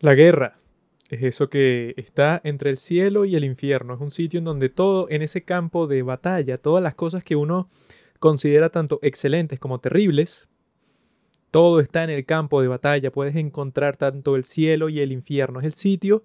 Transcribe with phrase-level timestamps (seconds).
[0.00, 0.56] La guerra
[1.10, 3.92] es eso que está entre el cielo y el infierno.
[3.92, 7.36] Es un sitio en donde todo, en ese campo de batalla, todas las cosas que
[7.36, 7.68] uno
[8.18, 10.48] considera tanto excelentes como terribles,
[11.50, 13.12] todo está en el campo de batalla.
[13.12, 15.60] Puedes encontrar tanto el cielo y el infierno.
[15.60, 16.24] Es el sitio,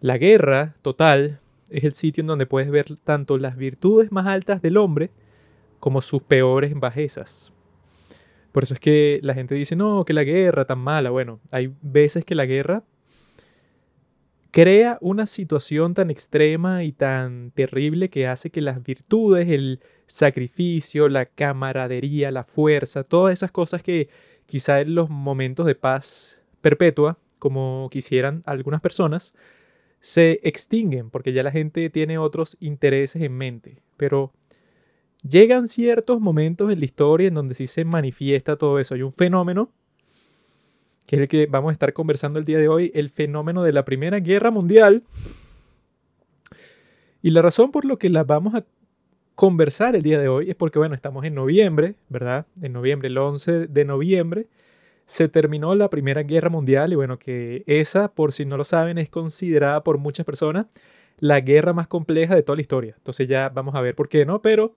[0.00, 1.40] la guerra total,
[1.70, 5.10] es el sitio en donde puedes ver tanto las virtudes más altas del hombre
[5.80, 7.52] como sus peores bajezas.
[8.56, 11.10] Por eso es que la gente dice, no, que la guerra tan mala.
[11.10, 12.84] Bueno, hay veces que la guerra
[14.50, 21.10] crea una situación tan extrema y tan terrible que hace que las virtudes, el sacrificio,
[21.10, 24.08] la camaradería, la fuerza, todas esas cosas que
[24.46, 29.34] quizá en los momentos de paz perpetua, como quisieran algunas personas,
[30.00, 33.82] se extinguen porque ya la gente tiene otros intereses en mente.
[33.98, 34.32] Pero
[35.22, 38.94] llegan ciertos momentos en la historia en donde sí se manifiesta todo eso.
[38.94, 39.70] Hay un fenómeno
[41.06, 43.72] que es el que vamos a estar conversando el día de hoy, el fenómeno de
[43.72, 45.04] la Primera Guerra Mundial.
[47.22, 48.64] Y la razón por lo que la vamos a
[49.36, 52.46] conversar el día de hoy es porque, bueno, estamos en noviembre, ¿verdad?
[52.60, 54.48] En noviembre, el 11 de noviembre,
[55.06, 58.98] se terminó la Primera Guerra Mundial y, bueno, que esa, por si no lo saben,
[58.98, 60.66] es considerada por muchas personas
[61.18, 62.94] la guerra más compleja de toda la historia.
[62.96, 64.42] Entonces ya vamos a ver por qué, ¿no?
[64.42, 64.74] Pero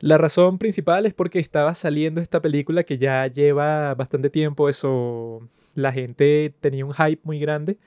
[0.00, 5.48] la razón principal es porque estaba saliendo esta película que ya lleva bastante tiempo, eso
[5.74, 7.78] la gente tenía un hype muy grande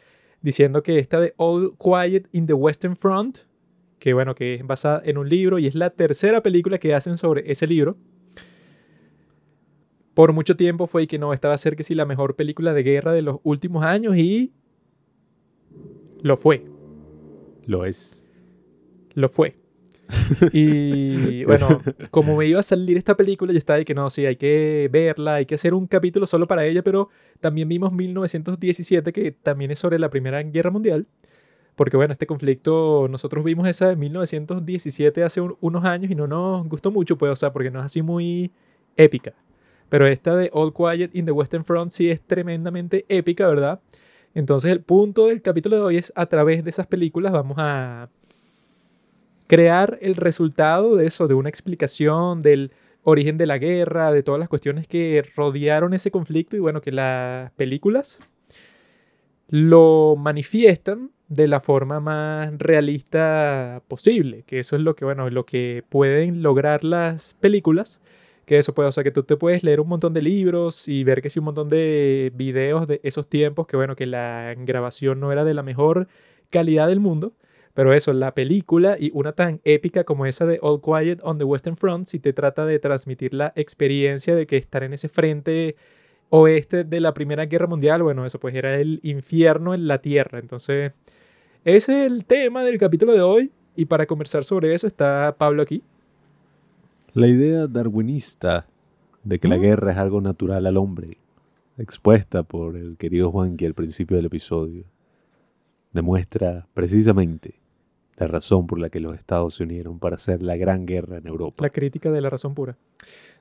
[0.42, 3.40] diciendo que esta de All Quiet in the Western Front,
[4.00, 7.18] que bueno, que es basada en un libro y es la tercera película que hacen
[7.18, 7.96] sobre ese libro.
[10.14, 12.84] Por mucho tiempo fue que no, estaba a ser que sí la mejor película de
[12.84, 14.52] guerra de los últimos años y
[16.22, 16.66] lo fue.
[17.66, 18.22] Lo es.
[19.14, 19.61] Lo fue.
[20.52, 24.26] y bueno, como me iba a salir esta película, yo estaba de que no, sí,
[24.26, 27.10] hay que verla, hay que hacer un capítulo solo para ella, pero
[27.40, 31.08] también vimos 1917, que también es sobre la Primera Guerra Mundial.
[31.76, 36.68] Porque bueno, este conflicto, nosotros vimos esa de 1917 hace unos años y no nos
[36.68, 38.52] gustó mucho, pues, o sea, porque no es así muy
[38.98, 39.34] épica.
[39.90, 43.80] Pero esta de All Quiet in the Western Front sí es tremendamente épica, ¿verdad?
[44.34, 48.10] Entonces el punto del capítulo de hoy es a través de esas películas vamos a
[49.52, 52.72] crear el resultado de eso, de una explicación del
[53.04, 56.94] origen de la guerra, de todas las cuestiones que rodearon ese conflicto y bueno, que
[56.94, 58.22] las películas
[59.50, 65.46] lo manifiestan de la forma más realista posible, que eso es lo que, bueno, lo
[65.46, 68.02] que pueden lograr las películas,
[68.46, 71.04] que eso puede, o sea, que tú te puedes leer un montón de libros y
[71.04, 75.20] ver que sí un montón de videos de esos tiempos, que bueno, que la grabación
[75.20, 76.08] no era de la mejor
[76.50, 77.34] calidad del mundo,
[77.74, 81.44] pero eso, la película y una tan épica como esa de All Quiet on the
[81.44, 85.76] Western Front, si te trata de transmitir la experiencia de que estar en ese frente
[86.30, 90.40] oeste de la Primera Guerra Mundial, bueno, eso pues era el infierno en la tierra.
[90.40, 90.92] Entonces,
[91.64, 93.52] ese es el tema del capítulo de hoy.
[93.76, 95.82] Y para conversar sobre eso está Pablo aquí.
[97.14, 98.68] La idea darwinista
[99.24, 99.62] de que la mm.
[99.62, 101.18] guerra es algo natural al hombre,
[101.78, 104.84] expuesta por el querido Juanqui al principio del episodio,
[105.94, 107.61] demuestra precisamente
[108.22, 111.26] la razón por la que los estados se unieron para hacer la gran guerra en
[111.26, 111.64] Europa.
[111.64, 112.78] La crítica de la razón pura.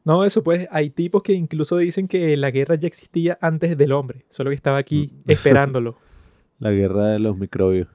[0.04, 3.92] No, eso pues, hay tipos que incluso dicen que la guerra ya existía antes del
[3.92, 5.30] hombre, solo que estaba aquí mm.
[5.30, 5.98] esperándolo.
[6.58, 7.88] la guerra de los microbios.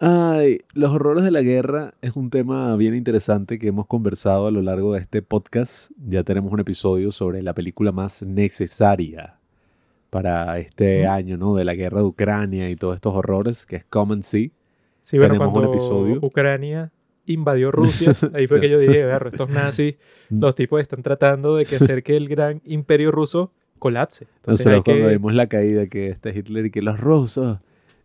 [0.00, 4.50] Ay, los horrores de la guerra es un tema bien interesante que hemos conversado a
[4.50, 5.92] lo largo de este podcast.
[6.04, 9.38] Ya tenemos un episodio sobre la película más necesaria
[10.10, 11.54] para este año, ¿no?
[11.54, 14.50] De la guerra de Ucrania y todos estos horrores, que es Common Sea.
[15.04, 16.18] Sí, bueno, Tenemos un episodio.
[16.22, 16.90] Ucrania
[17.26, 19.96] invadió Rusia, ahí fue que yo dije, ver, estos nazis,
[20.30, 20.40] mm.
[20.40, 24.26] los tipos están tratando de que hacer que el gran imperio ruso colapse.
[24.36, 27.58] Entonces, Nosotros cuando vimos la caída que este Hitler y que los rusos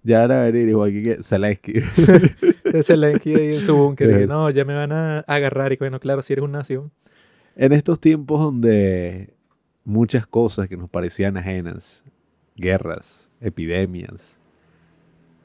[0.04, 1.80] ya van a venir igual que Zelensky.
[2.84, 6.34] Zelensky ahí en su búnker, no, ya me van a agarrar y bueno, claro, si
[6.34, 6.92] eres un nación.
[7.56, 9.34] En estos tiempos donde
[9.86, 12.04] muchas cosas que nos parecían ajenas,
[12.56, 14.39] guerras, epidemias,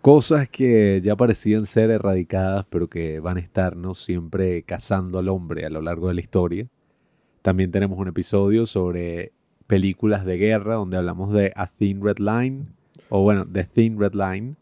[0.05, 5.65] cosas que ya parecían ser erradicadas, pero que van a estarnos siempre cazando al hombre
[5.65, 6.69] a lo largo de la historia.
[7.41, 9.33] También tenemos un episodio sobre
[9.67, 12.67] películas de guerra, donde hablamos de A Thin Red Line,
[13.09, 14.57] o bueno, The Thin Red Line.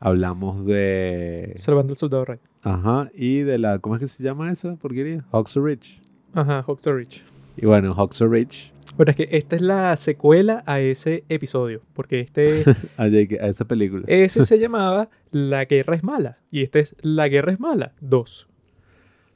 [0.00, 1.54] Hablamos de...
[1.60, 2.40] Salvando el Soldado Ryan.
[2.62, 3.78] Ajá, y de la...
[3.78, 5.24] ¿Cómo es que se llama esa porquería?
[5.30, 6.00] Hawks Ridge.
[6.34, 7.22] Ajá, Hawks Ridge.
[7.56, 12.20] Y bueno, Hawks Ridge bueno, es que esta es la secuela a ese episodio, porque
[12.20, 12.64] este...
[12.96, 14.04] a esa película.
[14.06, 18.48] Ese se llamaba La Guerra es Mala, y este es La Guerra es Mala 2.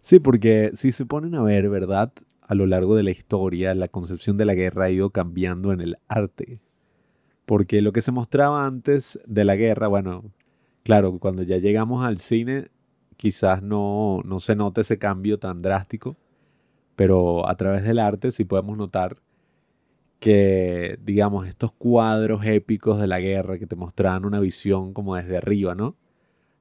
[0.01, 2.12] Sí, porque si se ponen a ver, ¿verdad?
[2.41, 5.81] A lo largo de la historia, la concepción de la guerra ha ido cambiando en
[5.81, 6.61] el arte.
[7.45, 10.33] Porque lo que se mostraba antes de la guerra, bueno,
[10.83, 12.69] claro, cuando ya llegamos al cine,
[13.17, 16.17] quizás no, no se note ese cambio tan drástico,
[16.97, 19.17] pero a través del arte sí podemos notar
[20.20, 25.38] que, digamos, estos cuadros épicos de la guerra que te mostraban una visión como desde
[25.38, 25.96] arriba, ¿no?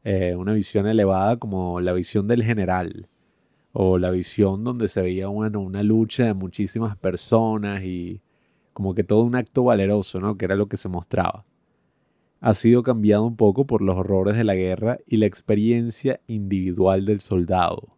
[0.03, 3.09] Eh, una visión elevada como la visión del general
[3.73, 8.21] o la visión donde se veía bueno, una lucha de muchísimas personas y
[8.73, 10.37] como que todo un acto valeroso, ¿no?
[10.37, 11.45] Que era lo que se mostraba.
[12.41, 17.05] Ha sido cambiado un poco por los horrores de la guerra y la experiencia individual
[17.05, 17.97] del soldado.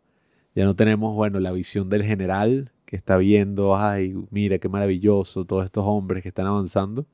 [0.56, 5.46] Ya no tenemos, bueno, la visión del general que está viendo, ay, mira qué maravilloso,
[5.46, 7.06] todos estos hombres que están avanzando.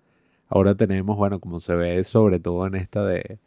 [0.47, 3.38] Ahora tenemos, bueno, como se ve sobre todo en esta de,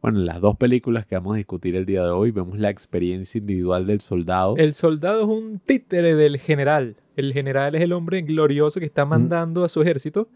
[0.00, 2.70] bueno, en las dos películas que vamos a discutir el día de hoy, vemos la
[2.70, 4.56] experiencia individual del soldado.
[4.56, 6.96] El soldado es un títere del general.
[7.16, 10.30] El general es el hombre glorioso que está mandando a su ejército.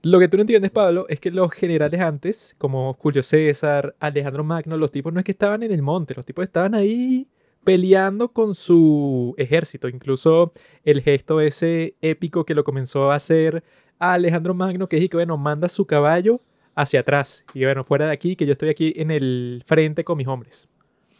[0.00, 4.44] Lo que tú no entiendes, Pablo, es que los generales antes, como Julio César, Alejandro
[4.44, 7.28] Magno, los tipos no es que estaban en el monte, los tipos estaban ahí
[7.64, 9.88] peleando con su ejército.
[9.88, 10.52] Incluso
[10.84, 13.64] el gesto ese épico que lo comenzó a hacer
[13.98, 16.40] Alejandro Magno, que es que, bueno, manda su caballo
[16.74, 17.44] hacia atrás.
[17.54, 20.68] Y bueno, fuera de aquí, que yo estoy aquí en el frente con mis hombres.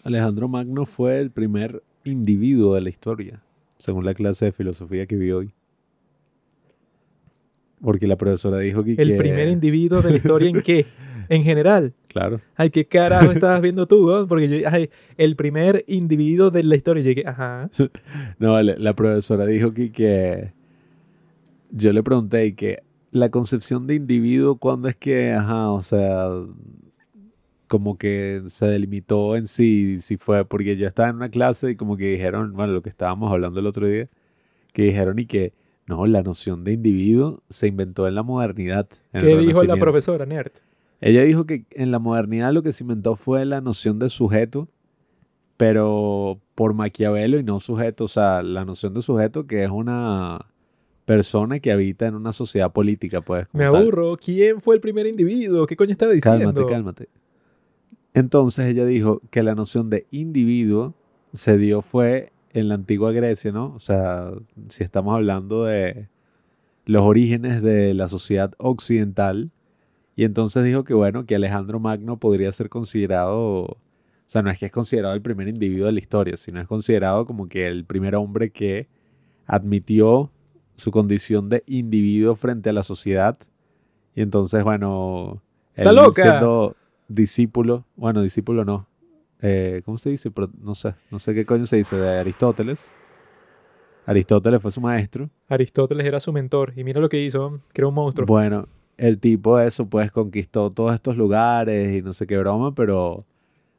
[0.02, 3.42] Alejandro Magno fue el primer individuo de la historia,
[3.78, 5.54] según la clase de filosofía que vi hoy.
[7.80, 8.94] Porque la profesora dijo que...
[8.98, 10.86] ¿El primer individuo de la historia en qué?
[11.28, 11.94] En general.
[12.08, 12.40] Claro.
[12.56, 14.26] Ay, ¿qué carajo estabas viendo tú?
[14.28, 17.02] Porque yo, ay, el primer individuo de la historia.
[17.02, 17.68] Llegué, ajá.
[18.38, 20.52] no, la, profesora dijo que, que...
[21.70, 26.28] Yo le pregunté que la concepción de individuo, ¿cuándo es que, ajá, o sea,
[27.68, 31.76] como que se delimitó en sí, si fue, porque yo estaba en una clase y
[31.76, 34.08] como que dijeron, bueno, lo que estábamos hablando el otro día,
[34.72, 35.52] que dijeron y que,
[35.86, 38.88] no, la noción de individuo se inventó en la modernidad.
[39.12, 40.52] ¿Qué dijo la profesora Nerd?
[41.00, 44.68] Ella dijo que en la modernidad lo que se inventó fue la noción de sujeto,
[45.56, 50.46] pero por Maquiavelo y no sujeto, o sea, la noción de sujeto que es una
[51.04, 53.46] persona que habita en una sociedad política, pues.
[53.52, 54.16] Me aburro.
[54.16, 55.66] ¿Quién fue el primer individuo?
[55.66, 56.54] ¿Qué coño estaba diciendo?
[56.54, 57.08] Cálmate, cálmate.
[58.14, 60.94] Entonces ella dijo que la noción de individuo
[61.32, 63.74] se dio fue en la antigua Grecia, ¿no?
[63.74, 64.30] O sea,
[64.68, 66.08] si estamos hablando de
[66.86, 69.50] los orígenes de la sociedad occidental.
[70.16, 73.78] Y entonces dijo que, bueno, que Alejandro Magno podría ser considerado, o
[74.26, 77.26] sea, no es que es considerado el primer individuo de la historia, sino es considerado
[77.26, 78.88] como que el primer hombre que
[79.46, 80.30] admitió
[80.76, 83.38] su condición de individuo frente a la sociedad.
[84.14, 85.42] Y entonces, bueno,
[85.74, 86.22] él loca!
[86.22, 86.76] siendo
[87.08, 88.88] discípulo, bueno, discípulo no,
[89.42, 90.32] eh, ¿cómo se dice?
[90.60, 92.94] no sé, no sé qué coño se dice, de Aristóteles.
[94.06, 95.30] Aristóteles fue su maestro.
[95.48, 98.26] Aristóteles era su mentor y mira lo que hizo, creó un monstruo.
[98.26, 98.66] Bueno,
[98.96, 103.24] el tipo eso pues conquistó todos estos lugares y no sé qué broma, pero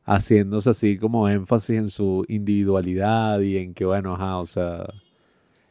[0.05, 4.85] haciéndose así como énfasis en su individualidad y en que bueno, ajá, o sea,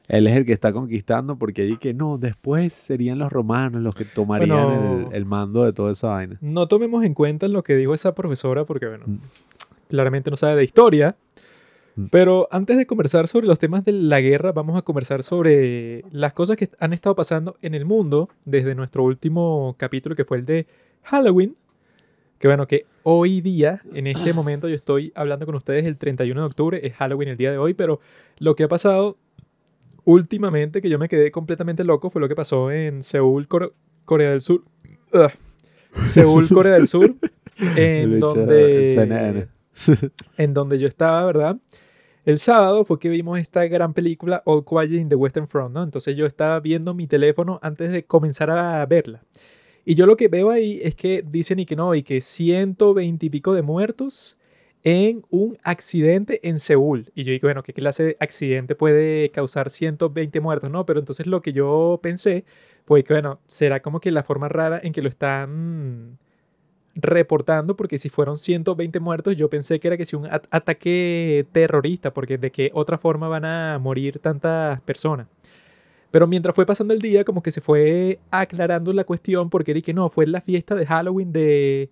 [0.09, 3.95] él es el que está conquistando porque allí que no, después serían los romanos los
[3.95, 6.37] que tomarían el, mando de toda esa vaina.
[6.41, 9.19] No tomemos en cuenta lo que dijo esa profesora porque, bueno, mm.
[9.89, 11.17] claramente no sabe de historia.
[12.11, 16.33] Pero antes de conversar sobre los temas de la guerra, vamos a conversar sobre las
[16.33, 20.45] cosas que han estado pasando en el mundo desde nuestro último capítulo que fue el
[20.45, 20.67] de
[21.03, 21.57] Halloween.
[22.39, 26.41] Que bueno, que hoy día, en este momento, yo estoy hablando con ustedes el 31
[26.41, 28.01] de octubre, es Halloween el día de hoy, pero
[28.39, 29.17] lo que ha pasado
[30.05, 33.47] últimamente que yo me quedé completamente loco fue lo que pasó en Seúl,
[34.05, 34.65] Corea del Sur.
[35.93, 37.15] Seúl, Corea del Sur,
[37.77, 39.49] en donde,
[40.37, 41.57] en donde yo estaba, ¿verdad?
[42.25, 45.83] El sábado fue que vimos esta gran película All Quiet in the Western Front, ¿no?
[45.83, 49.23] Entonces yo estaba viendo mi teléfono antes de comenzar a verla.
[49.85, 53.27] Y yo lo que veo ahí es que dicen y que no, y que 120
[53.27, 54.39] y pico de muertos
[54.85, 57.11] en un accidente en Seúl.
[57.15, 60.71] Y yo digo, bueno, ¿qué clase de accidente puede causar 120 muertos?
[60.71, 62.47] No, pero entonces lo que yo pensé
[62.87, 66.19] fue que, bueno, será como que la forma rara en que lo están
[66.95, 72.13] reportando, porque si fueron 120 muertos, yo pensé que era que si un ataque terrorista,
[72.13, 75.27] porque de qué otra forma van a morir tantas personas.
[76.11, 79.81] Pero mientras fue pasando el día, como que se fue aclarando la cuestión, porque era
[79.81, 81.91] que no, fue la fiesta de Halloween de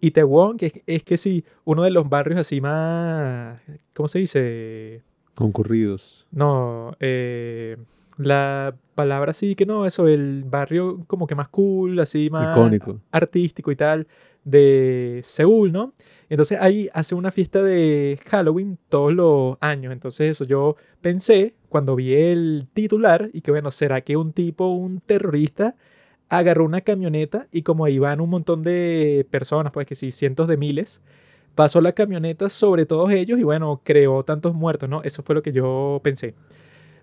[0.00, 3.60] Itaewon, que es, que sí, uno de los barrios así más,
[3.92, 5.02] ¿cómo se dice?
[5.34, 6.26] Concurridos.
[6.30, 7.76] No, eh,
[8.16, 13.00] la palabra sí que no, eso, el barrio como que más cool, así más Icónico.
[13.12, 14.06] artístico y tal,
[14.44, 15.92] de Seúl, ¿no?
[16.28, 19.92] Entonces ahí hace una fiesta de Halloween todos los años.
[19.92, 24.68] Entonces eso yo pensé cuando vi el titular y que bueno, ¿será que un tipo,
[24.68, 25.76] un terrorista,
[26.28, 30.48] agarró una camioneta y como ahí van un montón de personas, pues que sí, cientos
[30.48, 31.02] de miles,
[31.54, 35.02] pasó la camioneta sobre todos ellos y bueno, creó tantos muertos, ¿no?
[35.02, 36.34] Eso fue lo que yo pensé.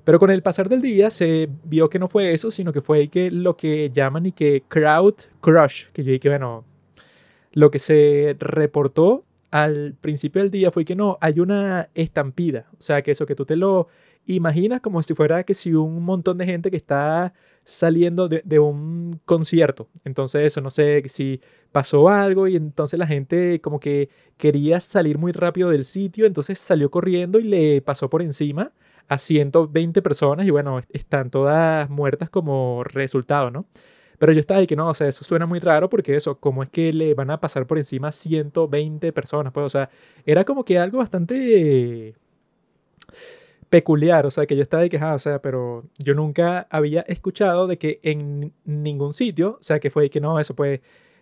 [0.03, 3.07] Pero con el pasar del día se vio que no fue eso, sino que fue
[3.09, 6.63] que lo que llaman y que crowd crush, que yo dije, bueno,
[7.55, 12.81] lo que se reportó al principio del día fue que no, hay una estampida, o
[12.81, 13.87] sea, que eso que tú te lo
[14.27, 17.33] imaginas como si fuera que si un montón de gente que está
[17.63, 19.87] saliendo de, de, un concierto.
[20.03, 25.17] Entonces eso, no sé si pasó algo y entonces la gente como que quería salir
[25.17, 28.71] muy rápido del sitio, entonces salió corriendo y le pasó por encima
[29.07, 33.65] a 120 personas y bueno, están todas muertas como resultado, ¿no?
[34.17, 36.63] Pero yo estaba ahí que no, o sea, eso suena muy raro porque eso, ¿cómo
[36.63, 39.53] es que le van a pasar por encima a 120 personas?
[39.53, 39.89] Pues, o sea,
[40.25, 42.15] era como que algo bastante
[43.69, 47.01] peculiar, o sea, que yo estaba ahí que, ah, o sea, pero yo nunca había
[47.01, 50.79] escuchado de que en ningún sitio, o sea, que fue que no, eso pues,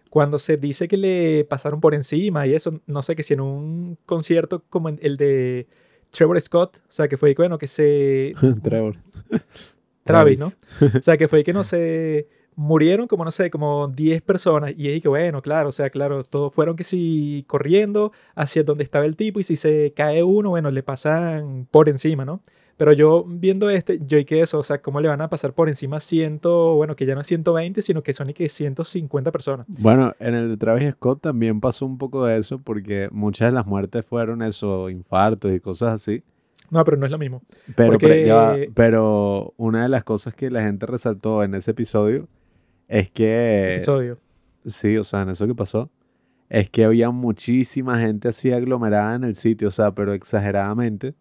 [0.10, 3.42] cuando se dice que le pasaron por encima y eso, no sé, que si en
[3.42, 5.68] un concierto como el de
[6.12, 8.34] Trevor Scott, o sea, que fue bueno, que se...
[8.64, 8.98] Trevor.
[10.04, 10.52] Travis, ¿no?
[10.96, 14.74] o sea, que fue que no se murieron como, no sé, como 10 personas.
[14.78, 18.84] Y ahí que bueno, claro, o sea, claro, todos fueron que si corriendo hacia donde
[18.84, 22.42] estaba el tipo y si se cae uno, bueno, le pasan por encima, ¿no?
[22.78, 25.54] Pero yo viendo este, yo y que eso, o sea, ¿cómo le van a pasar
[25.54, 29.32] por encima ciento, bueno, que ya no es 120, sino que son y que 150
[29.32, 29.68] personas?
[29.70, 33.56] Bueno, en el de Travis Scott también pasó un poco de eso porque muchas de
[33.56, 36.24] las muertes fueron eso, infartos y cosas así.
[36.72, 37.44] No, pero no es lo mismo.
[37.76, 38.72] Pero, porque...
[38.74, 42.28] pero una de las cosas que la gente resaltó en ese episodio
[43.00, 43.76] es que...
[43.76, 44.18] Episodio.
[44.66, 45.90] Sí, o sea, en eso que pasó.
[46.50, 51.16] Es que había muchísima gente así aglomerada en el sitio, o sea, pero exageradamente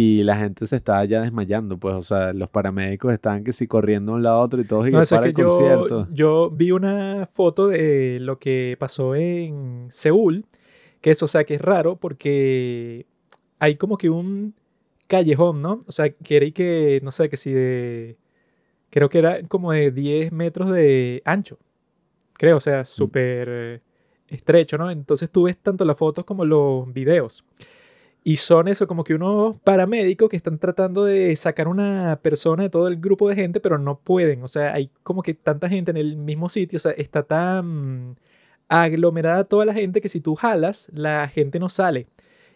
[0.00, 3.66] y la gente se estaba ya desmayando, pues, o sea, los paramédicos estaban que sí
[3.66, 6.08] corriendo de un lado a otro y todos y no, para el yo, concierto.
[6.12, 10.46] Yo vi una foto de lo que pasó en Seúl,
[11.00, 13.06] que eso, o sea, que es raro porque
[13.58, 14.54] hay como que un
[15.08, 15.80] callejón, ¿no?
[15.88, 18.16] O sea, que era que, no sé, que si de,
[18.90, 21.58] creo que era como de 10 metros de ancho,
[22.34, 22.86] creo, o sea, mm.
[22.86, 23.82] súper
[24.28, 24.90] estrecho, ¿no?
[24.90, 27.44] Entonces tú ves tanto las fotos como los videos.
[28.24, 32.70] Y son eso, como que unos paramédicos que están tratando de sacar una persona de
[32.70, 34.42] todo el grupo de gente, pero no pueden.
[34.42, 38.18] O sea, hay como que tanta gente en el mismo sitio, o sea, está tan
[38.68, 42.06] aglomerada toda la gente que si tú jalas, la gente no sale.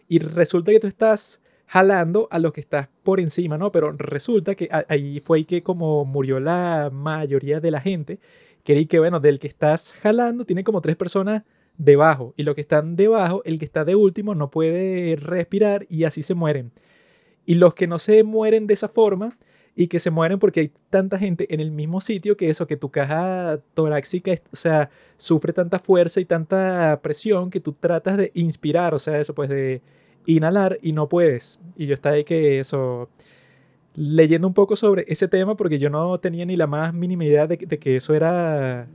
[0.07, 1.41] Y resulta que tú estás
[1.73, 3.71] jalando a los que estás por encima, ¿no?
[3.71, 8.19] Pero resulta que ahí fue que como murió la mayoría de la gente,
[8.63, 11.41] que que, bueno, del que estás jalando tiene como tres personas
[11.79, 16.03] debajo y los que están debajo, el que está de último no puede respirar y
[16.03, 16.71] así se mueren.
[17.43, 19.39] Y los que no se mueren de esa forma
[19.75, 22.77] y que se mueren porque hay tanta gente en el mismo sitio que eso, que
[22.77, 28.31] tu caja torácica, o sea, sufre tanta fuerza y tanta presión que tú tratas de
[28.35, 29.81] inspirar, o sea, eso pues de
[30.25, 31.59] inhalar y no puedes.
[31.75, 33.09] Y yo estaba ahí que eso,
[33.95, 37.47] leyendo un poco sobre ese tema porque yo no tenía ni la más mínima idea
[37.47, 38.87] de, que eso era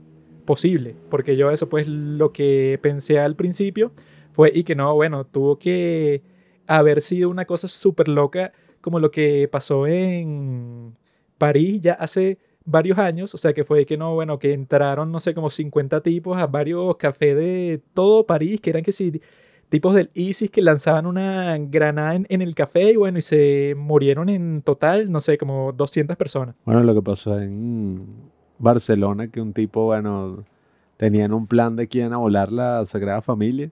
[0.45, 3.91] posible, porque yo eso pues lo que pensé al principio
[4.31, 6.21] fue y que no, bueno, tuvo que
[6.67, 10.95] haber sido una cosa súper loca como lo que pasó en
[11.37, 15.19] París ya hace varios años, o sea que fue que no, bueno, que entraron, no
[15.19, 19.21] sé, como 50 tipos a varios cafés de todo París, que eran que sí,
[19.69, 23.75] tipos del ISIS que lanzaban una granada en, en, el café y bueno, y se
[23.77, 26.55] murieron en total, no sé, como 200 personas.
[26.65, 28.05] Bueno, lo que pasó en
[28.57, 30.43] Barcelona que un tipo, bueno,
[30.97, 33.71] tenían un plan de que iban a volar la Sagrada Familia.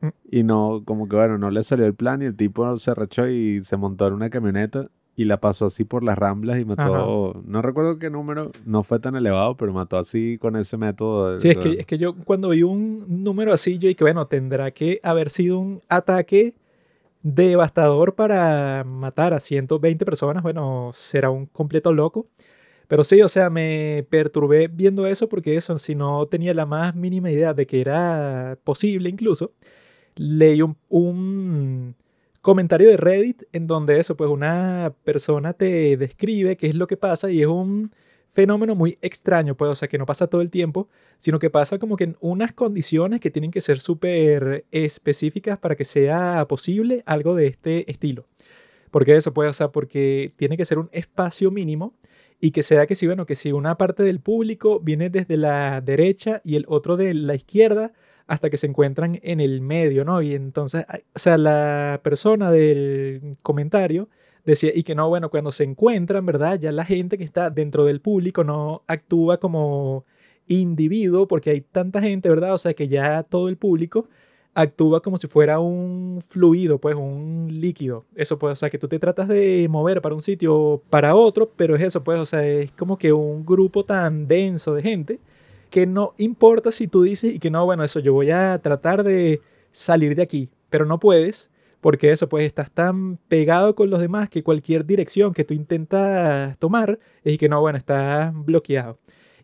[0.00, 0.08] Mm.
[0.30, 3.28] Y no, como que bueno, no le salió el plan y el tipo se arrechó
[3.28, 7.42] y se montó en una camioneta y la pasó así por las ramblas y mató,
[7.46, 11.38] no recuerdo qué número, no fue tan elevado, pero mató así con ese método.
[11.38, 14.70] Sí, es que, es que yo cuando vi un número así, yo dije, bueno, tendrá
[14.72, 16.54] que haber sido un ataque
[17.22, 22.26] devastador para matar a 120 personas, bueno, será un completo loco.
[22.86, 26.94] Pero sí, o sea, me perturbé viendo eso porque eso, si no tenía la más
[26.94, 29.52] mínima idea de que era posible incluso,
[30.16, 31.96] leí un,
[32.44, 36.98] comentario de Reddit en donde eso, pues una persona te describe qué es lo que
[36.98, 37.90] pasa y es un
[38.32, 41.78] fenómeno muy extraño, pues, o sea, que no pasa todo el tiempo, sino que pasa
[41.78, 47.02] como que en unas condiciones que tienen que ser súper específicas para que sea posible
[47.06, 48.26] algo de este estilo.
[48.90, 51.94] Porque eso, puede, o sea, porque tiene que ser un espacio mínimo
[52.40, 55.80] y que sea que si, bueno, que si una parte del público viene desde la
[55.80, 57.94] derecha y el otro de la izquierda
[58.26, 60.22] hasta que se encuentran en el medio, ¿no?
[60.22, 64.08] Y entonces, o sea, la persona del comentario
[64.44, 66.58] decía, y que no, bueno, cuando se encuentran, ¿verdad?
[66.58, 70.04] Ya la gente que está dentro del público no actúa como
[70.46, 72.54] individuo, porque hay tanta gente, ¿verdad?
[72.54, 74.08] O sea, que ya todo el público
[74.54, 78.04] actúa como si fuera un fluido, pues un líquido.
[78.14, 81.50] Eso pues, o sea, que tú te tratas de mover para un sitio para otro,
[81.56, 85.20] pero es eso, pues, o sea, es como que un grupo tan denso de gente
[85.74, 89.02] que no importa si tú dices y que no, bueno, eso yo voy a tratar
[89.02, 89.40] de
[89.72, 91.50] salir de aquí, pero no puedes,
[91.80, 96.56] porque eso, pues estás tan pegado con los demás que cualquier dirección que tú intentas
[96.60, 99.00] tomar es que no, bueno, estás bloqueado.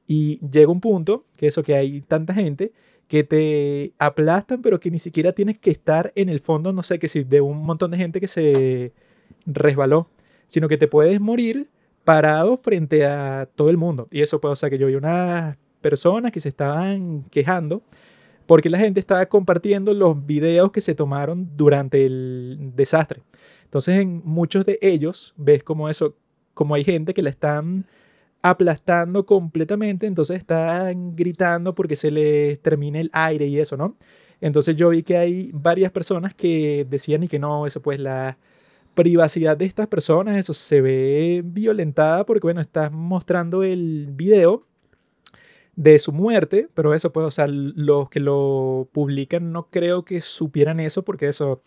[0.06, 2.70] Y llega un punto, que eso que hay tanta gente,
[3.08, 7.00] que te aplastan, pero que ni siquiera tienes que estar en el fondo, no sé,
[7.00, 8.92] que si de un montón de gente que se
[9.46, 10.08] resbaló,
[10.46, 11.70] sino que te puedes morir
[12.04, 14.06] parado frente a todo el mundo.
[14.12, 17.82] Y eso puede, o que yo vi unas personas que se estaban quejando
[18.46, 23.22] porque la gente estaba compartiendo los videos que se tomaron durante el desastre.
[23.62, 26.16] Entonces, en muchos de ellos ves como eso,
[26.54, 27.86] como hay gente que la están
[28.42, 33.96] aplastando completamente, entonces están gritando porque se les termine el aire y eso, ¿no?
[34.40, 38.38] Entonces yo vi que hay varias personas que decían y que no, eso pues la
[38.94, 44.66] privacidad de estas personas, eso se ve violentada porque bueno, estás mostrando el video
[45.80, 50.20] de su muerte, pero eso pues, o sea, los que lo publican no creo que
[50.20, 51.62] supieran eso porque eso,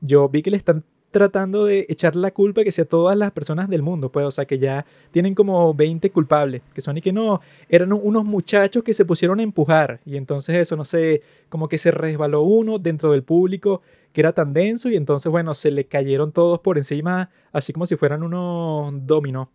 [0.00, 3.68] yo vi que le están tratando de echar la culpa que sea todas las personas
[3.68, 7.12] del mundo, pues, o sea, que ya tienen como 20 culpables, que son y que
[7.12, 11.20] no, eran unos muchachos que se pusieron a empujar y entonces eso, no sé,
[11.50, 13.82] como que se resbaló uno dentro del público
[14.14, 17.84] que era tan denso y entonces, bueno, se le cayeron todos por encima, así como
[17.84, 19.48] si fueran unos dominos.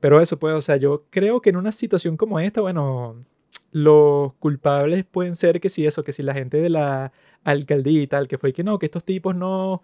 [0.00, 3.24] Pero eso, pues, o sea, yo creo que en una situación como esta, bueno,
[3.72, 8.06] los culpables pueden ser que si eso, que si la gente de la alcaldía y
[8.06, 9.82] tal, que fue que no, que estos tipos no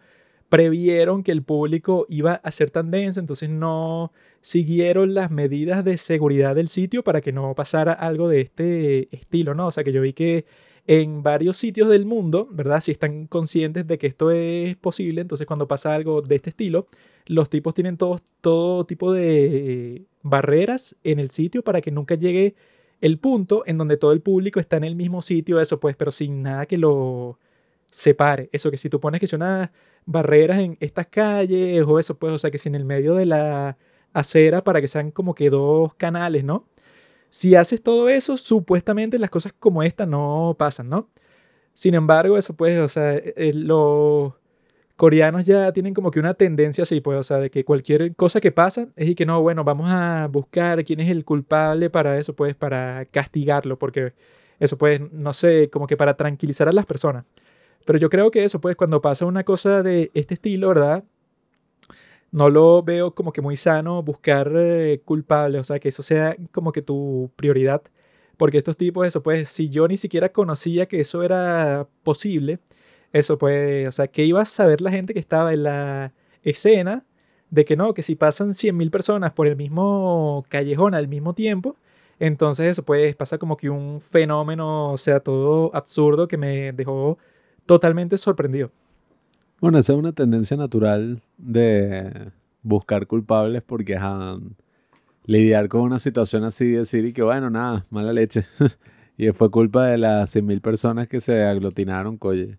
[0.49, 4.13] previeron que el público iba a ser tan denso, entonces no
[4.43, 9.55] siguieron las medidas de seguridad del sitio para que no pasara algo de este estilo,
[9.55, 9.69] ¿no?
[9.69, 10.45] O sea que yo vi que
[10.87, 12.81] en varios sitios del mundo, ¿verdad?
[12.81, 16.89] Si están conscientes de que esto es posible, entonces cuando pasa algo de este estilo,
[17.27, 22.57] los tipos tienen todo, todo tipo de barreras en el sitio para que nunca llegue
[23.01, 26.11] el punto en donde todo el público está en el mismo sitio, eso pues, pero
[26.11, 27.39] sin nada que lo
[27.91, 28.49] separe.
[28.53, 29.71] Eso que si tú pones que son unas
[30.07, 33.27] barreras en estas calles o eso, pues, o sea, que si en el medio de
[33.27, 33.79] la
[34.13, 36.67] acera para que sean como que dos canales, ¿no?
[37.31, 41.11] Si haces todo eso, supuestamente las cosas como esta no pasan, ¿no?
[41.75, 44.35] Sin embargo, eso pues, o sea, eh, eh, los
[45.01, 48.39] coreanos ya tienen como que una tendencia así, pues, o sea, de que cualquier cosa
[48.39, 52.19] que pasa es y que no, bueno, vamos a buscar quién es el culpable para
[52.19, 54.13] eso, pues, para castigarlo, porque
[54.59, 57.25] eso pues, no sé, como que para tranquilizar a las personas.
[57.87, 61.03] Pero yo creo que eso, pues, cuando pasa una cosa de este estilo, ¿verdad?
[62.31, 66.37] No lo veo como que muy sano buscar eh, culpables, o sea, que eso sea
[66.53, 67.83] como que tu prioridad.
[68.37, 72.59] Porque estos tipos, eso, pues, si yo ni siquiera conocía que eso era posible,
[73.13, 77.05] eso, pues, o sea, que iba a saber la gente que estaba en la escena
[77.51, 81.77] de que no, que si pasan 100.000 personas por el mismo callejón al mismo tiempo,
[82.21, 87.19] entonces eso pues pasa como que un fenómeno, o sea, todo absurdo que me dejó
[87.67, 88.71] totalmente sorprendido.
[89.61, 92.31] Bueno, esa es una tendencia natural de
[92.63, 93.99] buscar culpables porque
[95.27, 98.45] lidiar con una situación así decir y que bueno, nada, mala leche.
[99.17, 102.59] y fue culpa de las 100.000 personas que se aglutinaron, coye.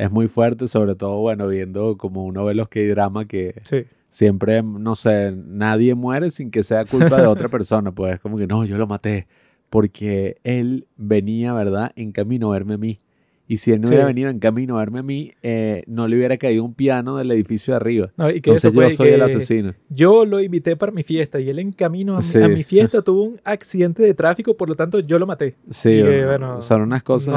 [0.00, 3.62] Es muy fuerte, sobre todo, bueno, viendo como uno ve los que hay drama que
[4.08, 7.92] siempre, no sé, nadie muere sin que sea culpa de otra persona.
[7.92, 9.26] Pues es como que no, yo lo maté
[9.68, 13.00] porque él venía, ¿verdad?, en camino a verme a mí.
[13.46, 16.16] Y si él no hubiera venido en camino a verme a mí, eh, no le
[16.16, 18.12] hubiera caído un piano del edificio de arriba.
[18.16, 19.74] Entonces yo soy el asesino.
[19.88, 23.40] Yo lo invité para mi fiesta y él en camino a, mi, fiesta tuvo un
[23.42, 25.56] accidente de tráfico, por lo tanto yo lo maté.
[25.68, 27.34] Sí, bueno, son unas cosas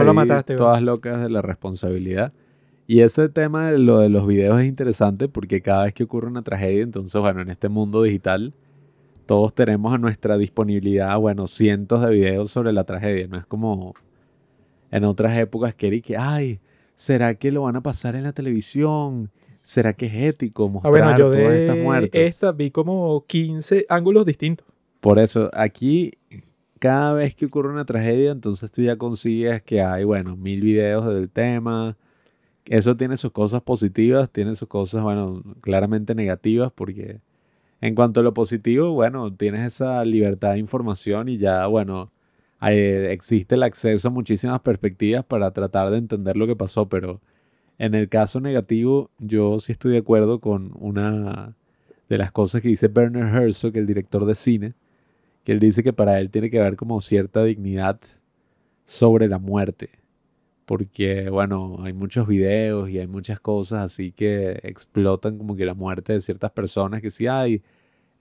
[0.55, 2.31] todas locas de la responsabilidad.
[2.85, 6.27] Y ese tema de lo de los videos es interesante porque cada vez que ocurre
[6.27, 8.53] una tragedia, entonces, bueno, en este mundo digital,
[9.25, 13.27] todos tenemos a nuestra disponibilidad, bueno, cientos de videos sobre la tragedia.
[13.27, 13.93] No es como
[14.91, 16.59] en otras épocas que que, ay,
[16.95, 19.31] ¿será que lo van a pasar en la televisión?
[19.61, 22.29] ¿Será que es ético ah, mostrar todas estas muertes?
[22.29, 24.67] Esta vi como 15 ángulos distintos.
[24.99, 26.11] Por eso, aquí,
[26.79, 31.05] cada vez que ocurre una tragedia, entonces tú ya consigues que hay, bueno, mil videos
[31.13, 31.97] del tema.
[32.67, 37.19] Eso tiene sus cosas positivas, tiene sus cosas, bueno, claramente negativas, porque
[37.81, 42.11] en cuanto a lo positivo, bueno, tienes esa libertad de información y ya, bueno,
[42.61, 47.19] existe el acceso a muchísimas perspectivas para tratar de entender lo que pasó, pero
[47.77, 51.55] en el caso negativo yo sí estoy de acuerdo con una
[52.07, 54.73] de las cosas que dice Werner Herzog, el director de cine,
[55.43, 57.99] que él dice que para él tiene que haber como cierta dignidad
[58.85, 59.89] sobre la muerte.
[60.65, 65.73] Porque, bueno, hay muchos videos y hay muchas cosas así que explotan como que la
[65.73, 67.61] muerte de ciertas personas, que si hay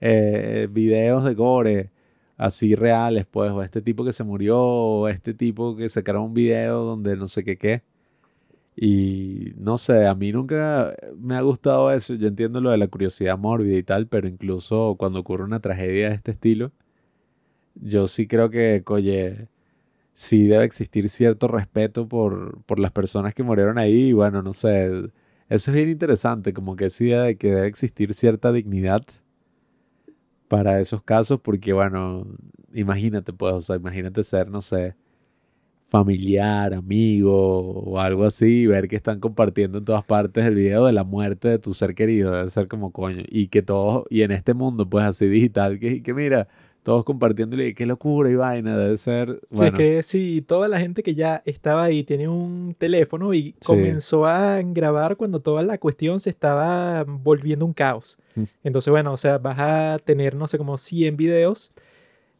[0.01, 1.91] eh, videos de gore
[2.37, 6.33] así reales, pues, o este tipo que se murió, o este tipo que sacaron un
[6.33, 7.83] video donde no sé qué qué.
[8.75, 12.15] Y no sé, a mí nunca me ha gustado eso.
[12.15, 16.09] Yo entiendo lo de la curiosidad mórbida y tal, pero incluso cuando ocurre una tragedia
[16.09, 16.71] de este estilo,
[17.75, 19.47] yo sí creo que, oye,
[20.13, 24.09] sí debe existir cierto respeto por, por las personas que murieron ahí.
[24.09, 24.87] Y bueno, no sé,
[25.49, 29.03] eso es bien interesante, como que sí de que debe existir cierta dignidad
[30.47, 32.27] para esos casos, porque bueno,
[32.73, 34.95] imagínate, pues, o sea, imagínate ser, no sé,
[35.85, 40.85] familiar, amigo o algo así, y ver que están compartiendo en todas partes el video
[40.85, 44.21] de la muerte de tu ser querido, debe ser como coño, y que todos, y
[44.23, 46.47] en este mundo, pues así digital, que, que mira,
[46.83, 49.39] todos compartiéndole, qué locura y vaina, debe ser.
[49.49, 49.67] Bueno.
[49.67, 54.25] es que sí, toda la gente que ya estaba ahí tiene un teléfono y comenzó
[54.25, 58.17] a grabar cuando toda la cuestión se estaba volviendo un caos.
[58.35, 58.43] Mm.
[58.63, 61.71] Entonces, bueno, o sea, vas a tener, no sé, como 100 videos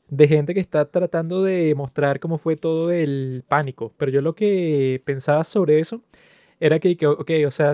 [0.10, 3.94] de gente que está tratando de mostrar cómo fue todo el pánico.
[3.98, 6.02] Pero yo lo que pensaba sobre eso
[6.60, 7.74] era que, que ok, o sea,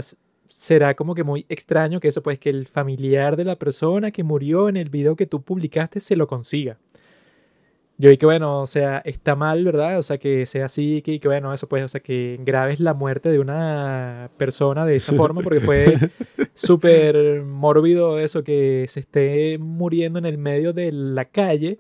[0.50, 4.24] será como que muy extraño que eso, pues, que el familiar de la persona que
[4.24, 6.78] murió en el video que tú publicaste se lo consiga.
[7.98, 10.00] Yo vi que, bueno, o sea, está mal, ¿verdad?
[10.00, 12.94] O sea, que sea así, que, que bueno, eso pues, o sea, que grabes la
[12.94, 15.96] muerte de una persona de esa forma, porque fue
[16.54, 21.78] súper mórbido eso, que se esté muriendo en el medio de la calle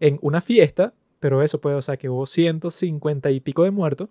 [0.00, 4.10] en una fiesta, pero eso pues, o sea, que hubo 150 y pico de muertos.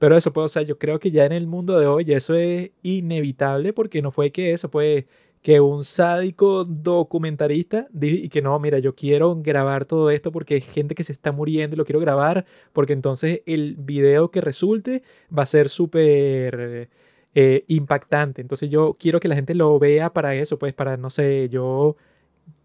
[0.00, 2.70] Pero eso, pues, o yo creo que ya en el mundo de hoy eso es
[2.82, 5.04] inevitable porque no fue que eso, pues,
[5.42, 10.54] que un sádico documentarista dijo y que no, mira, yo quiero grabar todo esto porque
[10.54, 14.40] hay gente que se está muriendo y lo quiero grabar porque entonces el video que
[14.40, 15.02] resulte
[15.36, 16.88] va a ser súper
[17.34, 18.40] eh, impactante.
[18.40, 21.96] Entonces yo quiero que la gente lo vea para eso, pues para, no sé, yo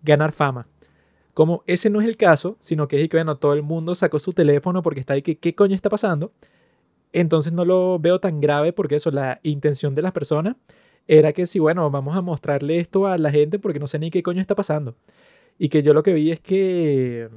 [0.03, 0.69] ganar fama.
[1.33, 4.19] Como ese no es el caso, sino que es que, bueno, todo el mundo sacó
[4.19, 6.31] su teléfono porque está ahí que, ¿qué coño está pasando?
[7.15, 10.57] Entonces no lo veo tan grave porque eso, la intención de las personas
[11.07, 14.11] era que si, bueno, vamos a mostrarle esto a la gente porque no sé ni
[14.11, 14.95] qué coño está pasando.
[15.57, 17.29] Y que yo lo que vi es que,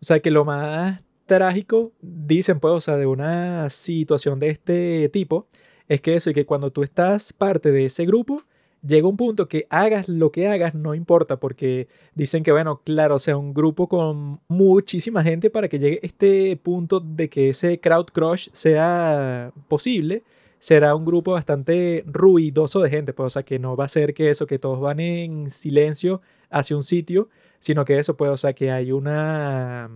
[0.00, 5.08] o sea, que lo más trágico, dicen pues, o sea, de una situación de este
[5.10, 5.46] tipo,
[5.86, 8.42] es que eso, y que cuando tú estás parte de ese grupo,
[8.86, 13.16] llega un punto que hagas lo que hagas, no importa, porque dicen que, bueno, claro,
[13.16, 17.80] o sea, un grupo con muchísima gente para que llegue este punto de que ese
[17.80, 20.22] crowd crush sea posible,
[20.58, 24.14] será un grupo bastante ruidoso de gente, pues, o sea, que no va a ser
[24.14, 28.36] que eso, que todos van en silencio hacia un sitio, sino que eso, pues, o
[28.36, 29.90] sea, que hay una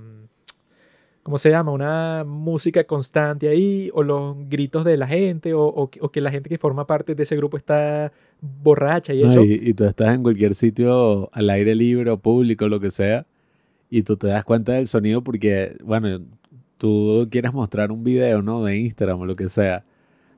[1.29, 1.73] ¿cómo se llama?
[1.73, 6.57] Una música constante ahí, o los gritos de la gente, o, que la gente que
[6.57, 8.11] forma parte de ese grupo está
[8.41, 9.45] borracha y eso.
[9.45, 13.27] Y, tú estás en cualquier sitio al aire libre o público, lo que sea,
[13.91, 16.19] y tú te das cuenta del sonido porque, bueno,
[16.79, 18.65] tú quieres mostrar un video, ¿no?
[18.65, 19.85] De Instagram o lo que sea,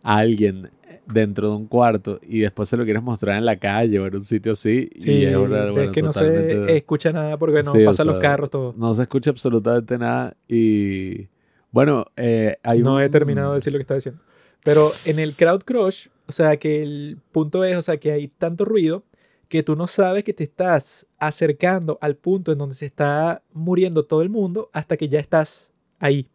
[0.02, 0.70] a alguien
[1.12, 4.14] dentro de un cuarto y después se lo quieres mostrar en la calle o en
[4.14, 4.88] un sitio así.
[4.94, 8.74] y es, es que no se escucha nada porque no pasan los carros, todo.
[8.76, 11.28] No se escucha absolutamente nada y
[11.70, 14.20] bueno, eh, hay No he terminado de decir lo que estaba diciendo.
[14.64, 18.28] Pero en el crowd crush, o sea que el punto es, o sea que hay
[18.28, 19.04] tanto ruido
[19.48, 24.04] que tú no sabes que te estás acercando al punto en donde se está muriendo
[24.04, 26.28] todo el mundo hasta que ya estás ahí.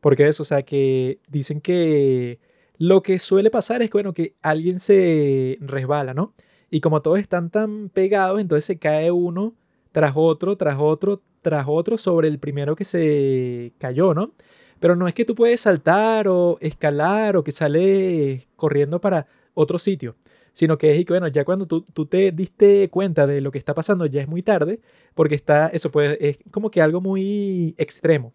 [0.00, 2.38] Porque eso, o sea que dicen que
[2.78, 6.34] lo que suele pasar es que, bueno, que alguien se resbala, ¿no?
[6.70, 9.54] Y como todos están tan pegados, entonces se cae uno
[9.92, 14.32] tras otro, tras otro, tras otro sobre el primero que se cayó, ¿no?
[14.80, 19.78] Pero no es que tú puedes saltar o escalar o que sales corriendo para otro
[19.78, 20.16] sitio,
[20.52, 23.58] sino que es que, bueno, ya cuando tú, tú, te diste cuenta de lo que
[23.58, 24.80] está pasando, ya es muy tarde,
[25.14, 28.34] porque está, eso puede, es como que algo muy extremo.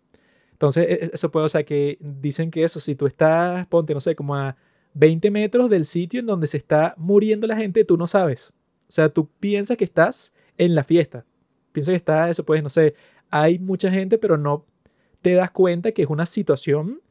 [0.61, 3.95] Entonces, e, e, eso puede, o sea, que dicen que eso, si tú estás, ponte,
[3.95, 4.55] no sé, como a
[4.93, 8.53] 20 metros del sitio en donde se está muriendo la gente, tú no sabes.
[8.87, 11.25] O sea, tú piensas que estás en la fiesta.
[11.71, 12.93] Piensas que está, eso pues, no sé,
[13.31, 14.67] hay mucha gente, pero no
[15.23, 17.01] te das cuenta que es una situación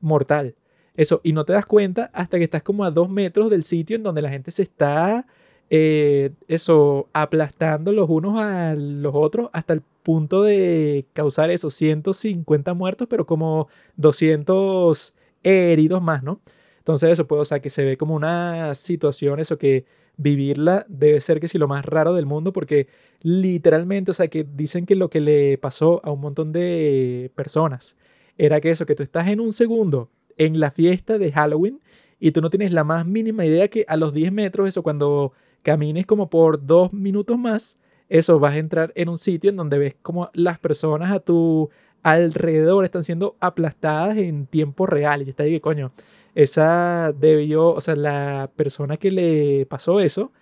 [0.00, 0.54] mortal.
[0.94, 3.96] Eso, y no te das cuenta hasta que estás como a dos metros del sitio
[3.96, 5.26] en donde la gente se está,
[5.70, 12.74] eh, eso, aplastando los unos a los otros hasta el punto de causar esos 150
[12.74, 16.40] muertos, pero como 200 heridos más, ¿no?
[16.78, 19.84] Entonces eso puede, o sea, que se ve como una situación, eso que
[20.16, 22.88] vivirla debe ser que sí lo más raro del mundo, porque
[23.22, 27.96] literalmente, o sea, que dicen que lo que le pasó a un montón de personas
[28.38, 31.80] era que eso, que tú estás en un segundo en la fiesta de Halloween
[32.20, 35.32] y tú no tienes la más mínima idea que a los 10 metros, eso cuando
[35.62, 39.78] camines como por dos minutos más, eso vas a entrar en un sitio en donde
[39.78, 41.70] ves como las personas a tu
[42.02, 45.22] alrededor están siendo aplastadas en tiempo real.
[45.22, 45.92] Y está ahí que coño,
[46.34, 50.32] esa debió, o sea, la persona que le pasó eso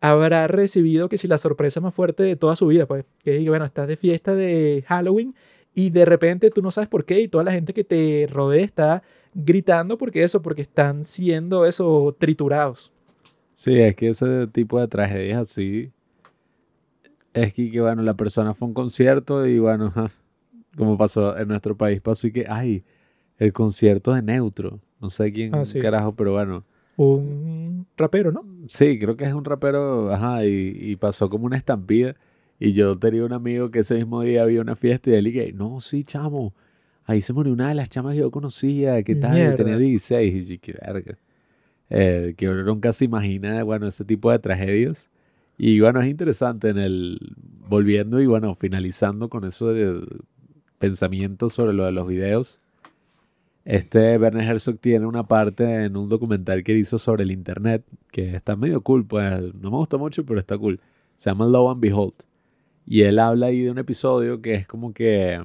[0.00, 3.64] habrá recibido que si la sorpresa más fuerte de toda su vida, pues, que bueno,
[3.64, 5.34] estás de fiesta de Halloween
[5.74, 8.64] y de repente tú no sabes por qué y toda la gente que te rodea
[8.64, 9.02] está
[9.34, 12.92] gritando porque eso, porque están siendo eso triturados.
[13.58, 15.90] Sí, es que ese tipo de tragedias así
[17.34, 19.92] es que, que bueno, la persona fue a un concierto y bueno,
[20.76, 22.84] como pasó en nuestro país, pasó y que, ay,
[23.36, 25.80] el concierto de Neutro, no sé quién Ah, sí.
[25.80, 26.64] carajo, pero bueno,
[26.96, 28.44] Un rapero, ¿no?
[28.68, 32.14] sí, creo que es un rapero, ajá, y, y pasó como una estampida.
[32.60, 35.52] Y yo tenía un amigo que ese mismo día había una fiesta y él que,
[35.52, 36.54] no, sí, chamo,
[37.06, 39.32] ahí se murió una de las chamas que yo conocía, ¿qué tal?
[39.56, 39.78] Tenía Mierda.
[39.78, 41.18] 16, y yo, qué verga.
[41.90, 45.10] Eh, que uno nunca se imagina, bueno, ese tipo de tragedias.
[45.56, 47.18] Y bueno, es interesante en el,
[47.68, 50.06] volviendo y bueno, finalizando con eso de
[50.78, 52.60] pensamientos sobre lo de los videos.
[53.64, 58.34] Este Werner Herzog tiene una parte en un documental que hizo sobre el internet que
[58.34, 60.80] está medio cool, pues no me gustó mucho, pero está cool.
[61.16, 62.14] Se llama Low and Behold.
[62.86, 65.38] Y él habla ahí de un episodio que es como que,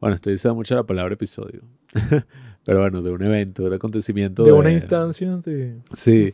[0.00, 1.62] bueno, estoy diciendo mucho la palabra episodio,
[2.70, 4.44] pero bueno, de un evento, de un acontecimiento.
[4.44, 5.80] De una instancia de...
[5.92, 6.32] Sí,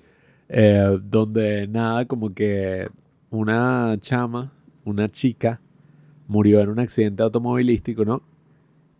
[0.50, 2.90] eh, donde nada, como que
[3.30, 4.52] una chama,
[4.84, 5.62] una chica,
[6.28, 8.22] murió en un accidente automovilístico, ¿no?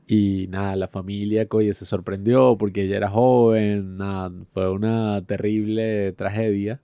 [0.07, 6.13] Y nada, la familia, coye, se sorprendió porque ella era joven, nada, fue una terrible
[6.13, 6.81] tragedia.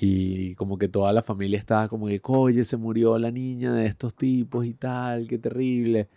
[0.00, 3.86] Y como que toda la familia estaba como que, oye, se murió la niña de
[3.86, 6.08] estos tipos y tal, qué terrible.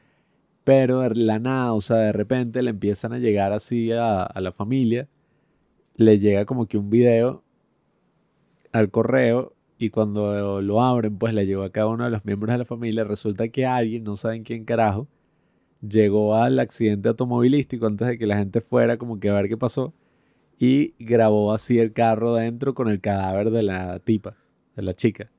[0.63, 4.52] Pero la nada, o sea, de repente le empiezan a llegar así a, a la
[4.52, 5.08] familia,
[5.97, 7.43] le llega como que un video
[8.71, 12.54] al correo y cuando lo abren, pues le llegó a cada uno de los miembros
[12.54, 13.04] de la familia.
[13.04, 15.08] Resulta que alguien, no saben quién carajo,
[15.82, 19.58] llegó al accidente automovilístico antes de que la gente fuera como que a ver qué
[19.58, 19.93] pasó
[20.60, 24.38] y grabó así el carro dentro con el cadáver de la tipa,
[24.76, 25.32] de la chica.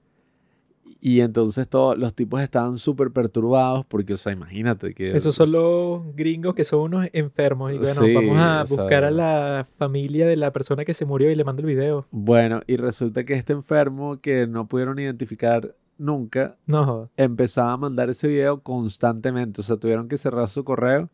[1.06, 5.14] Y entonces todos los tipos estaban súper perturbados porque, o sea, imagínate que...
[5.14, 7.72] Esos son los gringos que son unos enfermos.
[7.72, 11.04] Y bueno, Sí, vamos a sea- buscar a la familia de la persona que se
[11.04, 12.06] murió y le mando el video.
[12.10, 18.08] Bueno, y resulta que este enfermo que no pudieron identificar nunca, No empezaba a mandar
[18.08, 19.60] ese video constantemente.
[19.60, 21.10] O sea, tuvieron que cerrar su correo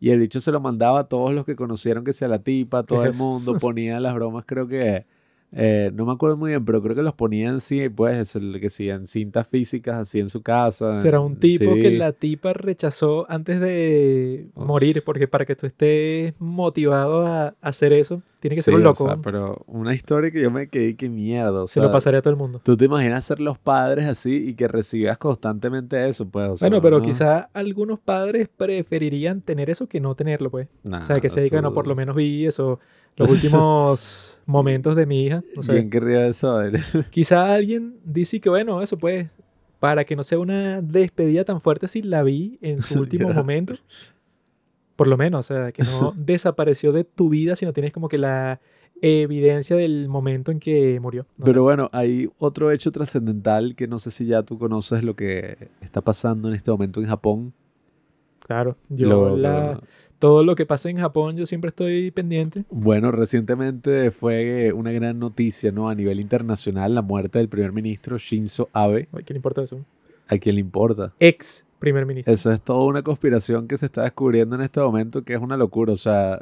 [0.00, 2.80] y el bicho se lo mandaba a todos los que conocieron que sea la tipa,
[2.80, 3.58] a todo el mundo.
[3.58, 5.06] Ponía las bromas, creo que,
[5.52, 8.88] eh, no me acuerdo muy bien, pero creo que los ponían sí, pues, que sí,
[8.88, 10.98] en cintas físicas, así en su casa.
[10.98, 14.66] Será un tipo que la tipa rechazó antes de Uf.
[14.66, 18.84] morir, porque para que tú estés motivado a hacer eso, tiene que ser un o
[18.84, 19.04] loco.
[19.04, 21.64] sea, pero una historia que yo me quedé, que mierda.
[21.64, 22.60] O Se sea, lo pasaría a todo el mundo.
[22.64, 26.48] Tú te imaginas ser los padres así y que recibas constantemente eso, pues.
[26.48, 30.68] o sea, Bueno, pero no- quizá algunos padres preferirían tener eso que no tenerlo, pues.
[30.84, 32.80] Nah, o sea, que se digan, no, por lo menos vi eso,
[33.16, 35.42] los últimos momentos de mi hija.
[35.54, 35.72] No sé.
[35.72, 36.80] ¿Quién querría saber?
[37.10, 39.28] Quizá alguien dice que, bueno, eso pues,
[39.78, 43.74] para que no sea una despedida tan fuerte si la vi en su último momento.
[44.96, 48.18] Por lo menos, o sea, que no desapareció de tu vida, sino tienes como que
[48.18, 48.60] la
[49.00, 51.24] evidencia del momento en que murió.
[51.38, 55.16] No Pero bueno, hay otro hecho trascendental que no sé si ya tú conoces lo
[55.16, 57.54] que está pasando en este momento en Japón.
[58.40, 59.82] Claro, yo Lo- la- lo-
[60.20, 62.64] todo lo que pasa en Japón, yo siempre estoy pendiente.
[62.70, 65.88] Bueno, recientemente fue una gran noticia, ¿no?
[65.88, 69.08] A nivel internacional, la muerte del primer ministro Shinzo Abe.
[69.12, 69.80] Ay, ¿Qué le importa eso?
[70.28, 71.14] ¿A quién le importa?
[71.18, 72.32] Ex primer ministro.
[72.32, 75.56] Eso es toda una conspiración que se está descubriendo en este momento que es una
[75.56, 75.94] locura.
[75.94, 76.40] O sea,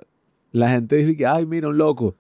[0.51, 2.17] la gente dice que, ay, mira, un loco.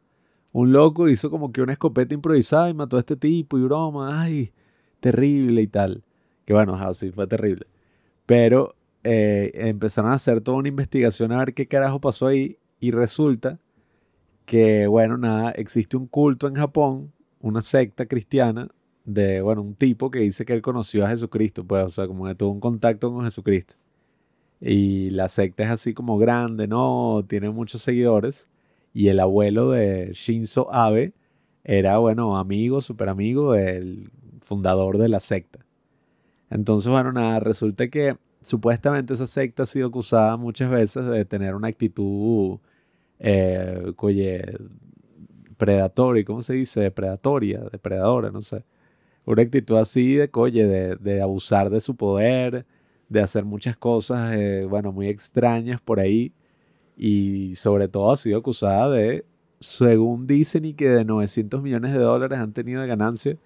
[0.52, 4.22] Un loco hizo como que una escopeta improvisada y mató a este tipo y broma,
[4.22, 4.52] ay,
[5.00, 6.04] terrible y tal.
[6.44, 7.66] Que bueno, así fue terrible.
[8.26, 8.76] Pero
[9.10, 13.58] eh, empezaron a hacer toda una investigación a ver qué carajo pasó ahí y resulta
[14.44, 18.68] que, bueno, nada, existe un culto en Japón, una secta cristiana
[19.06, 22.26] de, bueno, un tipo que dice que él conoció a Jesucristo, pues, o sea, como
[22.26, 23.76] que tuvo un contacto con Jesucristo.
[24.60, 27.24] Y la secta es así como grande, ¿no?
[27.26, 28.46] Tiene muchos seguidores.
[28.92, 31.14] Y el abuelo de Shinzo Abe
[31.64, 34.10] era, bueno, amigo, súper amigo del
[34.42, 35.64] fundador de la secta.
[36.50, 41.54] Entonces, bueno, nada, resulta que supuestamente esa secta ha sido acusada muchas veces de tener
[41.54, 42.58] una actitud,
[43.18, 43.92] eh,
[45.56, 46.90] predatoria, ¿cómo se dice?
[46.90, 48.64] Predatoria, depredadora, no sé.
[49.24, 52.66] Una actitud así de, oye, de, abusar de su poder,
[53.08, 56.32] de hacer muchas cosas, eh, bueno, muy extrañas por ahí.
[56.96, 59.26] Y sobre todo ha sido acusada de,
[59.60, 63.38] según dicen, y que de 900 millones de dólares han tenido ganancia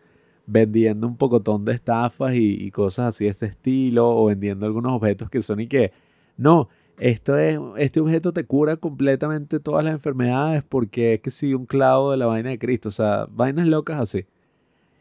[0.46, 5.30] vendiendo un pocotón de estafas y, cosas así de ese estilo, o vendiendo algunos objetos
[5.30, 5.92] que son y que,
[6.36, 11.54] no, esto es, este objeto te cura completamente todas las enfermedades porque es que sigue
[11.54, 14.26] un clavo de la vaina de Cristo, o sea, vainas locas así.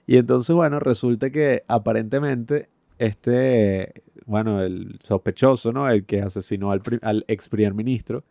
[0.07, 2.67] Y entonces, bueno, resulta que aparentemente
[3.01, 5.89] este, bueno, el sospechoso, ¿no?
[5.89, 8.23] El que asesinó al, ex primer ministro,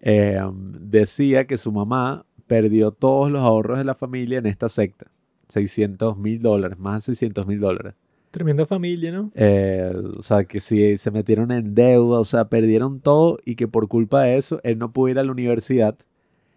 [0.00, 5.06] em, decía que su mamá perdió todos los ahorros de la familia en esta secta.
[5.50, 7.94] 600 mil dólares, más de 600 mil dólares.
[8.30, 9.32] Tremenda familia, ¿no?
[9.34, 13.66] Eh, o sea, que si se metieron en deuda, o sea, perdieron todo y que
[13.66, 15.96] por culpa de eso él no pudo ir a la universidad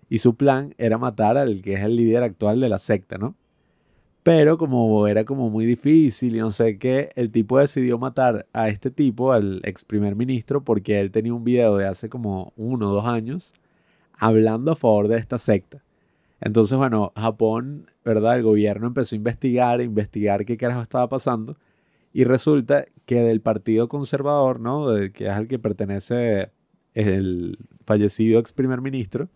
[0.08, 3.36] y su plan era matar al que es el líder actual de la secta, ¿no?
[4.22, 8.70] Pero como era como muy difícil y no sé qué, el tipo decidió matar a
[8.70, 12.90] este tipo, al ex primer ministro, porque él tenía un video de hace como uno
[12.90, 13.54] o dos años
[14.14, 15.84] hablando a favor de esta secta.
[16.46, 18.36] Entonces, bueno, Japón, ¿verdad?
[18.38, 21.58] El gobierno empezó a investigar, a investigar qué carajo estaba pasando.
[22.12, 24.90] Y resulta que del Partido Conservador, ¿no?
[24.90, 26.52] De, que es al que pertenece
[26.94, 29.30] el fallecido ex primer ministro,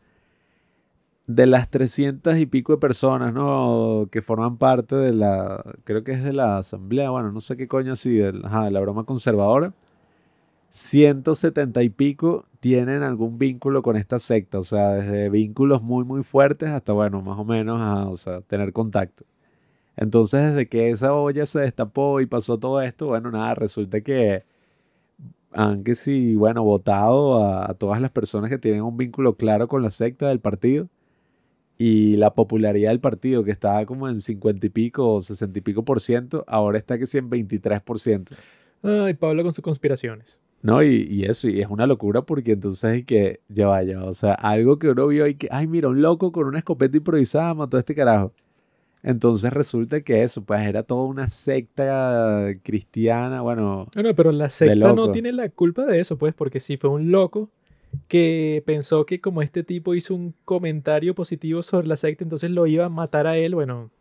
[1.27, 4.09] de las 300 y pico de personas, ¿no?
[4.11, 7.67] Que forman parte de la, creo que es de la asamblea, bueno, no sé qué
[7.67, 9.73] coño así, de, de la broma conservadora,
[10.77, 16.23] 170 y pico tienen algún vínculo con esta secta, o sea, desde vínculos muy, muy
[16.23, 19.25] fuertes hasta, bueno, más o menos, o sea, tener contacto.
[19.95, 24.45] Entonces, desde que esa olla se destapó y pasó todo esto, bueno, nada, resulta que
[25.51, 29.81] han que sí, bueno, votado a, todas las personas que tienen un vínculo claro con
[29.81, 30.89] la secta del partido
[31.79, 35.61] y la popularidad del partido, que estaba como en 50 y pico o 60 y
[35.63, 38.35] pico por ciento, ahora está que sí en 23 por ciento.
[38.83, 40.39] Ay, Pablo con sus conspiraciones.
[40.61, 44.33] No, y, eso, y es una locura porque entonces hay que, ya vaya, o sea,
[44.33, 47.77] algo que uno vio y que, ay, mira, un loco con una escopeta improvisada mató
[47.77, 48.33] a este carajo.
[49.03, 53.87] Entonces resulta que eso, pues era toda una secta cristiana, bueno.
[53.95, 57.11] No, pero la secta no tiene la culpa de eso, pues, porque si fue un
[57.11, 57.49] loco
[58.07, 62.67] que pensó que como este tipo hizo un comentario positivo sobre la secta, entonces lo
[62.67, 63.91] iba a matar a él, bueno,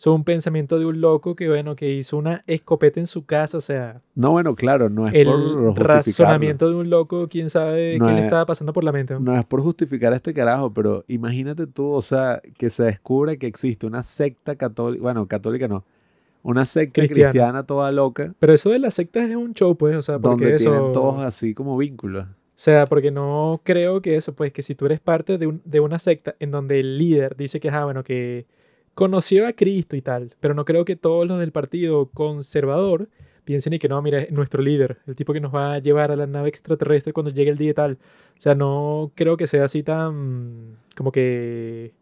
[0.00, 3.58] es un pensamiento de un loco que, bueno, que hizo una escopeta en su casa,
[3.58, 4.00] o sea...
[4.14, 8.24] No, bueno, claro, no es el por razonamiento de un loco, quién sabe qué le
[8.24, 9.18] estaba pasando por la mente.
[9.20, 9.36] ¿no?
[9.36, 13.46] es por justificar a este carajo, pero imagínate tú, o sea, que se descubre que
[13.46, 15.84] existe una secta católica, bueno, católica no,
[16.42, 17.64] una secta cristiana.
[17.64, 18.32] toda loca.
[18.38, 20.70] Pero eso de las sectas es un show, pues, o sea, porque donde eso...
[20.70, 22.24] tienen todos así como vínculos.
[22.24, 25.62] O sea, porque no creo que eso, pues, que si tú eres parte de, un,
[25.64, 28.46] de una secta en donde el líder dice que, ah, bueno, que
[28.94, 33.08] conoció a Cristo y tal, pero no creo que todos los del partido conservador
[33.44, 36.12] piensen y que no, mira, es nuestro líder, el tipo que nos va a llevar
[36.12, 37.98] a la nave extraterrestre cuando llegue el día y tal.
[38.36, 41.92] O sea, no creo que sea así tan como que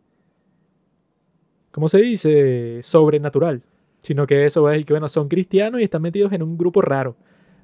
[1.71, 2.83] ¿cómo se dice?
[2.83, 3.63] sobrenatural,
[4.03, 6.59] sino que eso va a decir que bueno, son cristianos y están metidos en un
[6.59, 7.17] grupo raro.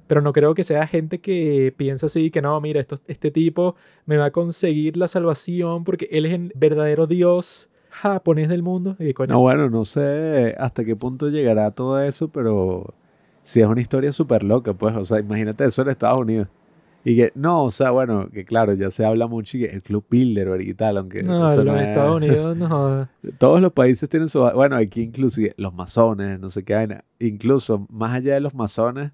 [0.07, 3.75] Pero no creo que sea gente que piensa así, que no, mira, esto, este tipo
[4.05, 7.69] me va a conseguir la salvación porque él es el verdadero Dios
[8.01, 8.97] japonés del mundo.
[9.27, 12.93] No, bueno, no sé hasta qué punto llegará todo eso, pero
[13.43, 16.47] si es una historia súper loca, pues, o sea, imagínate eso en Estados Unidos.
[17.03, 19.83] Y que, no, o sea, bueno, que claro, ya se habla mucho y que el
[19.83, 21.21] Club Bilderberg y tal, aunque...
[21.21, 23.07] No, en los Estados Unidos no.
[23.37, 24.39] Todos los países tienen su...
[24.39, 27.03] Bueno, aquí inclusive los masones, no sé qué vaina.
[27.19, 29.11] Incluso, más allá de los masones,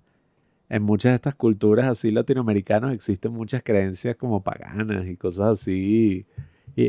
[0.70, 5.74] en muchas de estas culturas así latinoamericanas existen muchas creencias como paganas y cosas así
[5.74, 6.26] y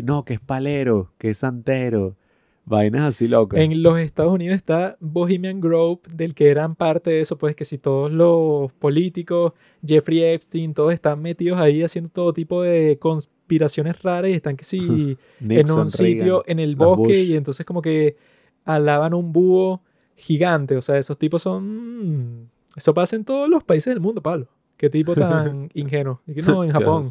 [0.05, 2.17] no, que es palero, que es santero.
[2.65, 3.59] Vainas así locas.
[3.61, 7.65] En los Estados Unidos está Bohemian Grove, del que eran parte de eso, pues que
[7.65, 9.53] si todos los políticos,
[9.85, 14.65] Jeffrey Epstein, todos están metidos ahí haciendo todo tipo de conspiraciones raras y están que
[14.65, 18.17] si en un sitio en el bosque y entonces como que
[18.65, 19.83] alaban un búho
[20.15, 20.77] gigante.
[20.77, 22.49] O sea, esos tipos son...
[22.77, 24.47] Eso pasa en todos los países del mundo, Pablo.
[24.77, 26.21] Qué tipo tan ingenuo.
[26.29, 27.03] Y que no, en Japón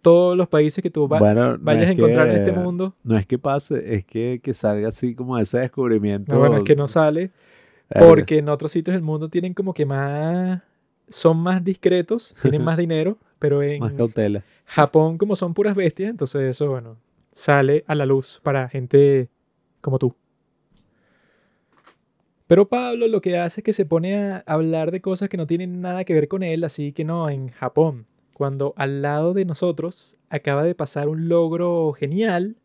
[0.00, 2.94] todos los países que tú vayas a encontrar en este mundo.
[3.02, 6.32] No es que pase, es que, que salga así como ese descubrimiento.
[6.32, 7.30] No, bueno, es que no sale.
[7.88, 10.62] Porque en otros sitios del mundo tienen como que más.
[11.08, 13.80] Son más discretos, tienen más dinero, pero en.
[13.80, 14.44] Más cautela.
[14.66, 16.96] Japón, como son puras bestias, entonces eso, bueno,
[17.32, 19.30] sale a la luz para gente
[19.80, 20.14] como tú.
[22.46, 25.46] Pero Pablo lo que hace es que se pone a hablar de cosas que no
[25.46, 28.06] tienen nada que ver con él, así que no, en Japón
[28.38, 32.56] cuando al lado de nosotros acaba de pasar un logro genial,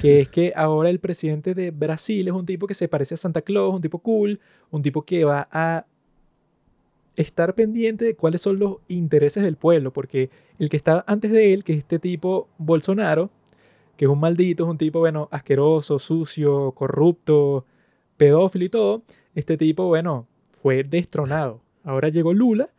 [0.00, 3.18] que es que ahora el presidente de Brasil es un tipo que se parece a
[3.18, 4.40] Santa Claus, un tipo cool,
[4.70, 5.84] un tipo que va a
[7.16, 11.52] estar pendiente de cuáles son los intereses del pueblo, porque el que está antes de
[11.52, 13.28] él, que es este tipo Bolsonaro,
[13.98, 17.66] que es un maldito, es un tipo, bueno, asqueroso, sucio, corrupto,
[18.16, 19.02] pedófilo y todo,
[19.34, 21.60] este tipo, bueno, fue destronado.
[21.84, 22.70] Ahora llegó Lula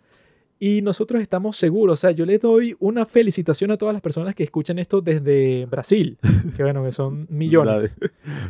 [0.64, 4.36] y nosotros estamos seguros, o sea, yo le doy una felicitación a todas las personas
[4.36, 6.20] que escuchan esto desde Brasil,
[6.55, 7.97] que bueno, que son millones.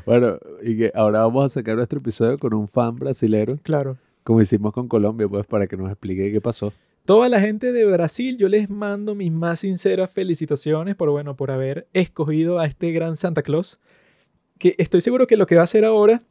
[0.05, 3.57] bueno, y que ahora vamos a sacar nuestro episodio con un fan brasilero.
[3.63, 3.95] Claro.
[4.25, 6.73] Como hicimos con Colombia, pues para que nos explique qué pasó.
[7.05, 11.49] Toda la gente de Brasil, yo les mando mis más sinceras felicitaciones por, bueno, por
[11.49, 13.79] haber escogido a este gran Santa Claus.
[14.57, 16.23] Que estoy seguro que lo que va a hacer ahora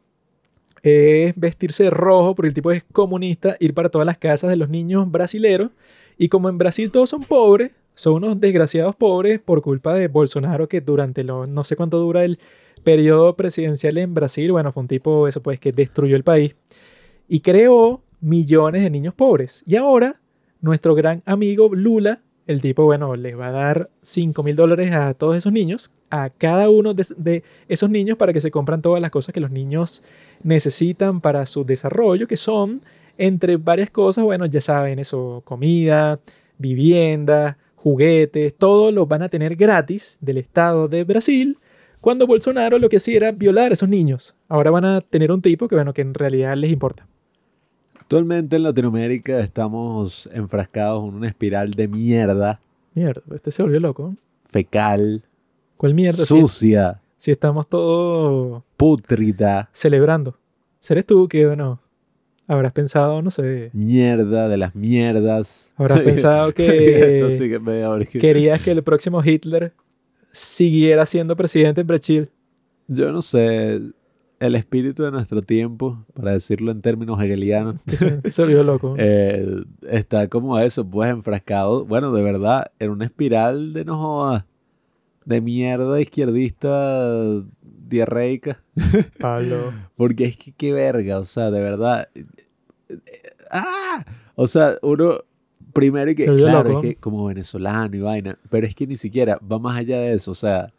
[0.83, 4.57] es vestirse de rojo, porque el tipo es comunista, ir para todas las casas de
[4.57, 5.71] los niños brasileros.
[6.19, 10.69] Y como en Brasil todos son pobres, son unos desgraciados pobres por culpa de Bolsonaro,
[10.69, 12.39] que durante lo, no sé cuánto dura el
[12.83, 16.57] periodo presidencial en Brasil, bueno, fue un tipo, eso pues, que destruyó el país
[17.29, 19.63] y creó millones de niños pobres.
[19.67, 20.21] Y ahora,
[20.61, 25.15] nuestro gran amigo Lula, el tipo, bueno, les va a dar 5 mil dólares a
[25.15, 29.01] todos esos niños, a cada uno de, de, esos niños para que se compran todas
[29.01, 30.03] las cosas que los niños
[30.43, 32.83] necesitan para su desarrollo, que son,
[33.19, 36.21] entre varias cosas, bueno, ya saben, eso, comida,
[36.59, 41.59] vivienda, juguetes, todo lo van a tener gratis del Estado de Brasil,
[42.01, 44.35] cuando Bolsonaro lo que hacía era violar a esos niños.
[44.49, 47.07] Ahora van a tener un tipo que, bueno, que en realidad les importa.
[47.95, 52.61] Actualmente en Latinoamérica estamos enfrascados en una espiral de mierda.
[52.95, 54.17] Mierda, este se volvió loco.
[54.47, 55.23] Fecal.
[55.77, 56.25] ¿Cuál mierda?
[56.25, 57.01] Sucia.
[57.21, 58.63] Si estamos todos...
[58.79, 59.69] Putrita.
[59.75, 60.39] Celebrando.
[60.81, 61.79] ¿Serés tú que, bueno,
[62.47, 63.69] habrás pensado, no sé...
[63.75, 65.71] Mierda de las mierdas.
[65.77, 68.09] Habrás pensado que...
[68.19, 69.75] querías que el próximo Hitler
[70.31, 72.31] siguiera siendo presidente en Brasil.
[72.89, 73.83] Yo no sé.
[74.39, 77.75] El espíritu de nuestro tiempo, para decirlo en términos hegelianos.
[78.31, 78.95] Se olvidó loco.
[78.97, 84.47] Eh, está como eso, pues enfrascado, bueno, de verdad, en una espiral de no jodas
[85.31, 88.63] de mierda izquierdista diarreica.
[89.19, 89.73] Pablo.
[89.97, 92.09] Porque es que qué verga, o sea, de verdad.
[93.51, 94.05] ¡Ah!
[94.35, 95.25] O sea, uno
[95.73, 99.59] primero que, claro, es que como venezolano y vaina, pero es que ni siquiera va
[99.59, 100.73] más allá de eso, o sea,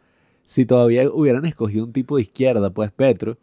[0.44, 3.38] si todavía hubieran escogido un tipo de izquierda, pues Petro,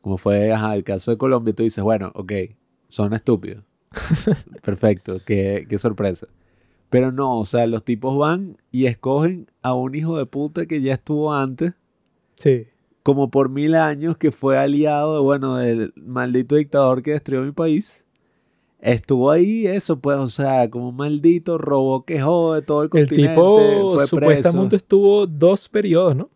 [0.00, 2.32] como fue el caso de Colombia, tú dices, bueno, ok,
[2.88, 3.62] son estúpidos.
[4.62, 6.26] Perfecto, qué, qué sorpresa.
[6.90, 10.82] Pero no, o sea, los tipos van y escogen a un hijo de puta que
[10.82, 11.72] ya estuvo antes.
[12.34, 12.66] Sí.
[13.04, 18.04] Como por mil años, que fue aliado, bueno, del maldito dictador que destruyó mi país.
[18.80, 23.26] Estuvo ahí eso, pues, o sea, como un maldito robó que jode todo el, continente.
[23.26, 26.30] El tipo supuestamente estuvo dos periodos, ¿no?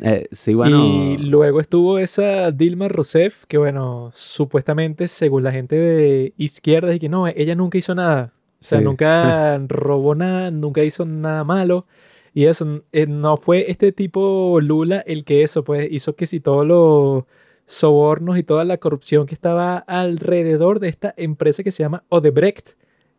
[0.00, 0.84] Eh, sí, bueno.
[0.84, 6.98] Y luego estuvo esa Dilma Rousseff, que bueno, supuestamente, según la gente de izquierda, y
[6.98, 8.32] que no, ella nunca hizo nada.
[8.66, 11.86] O sea, nunca robó nada, nunca hizo nada malo.
[12.34, 16.40] Y eso, eh, no fue este tipo Lula el que eso, pues hizo que si
[16.40, 17.24] todos los
[17.66, 22.72] sobornos y toda la corrupción que estaba alrededor de esta empresa que se llama Odebrecht,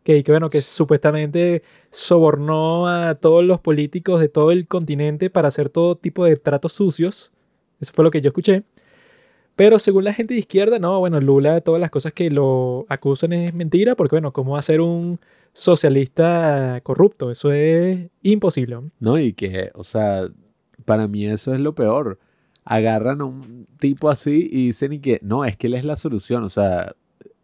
[0.04, 5.48] que, que bueno, que supuestamente sobornó a todos los políticos de todo el continente para
[5.48, 7.32] hacer todo tipo de tratos sucios.
[7.80, 8.64] Eso fue lo que yo escuché.
[9.56, 13.32] Pero según la gente de izquierda, no, bueno, Lula, todas las cosas que lo acusan
[13.32, 15.18] es mentira, porque bueno, ¿cómo va a ser un
[15.58, 17.30] socialista corrupto?
[17.30, 18.78] Eso es imposible.
[19.00, 20.28] No, y que, o sea,
[20.84, 22.18] para mí eso es lo peor.
[22.64, 25.96] Agarran a un tipo así y dicen y que, no, es que él es la
[25.96, 26.44] solución.
[26.44, 26.94] O sea,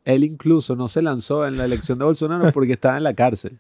[0.05, 3.59] él incluso no se lanzó en la elección de Bolsonaro porque estaba en la cárcel.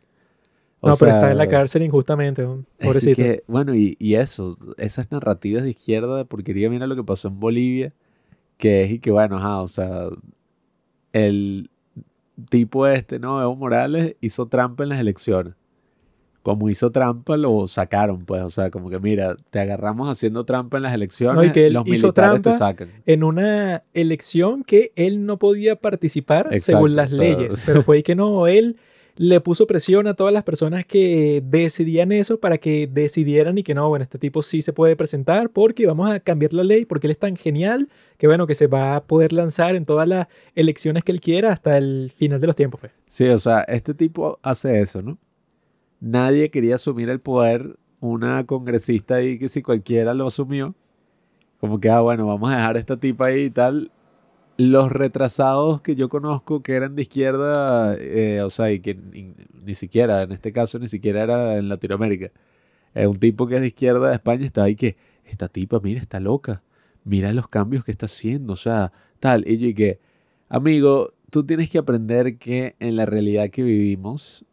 [0.82, 2.46] no, pero está en la cárcel injustamente,
[2.80, 3.22] pobrecito.
[3.46, 7.40] bueno, y, y, eso, esas narrativas de izquierda de porquería, mira lo que pasó en
[7.40, 7.92] Bolivia
[8.56, 10.08] que es y que bueno, ajá, o sea,
[11.12, 11.70] el
[12.48, 13.40] tipo este, ¿no?
[13.40, 15.54] Evo Morales hizo trampa en las elecciones.
[16.42, 20.76] Como hizo trampa, lo sacaron, pues, o sea, como que mira, te agarramos haciendo trampa
[20.76, 22.90] en las elecciones, y que los militares te sacan.
[23.06, 28.46] En una elección que él no podía participar según las leyes, pero fue que no,
[28.46, 28.76] él
[29.16, 33.74] le puso presión a todas las personas que decidían eso para que decidieran y que
[33.74, 37.06] no, bueno, este tipo sí se puede presentar porque vamos a cambiar la ley porque
[37.06, 37.88] él es tan genial
[38.18, 41.52] que bueno, que se va a poder lanzar en todas las elecciones que él quiera
[41.52, 42.80] hasta el final de los tiempos.
[42.80, 42.92] Pues.
[43.08, 45.18] Sí, o sea, este tipo hace eso, ¿no?
[46.00, 50.74] Nadie quería asumir el poder, una congresista ahí que si cualquiera lo asumió,
[51.60, 53.90] como que, ah, bueno, vamos a dejar a esta tipa ahí y tal,
[54.56, 59.74] los retrasados que yo conozco que eran de izquierda, eh, o sea, y que ni,
[59.74, 62.30] siquiera, en este caso, ni siquiera era en Latinoamérica.
[62.94, 66.00] Eh, un tipo que es de izquierda de España está ahí que, esta tipa, mira,
[66.00, 66.62] está loca.
[67.04, 69.46] Mira los cambios que está haciendo, o sea, tal.
[69.48, 70.00] Y yo y que,
[70.48, 74.44] amigo, tú tienes que aprender que en la realidad que vivimos,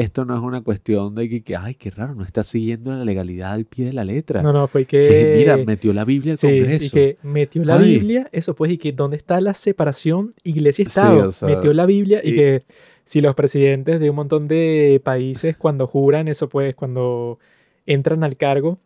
[0.00, 3.04] esto no es una cuestión de que, que, ay, qué raro, no está siguiendo la
[3.04, 4.42] legalidad al pie de la letra.
[4.42, 5.34] No, no, fue Que, que...
[5.38, 6.94] mira, metió la Biblia al Sí, y Congreso.
[6.94, 7.94] que metió la Ay.
[7.94, 11.28] Biblia, eso pues, y que dónde está la separación Sí, iglesia-estado.
[11.28, 12.62] o sea, metió la Biblia y, y- que
[13.04, 17.38] si los presidentes de un montón de países cuando juran, eso pues, cuando
[17.86, 18.78] entran al cargo,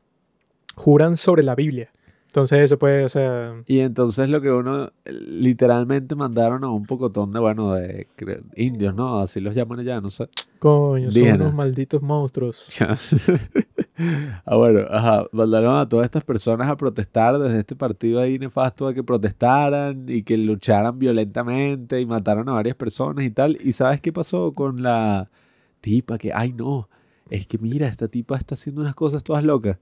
[0.75, 1.91] juran sobre la Biblia.
[2.31, 6.87] Entonces eso pues, o sea, Y entonces lo que uno eh, literalmente mandaron a un
[6.87, 8.07] pocotón de, bueno, de
[8.55, 9.19] indios, ¿no?
[9.19, 10.29] Así los llaman allá, no sé.
[10.61, 12.69] coño, son unos malditos monstruos.
[14.47, 18.87] ah, bueno, ajá, mandaron a todas estas personas a protestar desde este partido ahí nefasto
[18.87, 23.59] a que protestaran y que lucharan violentamente y mataron a varias personas y tal.
[23.61, 25.29] ¿Y sabes qué pasó con la
[25.81, 26.89] tipa que, ay no,
[27.29, 29.79] es que mira, esta tipa está haciendo unas cosas todas locas?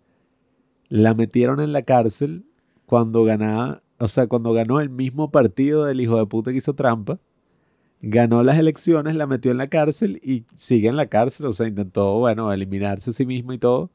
[0.89, 2.45] La metieron en la cárcel
[2.87, 6.75] cuando ganaba, o sea, cuando ganó el mismo partido del hijo de puta que hizo
[6.75, 7.21] trampa.
[8.01, 11.67] Ganó las elecciones, la metió en la cárcel y sigue en la cárcel, o sea,
[11.67, 13.91] intentó, bueno, eliminarse a sí mismo y todo.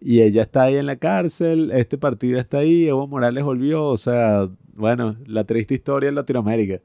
[0.00, 3.96] Y ella está ahí en la cárcel, este partido está ahí, Evo Morales volvió, o
[3.96, 6.80] sea, bueno, la triste historia en Latinoamérica.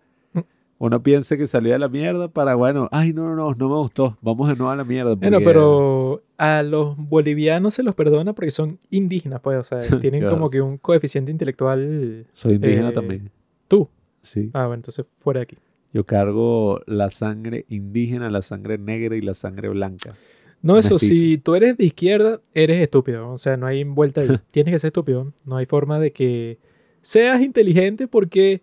[0.77, 3.75] Uno piensa que salió de la mierda para, bueno, ay, no, no, no, no me
[3.75, 5.15] gustó, vamos de nuevo a la mierda.
[5.15, 9.79] Bueno, porque- pero a los bolivianos se los perdona porque son indígenas, pues, o sea,
[10.01, 12.25] tienen como que un coeficiente intelectual.
[12.33, 13.31] Soy indígena eh, también,
[13.69, 13.87] Tú.
[14.21, 14.49] sí.
[14.53, 15.57] Ah, bueno, entonces fuera de aquí.
[15.93, 20.13] Yo cargo la sangre indígena, la sangre negra y la sangre blanca.
[20.61, 21.13] No, eso, Mestizo.
[21.13, 23.29] si tú eres de izquierda, eres estúpido.
[23.29, 24.27] O sea, no hay vuelta ahí.
[24.51, 25.31] Tienes que ser estúpido.
[25.45, 26.57] No hay forma de que
[27.01, 28.61] seas inteligente porque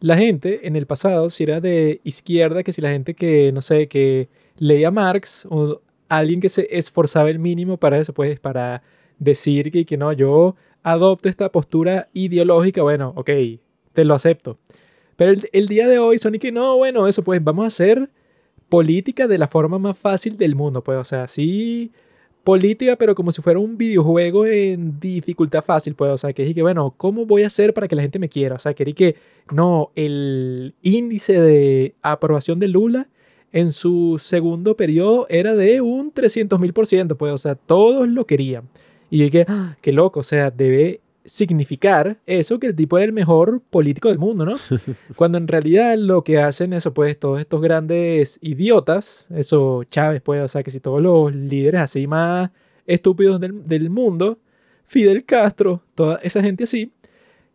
[0.00, 3.62] la gente en el pasado, si era de izquierda, que si la gente que, no
[3.62, 4.28] sé, que
[4.58, 8.82] leía Marx o alguien que se esforzaba el mínimo para eso, pues para
[9.18, 13.30] decir que, que no, yo adopto esta postura ideológica, bueno, ok,
[13.92, 14.58] te lo acepto.
[15.16, 18.10] Pero el, día de hoy son que no, bueno, eso pues vamos a hacer
[18.68, 21.92] política de la forma más fácil del mundo, pues, o sea, sí,
[22.46, 26.62] política, pero como si fuera un videojuego en dificultad fácil, pues, o sea, que dije
[26.62, 28.54] bueno, ¿cómo voy a hacer para que la gente me quiera?
[28.54, 29.16] O sea, quería que,
[29.50, 33.08] no, el índice de aprobación de Lula
[33.50, 38.08] en su segundo periodo era de un 300 mil por ciento, pues, o sea, todos
[38.08, 38.68] lo querían.
[39.10, 43.06] Y yo dije, ah, qué loco, o sea, debe significar eso que el tipo era
[43.06, 44.54] el mejor político del mundo, ¿no?
[45.16, 50.42] Cuando en realidad lo que hacen eso, pues todos estos grandes idiotas, eso Chávez, pues,
[50.42, 52.50] o sea, que si todos los líderes así más
[52.86, 54.38] estúpidos del, del mundo,
[54.86, 56.92] Fidel Castro, toda esa gente así,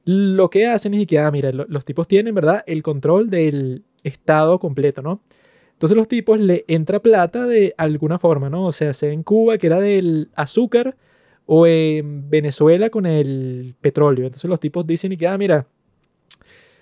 [0.06, 3.84] lo que hacen es que, ah, mira, lo- los tipos tienen, ¿verdad?, el control del
[4.04, 5.22] Estado completo, ¿no?
[5.74, 8.66] Entonces los tipos le entra plata de alguna forma, ¿no?
[8.66, 10.96] O sea, sea en Cuba, que era del azúcar,
[11.54, 14.26] o en Venezuela con el petróleo.
[14.26, 15.68] Entonces los tipos dicen y que, ah, mira,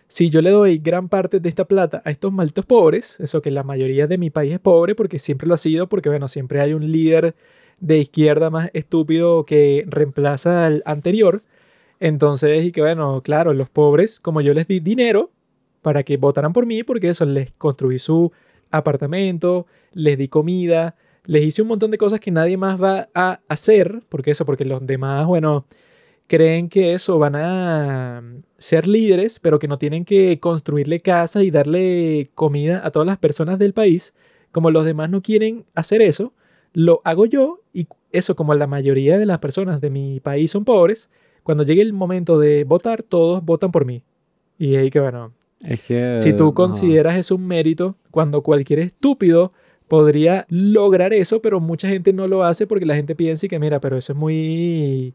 [0.07, 3.49] si yo le doy gran parte de esta plata a estos malditos pobres, eso que
[3.49, 6.61] la mayoría de mi país es pobre porque siempre lo ha sido, porque bueno, siempre
[6.61, 7.34] hay un líder
[7.80, 11.41] de izquierda más estúpido que reemplaza al anterior.
[11.99, 15.32] Entonces, y que bueno, claro, los pobres, como yo les di dinero
[15.82, 18.32] para que votaran por mí, porque eso, les construí su
[18.70, 20.95] apartamento, les di comida,
[21.30, 24.65] les hice un montón de cosas que nadie más va a hacer, porque eso, porque
[24.65, 25.67] los demás, bueno,
[26.25, 28.23] creen que eso van a
[28.57, 33.19] ser líderes, pero que no tienen que construirle casas y darle comida a todas las
[33.19, 34.15] personas del país.
[34.51, 36.34] Como los demás no quieren hacer eso,
[36.73, 40.65] lo hago yo y eso como la mayoría de las personas de mi país son
[40.65, 41.11] pobres,
[41.43, 44.01] cuando llegue el momento de votar, todos votan por mí.
[44.57, 46.17] Y ahí que bueno, Es que...
[46.17, 46.53] si tú no.
[46.55, 49.53] consideras eso un mérito, cuando cualquier estúpido
[49.90, 53.60] podría lograr eso, pero mucha gente no lo hace porque la gente piensa y que
[53.60, 55.14] mira, pero eso es muy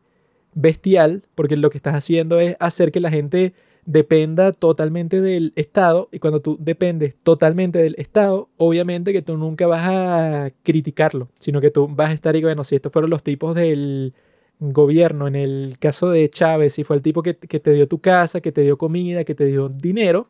[0.54, 3.54] bestial, porque lo que estás haciendo es hacer que la gente
[3.86, 9.66] dependa totalmente del Estado y cuando tú dependes totalmente del Estado, obviamente que tú nunca
[9.66, 13.22] vas a criticarlo, sino que tú vas a estar y bueno, si estos fueron los
[13.22, 14.14] tipos del
[14.60, 17.98] gobierno, en el caso de Chávez, si fue el tipo que, que te dio tu
[17.98, 20.28] casa, que te dio comida, que te dio dinero,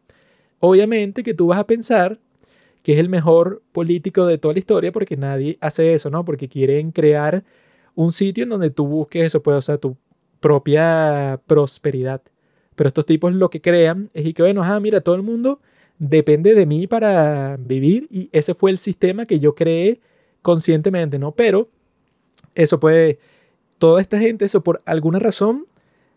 [0.61, 2.19] obviamente que tú vas a pensar
[2.85, 6.23] que es el mejor político de toda la historia porque nadie hace eso, ¿no?
[6.27, 7.43] Porque quieren crear
[7.95, 9.97] un sitio en donde tú busques eso, pues, o sea, tu
[10.39, 12.21] propia prosperidad.
[12.77, 15.61] Pero estos tipos lo que crean es y que, bueno, ah, mira, todo el mundo
[15.99, 20.01] depende de mí para vivir y ese fue el sistema que yo creé
[20.43, 21.33] conscientemente, ¿no?
[21.33, 21.71] Pero
[22.55, 23.19] eso puede,
[23.79, 25.67] toda esta gente, eso por alguna razón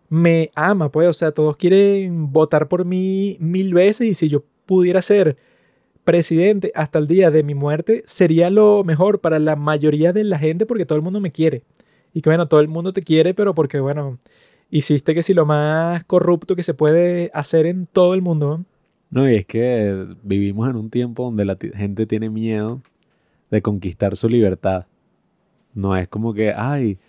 [0.09, 4.43] me ama, pues, o sea, todos quieren votar por mí mil veces y si yo
[4.65, 5.37] pudiera ser
[6.07, 10.39] presidente hasta el día de mi muerte, sería lo mejor para la mayoría de la
[10.39, 11.63] gente porque todo el mundo me quiere.
[12.13, 14.17] Y que bueno, todo el mundo te quiere, pero porque bueno,
[14.69, 18.63] hiciste que si lo más corrupto que se puede hacer en todo el mundo.
[19.09, 19.29] ¿no?
[19.29, 22.81] Y es que vivimos en un tiempo donde la gente tiene miedo
[23.51, 24.85] de conquistar su libertad.
[25.73, 26.99] No es como que, ay,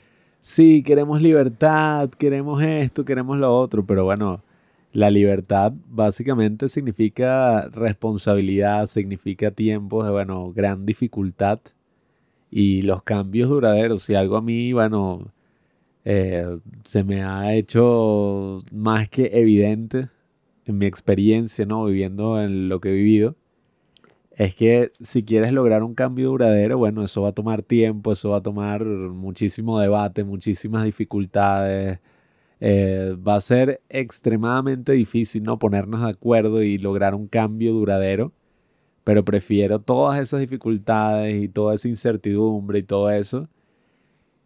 [0.41, 4.43] sí, queremos libertad, queremos esto, queremos lo otro, pero bueno,
[4.93, 11.61] la libertad básicamente significa responsabilidad, significa tiempos de, bueno, gran dificultad
[12.51, 14.03] y los cambios duraderos.
[14.05, 15.33] Si algo a mí, bueno,
[16.05, 20.09] eh, se me ha hecho más que evidente
[20.67, 21.85] en mi experiencia, ¿no?
[21.87, 23.37] Viviendo en lo que he vivido,
[24.33, 28.31] es que si quieres lograr un cambio duradero, bueno, eso va a tomar tiempo, eso
[28.31, 31.99] va a tomar muchísimo debate, muchísimas dificultades.
[32.61, 35.59] Eh, va a ser extremadamente difícil, ¿no?
[35.59, 38.33] Ponernos de acuerdo y lograr un cambio duradero,
[39.05, 43.49] pero prefiero todas esas dificultades y toda esa incertidumbre y todo eso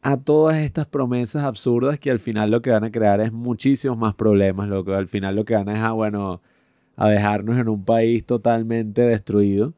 [0.02, 3.96] a todas estas promesas absurdas que al final lo que van a crear es muchísimos
[3.96, 6.42] más problemas, lo que al final lo que van a a, bueno,
[6.96, 9.74] a dejarnos en un país totalmente destruido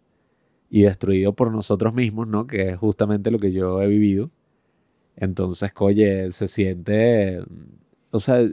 [0.71, 2.47] y destruido por nosotros mismos, ¿no?
[2.47, 4.31] Que es justamente lo que yo he vivido.
[5.17, 7.43] Entonces, oye, se siente,
[8.15, 8.49] o sea,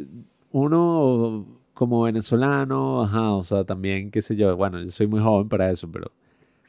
[0.52, 1.46] uno
[1.76, 5.70] como venezolano, ajá, o sea, también, qué sé yo, bueno, yo soy muy joven para
[5.70, 6.12] eso, pero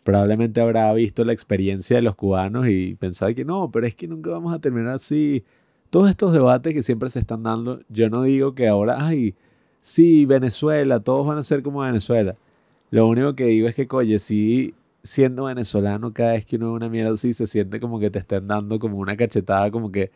[0.05, 4.07] probablemente habrá visto la experiencia de los cubanos y pensaba que no, pero es que
[4.09, 5.43] nunca vamos a terminar así.
[5.90, 9.34] Todos estos debates que siempre se están dando, yo no digo que ahora, ay,
[9.80, 12.36] sí, Venezuela, todos van a ser como Venezuela.
[12.90, 16.76] Lo único que digo es que, oye, sí, siendo venezolano, cada vez que uno ve
[16.76, 20.11] una mierda así, se siente como que te estén dando como una cachetada, como que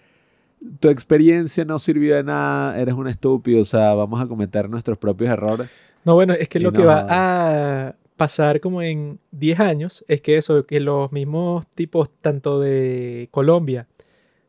[0.81, 4.99] tu experiencia no sirvió de nada, eres un estúpido, o sea, vamos a cometer nuestros
[4.99, 5.69] propios errores.
[6.05, 10.39] No, bueno, es que lo que va a pasar como en 10 años es que
[10.39, 13.87] eso, que los mismos tipos tanto de Colombia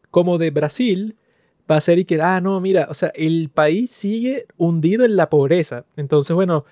[0.10, 1.18] como de Brasil
[1.70, 5.16] va a ser y que, ah, no, mira, o sea, el país sigue hundido en
[5.16, 5.86] la pobreza.
[5.98, 6.66] Entonces, bueno,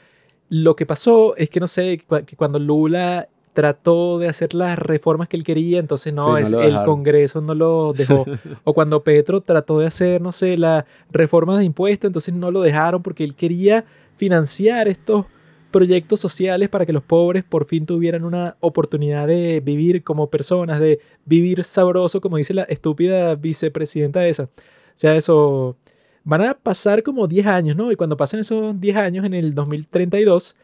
[0.50, 5.30] lo que pasó es que, no sé, que cuando Lula trató de hacer las reformas
[5.30, 6.84] que él quería, entonces no, Sí, es, el.
[6.84, 8.26] Congreso no lo dejó.
[8.64, 12.62] o cuando Petro trató de hacer, no sé, la reforma de impuestos, entonces no lo
[12.62, 13.86] dejaron porque él quería
[14.18, 15.26] financiar estos
[15.72, 20.80] proyectos sociales para que los pobres por fin tuvieran una oportunidad de vivir como personas,
[20.80, 24.43] de vivir sabroso, como dice la estúpida vicepresidenta esa.
[24.43, 24.49] O
[24.95, 25.78] sea, eso
[26.26, 27.91] van a pasar como 10 años, ¿no?
[27.91, 30.56] Y cuando pasen esos 10 años, en el 2032,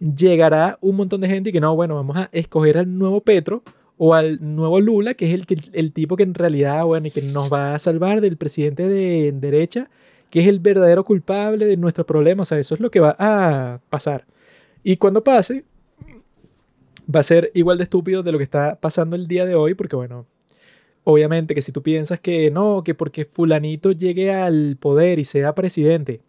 [0.00, 3.62] llegará un montón de gente y que no, bueno, vamos a escoger al nuevo Petro
[3.98, 5.44] o al nuevo Lula, que es el,
[5.74, 9.30] el tipo que en realidad, bueno, y que nos va a salvar del presidente de
[9.32, 9.90] derecha,
[10.30, 12.48] que es el verdadero culpable de nuestros problemas.
[12.48, 14.24] O sea, eso es lo que va a pasar.
[14.82, 15.64] Y cuando pase,
[17.14, 19.74] va a ser igual de estúpido de lo que está pasando el día de hoy,
[19.74, 20.26] porque bueno,
[21.04, 25.54] obviamente que si tú piensas que no, que porque fulanito llegue al poder y sea
[25.54, 26.22] presidente,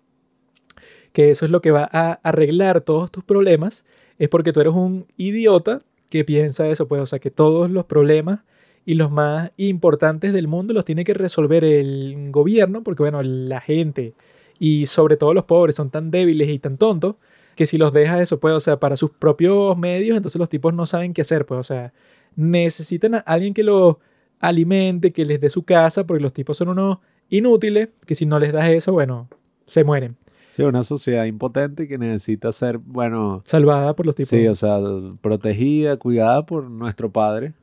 [1.13, 3.85] que eso es lo que va a arreglar todos tus problemas,
[4.17, 7.85] es porque tú eres un idiota que piensa eso, pues, o sea, que todos los
[7.85, 8.41] problemas
[8.85, 13.61] y los más importantes del mundo los tiene que resolver el gobierno, porque bueno, la
[13.61, 14.13] gente
[14.59, 17.15] y sobre todo los pobres son tan débiles y tan tontos
[17.55, 20.73] que si los deja eso, pues, o sea, para sus propios medios, entonces los tipos
[20.73, 21.93] no saben qué hacer, pues, o sea,
[22.35, 23.97] necesitan a alguien que los
[24.39, 26.99] alimente, que les dé su casa, porque los tipos son unos
[27.29, 29.29] inútiles, que si no les das eso, bueno,
[29.65, 30.17] se mueren.
[30.51, 34.29] Sí, una sociedad impotente que necesita ser, bueno, Salvada por los tipos.
[34.29, 34.77] sí, o sea,
[35.21, 37.53] protegida, cuidada por nuestro padre,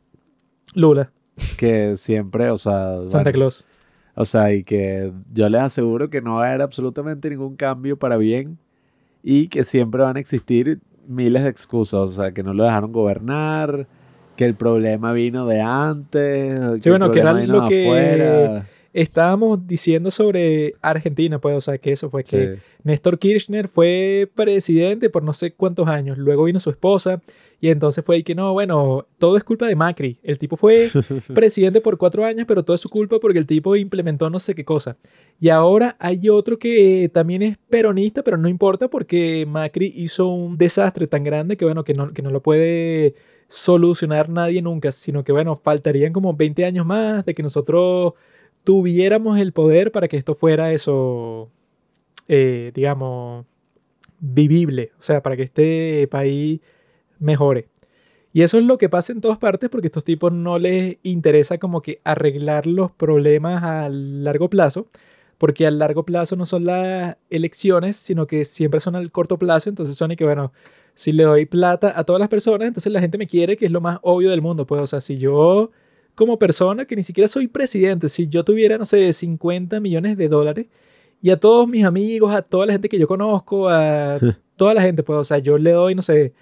[0.75, 1.11] Lula,
[1.59, 3.65] que siempre, o sea, Santa bueno, Claus.
[4.15, 7.99] o sea, y que yo les aseguro que no va a haber absolutamente ningún cambio
[7.99, 8.59] para bien
[9.23, 12.93] y que siempre van a existir miles de excusas, o sea, que no lo dejaron
[12.93, 13.87] gobernar,
[14.37, 17.85] que el problema vino de antes, Sí, bueno, el que era vino lo de que-
[17.85, 18.67] afuera.
[18.93, 22.63] Estábamos diciendo sobre Argentina, pues, o sea, que eso fue que Sí.
[22.85, 26.17] Néstor Kirchner fue presidente por no sé cuántos años.
[26.19, 27.21] Luego vino su esposa
[27.61, 30.19] y entonces fue ahí que no, bueno, todo es culpa de Macri.
[30.23, 30.89] El tipo fue
[31.35, 34.55] presidente por cuatro años, pero todo es su culpa porque el tipo implementó no sé
[34.55, 34.97] qué cosa.
[35.41, 40.57] Y ahora hay otro que también es peronista, pero no importa porque Macri hizo un
[40.57, 43.15] desastre tan grande que, bueno, que no, que no lo puede
[43.49, 48.13] solucionar nadie nunca, sino que, bueno, faltarían como 20 años más de que nosotros
[48.65, 51.51] tuviéramos el poder para que esto fuera eso,
[52.29, 53.47] eh, digamos,
[54.21, 56.61] vivible, o sea, para que este país
[57.19, 57.69] mejore.
[58.33, 60.99] Y eso es lo que pasa en todas partes porque a estos tipos no les
[61.03, 64.89] interesa como que arreglar los problemas a largo plazo,
[65.39, 69.71] porque a largo plazo no son las elecciones, sino que siempre son al corto plazo,
[69.71, 70.53] entonces son y que bueno,
[70.95, 73.73] si le doy plata a todas las personas, entonces la gente me quiere, que es
[73.73, 75.71] lo más obvio del mundo, pues o sea, si yo
[76.19, 80.29] como persona que ni siquiera soy presidente, si yo tuviera, no sé, 50 millones de
[80.29, 80.67] dólares
[81.23, 84.19] Y a todos mis amigos, a toda la gente que yo conozco, a
[84.57, 86.33] toda la gente, pues, o sea, yo le doy, no sé,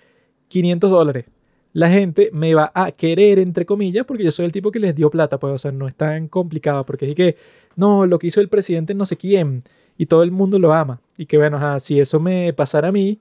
[0.48, 1.26] 500 dólares.
[1.74, 4.94] La gente me va a querer, entre comillas, porque yo soy el tipo que les
[4.94, 7.36] dio plata, pues, o sea, no es tan complicado, porque es que,
[7.76, 9.62] no, lo que hizo el presidente no sé quién,
[9.98, 11.00] y todo el mundo lo ama.
[11.18, 13.20] Y que, bueno, si eso me pasara a mí,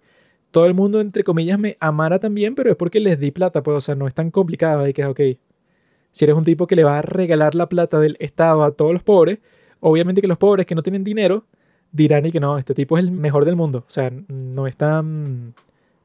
[0.51, 3.77] todo el mundo, entre comillas, me amara también, pero es porque les di plata, pues,
[3.77, 5.19] o sea, no es tan complicado, de que, ok,
[6.15, 8.93] si eres un tipo que le va a regalar la plata del Estado a todos
[8.93, 9.39] los pobres,
[9.81, 11.45] obviamente que los pobres que no tienen dinero
[11.91, 13.79] dirán y que no, este tipo es el mejor del mundo.
[13.85, 15.53] O sea, no es tan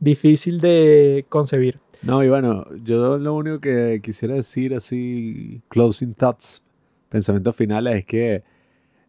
[0.01, 1.79] difícil de concebir.
[2.03, 6.61] No, y bueno, yo lo único que quisiera decir así, closing thoughts,
[7.09, 8.43] pensamientos finales, es que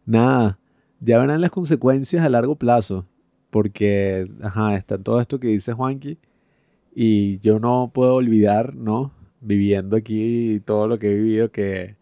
[0.06, 0.60] nada,
[1.00, 3.06] ya verán las consecuencias a largo plazo,
[3.50, 6.18] porque, ajá, está todo esto que dice Juanqui,
[6.94, 9.10] y yo no puedo olvidar, ¿no?
[9.42, 11.96] Viviendo aquí todo lo que he vivido, que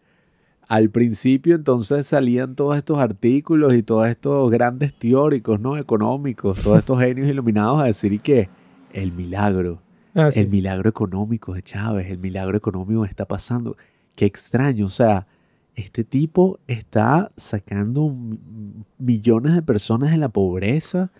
[0.69, 5.75] al principio entonces salían todos estos artículos y todos estos grandes teóricos, ¿no?
[5.77, 8.47] Económicos, todos estos genios iluminados a decir y que
[8.93, 9.81] el milagro,
[10.15, 13.75] ah, el milagro económico de Chávez, el milagro económico está pasando.
[14.15, 15.27] Qué extraño, o sea,
[15.75, 18.15] este tipo está sacando
[18.97, 21.11] millones de personas de la pobreza.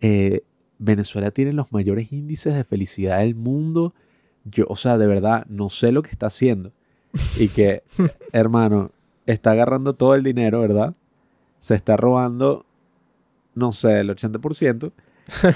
[0.00, 0.42] Eh,
[0.78, 3.94] Venezuela tiene los mayores índices de felicidad del mundo
[4.44, 6.72] yo, o sea, de verdad, no sé lo que está haciendo.
[7.38, 7.82] Y que,
[8.32, 8.90] hermano,
[9.26, 10.94] está agarrando todo el dinero, ¿verdad?
[11.58, 12.64] Se está robando,
[13.54, 14.92] no sé, el 80%.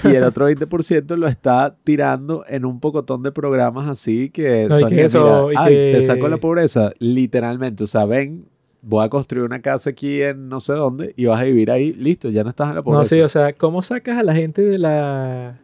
[0.03, 5.49] Y el otro 20% lo está tirando en un pocotón de programas así que, eso,
[5.57, 7.83] ay, te saco la pobreza, literalmente.
[7.83, 8.45] O sea, ven,
[8.81, 11.91] voy a construir una casa aquí en no sé dónde y vas a vivir ahí,
[11.93, 13.03] listo, ya no estás en la pobreza.
[13.03, 15.59] No, sí, o sea, ¿cómo sacas a la gente de la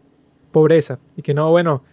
[0.51, 0.99] pobreza?
[1.15, 1.83] Y que no, bueno,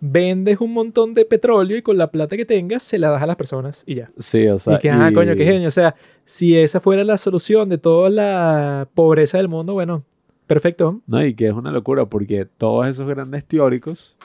[0.00, 3.26] vendes un montón de petróleo y con la plata que tengas se la das a
[3.26, 4.10] las personas y ya.
[4.18, 4.76] Sí, o sea.
[4.76, 5.68] Y que, ah, coño, qué genio.
[5.68, 5.94] O sea,
[6.24, 10.04] si esa fuera la solución de toda la pobreza del mundo, bueno,
[10.46, 11.00] perfecto.
[11.06, 14.16] No, y que es una locura porque todos esos grandes teóricos,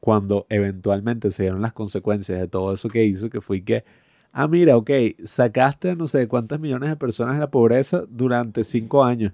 [0.00, 3.84] cuando eventualmente se dieron las consecuencias de todo eso que hizo, que fue que,
[4.32, 4.90] ah, mira, ok,
[5.24, 9.32] sacaste no sé cuántas millones de personas de la pobreza durante cinco años.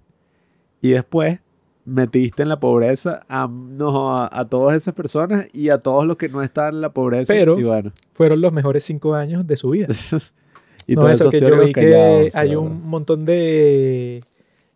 [0.81, 1.41] Y después
[1.89, 6.28] metiste en la pobreza a, no, a, todas esas personas y a todos los que
[6.28, 7.32] no están en la pobreza.
[7.32, 7.57] Pero
[8.12, 9.89] fueron los mejores cinco años de su vida.
[10.86, 14.22] y todo eso que yo vi que hay un montón de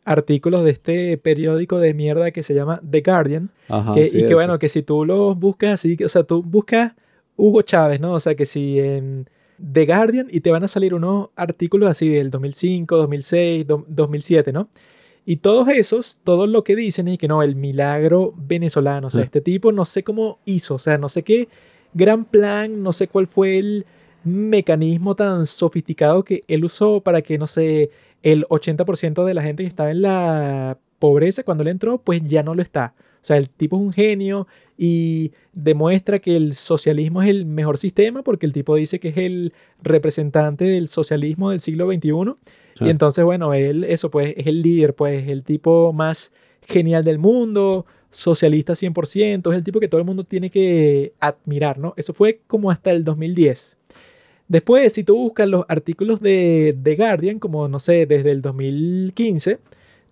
[0.04, 3.50] artículos de este periódico de mierda que se llama The Guardian.
[3.94, 6.92] y que bueno, que si tú los buscas así, o sea, tú buscas
[7.36, 8.14] Hugo Chávez, ¿no?
[8.14, 9.28] O sea, que si en
[9.72, 14.68] The Guardian y te van a salir unos artículos así del 2005, 2006, 2007, ¿no?
[15.24, 19.22] Y todos esos, todo lo que dicen es que no, el milagro venezolano, o sea,
[19.22, 21.48] este tipo no sé cómo hizo, o sea, no sé qué
[21.94, 23.86] gran plan, no sé cuál fue el
[24.24, 27.90] mecanismo tan sofisticado que él usó para que, no sé,
[28.22, 32.44] el 80% de la gente que estaba en la pobreza cuando él entró, pues ya
[32.44, 32.94] no lo está.
[32.96, 34.46] O sea, el tipo es un genio
[34.78, 39.16] y demuestra que el socialismo es el mejor sistema porque el tipo dice que es
[39.16, 42.36] el representante del socialismo del siglo XXI
[42.80, 46.32] y entonces, bueno, él, eso pues, es el líder, pues, el tipo más
[46.68, 51.78] genial del mundo, socialista 100%, es el tipo que todo el mundo tiene que admirar,
[51.78, 51.94] ¿no?
[51.96, 53.76] Eso fue como hasta el 2010.
[54.46, 59.58] Después, si tú buscas los artículos de The Guardian, como no sé, desde el 2015,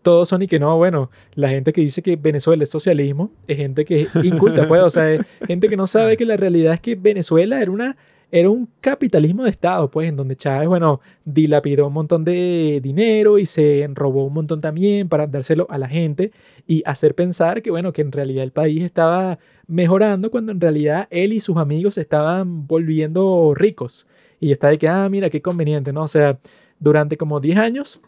[0.02, 3.56] todos son y que no, bueno, la gente que dice que Venezuela es socialismo es
[3.56, 6.80] gente que es inculta, pues, o sea, gente que no sabe que la realidad es
[6.80, 7.96] que Venezuela era una
[8.32, 13.38] era un capitalismo de Estado, pues, en donde Chávez, bueno, dilapidó un montón de dinero
[13.38, 16.30] y se robó un montón también para dárselo a la gente
[16.66, 21.08] y hacer pensar que, bueno, que en realidad el país estaba mejorando cuando en realidad
[21.10, 24.06] él y sus amigos estaban volviendo ricos.
[24.38, 26.02] Y está de que, ah, mira, qué conveniente, ¿no?
[26.02, 26.38] O sea,
[26.78, 28.00] durante como 10 años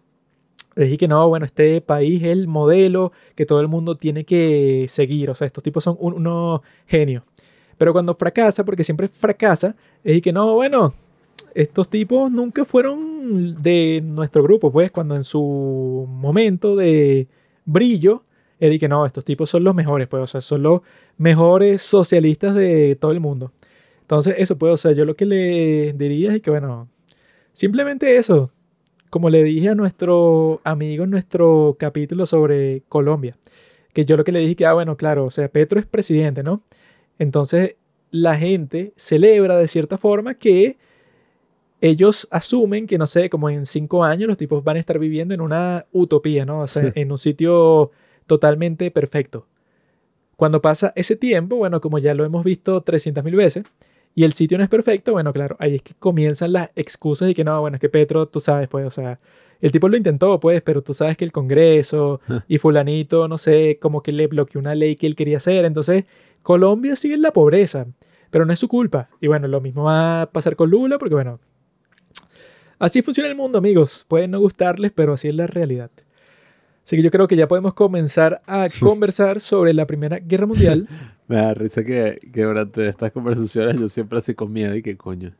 [0.76, 4.86] dije que no, bueno, este país es el modelo que todo el mundo tiene que
[4.88, 5.30] seguir.
[5.30, 7.22] O sea, estos tipos son unos genios.
[7.78, 10.94] Pero cuando fracasa, porque siempre fracasa, es que no, bueno,
[11.54, 17.26] estos tipos nunca fueron de nuestro grupo, pues cuando en su momento de
[17.64, 18.22] brillo,
[18.58, 20.82] es que no, estos tipos son los mejores, pues, o sea, son los
[21.18, 23.52] mejores socialistas de todo el mundo.
[24.02, 26.88] Entonces, eso, pues, o sea, yo lo que le diría es que, bueno,
[27.52, 28.52] simplemente eso,
[29.12, 33.36] como le dije a nuestro amigo en nuestro capítulo sobre Colombia,
[33.92, 36.42] que yo lo que le dije que, ah, bueno, claro, o sea, Petro es presidente,
[36.42, 36.62] ¿no?
[37.18, 37.76] Entonces
[38.10, 40.78] la gente celebra de cierta forma que
[41.82, 45.34] ellos asumen que, no sé, como en cinco años los tipos van a estar viviendo
[45.34, 46.60] en una utopía, ¿no?
[46.60, 47.90] O sea, en un sitio
[48.26, 49.46] totalmente perfecto.
[50.36, 53.64] Cuando pasa ese tiempo, bueno, como ya lo hemos visto 300.000 veces,
[54.14, 57.34] y el sitio no es perfecto, bueno, claro, ahí es que comienzan las excusas y
[57.34, 59.18] que no, bueno, es que Petro, tú sabes, pues, o sea,
[59.62, 63.78] el tipo lo intentó, pues, pero tú sabes que el Congreso y fulanito, no sé,
[63.80, 65.64] como que le bloqueó una ley que él quería hacer.
[65.64, 66.04] Entonces,
[66.42, 67.86] Colombia sigue en la pobreza,
[68.30, 69.08] pero no es su culpa.
[69.20, 71.38] Y bueno, lo mismo va a pasar con Lula, porque bueno,
[72.80, 74.04] así funciona el mundo, amigos.
[74.08, 75.90] Pueden no gustarles, pero así es la realidad.
[76.84, 80.88] Así que yo creo que ya podemos comenzar a conversar sobre la Primera Guerra Mundial.
[81.28, 84.96] Me da risa que, que durante estas conversaciones yo siempre así con miedo y que
[84.96, 85.32] coño.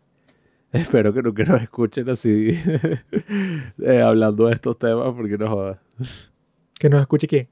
[0.72, 2.58] Espero que nunca nos escuchen así
[3.78, 5.78] eh, hablando de estos temas porque no jodas.
[6.78, 7.48] ¿Que nos escuche quién?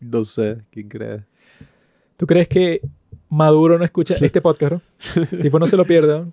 [0.00, 1.24] No sé, ¿quién cree?
[2.16, 2.80] ¿Tú crees que
[3.28, 4.74] Maduro no escucha este podcast?
[4.74, 4.82] ¿no?
[5.42, 6.26] tipo no se lo pierda.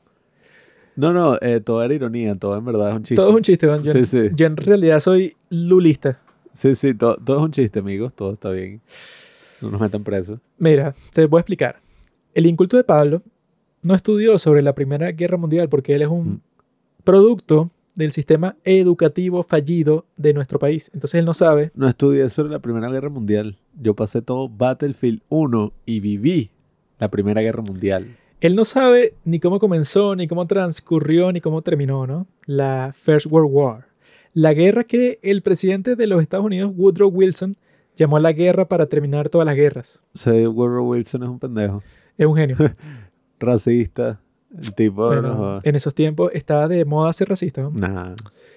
[0.96, 3.16] No, no, eh, todo era ironía, todo en verdad es un chiste.
[3.16, 4.30] Todo es un chiste, Yo, sí, sí.
[4.34, 6.22] yo en realidad soy lulista.
[6.56, 8.82] Sí, sí, todo, todo es un chiste, amigos, todo está bien.
[9.62, 10.40] No nos metan presos.
[10.58, 11.80] Mira, te voy a explicar.
[12.34, 13.22] El inculto de Pablo
[13.82, 16.42] no estudió sobre la Primera Guerra Mundial porque él es un Mm.
[17.04, 20.92] producto del sistema educativo fallido de nuestro país.
[20.94, 21.72] Entonces él no sabe.
[21.76, 23.58] No estudié sobre la Primera Guerra Mundial.
[23.80, 26.52] Yo pasé todo Battlefield 1 y viví
[27.00, 28.18] la Primera Guerra Mundial.
[28.42, 32.28] Él no sabe ni cómo comenzó, ni cómo transcurrió, ni cómo terminó, ¿no?
[32.46, 33.86] La First World War.
[34.36, 37.56] La guerra que el presidente de los Estados Unidos, Woodrow Wilson,
[37.96, 40.04] llamó la guerra para terminar todas las guerras.
[40.14, 41.82] Sea, Woodrow Wilson es un pendejo.
[42.18, 42.58] Es un genio.
[43.40, 44.20] Racista.
[44.54, 47.62] El tipo, Bueno, no en esos tiempos estaba de moda ser racista.
[47.62, 47.72] ¿no?
[47.72, 48.14] Nah,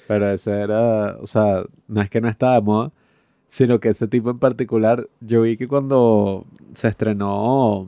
[0.08, 2.92] pero ese era, o sea, no es que no estaba de moda,
[3.46, 7.86] sino que ese tipo en particular, yo vi que cuando se estrenó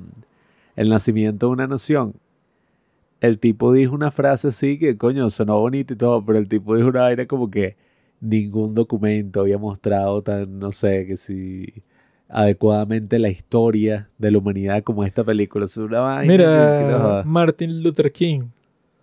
[0.76, 2.14] El nacimiento de una nación,
[3.20, 6.76] el tipo dijo una frase así que, coño, sonó bonito y todo, pero el tipo
[6.76, 7.76] dijo una vaina como que
[8.20, 11.82] ningún documento había mostrado tan, no sé, que si
[12.28, 15.64] adecuadamente la historia de la humanidad como esta película.
[15.64, 17.22] Es una vaina Mira.
[17.26, 18.42] Martin Luther King.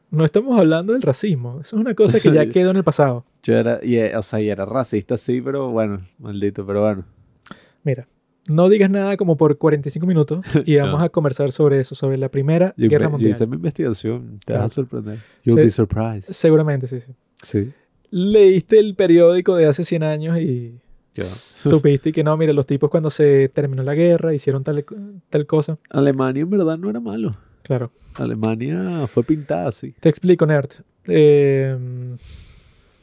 [0.09, 1.59] No estamos hablando del racismo.
[1.59, 3.25] Eso es una cosa que ya quedó en el pasado.
[3.43, 7.05] Yo era, y, eh, o sea, y era racista, sí, pero bueno, maldito, pero bueno.
[7.83, 8.07] Mira,
[8.47, 11.05] no digas nada como por 45 minutos y vamos No.
[11.05, 13.31] a conversar sobre eso, sobre la Primera Yo, Guerra me- yo Mundial.
[13.31, 15.19] hice mi investigación, te vas a sorprender.
[15.43, 15.63] You'll Sí.
[15.63, 16.23] be surprised.
[16.33, 17.11] Seguramente, sí, sí.
[17.43, 17.71] Sí.
[18.09, 20.79] Leíste el periódico de hace 100 años y
[21.13, 21.23] Ya.
[21.25, 24.85] supiste que no, mira, los tipos cuando se terminó la guerra hicieron tal,
[25.29, 25.77] tal cosa.
[25.89, 27.35] Alemania en verdad no era malo.
[27.63, 27.91] Claro.
[28.15, 29.93] Alemania fue pintada así.
[29.99, 30.69] Te explico, Nerd.
[31.05, 31.75] Eh,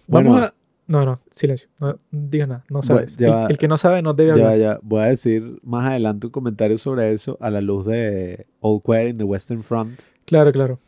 [0.07, 0.31] Bueno.
[0.31, 0.55] vamos a...
[0.87, 1.71] No, no, silencio.
[1.81, 2.65] No digas nada.
[2.69, 3.17] No sabes.
[3.17, 3.47] ya el, va.
[3.47, 4.59] el que no sabe no debe Ya, hablar.
[4.59, 8.83] ya, voy a decir más adelante un comentario sobre eso a la luz de All
[8.83, 10.79] Quiet in the Western Front, Claro, claro.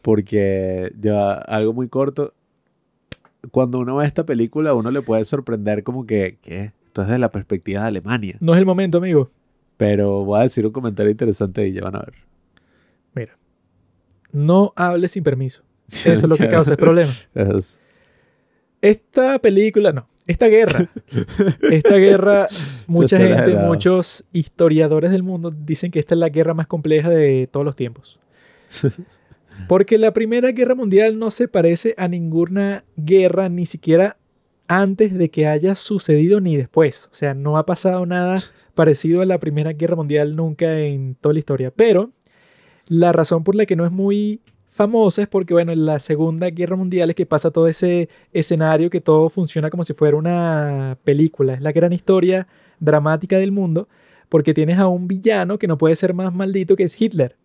[0.00, 2.34] porque ya algo muy corto.
[3.50, 6.72] Cuando uno ve esta película, uno le puede sorprender como que, ¿qué?
[6.86, 8.36] Esto es desde la perspectiva de Alemania.
[8.40, 9.30] No es el momento, amigo.
[9.76, 12.14] Pero voy a decir un comentario interesante y ya van a ver.
[13.14, 13.36] Mira.
[14.30, 15.62] No hables sin permiso.
[15.88, 16.50] Eso es lo que Ya.
[16.50, 17.12] causa el problema.
[17.34, 17.80] Es-
[18.82, 20.08] Esta película, no.
[20.26, 20.90] Esta guerra.
[21.70, 22.48] Esta guerra,
[22.86, 27.48] mucha gente, muchos historiadores del mundo dicen que esta es la guerra más compleja de
[27.50, 28.20] todos los tiempos.
[29.68, 34.16] Porque la Primera Guerra Mundial no se parece a ninguna guerra, ni siquiera
[34.66, 37.08] antes de que haya sucedido ni después.
[37.12, 38.36] O sea, no ha pasado nada
[38.74, 41.70] parecido a la Primera Guerra Mundial nunca en toda la historia.
[41.70, 42.10] Pero
[42.88, 44.40] la razón por la que no es muy
[44.72, 48.90] famosa es porque, bueno, en la Segunda Guerra Mundial es que pasa todo ese escenario
[48.90, 51.54] que todo funciona como si fuera una película.
[51.54, 52.48] Es la gran historia
[52.80, 53.88] dramática del mundo
[54.28, 57.36] porque tienes a un villano que no puede ser más maldito que es Hitler.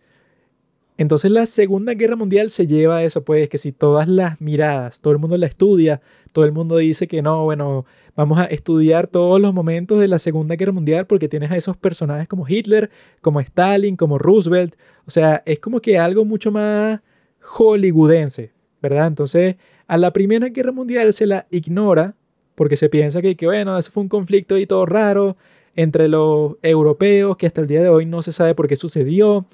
[0.98, 5.00] Entonces la Segunda Guerra Mundial se lleva a eso, pues que si todas las miradas,
[5.00, 6.02] todo el mundo la estudia,
[6.32, 10.18] todo el mundo dice que no, bueno, vamos a estudiar todos los momentos de la
[10.18, 12.90] Segunda Guerra Mundial porque tienes a esos personajes como Hitler,
[13.22, 14.76] como Stalin, como Roosevelt,
[15.06, 17.02] o sea, es como que algo mucho más
[17.48, 19.08] hollywoodense, ¿verdad?
[19.08, 19.56] Entonces
[19.88, 22.16] a la Primera Guerra Mundial se la ignora
[22.56, 25.38] porque se piensa que, que bueno, eso fue un conflicto y todo raro
[25.76, 29.46] entre los europeos que hasta el día de hoy no se sabe por qué sucedió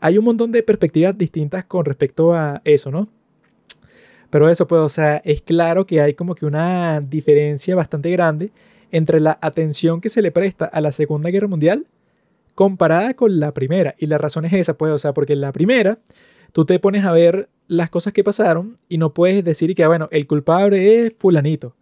[0.00, 3.08] hay un montón de perspectivas distintas con respecto a eso, ¿no?
[4.30, 8.50] Pero eso, pues, o sea, es claro que hay como que una diferencia bastante grande
[8.90, 11.86] entre la atención que se le presta a la Segunda Guerra Mundial
[12.54, 13.94] comparada con la primera.
[13.98, 15.98] Y la razón es esa, pues, o sea, porque la primera
[16.52, 20.08] tú te pones a ver las cosas que pasaron y no puedes decir que, bueno,
[20.10, 21.76] el culpable es fulanito.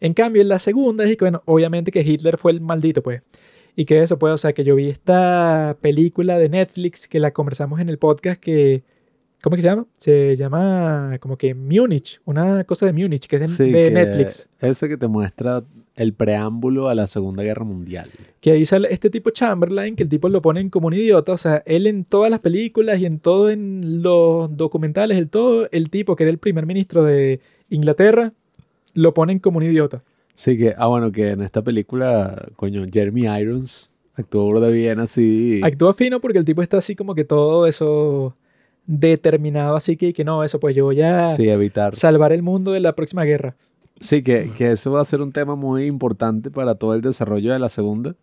[0.00, 3.22] En cambio, en la segunda es que, bueno, obviamente que Hitler fue el maldito, pues.
[3.76, 7.32] Y que eso, pues, o sea, que yo vi esta película de Netflix que la
[7.32, 8.82] conversamos en el podcast que...
[9.42, 9.86] ¿Cómo que se llama?
[9.96, 13.90] Se llama como que Múnich, una cosa de Múnich, que es de, Sí, de que
[13.90, 14.50] Netflix.
[14.58, 15.64] Ese que te muestra
[15.96, 18.08] el preámbulo a la Segunda Guerra Mundial.
[18.40, 21.32] Que ahí sale este tipo Chamberlain, que el tipo lo ponen como un idiota.
[21.32, 25.68] O sea, él en todas las películas y en todo en los documentales, el todo,
[25.72, 28.32] el tipo que era el primer ministro de Inglaterra,
[28.94, 30.02] lo ponen como un idiota.
[30.34, 35.60] Sí, que, ah, bueno, que en esta película, coño, Jeremy Irons actuó de bien así.
[35.62, 38.34] Actúa fino porque el tipo está así como que todo eso
[38.86, 41.94] determinado, así que, que no, eso pues yo voy a Sí, evitar.
[41.94, 43.54] salvar el mundo de la próxima guerra.
[44.00, 47.52] Sí, que, que eso va a ser un tema muy importante para todo el desarrollo
[47.52, 48.16] de la segunda,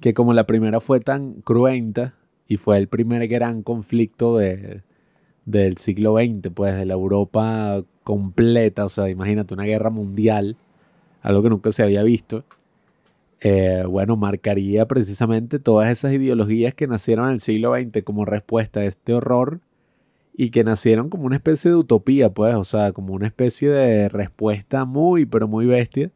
[0.00, 2.14] que como la primera fue tan cruenta
[2.48, 4.82] y fue el primer gran conflicto de,
[5.46, 10.56] del siglo XX, pues de la Europa completa, o sea, imagínate una guerra mundial,
[11.22, 12.44] algo que nunca se había visto,
[13.40, 18.80] eh, bueno, marcaría precisamente todas esas ideologías que nacieron en el siglo XX como respuesta
[18.80, 19.60] a este horror
[20.36, 24.08] y que nacieron como una especie de utopía, pues, o sea, como una especie de
[24.08, 26.10] respuesta muy, pero muy bestia.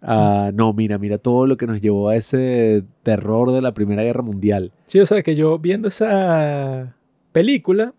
[0.00, 4.04] a, no, mira, mira todo lo que nos llevó a ese terror de la Primera
[4.04, 4.72] Guerra Mundial.
[4.86, 6.96] Sí, o sea, que yo viendo esa
[7.32, 7.92] película,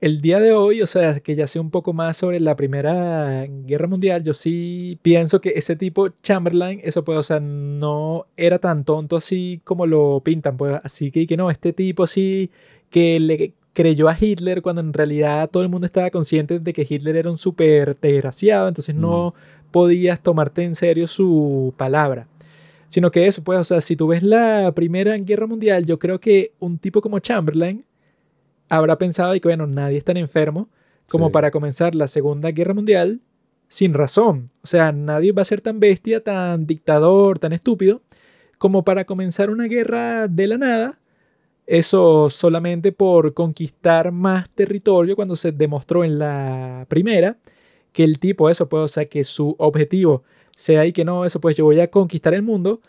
[0.00, 3.46] el día de hoy, o sea, que ya sé un poco más sobre la Primera
[3.46, 8.58] Guerra Mundial, yo sí pienso que ese tipo Chamberlain, eso pues, o sea, no era
[8.58, 12.50] tan tonto así como lo pintan, pues, así que, que no, este tipo sí
[12.90, 16.86] que le creyó a Hitler cuando en realidad todo el mundo estaba consciente de que
[16.88, 19.34] Hitler era un súper desgraciado, entonces no
[19.70, 22.26] podías tomarte en serio su palabra.
[22.88, 26.20] Sino que eso, pues, o sea, si tú ves la Primera Guerra Mundial, yo creo
[26.20, 27.84] que un tipo como Chamberlain
[28.68, 30.68] habrá pensado y que, bueno, nadie es tan enfermo
[31.10, 31.32] como Sí.
[31.32, 33.20] para comenzar la Segunda Guerra Mundial
[33.68, 34.50] sin razón.
[34.62, 38.00] O sea, nadie va a ser tan bestia, tan dictador, tan estúpido
[38.58, 40.98] como para comenzar una guerra de la nada.
[41.66, 47.38] Eso solamente por conquistar más territorio cuando se demostró en la primera
[47.92, 50.24] que el tipo, eso pues, o sea, que su objetivo
[50.56, 52.80] sea y que no, eso pues yo voy a conquistar el mundo,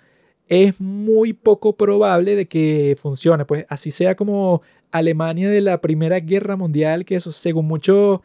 [0.48, 3.46] es muy poco probable de que funcione.
[3.46, 4.62] Pues así sea como
[4.92, 8.22] Alemania de la Primera Guerra Mundial, que eso según muchos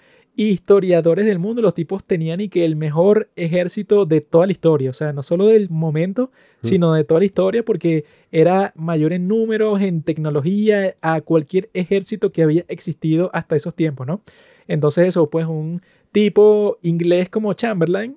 [0.48, 4.88] historiadores del mundo, los tipos tenían y que el mejor ejército de toda la historia,
[4.88, 6.30] o sea, no solo del momento,
[6.62, 6.66] Mm.
[6.66, 12.32] sino de toda la historia, porque era mayor en números, en tecnología, a cualquier ejército
[12.32, 14.22] que había existido hasta esos tiempos, ¿no?
[14.66, 15.82] Entonces eso, pues un
[16.12, 18.16] tipo inglés como Chamberlain,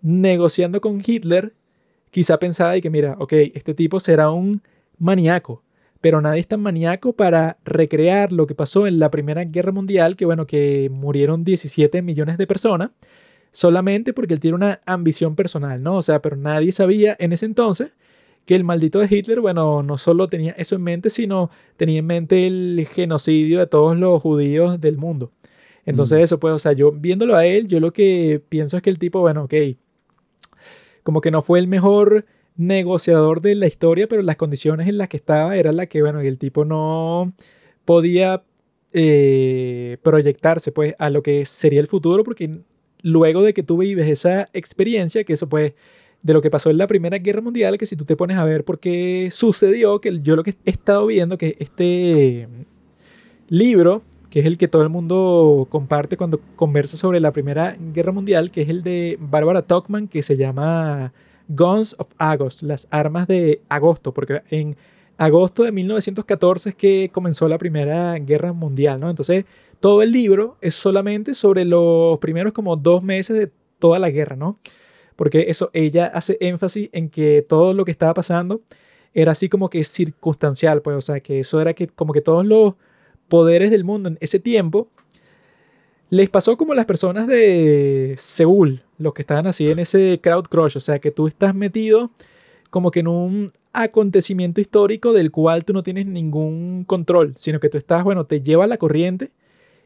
[0.00, 1.52] negociando con Hitler,
[2.10, 4.62] quizá pensaba y que, mira, ok, este tipo será un
[4.98, 5.62] maníaco,
[6.02, 10.16] pero nadie es tan maníaco para recrear lo que pasó en la Primera Guerra Mundial,
[10.16, 12.90] que bueno, que murieron 17 millones de personas,
[13.52, 15.96] solamente porque él tiene una ambición personal, ¿no?
[15.96, 17.92] O sea, pero nadie sabía en ese entonces
[18.46, 22.06] que el maldito de Hitler, bueno, no solo tenía eso en mente, sino tenía en
[22.06, 25.30] mente el genocidio de todos los judíos del mundo.
[25.86, 26.22] Entonces Mm.
[26.22, 28.98] eso, pues, o sea, yo viéndolo a él, yo lo que pienso es que el
[28.98, 29.54] tipo, bueno, ok,
[31.02, 32.26] como que no fue el mejor
[32.56, 36.20] negociador de la historia, pero las condiciones en las que estaba era la que, bueno,
[36.20, 37.32] el tipo no
[37.84, 38.42] podía
[38.92, 42.60] eh, proyectarse pues a lo que sería el futuro, porque
[43.02, 45.72] luego de que tú vives esa experiencia, que eso pues
[46.22, 48.44] de lo que pasó en la Primera Guerra Mundial, que si tú te pones a
[48.44, 52.48] ver por qué sucedió, que yo lo que he estado viendo, que este
[53.48, 58.12] libro, que es el que todo el mundo comparte cuando conversa sobre la Primera Guerra
[58.12, 61.12] Mundial, que es el de Barbara Tuchman, que se llama
[61.54, 64.76] Guns of August, las armas de agosto, porque en
[65.18, 69.10] agosto de 1914 es que comenzó la Primera Guerra Mundial, ¿no?
[69.10, 69.44] Entonces,
[69.80, 74.36] todo el libro es solamente sobre los primeros como dos meses de toda la guerra,
[74.36, 74.58] ¿no?
[75.16, 78.62] Porque eso, ella hace énfasis en que todo lo que estaba pasando
[79.12, 82.46] era así como que circunstancial, pues, o sea, que eso era que como que todos
[82.46, 82.74] los
[83.28, 84.88] poderes del mundo en ese tiempo
[86.12, 90.76] les pasó como las personas de Seúl, los que estaban así en ese crowd crush,
[90.76, 92.10] o sea, que tú estás metido
[92.68, 97.70] como que en un acontecimiento histórico del cual tú no tienes ningún control, sino que
[97.70, 99.30] tú estás, bueno, te lleva la corriente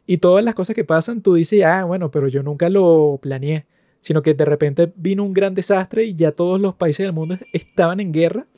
[0.05, 3.67] y todas las cosas que pasan, tú dices, ah, bueno, pero yo nunca lo planeé,
[4.01, 7.39] sino que de repente vino un gran desastre y ya todos los países del mundo
[7.53, 8.49] estaban en guerra,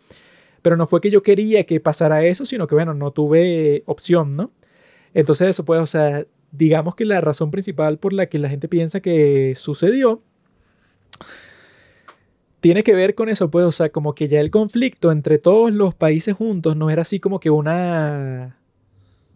[0.62, 4.36] pero no fue que yo quería que pasara eso, sino que, bueno, no tuve opción,
[4.36, 4.52] ¿no?
[5.12, 8.68] Entonces eso pues, o sea, digamos que la razón principal por la que la gente
[8.68, 10.22] piensa que sucedió
[12.60, 15.72] tiene que ver con eso, pues, o sea, como que ya el conflicto entre todos
[15.72, 18.58] los países juntos no era así como que una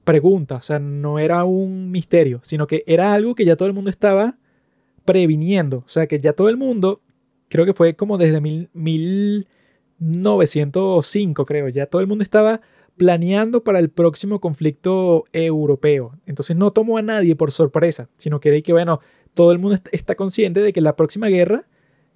[0.04, 3.74] pregunta, o sea, no era un misterio, sino que era algo que ya todo el
[3.74, 4.38] mundo estaba
[5.04, 7.00] previniendo, o sea, que ya todo el mundo,
[7.48, 9.46] creo que fue como desde mil,
[9.98, 12.60] 1905, creo, ya todo el mundo estaba
[12.96, 16.18] planeando para el próximo conflicto europeo.
[16.26, 19.00] Entonces no tomó a nadie por sorpresa, sino que, que bueno,
[19.34, 21.64] todo el mundo está consciente de que la próxima guerra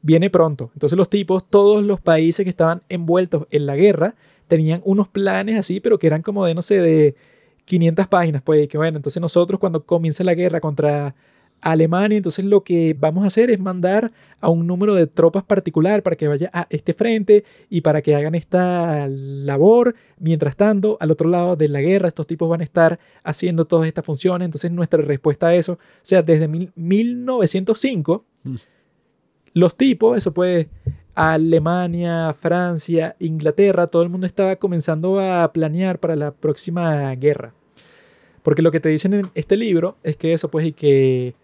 [0.03, 0.71] viene pronto.
[0.75, 4.15] Entonces los tipos, todos los países que estaban envueltos en la guerra,
[4.49, 7.17] tenían unos planes así, pero que eran como de, no sé, de
[7.65, 11.17] 500 páginas, pues, que bueno, entonces nosotros cuando comienza la guerra contra
[11.61, 16.03] Alemania, entonces lo que vamos a hacer es mandar a un número de tropas particular
[16.03, 19.95] para que vaya a este frente y para que hagan esta labor.
[20.19, 23.89] Mientras tanto, al otro lado de la guerra, estos tipos van a estar haciendo todas
[23.89, 24.47] estas funciones.
[24.47, 28.55] Entonces nuestra respuesta a eso, o sea, desde 1905, mm.
[29.55, 30.69] los tipos, eso puede
[31.17, 37.55] Alemania, Francia, Inglaterra, todo el mundo estaba comenzando a planear para la próxima guerra.
[38.43, 41.35] Porque lo que te dicen en este libro es que eso, pues, y que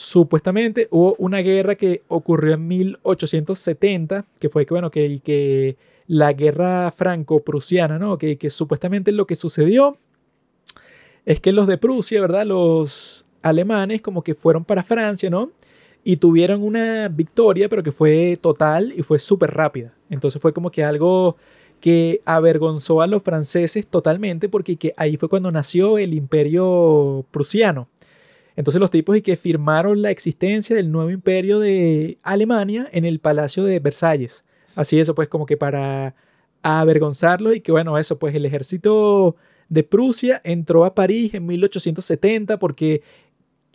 [0.00, 5.76] supuestamente hubo una guerra que ocurrió en 1870, que fue que, bueno, que,
[6.06, 8.16] la guerra franco-prusiana, ¿no?
[8.16, 9.98] Que, supuestamente lo que sucedió
[11.26, 12.46] es que los de Prusia, ¿verdad?
[12.46, 15.52] Los alemanes como que fueron para Francia, ¿no?
[16.02, 19.92] y tuvieron una victoria, pero que fue total y fue súper rápida.
[20.08, 21.36] Entonces fue como que algo
[21.78, 27.86] que avergonzó a los franceses totalmente porque que ahí fue cuando nació el imperio prusiano.
[28.56, 33.20] Entonces los tipos y que firmaron la existencia del nuevo imperio de Alemania en el
[33.20, 34.44] Palacio de Versalles.
[34.76, 36.14] Así eso pues como que para
[36.62, 39.36] avergonzarlo y que bueno, eso pues el ejército
[39.68, 43.02] de Prusia entró a París en 1870 porque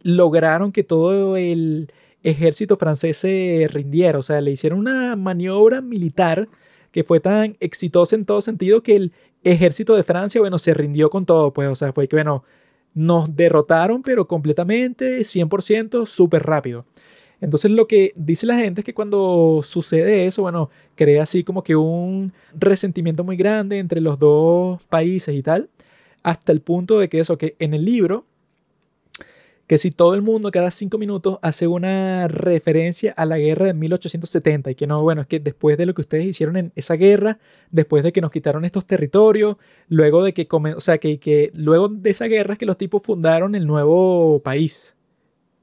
[0.04, 4.20] lograron que todo el ejército francés se rindiera.
[4.20, 6.50] O sea, le hicieron una maniobra militar
[6.92, 9.14] que fue tan exitosa en todo sentido que el
[9.44, 11.54] ejército de Francia, bueno, se rindió con todo.
[11.54, 12.44] Pues, o sea, fue que, bueno,
[12.96, 16.86] nos derrotaron, pero completamente, 100%, súper rápido.
[17.42, 21.64] Entonces lo que dice la gente es que cuando sucede eso, bueno, crea así como
[21.64, 25.70] que un resentimiento muy grande entre los dos países y tal,
[26.24, 28.26] hasta el punto de que eso, que en el libro
[29.68, 33.74] que si todo el mundo cada cinco minutos hace una referencia a la guerra de
[33.74, 36.96] 1870 y que no, bueno, es que después de lo que ustedes hicieron en esa
[36.96, 37.40] guerra,
[37.72, 39.58] después de que nos quitaron estos territorios,
[39.90, 43.02] luego de que, o sea, que, que luego de esa guerra es que los tipos
[43.02, 44.96] fundaron el nuevo país,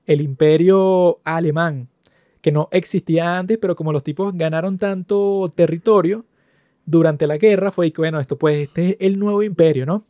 [0.07, 1.89] el imperio alemán,
[2.41, 6.25] que no existía antes, pero como los tipos ganaron tanto territorio
[6.87, 10.05] durante la guerra, fue que, bueno, esto pues, este es el nuevo imperio, ¿no?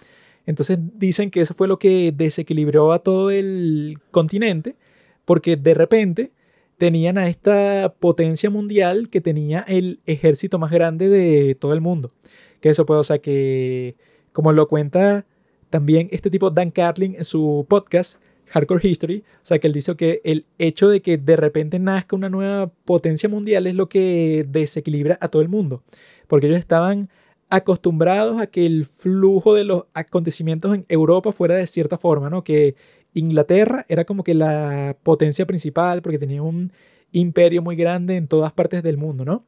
[0.47, 4.77] Entonces dicen que eso fue lo que desequilibró a todo el continente,
[5.25, 6.33] porque de repente
[6.79, 12.13] tenían a esta potencia mundial que tenía el ejército más grande de todo el mundo.
[12.61, 13.95] Que eso puede, o sea, que
[14.33, 15.27] como lo cuenta
[15.71, 19.97] también este tipo Dan Carlin en su podcast, Hardcore History, o sea, que él dice
[19.97, 24.45] que el hecho de que de repente nazca una nueva potencia mundial es lo que
[24.49, 25.83] desequilibra a todo el mundo,
[26.27, 27.09] porque ellos estaban
[27.53, 32.43] acostumbrados a que el flujo de los acontecimientos en Europa fuera de cierta forma, ¿no?
[32.43, 32.77] Que
[33.13, 36.73] Inglaterra era como que la potencia principal porque tenía un
[37.11, 39.45] imperio muy grande en todas partes del mundo, ¿no?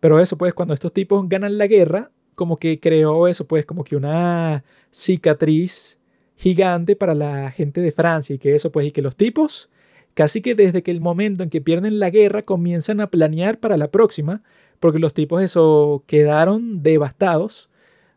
[0.00, 3.84] Pero eso, pues, cuando estos tipos ganan la guerra, como que creó eso, pues, como
[3.84, 5.98] que una cicatriz
[6.34, 9.70] gigante para la gente de Francia y que eso, pues, y que los tipos,
[10.14, 13.76] casi que desde que el momento en que pierden la guerra, comienzan a planear para
[13.76, 14.42] la próxima,
[14.80, 17.70] porque los tipos eso quedaron devastados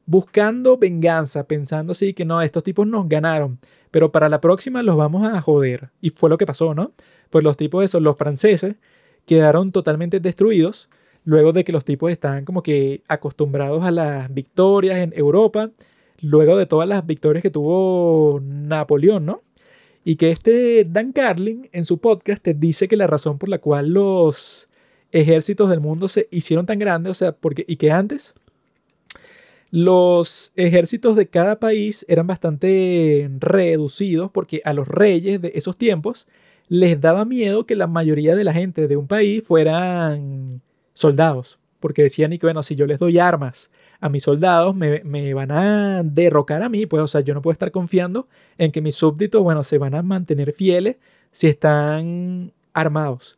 [0.05, 3.59] buscando venganza, pensando así que no, estos tipos nos ganaron,
[3.91, 5.89] pero para la próxima los vamos a joder.
[6.01, 6.91] Y fue lo que pasó, ¿no?
[7.29, 8.75] Pues los tipos esos, los franceses,
[9.25, 10.89] quedaron totalmente destruidos
[11.25, 15.71] luego de que los tipos estaban como que acostumbrados a las victorias en Europa,
[16.21, 19.41] luego de todas las victorias que tuvo Napoleón, ¿no?
[20.05, 23.59] Y que este Dan Carlin en su podcast te dice que la razón por la
[23.59, 24.67] cual los
[25.13, 28.33] ejércitos del mundo se hicieron tan grandes, o sea, porque, y que antes
[29.69, 36.27] los ejércitos de cada país eran bastante reducidos porque a los reyes de esos tiempos
[36.67, 40.61] les daba miedo que la mayoría de la gente de un país fueran
[40.93, 45.03] soldados, porque decían y que bueno, si yo les doy armas a mis soldados, me,
[45.03, 48.27] me, van a derrocar a mí, pues o sea, yo no puedo estar confiando
[48.57, 50.97] en que mis súbditos, bueno, se van a mantener fieles
[51.31, 53.37] si están armados.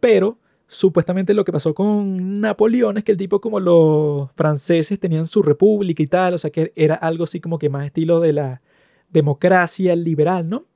[0.00, 5.26] Pero supuestamente lo que pasó con Napoleón es que el tipo como los franceses tenían
[5.26, 8.32] su república y tal, o sea que era algo así como que más estilo de
[8.32, 8.62] la
[9.10, 10.66] democracia liberal, ¿no?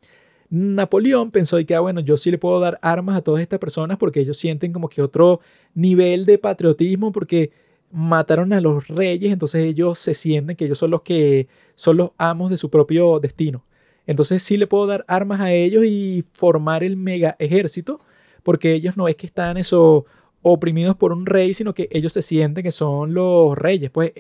[0.51, 3.99] Napoleón pensó que, ah, bueno, yo sí le puedo dar armas a todas estas personas
[3.99, 5.41] porque ellos sienten como que otro
[5.75, 7.53] nivel de patriotismo porque
[7.93, 12.11] mataron a los reyes, entonces ellos se sienten que ellos son los que son los
[12.19, 13.65] amos de su propio destino.
[14.07, 18.01] Entonces sí le puedo dar armas a ellos y formar el mega ejército
[18.43, 20.07] porque ellos no es que están eso
[20.43, 24.13] oprimidos por un rey, sino que ellos se sienten que son los reyes, pues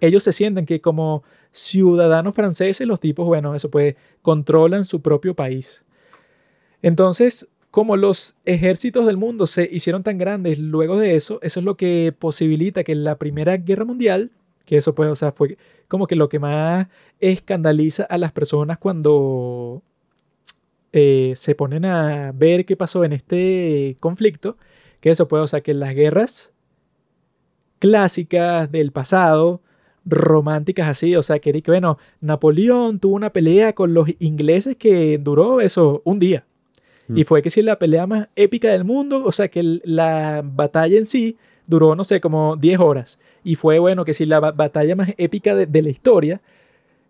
[0.00, 5.34] ellos se sienten que como ciudadanos franceses los tipos, bueno, eso pues controlan su propio
[5.34, 5.84] país.
[6.82, 11.64] Entonces, como los ejércitos del mundo se hicieron tan grandes luego de eso, eso es
[11.64, 14.30] lo que posibilita que la Primera Guerra Mundial,
[14.64, 15.58] que eso pues, o sea, fue
[15.88, 16.88] como que lo que más
[17.20, 19.82] escandaliza a las personas cuando
[20.92, 24.56] eh, se ponen a ver qué pasó en este conflicto,
[25.00, 26.52] que eso puede, o sea, que las guerras
[27.78, 29.60] clásicas del pasado,
[30.04, 35.60] románticas así, o sea, que, bueno, Napoleón tuvo una pelea con los ingleses que duró
[35.60, 36.44] eso un día.
[37.08, 37.24] Y mm.
[37.24, 41.06] fue que si la pelea más épica del mundo, o sea, que la batalla en
[41.06, 41.36] sí
[41.66, 43.20] duró, no sé, como 10 horas.
[43.44, 46.40] Y fue, bueno, que si la batalla más épica de, de la historia,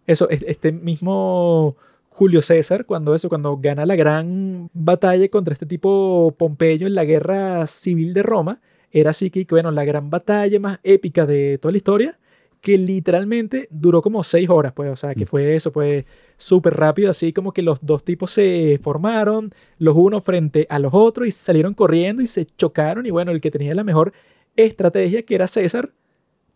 [0.07, 1.77] eso, este mismo
[2.19, 7.05] Julio César, cuando eso, cuando gana la gran batalla contra este tipo Pompeyo en la
[7.05, 11.71] guerra civil de Roma, era así que, bueno, la gran batalla más épica de toda
[11.71, 12.19] la historia,
[12.61, 15.29] que literalmente duró como seis horas, pues, o sea, que mm.
[15.29, 20.25] fue eso, pues, súper rápido, así como que los dos tipos se formaron, los unos
[20.25, 23.77] frente a los otros, y salieron corriendo y se chocaron, y bueno, el que tenía
[23.77, 24.13] la mejor
[24.57, 25.93] estrategia, que era César,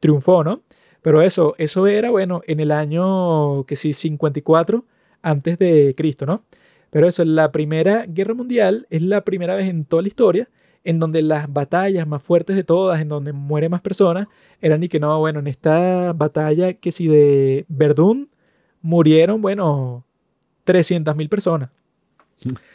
[0.01, 0.65] triunfó, ¿no?
[1.03, 4.87] Pero eso, eso era, bueno, en el año, que sí, 54
[5.23, 6.44] antes de Cristo, ¿no?
[6.90, 10.49] Pero eso, la Primera Guerra Mundial es la primera vez en toda la historia
[10.85, 14.28] en donde las batallas más fuertes de todas, en donde mueren más personas,
[14.61, 18.28] eran y que no, bueno, en esta batalla que si de Verdún
[18.81, 20.05] murieron, bueno,
[20.66, 21.70] 300.000 personas.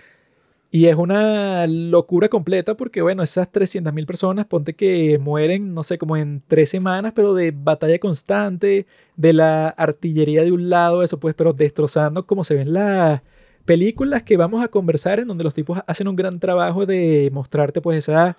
[0.69, 5.97] Y es una locura completa porque, bueno, esas 300.000 personas, ponte que mueren, no sé,
[5.97, 8.85] como en tres semanas, pero de batalla constante,
[9.15, 13.21] de la artillería de un lado, eso pues, pero destrozando como se ven las
[13.65, 17.81] películas que vamos a conversar, en donde los tipos hacen un gran trabajo de mostrarte
[17.81, 18.35] pues esa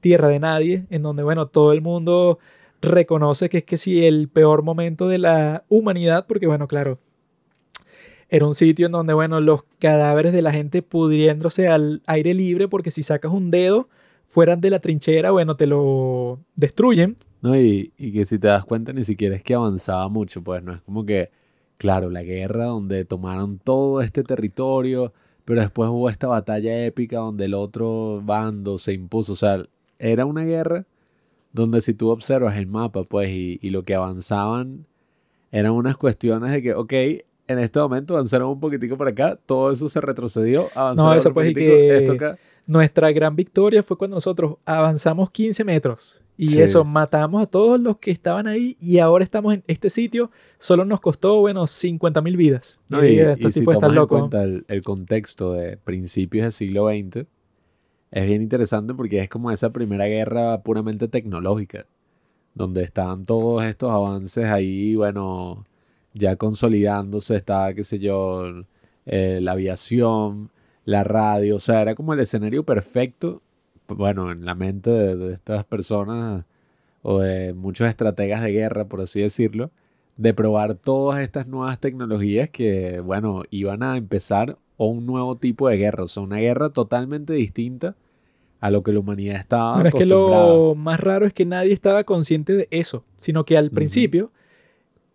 [0.00, 2.38] tierra de nadie, en donde, bueno, todo el mundo
[2.80, 6.98] reconoce que es que sí, el peor momento de la humanidad, porque, bueno, claro,
[8.28, 12.68] era un sitio en donde, bueno, los cadáveres de la gente pudriéndose al aire libre,
[12.68, 13.88] porque si sacas un dedo
[14.26, 17.16] fuera de la trinchera, bueno, te lo destruyen.
[17.40, 20.62] No, y, y que si te das cuenta, ni siquiera es que avanzaba mucho, pues
[20.62, 21.30] no es como que,
[21.78, 25.12] claro, la guerra donde tomaron todo este territorio,
[25.44, 29.62] pero después hubo esta batalla épica donde el otro bando se impuso, o sea,
[29.98, 30.84] era una guerra
[31.52, 34.86] donde si tú observas el mapa, pues, y, y lo que avanzaban
[35.50, 36.92] eran unas cuestiones de que, ok,
[37.48, 41.34] en este momento avanzaron un poquitico por acá, todo eso se retrocedió, avanzaron no, eso
[41.34, 42.38] pues, esto acá.
[42.66, 47.98] Nuestra gran victoria fue cuando nosotros avanzamos 15 metros y eso, matamos a todos los
[47.98, 52.36] que estaban ahí y ahora estamos en este sitio, solo nos costó, bueno, 50 mil
[52.36, 52.78] vidas.
[52.88, 57.26] No, y, y, si tomas en cuenta el, el, contexto de principios del siglo XX,
[58.12, 61.86] es bien interesante porque es como esa primera guerra puramente tecnológica,
[62.54, 65.66] donde estaban todos estos avances ahí, bueno,
[66.18, 68.44] ya consolidándose, estaba, qué sé yo,
[69.06, 70.50] eh, la aviación,
[70.84, 73.42] la radio, o sea, era como el escenario perfecto,
[73.88, 76.44] bueno, en la mente de, estas personas
[77.02, 79.70] o de muchos estrategas de guerra, por así decirlo,
[80.16, 85.76] de probar todas estas nuevas tecnologías que, bueno, iban a empezar un nuevo tipo de
[85.76, 87.96] guerra, o sea, una guerra totalmente distinta
[88.60, 91.72] a lo que la humanidad estaba Pero es que lo más raro es que nadie
[91.72, 94.32] estaba consciente de eso, sino que al principio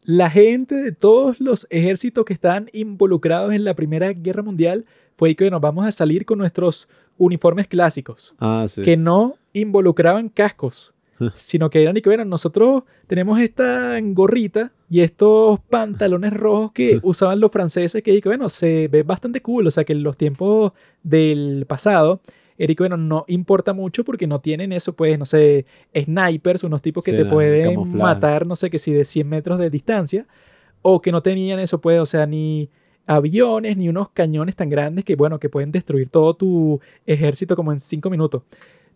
[0.05, 4.85] la gente de todos los ejércitos que estaban involucrados en la Primera Guerra Mundial
[5.15, 10.93] fue que, bueno, vamos a salir con nuestros uniformes clásicos, ah, que no involucraban cascos,
[11.33, 16.99] sino que eran y que, bueno, nosotros tenemos esta gorrita y estos pantalones rojos que
[17.03, 20.17] usaban los franceses, que, que, bueno, se ve bastante cool, o sea, que en los
[20.17, 20.73] tiempos
[21.03, 22.21] del pasado
[22.57, 25.65] Eric, bueno, no importa mucho porque no tienen eso, pues, no sé,
[25.95, 29.69] snipers, unos tipos que te pueden matar, no sé, que si de 100 metros de
[29.69, 30.27] distancia,
[30.81, 32.69] o que no tenían eso, pues, o sea, ni
[33.05, 37.71] aviones, ni unos cañones tan grandes que, bueno, que pueden destruir todo tu ejército como
[37.71, 38.43] en 5 minutos.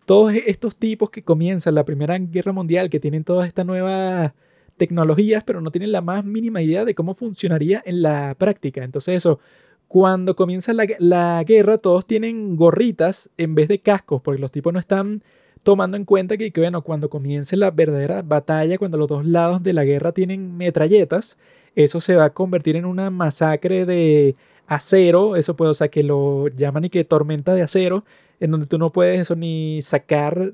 [0.06, 4.32] Todos estos tipos que comienzan la Primera Guerra Mundial, que tienen todas estas nuevas
[4.78, 8.84] tecnologías, pero no tienen la más mínima idea de cómo funcionaría en la práctica.
[8.84, 9.40] Entonces eso,
[9.88, 14.80] cuando comienza la, guerra, todos tienen gorritas en vez de cascos, porque los tipos no
[14.80, 15.24] están
[15.64, 19.74] tomando en cuenta que, bueno, cuando comience la verdadera batalla, cuando los dos lados de
[19.74, 21.38] la guerra tienen metralletas,
[21.76, 24.36] eso se va a convertir en una masacre de
[24.68, 28.04] acero, eso puede, o sea, que lo llaman y que tormenta de acero,
[28.40, 30.54] en donde tú no puedes eso ni sacar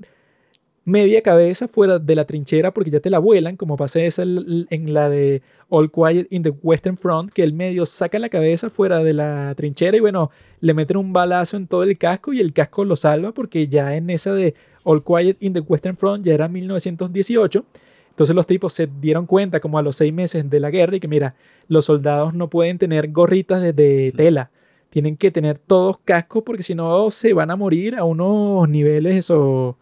[0.86, 4.94] media cabeza fuera de la trinchera porque ya te la vuelan, como pasa esa en
[4.94, 9.04] la de All Quiet in the Western Front, que el medio saca la cabeza fuera
[9.04, 12.54] de la trinchera y bueno, le meten un balazo en todo el casco y el
[12.54, 16.34] casco lo salva porque ya en esa de All Quiet in the Western Front ya
[16.34, 17.66] era 1918.
[18.10, 21.00] Entonces los tipos se dieron cuenta como a los seis meses de la guerra y
[21.00, 21.36] que mira,
[21.68, 24.52] los soldados no pueden tener gorritas de, de tela
[24.94, 29.16] tienen que tener todos cascos porque si no se van a morir a unos niveles
[29.16, 29.76] eso,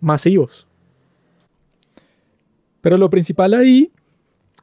[0.00, 0.66] masivos.
[2.80, 3.90] Pero lo principal ahí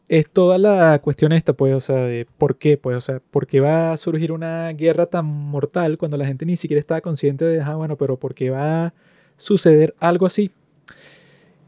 [0.07, 3.48] es toda la cuestión esta, pues, o sea, de por qué, pues, o sea, por
[3.48, 7.45] qué va a surgir una guerra tan mortal cuando la gente ni siquiera está consciente
[7.45, 8.94] de, ah, bueno, pero por qué va a
[9.38, 10.52] suceder algo así.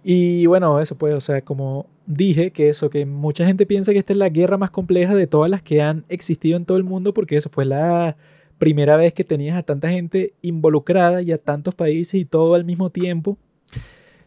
[0.04, 4.00] Y bueno, eso pues, o sea, como dije, que eso, que mucha gente piensa que
[4.00, 6.84] esta es la guerra más compleja de todas las que han existido en todo el
[6.84, 8.16] mundo, porque eso fue la
[8.58, 12.66] primera vez que tenías a tanta gente involucrada y a tantos países y todo al
[12.66, 13.38] mismo tiempo.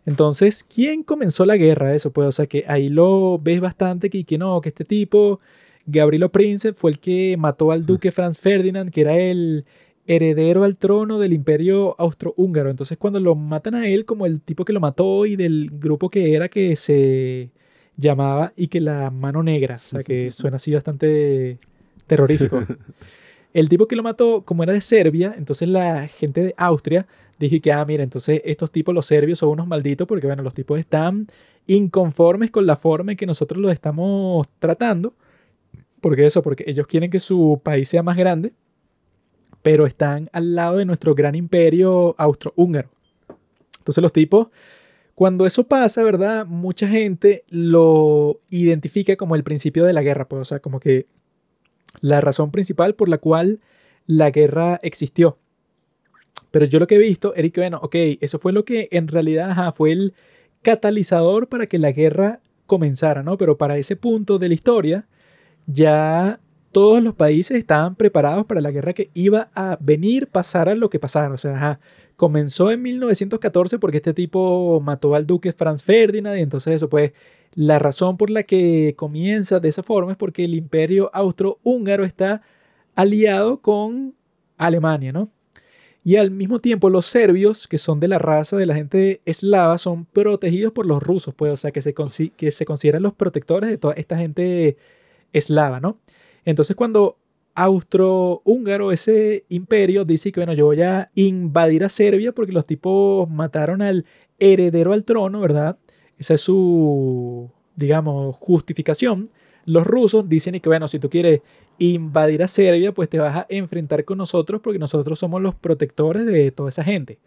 [0.06, 1.94] Entonces, ¿quién comenzó la guerra?
[1.94, 5.40] Eso pues, o sea, que ahí lo ves bastante que, que no, que este tipo,
[5.86, 9.64] Gabrielo Prince, fue el que mató al duque Franz Ferdinand, que era el
[10.06, 12.70] heredero al trono del imperio austrohúngaro.
[12.70, 16.10] Entonces, cuando lo matan a él como el tipo que lo mató y del grupo
[16.10, 17.50] que era que se
[17.96, 21.58] llamaba y que la mano negra, o sea que suena así bastante
[22.06, 22.64] terrorífico.
[23.52, 27.08] El tipo que lo mató, como era de Serbia, entonces la gente de Austria
[27.48, 30.54] dijo que, ah, mira, entonces estos tipos, los serbios, son unos malditos porque, bueno, los
[30.54, 31.26] tipos están
[31.66, 35.14] inconformes con la forma en que nosotros los estamos tratando.
[36.00, 38.52] Porque eso, porque ellos quieren que su país sea más grande,
[39.62, 42.88] pero están al lado de nuestro gran imperio austrohúngaro.
[43.78, 44.48] Entonces los tipos
[45.20, 46.46] cuando eso pasa, ¿verdad?
[46.46, 51.08] Mucha gente lo identifica como el principio de la guerra, pues, o sea, como que
[52.00, 53.60] la razón principal por la cual
[54.06, 55.36] la guerra existió.
[56.50, 59.72] Pero yo lo que he visto, Eric, bueno, ok, eso fue lo que en realidad
[59.74, 60.14] fue el
[60.62, 63.38] catalizador para que la guerra comenzara, ¿no?
[63.38, 65.06] Pero para ese punto de la historia,
[65.66, 66.40] ya
[66.72, 70.98] todos los países estaban preparados para la guerra que iba a venir, pasara lo que
[71.00, 71.34] pasara.
[71.34, 71.80] O sea, ajá,
[72.16, 77.12] comenzó en 1914 porque este tipo mató al duque Franz Ferdinand y entonces eso pues
[77.54, 82.42] la razón por la que comienza de esa forma es porque el imperio austrohúngaro está
[82.94, 84.14] aliado con
[84.58, 85.30] Alemania, ¿no?
[86.02, 89.76] Y al mismo tiempo los serbios, que son de la raza de la gente eslava,
[89.78, 91.94] son protegidos por los rusos, pues, o sea, que se,
[92.36, 94.76] que se consideran los protectores de toda esta gente
[95.32, 95.98] eslava, ¿no?
[96.44, 97.18] Entonces cuando
[97.54, 103.28] austrohúngaro, ese imperio, dice que, bueno, yo voy a invadir a Serbia porque los tipos
[103.28, 104.06] mataron al
[104.38, 105.78] heredero al trono, ¿verdad?
[106.18, 109.30] Esa es su, digamos, justificación.
[109.64, 111.40] Los rusos dicen que, bueno, si tú quieres
[111.78, 116.26] invadir a Serbia, pues te vas a enfrentar con nosotros porque nosotros somos los protectores
[116.26, 117.18] de toda esa gente.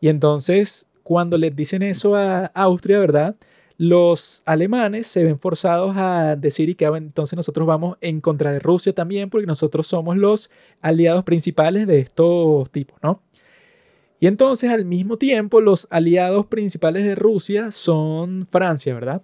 [0.00, 3.36] Y entonces, cuando les dicen eso a Austria, ¿verdad?
[3.76, 8.52] los alemanes se ven forzados a decir y que ah, entonces nosotros vamos en contra
[8.52, 13.22] de Rusia también porque nosotros somos los aliados principales de estos tipos, ¿no?
[14.20, 19.22] Y entonces al mismo tiempo los aliados principales de Rusia son Francia, ¿verdad?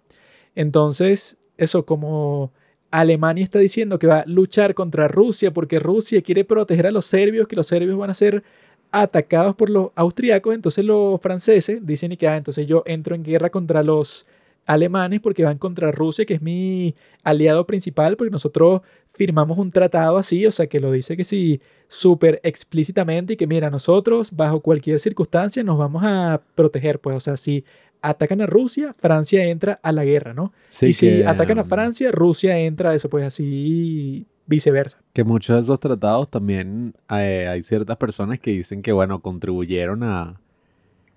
[0.55, 2.53] Entonces, eso como
[2.91, 7.07] Alemania está diciendo que va a luchar contra Rusia porque Rusia quiere proteger a los
[7.07, 8.43] serbios, que los serbios van a ser
[8.91, 13.23] atacados por los austriacos, entonces los franceses dicen y que, ah, entonces yo entro en
[13.23, 14.27] guerra contra los
[14.67, 18.83] alemanes porque van contra Rusia, que es mi aliado principal, porque nosotros
[19.13, 23.47] firmamos un tratado así, o sea, que lo dice que sí, súper explícitamente y que
[23.47, 27.65] mira, nosotros bajo cualquier circunstancia nos vamos a proteger, pues, o sea, si
[28.03, 30.53] atacan a Rusia, Francia entra a la guerra, ¿no?
[30.83, 34.99] y si atacan a um, Francia, Rusia entra a eso, pues así viceversa.
[35.13, 40.03] Que muchos de esos tratados también eh, hay ciertas personas que dicen que, bueno, contribuyeron
[40.03, 40.41] a,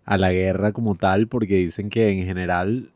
[0.05, 2.91] a la guerra como tal, porque dicen que en general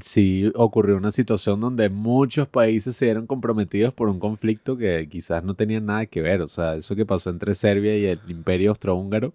[0.00, 5.42] sí ocurrió una situación donde muchos países se vieron comprometidos por un conflicto que quizás
[5.44, 6.42] no tenía nada que ver.
[6.42, 9.32] O sea, eso que pasó entre Serbia y el imperio austrohúngaro.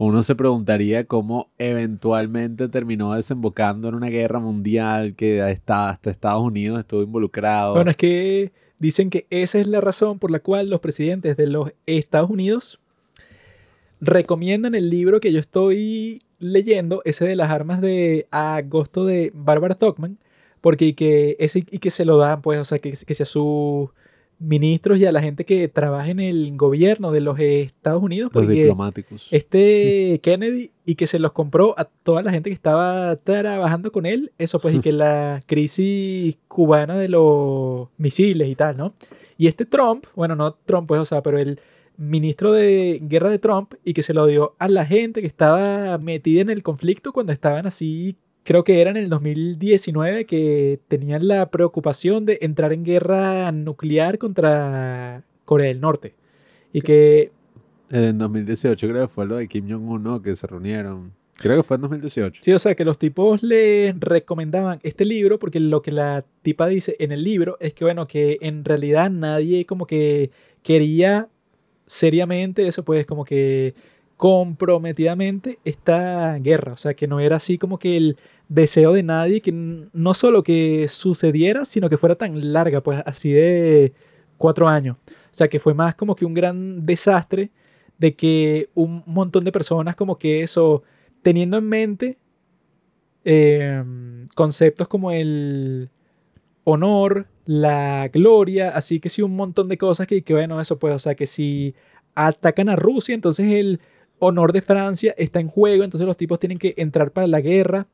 [0.00, 6.42] Uno se preguntaría cómo eventualmente terminó desembocando en una guerra mundial que hasta, hasta Estados
[6.42, 7.74] Unidos estuvo involucrado.
[7.74, 11.48] Bueno, es que dicen que esa es la razón por la cual los presidentes de
[11.48, 12.78] los Estados Unidos
[14.00, 19.74] recomiendan el libro que yo estoy leyendo, ese de las armas de agosto de Barbara
[19.74, 20.16] Tuckman,
[20.60, 23.26] porque y que, ese, y que se lo dan, pues, o sea, que, que sea
[23.26, 23.90] sus
[24.38, 28.30] ministros y a la gente que trabaja en el gobierno de los Estados Unidos.
[28.34, 29.32] Los diplomáticos.
[29.32, 34.06] Este Kennedy y que se los compró a toda la gente que estaba trabajando con
[34.06, 34.32] él.
[34.38, 38.94] Eso pues, y que la crisis cubana de los misiles y tal, ¿no?
[39.36, 41.60] Y este Trump, bueno, no Trump, pues, o sea, pero el
[41.96, 45.98] ministro de guerra de Trump y que se lo dio a la gente que estaba
[45.98, 48.16] metida en el conflicto cuando estaban así,
[48.48, 54.16] creo que era en el 2019, que tenían la preocupación de entrar en guerra nuclear
[54.16, 56.14] contra Corea del Norte.
[56.72, 57.30] Y que...
[57.90, 61.12] En 2018 creo que fue lo de Kim Jong-un, Que se reunieron.
[61.36, 62.40] Creo que fue en 2018.
[62.42, 66.68] Sí, o sea, que los tipos le recomendaban este libro porque lo que la tipa
[66.68, 70.30] dice en el libro es que, bueno, que en realidad nadie como que
[70.62, 71.28] quería
[71.86, 73.74] seriamente eso, pues como que
[74.18, 76.72] comprometidamente esta guerra.
[76.72, 78.18] O sea, que no era así como que el
[78.48, 83.32] deseo de nadie que no solo que sucediera, sino que fuera tan larga, pues así
[83.32, 83.94] de
[84.36, 84.96] cuatro años.
[85.06, 87.52] O sea, que fue más como que un gran desastre
[87.98, 90.82] de que un montón de personas como que eso,
[91.22, 92.18] teniendo en mente
[93.24, 95.90] em, conceptos como el
[96.64, 100.94] honor, la gloria, así que sí, un montón de cosas que, que bueno, eso pues,
[100.94, 101.74] o sea, que si
[102.16, 103.80] atacan a Rusia, entonces el
[104.18, 107.86] honor de Francia está en juego, entonces los tipos tienen que entrar para la guerra.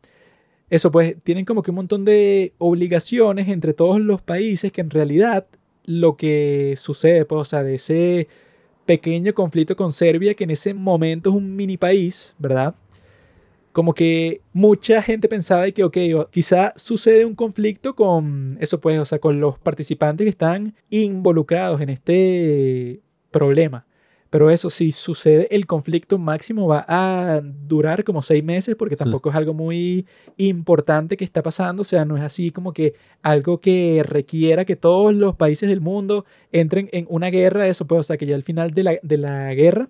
[0.70, 4.90] Eso pues, tienen como que un montón de obligaciones entre todos los países que en
[4.90, 5.46] realidad
[5.84, 8.28] lo que sucede, pues, o sea, de ese
[8.86, 12.74] pequeño conflicto con Serbia, que en ese momento es un mini país, ¿verdad?
[13.72, 15.96] Como que mucha gente pensaba que, ok,
[16.30, 21.80] quizá sucede un conflicto con eso, pues, o sea, con los participantes que están involucrados
[21.80, 23.86] en este problema.
[24.35, 29.31] Pero eso, si sucede el conflicto máximo va a durar como seis meses porque tampoco
[29.31, 30.06] es algo muy
[30.39, 31.82] importante que está pasando.
[31.82, 35.81] O sea, no es así como que algo que requiera que todos los países del
[35.81, 37.69] mundo entren en una guerra.
[37.69, 39.89] Eso pues, o sea, que ya al final de la, de la guerra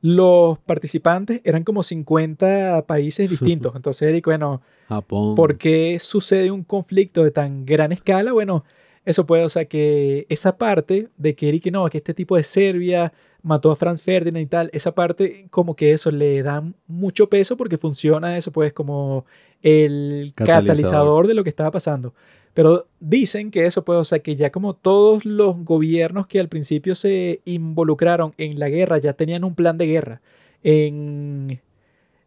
[0.00, 3.76] los participantes eran como 50 países distintos.
[3.76, 5.34] Entonces, Eric, bueno, Japón.
[5.34, 8.32] ¿por qué sucede un conflicto de tan gran escala?
[8.32, 8.64] Bueno,
[9.04, 12.42] eso puede, o sea, que esa parte de que Eric, no, que este tipo de
[12.42, 13.12] Serbia
[13.42, 17.56] mató a Franz Ferdinand y tal, esa parte como que eso le da mucho peso
[17.56, 19.26] porque funciona eso pues como
[19.62, 22.14] el catalizador, de lo que estaba pasando.
[22.54, 26.48] Pero dicen que eso puede, o sea, que ya como todos los gobiernos que al
[26.48, 30.22] principio se involucraron en la guerra ya tenían un plan de guerra.
[30.62, 31.60] En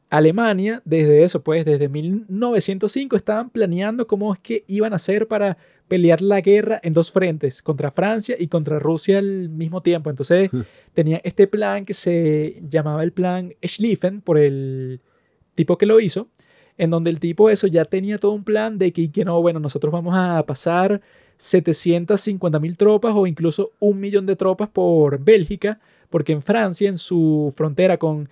[0.10, 5.58] Alemania, desde eso, pues desde 1905 estaban planeando cómo es que iban a hacer para
[5.88, 10.10] pelear la guerra en dos frentes, contra Francia y contra Rusia al mismo tiempo.
[10.10, 10.50] Entonces
[10.94, 15.02] tenía este plan que se llamaba el plan Schlieffen por el
[15.56, 16.30] tipo que lo hizo,
[16.78, 19.60] en donde el tipo eso ya tenía todo un plan de que, que no, bueno,
[19.60, 21.02] nosotros vamos a pasar
[21.38, 26.98] 750 mil tropas o incluso un millón de tropas por Bélgica, porque en Francia, en
[26.98, 28.30] su frontera con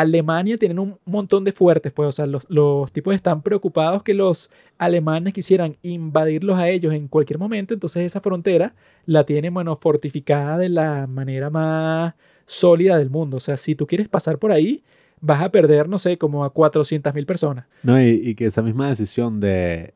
[0.00, 4.50] Alemania tienen un montón de fuertes, pues, o sea, los, tipos están preocupados que los
[4.76, 8.74] alemanes quisieran invadirlos a ellos en cualquier momento, entonces esa frontera
[9.06, 12.14] la tienen, bueno, fortificada de la manera más
[12.46, 14.84] sólida del mundo, o sea, si tú quieres pasar por ahí,
[15.20, 17.66] vas a perder, no sé, como a 400 mil personas.
[17.82, 19.94] No, y, y que esa misma decisión de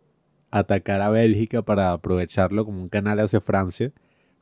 [0.51, 3.93] atacar a Bélgica para aprovecharlo como un canal hacia Francia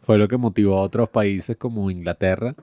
[0.01, 2.57] fue lo que motivó a otros países como Inglaterra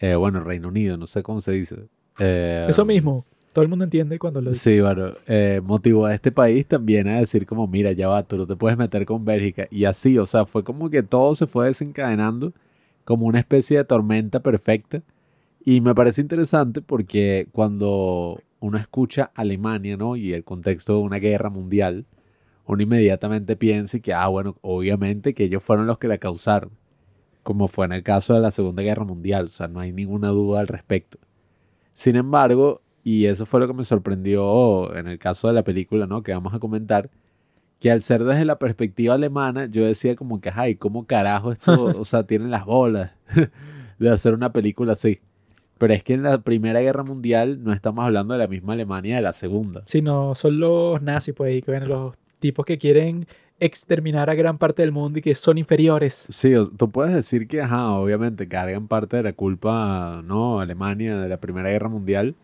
[0.00, 1.76] eh, bueno, Reino Unido, no sé cómo se dice.
[2.18, 4.74] Eh, Eso mismo, todo el mundo entiende cuando lo dice.
[4.76, 8.36] Sí, bueno, eh, motivó a este país también a decir como, mira, ya va, tú
[8.36, 9.66] no te puedes meter con Bélgica.
[9.70, 12.52] Y así, o sea, fue como que todo se fue desencadenando
[13.04, 15.02] como una especie de tormenta perfecta.
[15.64, 20.16] Y me parece interesante porque cuando uno escucha Alemania, ¿no?
[20.16, 22.06] Y el contexto de una guerra mundial,
[22.66, 26.70] uno inmediatamente piensa que, ah, bueno, obviamente que ellos fueron los que la causaron
[27.44, 30.28] como fue en el caso de la Segunda Guerra Mundial, o sea, no hay ninguna
[30.28, 31.18] duda al respecto.
[31.94, 36.06] Sin embargo, y eso fue lo que me sorprendió en el caso de la película,
[36.06, 36.22] ¿no?
[36.22, 37.10] Que vamos a comentar,
[37.78, 41.84] que al ser desde la perspectiva alemana, yo decía como que, ay, ¿cómo carajo esto,
[41.98, 43.12] o sea, tienen las bolas
[43.98, 45.20] de hacer una película así?
[45.78, 49.16] Pero es que en la Primera Guerra Mundial no estamos hablando de la misma Alemania
[49.16, 49.82] de la Segunda.
[49.86, 53.26] Sino son los nazis, pues, y que ven los tipos que quieren
[53.64, 56.26] exterminar a gran parte del mundo y que son inferiores.
[56.28, 60.60] Sí, tú puedes decir que, ajá, obviamente cargan parte de la culpa, ¿no?
[60.60, 62.34] Alemania de la Primera Guerra Mundial.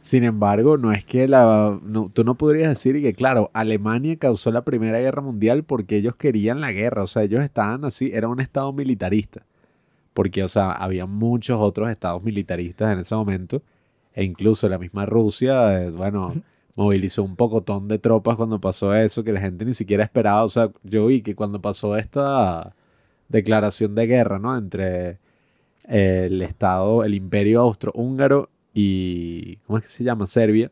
[0.00, 1.80] Sin embargo, no es que la...
[2.12, 6.60] tú no podrías decir que, claro, Alemania causó la Primera Guerra Mundial porque ellos querían
[6.60, 9.44] la guerra, o sea, ellos estaban así, era un estado militarista.
[10.12, 13.62] Porque, o sea, había muchos otros estados militaristas en ese momento,
[14.12, 16.32] e incluso la misma Rusia, eh, bueno...
[16.78, 20.44] movilizó un pocotón de tropas cuando pasó eso, que la gente ni siquiera esperaba.
[20.44, 22.76] O sea, yo vi que cuando pasó esta
[23.28, 24.56] declaración de guerra, ¿no?
[24.56, 25.18] Entre
[25.82, 30.28] el Estado, el Imperio Austrohúngaro y, ¿cómo es que se llama?
[30.28, 30.70] Serbia.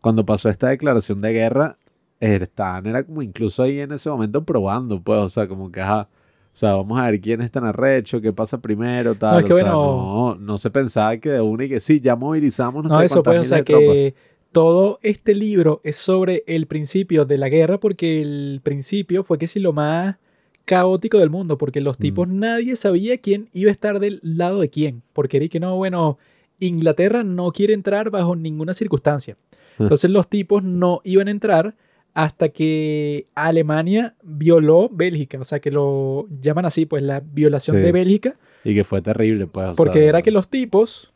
[0.00, 1.74] Cuando pasó esta declaración de guerra,
[2.18, 6.08] estaban, era como incluso ahí en ese momento probando, pues, o sea, como que, ajá,
[6.52, 9.46] o sea, vamos a ver quién es tan arrecho, qué pasa primero, tal.
[9.46, 12.82] No, o sea, no, no, se pensaba que de una y que sí, ya movilizamos,
[12.82, 14.14] no, no sé eso, pues, o sea, que
[14.52, 19.46] todo este libro es sobre el principio de la guerra porque el principio fue que
[19.46, 20.16] si lo más
[20.64, 22.38] caótico del mundo, porque los tipos mm.
[22.38, 26.18] nadie sabía quién iba a estar del lado de quién, porque era que no, bueno,
[26.60, 29.36] Inglaterra no quiere entrar bajo ninguna circunstancia.
[29.78, 29.84] Ah.
[29.84, 31.74] Entonces los tipos no iban a entrar
[32.12, 37.90] hasta que Alemania violó Bélgica, o sea que lo llaman así, pues la violación de
[37.90, 39.68] Bélgica, Y que fue terrible, pues.
[39.68, 41.09] o Porque sea, era que los tipos,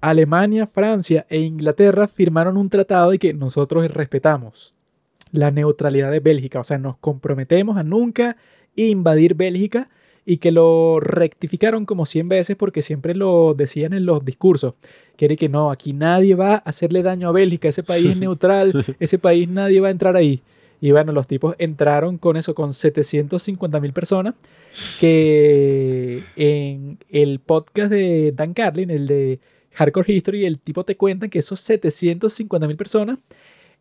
[0.00, 4.74] Alemania, Francia e Inglaterra firmaron un tratado y que nosotros respetamos
[5.32, 6.60] la neutralidad de Bélgica.
[6.60, 8.36] O sea, nos comprometemos a nunca
[8.74, 9.88] invadir Bélgica
[10.24, 14.74] y que lo rectificaron como 100 veces porque siempre lo decían en los discursos.
[15.16, 18.16] Que era que no, aquí nadie va a hacerle daño a Bélgica, ese país es
[18.20, 20.42] neutral, ese país nadie va a entrar ahí.
[20.80, 24.34] Y bueno, los tipos entraron con eso, con 750 mil personas,
[25.00, 29.40] que en el podcast de Dan Carlin, el de
[29.76, 33.18] Hardcore History, el tipo te cuenta que esos 750 mil personas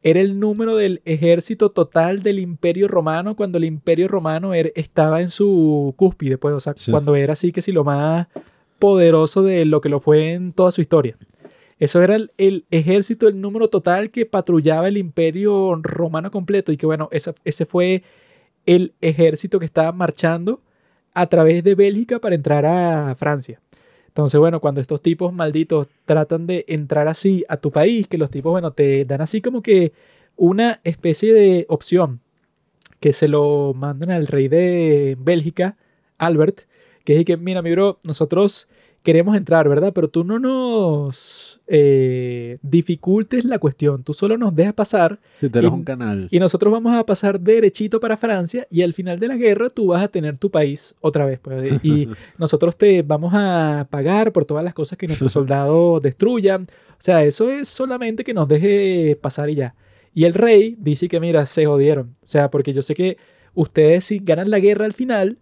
[0.04, 5.30] era el número del ejército total del Imperio Romano cuando el Imperio Romano estaba en
[5.30, 6.92] su cúspide, pues, o sea, Sí.
[6.92, 8.28] cuando era así que si lo más
[8.78, 11.18] poderoso de lo que lo fue en toda su historia.
[11.80, 16.78] Eso era el, el ejército, el número total que patrullaba el Imperio Romano completo y
[16.78, 18.04] que bueno, esa- ese fue
[18.66, 20.62] el ejército que estaba marchando
[21.14, 23.60] a través de Bélgica para entrar a Francia.
[24.16, 28.32] Entonces, bueno, cuando estos tipos malditos tratan de entrar así a tu país, que los
[28.32, 29.92] tipos, bueno, te dan así como que
[30.38, 32.22] una especie de opción
[33.02, 35.76] que se lo mandan al rey de Bélgica,
[36.18, 36.62] Albert,
[37.04, 38.70] que es que, mira, mi bro, nosotros
[39.06, 39.94] queremos entrar, ¿verdad?
[39.96, 45.64] Pero tú no nos eh, dificultes la cuestión, tú solo nos dejas pasar Si eres
[45.64, 46.28] y- un canal.
[46.30, 49.88] y nosotros vamos a pasar derechito para Francia y al final de la guerra tú
[49.88, 51.40] vas a tener tu país otra vez.
[51.40, 52.08] pues, y
[52.38, 56.64] nosotros te vamos a pagar por todas las cosas que nuestros soldados destruyan.
[56.64, 59.76] O sea, eso es solamente que nos deje pasar y ya.
[60.14, 62.12] Y el rey dice que, mira, se jodieron.
[62.22, 63.18] O sea, porque yo sé que
[63.54, 65.38] ustedes si ganan la guerra al final,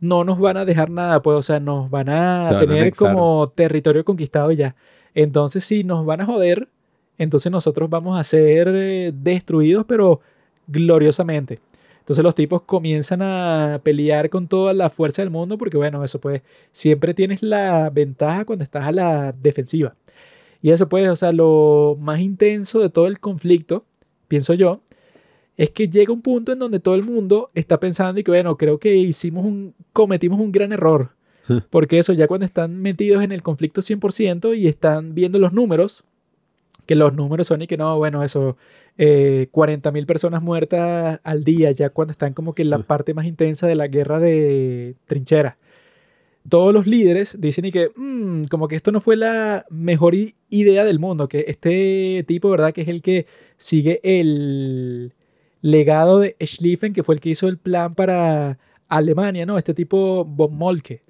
[0.00, 3.48] no nos van a dejar nada, pues, o sea, nos van a van tener como
[3.48, 4.76] territorio conquistado y ya.
[5.14, 6.68] Entonces, si nos van a joder,
[7.18, 10.20] entonces nosotros vamos a ser eh, destruidos, pero
[10.66, 11.60] gloriosamente.
[12.00, 16.20] Entonces los tipos comienzan a pelear con toda la fuerza del mundo porque bueno, eso
[16.20, 19.96] pues siempre tienes la ventaja cuando estás a la defensiva.
[20.62, 23.84] Y eso pues, o sea, lo más intenso de todo el conflicto,
[24.28, 24.82] pienso yo,
[25.56, 28.56] es que llega un punto en donde todo el mundo está pensando y que bueno,
[28.56, 31.10] creo que hicimos un, cometimos un gran error.
[31.70, 36.02] Porque eso ya cuando están metidos en el conflicto 100% y están viendo los números,
[36.86, 38.56] que los números son y que no, bueno, eso,
[38.98, 43.26] eh, 40.000 personas muertas al día, ya cuando están como que en la parte más
[43.26, 45.56] intensa de la guerra de trinchera.
[46.48, 50.14] Todos los líderes dicen y que, "Mm, como que esto no fue la mejor
[50.48, 52.72] idea del mundo, que este tipo, ¿verdad?
[52.72, 53.26] Que es el que
[53.56, 55.12] sigue el
[55.66, 59.58] legado de Schlieffen, que fue el que hizo el plan para Alemania, ¿no?
[59.58, 61.02] Este tipo von Moltke.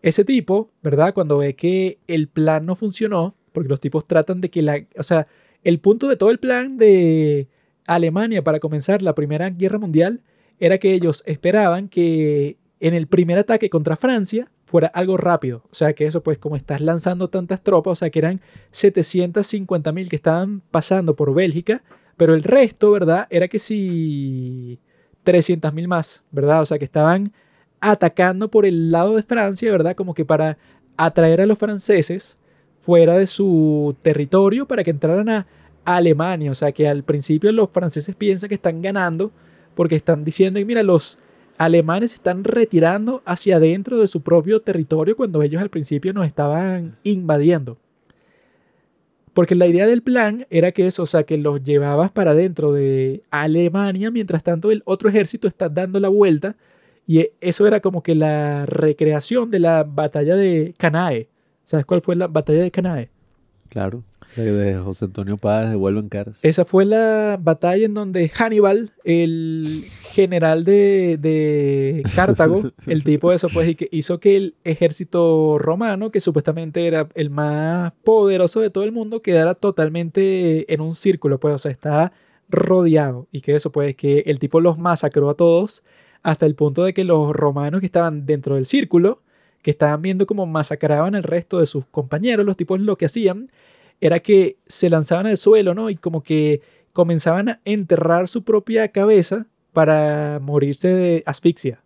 [0.00, 1.12] Ese tipo, ¿verdad?
[1.12, 5.02] Cuando ve que el plan no funcionó, porque los tipos tratan de que la, o
[5.02, 5.26] sea,
[5.62, 7.48] el punto de todo el plan de
[7.86, 10.22] Alemania para comenzar la Primera Guerra Mundial
[10.58, 15.64] era que ellos esperaban que en el primer ataque contra Francia fuera algo rápido.
[15.70, 18.40] O sea, que eso pues como estás lanzando tantas tropas, o sea, que eran
[18.70, 21.82] 750 mil que estaban pasando por Bélgica,
[22.18, 23.26] pero el resto, ¿verdad?
[23.30, 24.78] Era que si
[25.24, 26.60] 300 mil más, ¿verdad?
[26.60, 27.32] O sea, que estaban
[27.80, 29.94] atacando por el lado de Francia, ¿verdad?
[29.94, 30.58] Como que para
[30.98, 32.36] atraer a los franceses
[32.80, 35.46] fuera de su territorio para que entraran a
[35.84, 36.50] Alemania.
[36.50, 39.30] O sea, que al principio los franceses piensan que están ganando
[39.74, 41.18] porque están diciendo, y mira, los
[41.56, 46.96] alemanes están retirando hacia adentro de su propio territorio cuando ellos al principio nos estaban
[47.04, 47.78] invadiendo.
[49.38, 52.72] Porque la idea del plan era que eso, o sea, que los llevabas para adentro
[52.72, 56.56] de Alemania, mientras tanto el otro ejército está dando la vuelta.
[57.06, 61.28] Y e- eso era como que la recreación de la batalla de Canae.
[61.62, 63.10] ¿Sabes cuál fue la batalla de Canae?
[63.68, 64.02] Claro.
[64.36, 66.44] De, José Antonio Páez de Vuelvo en Caras.
[66.44, 73.36] Esa fue la batalla en donde Hannibal, el general de, de Cartago, el tipo de
[73.36, 78.60] eso, pues, y que hizo que el ejército romano, que supuestamente era el más poderoso
[78.60, 82.12] de todo el mundo, quedara totalmente en un círculo, pues, o sea, está
[82.48, 83.26] rodeado.
[83.32, 85.82] Y que eso, pues, que el tipo los masacró a todos
[86.22, 89.22] hasta el punto de que los romanos que estaban dentro del círculo,
[89.62, 93.50] que estaban viendo cómo masacraban al resto de sus compañeros, los tipos lo que hacían
[94.00, 95.90] era que se lanzaban al suelo, ¿no?
[95.90, 96.60] Y como que
[96.92, 101.82] comenzaban a enterrar su propia cabeza para morirse de asfixia,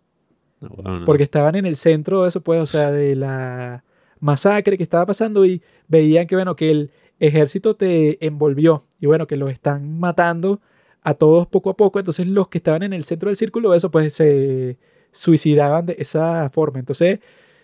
[0.61, 1.05] No, bueno, no.
[1.05, 3.83] porque estaban en el centro de eso, pues, o sea, de la
[4.19, 9.27] masacre que estaba pasando y veían que, bueno, que el ejército te envolvió y, bueno,
[9.27, 10.61] que los están matando
[11.01, 13.91] a todos poco a poco, entonces los que estaban en el centro del círculo, eso,
[13.91, 14.77] pues, se
[15.11, 16.79] suicidaban de esa forma.
[16.79, 17.19] Entonces,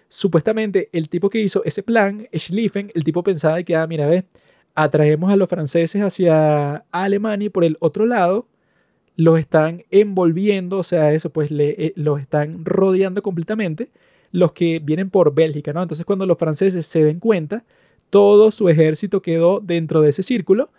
[0.09, 4.25] supuestamente el tipo que hizo ese plan, Schlieffen, el tipo pensaba que, ah, mira, ve,
[4.75, 8.47] atraemos a los franceses hacia Alemania y por el otro lado
[9.15, 13.89] los están envolviendo, o sea, eso pues eh, los están rodeando completamente
[14.31, 15.81] los que vienen por Bélgica, ¿no?
[15.81, 17.63] Entonces cuando los franceses se den cuenta,
[18.09, 20.69] todo su ejército quedó dentro de ese círculo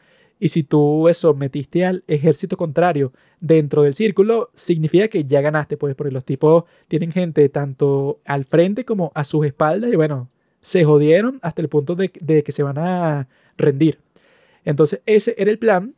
[0.41, 5.77] y si tú eso metiste al ejército contrario dentro del círculo, significa que ya ganaste,
[5.77, 10.31] pues, porque los tipos tienen gente tanto al frente como a sus espaldas y bueno,
[10.63, 13.99] se jodieron hasta el punto de, de que se van a rendir.
[14.65, 15.95] Entonces ese era el plan.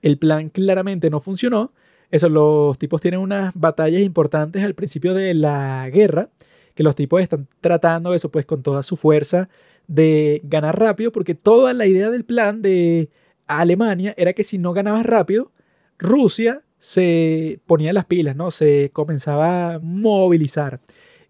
[0.00, 1.72] El plan claramente no funcionó.
[2.10, 6.30] Eso, los tipos tienen unas batallas importantes al principio de la guerra,
[6.74, 9.48] que los tipos están tratando eso pues con toda su fuerza
[9.88, 13.08] de ganar rápido, porque toda la idea del plan de
[13.46, 15.52] Alemania era que si no ganabas rápido,
[15.98, 18.50] Rusia se ponía las pilas, ¿no?
[18.50, 20.80] Se comenzaba a movilizar.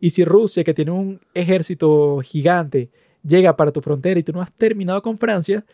[0.01, 2.91] Y si Rusia, que tiene un ejército gigante,
[3.27, 5.65] llega para tu frontera y tú no has terminado con Francia,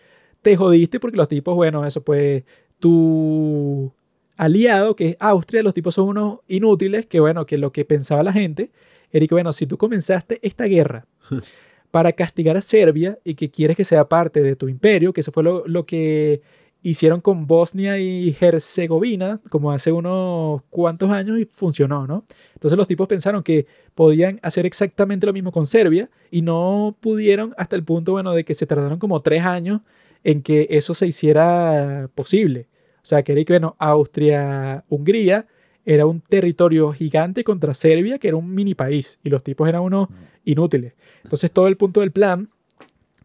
[0.43, 2.45] te jodiste porque los tipos, bueno, eso pues,
[2.79, 3.93] tu
[4.37, 8.23] aliado, que es Austria, los tipos son unos inútiles, que bueno, que lo que pensaba
[8.23, 8.71] la gente
[9.11, 11.07] era que, bueno, si tú comenzaste esta guerra
[11.93, 15.31] para castigar a Serbia y que quieres que sea parte de tu imperio, que eso
[15.31, 16.41] fue lo, que
[16.83, 22.25] hicieron con Bosnia y Herzegovina como hace unos cuantos años y funcionó, ¿no?
[22.55, 27.55] Entonces los tipos pensaron que podían hacer exactamente lo mismo con Serbia y no pudieron
[27.59, 29.83] hasta el punto, bueno, de que se tardaron como tres años
[30.25, 32.69] en que eso se hiciera posible.
[33.03, 35.47] O sea, que bueno, Austria-Hungría
[35.85, 39.83] era un territorio gigante contra Serbia, que era un mini país, y los tipos eran
[39.83, 40.09] unos
[40.45, 40.95] inútiles.
[41.25, 42.49] Entonces todo el punto del plan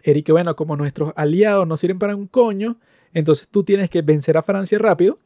[0.03, 2.77] era que, bueno, como nuestros aliados no sirven para un coño,
[3.13, 5.19] entonces tú tienes que vencer a Francia rápido,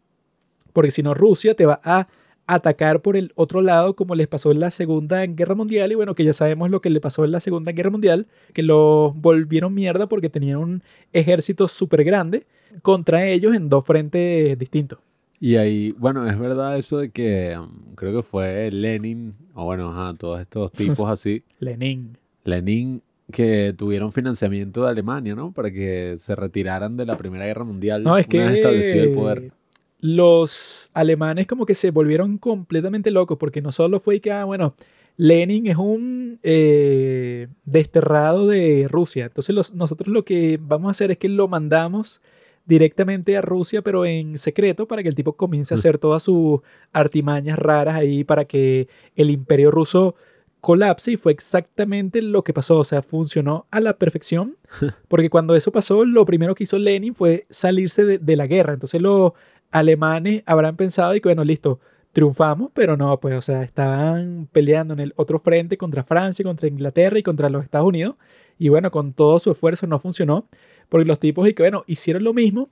[0.74, 2.08] porque si no Rusia te va a
[2.48, 6.16] atacar por el otro lado como les pasó en la Segunda Guerra Mundial y bueno,
[6.16, 9.74] que ya sabemos lo que le pasó en la Segunda Guerra Mundial, que los volvieron
[9.74, 10.84] mierda porque tenían un
[11.14, 12.45] ejército súper grande
[12.82, 14.99] contra ellos en dos frentes distintos.
[15.43, 19.89] Y ahí, bueno, es verdad eso de que um, creo que fue Lenin, o bueno,
[19.89, 21.43] ajá, todos estos tipos así.
[21.59, 22.15] Lenin.
[22.43, 23.01] Lenin
[23.31, 25.51] que tuvieron financiamiento de Alemania, ¿no?
[25.51, 28.03] Para que se retiraran de la Primera Guerra Mundial.
[28.03, 29.51] No, es que el poder.
[29.99, 34.76] Los alemanes como que se volvieron completamente locos porque no solo fue que, ah, bueno,
[35.18, 39.26] Lenin es un eh, desterrado de Rusia.
[39.26, 42.22] Entonces nosotros lo que vamos a hacer es que lo mandamos
[42.65, 46.61] directamente a Rusia, pero en secreto, para que el tipo comience a hacer todas sus
[46.93, 50.15] artimañas raras ahí para que el imperio ruso
[50.61, 54.57] colapse y fue exactamente lo que pasó, o sea, funcionó a la perfección,
[55.09, 59.01] porque cuando eso pasó, lo primero que hizo Lenin fue salirse de, la guerra, entonces
[59.01, 59.33] los
[59.71, 61.79] alemanes habrán pensado y que, bueno, listo,
[62.13, 66.67] triunfamos, pero no, pues, o sea, estaban peleando en el otro frente contra Francia, contra
[66.67, 68.15] Inglaterra y contra los Estados Unidos,
[68.59, 70.47] y bueno, con todo su esfuerzo no funcionó,
[70.91, 72.68] porque los tipos, y que, bueno, hicieron lo mismo,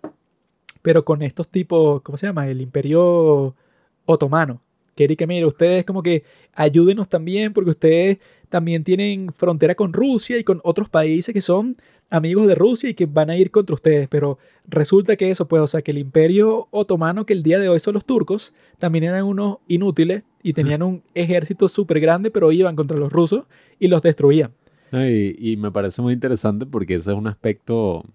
[0.82, 2.50] pero con estos tipos, ¿cómo se llama?
[2.50, 3.56] El imperio
[4.04, 4.62] otomano,
[4.94, 6.24] que que mire, ustedes como que
[6.54, 8.18] ayúdenos también porque ustedes
[8.50, 11.78] también tienen frontera con Rusia y con otros países que son
[12.10, 14.38] amigos de Rusia y que van a ir contra ustedes, pero
[14.68, 17.80] resulta que eso, pues, o sea, que el imperio otomano, que el día de hoy
[17.80, 22.76] son los turcos, también eran unos inútiles y tenían un ejército súper grande, pero iban
[22.76, 23.44] contra los rusos
[23.80, 24.52] y los destruían.
[24.92, 28.06] Y, y, me parece muy interesante porque ese es un aspecto, o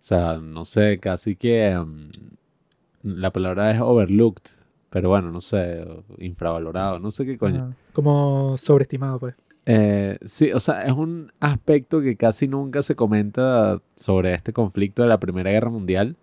[0.00, 2.08] sea, no sé, casi que um,
[3.02, 5.86] la palabra es overlooked pero bueno, no sé,
[6.18, 7.74] infravalorado, no sé qué coño.
[7.92, 9.34] como sobreestimado, pues.
[9.66, 15.02] Eh, sí, o sea, es un aspecto que casi nunca se comenta sobre este conflicto
[15.02, 16.16] de la Primera Guerra Mundial.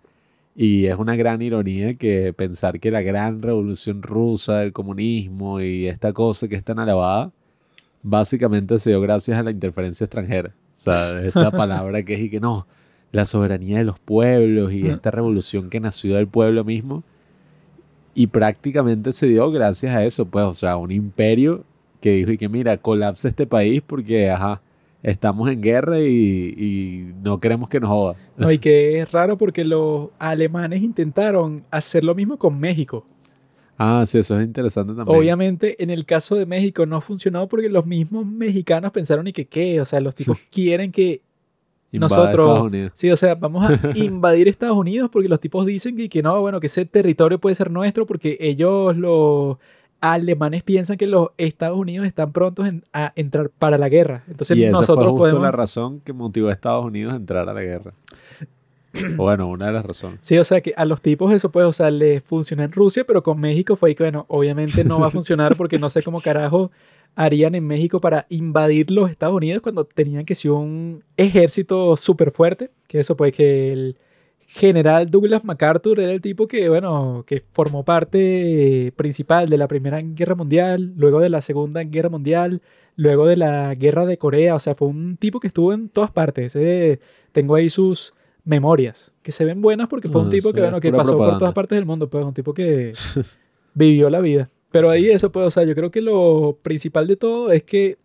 [0.56, 5.86] Y es una gran ironía que pensar que la gran revolución rusa, el comunismo y
[5.86, 7.30] esta cosa que es tan alabada,
[8.04, 10.50] básicamente se dio gracias a la interferencia extranjera.
[10.50, 12.68] O sea, esta palabra que es y que no,
[13.10, 17.02] la soberanía de los pueblos y esta revolución que nació del pueblo mismo
[18.14, 21.64] y prácticamente se dio gracias a eso, pues, o sea, un imperio
[22.00, 24.60] que dijo y que mira, colapsa este país porque, ajá,
[25.02, 28.16] estamos en guerra y, no queremos que nos joda.
[28.36, 33.06] No, y que es raro porque los alemanes intentaron hacer lo mismo con México.
[33.78, 35.18] Ah, sí, eso es interesante también.
[35.18, 39.32] Obviamente, en el caso de México no ha funcionado porque los mismos mexicanos pensaron y
[39.32, 41.22] que qué, o sea, los tipos quieren que
[41.92, 46.22] nosotros, sí, o sea, vamos a invadir Estados Unidos porque los tipos dicen que, que
[46.22, 49.58] no, bueno, que ese territorio puede ser nuestro porque ellos los
[50.00, 54.24] alemanes piensan que los Estados Unidos están prontos a entrar para la guerra.
[54.28, 57.48] Entonces y esa nosotros fue justo la razón que motivó a Estados Unidos a entrar
[57.48, 57.94] a la guerra.
[59.16, 60.20] Bueno, una de las razones.
[60.22, 63.04] Sí, o sea que a los tipos eso pues, o sea, les funciona en Rusia,
[63.04, 66.20] pero con México fue que, bueno, obviamente no va a funcionar porque no sé cómo
[66.20, 66.70] carajo
[67.16, 72.30] harían en México para invadir los Estados Unidos cuando tenían que ser un ejército súper
[72.30, 73.96] fuerte, que eso pues que el
[74.46, 80.00] general Douglas MacArthur era el tipo que, bueno, que formó parte principal de la Primera
[80.02, 82.62] Guerra Mundial, luego de la Segunda Guerra Mundial,
[82.96, 84.54] luego de la Guerra de Corea.
[84.54, 86.56] O sea, fue un tipo que estuvo en todas partes.
[87.32, 88.14] tengo ahí sus
[88.44, 91.54] memorias, que se ven buenas porque fue un tipo que, bueno, que pasó por todas
[91.54, 92.08] partes del mundo.
[92.08, 92.92] Pues un tipo que
[93.74, 94.50] vivió la vida.
[94.70, 97.96] Pero ahí eso, pues, o sea, yo creo que lo principal de todo es que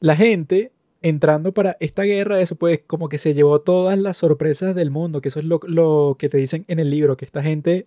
[0.00, 0.72] la gente
[1.02, 5.20] entrando para esta guerra, eso pues como que se llevó todas las sorpresas del mundo,
[5.20, 7.86] que eso es lo, que te dicen en el libro, que esta gente,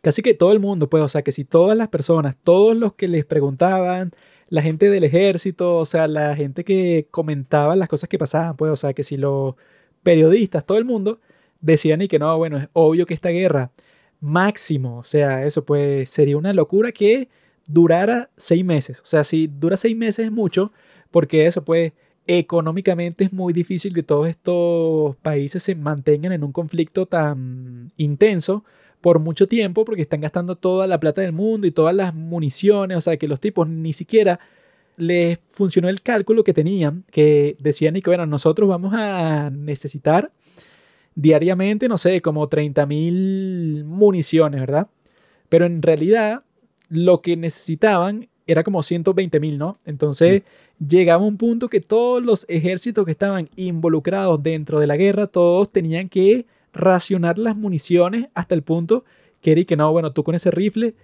[0.00, 2.94] casi que todo el mundo, pues, o sea, que si todas las personas, todos los
[2.94, 4.12] que les preguntaban,
[4.52, 8.70] la gente del ejército, o sea, la gente que comentaba las cosas que pasaban, pues,
[8.70, 9.54] o sea, que si los
[10.02, 11.20] periodistas, todo el mundo,
[11.62, 13.70] decían y que no, bueno, es obvio que esta guerra
[14.20, 17.30] máximo, o sea, eso pues sería una locura que
[17.66, 20.70] durara seis meses, o sea, si dura seis meses es mucho,
[21.10, 21.94] porque eso pues
[22.26, 28.64] económicamente es muy difícil que todos estos países se mantengan en un conflicto tan intenso
[29.02, 32.96] por mucho tiempo porque están gastando toda la plata del mundo y todas las municiones,
[32.96, 34.40] o sea que los tipos ni siquiera
[34.96, 40.30] les funcionó el cálculo que tenían, que decían y que bueno, nosotros vamos a necesitar
[41.14, 44.86] diariamente, no sé, como 30.000 municiones, ¿verdad?
[45.48, 46.44] Pero en realidad
[46.88, 49.78] lo que necesitaban era como 120.000, ¿no?
[49.84, 50.42] Entonces
[50.78, 55.70] llegaba un punto que todos los ejércitos que estaban involucrados dentro de la guerra, todos
[55.70, 59.04] tenían que racionar las municiones hasta el punto
[59.40, 60.94] que era que no, bueno, tú con ese rifle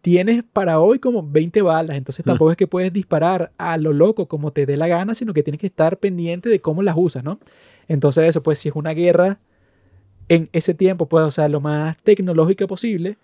[0.00, 4.26] tienes para hoy como 20 balas, entonces tampoco es que puedes disparar a lo loco
[4.26, 7.22] como te dé la gana, sino que tienes que estar pendiente de cómo las usas,
[7.22, 7.38] ¿no?
[7.86, 9.38] Entonces eso, pues si es una guerra
[10.28, 13.16] en ese tiempo, pues, o sea, lo más tecnológica posible,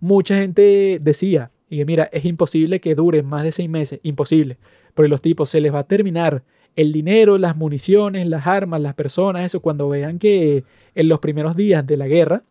[0.00, 4.58] mucha gente decía, y mira, es imposible que dure más de seis meses, imposible
[4.98, 6.42] porque los tipos se les va a terminar
[6.78, 10.62] el dinero, las municiones, las armas, las personas, eso cuando vean que
[10.94, 12.44] en los primeros días de la guerra,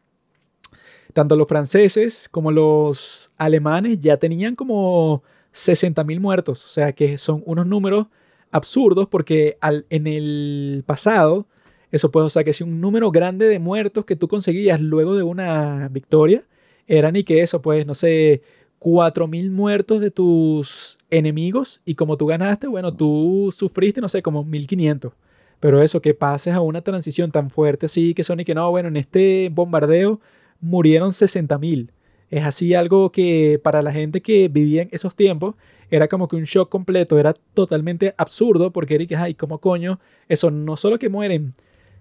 [1.14, 5.24] tanto los franceses como los alemanes ya tenían como
[5.54, 8.08] 60.000 muertos, o sea que son unos números
[8.52, 9.58] absurdos porque
[9.90, 11.48] en el pasado,
[11.91, 15.16] eso puede, o sea que si un número grande de muertos que tú conseguías luego
[15.16, 16.44] de una victoria,
[16.86, 18.41] eran y que eso, pues, no sé,
[18.80, 24.46] 4.000 muertos de tus enemigos y como tú ganaste, bueno, tú sufriste, no sé, como
[24.46, 25.14] 1.500.
[25.60, 28.70] Pero eso, que pases a una transición tan fuerte así, que son y que no,
[28.70, 30.20] bueno, en este bombardeo
[30.62, 31.90] murieron 60.000.
[32.30, 35.56] Es así algo que para la gente que vivía en esos tiempos
[35.90, 40.00] era como que un shock completo, era totalmente absurdo porque era que, ay, ¿cómo coño?
[40.28, 41.54] Eso no solo que mueren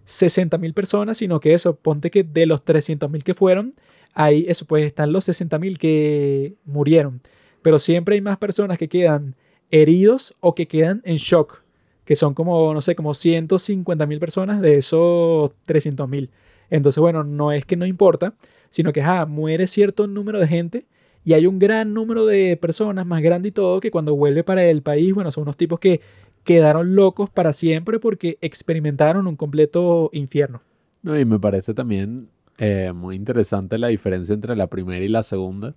[0.06, 3.74] 60.000 personas, sino que eso, ponte que de los 300.000 que fueron,
[4.14, 7.20] ahí eso pues están los 60.000 que murieron,
[7.66, 9.34] pero siempre hay más personas que quedan
[9.72, 11.64] heridos o que quedan en shock,
[12.04, 16.30] que son como, no sé, como 150.000 personas de esos 300.000.
[16.70, 18.34] Entonces, bueno, no es que no importa,
[18.70, 20.86] sino que ah, muere cierto número de gente
[21.24, 24.64] y hay un gran número de personas, más grande y todo, que cuando vuelve para
[24.64, 26.00] el país, bueno, son unos tipos que
[26.44, 30.62] quedaron locos para siempre porque experimentaron un completo infierno.
[31.02, 32.28] No, y me parece también
[32.58, 35.74] eh, muy interesante la diferencia entre la primera y la segunda.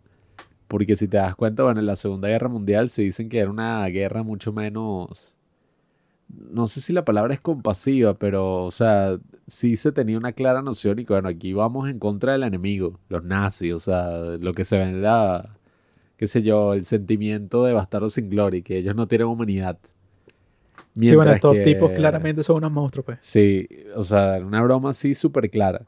[0.70, 3.50] Porque si te das cuenta, bueno, en la Segunda Guerra Mundial se dicen que era
[3.50, 5.36] una guerra mucho menos.
[6.28, 9.18] No sé si la palabra es compasiva, pero, o sea,
[9.48, 13.00] sí se tenía una clara noción y que, bueno, aquí vamos en contra del enemigo,
[13.10, 15.58] los nazis, o sea, lo que se ve en la,
[16.18, 19.80] qué sé yo, el sentimiento de bastardo sin gloria, que ellos no tienen humanidad.
[20.94, 23.18] sí, bueno, estos tipos claramente son unos monstruos, pues.
[23.22, 25.82] Sí, o sea, una broma así súper clara.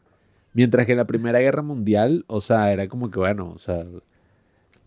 [0.54, 3.86] Mientras que en la Primera Guerra Mundial, o sea, era como que, bueno, o sea,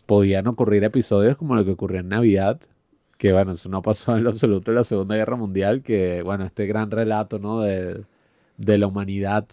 [0.06, 2.60] podían ocurrir episodios como lo que ocurrió en Navidad,
[3.18, 6.44] que bueno, eso no pasó en lo absoluto en la Segunda Guerra Mundial, que bueno,
[6.44, 7.60] este gran relato, ¿no?
[7.60, 8.04] De,
[8.56, 9.46] de la humanidad,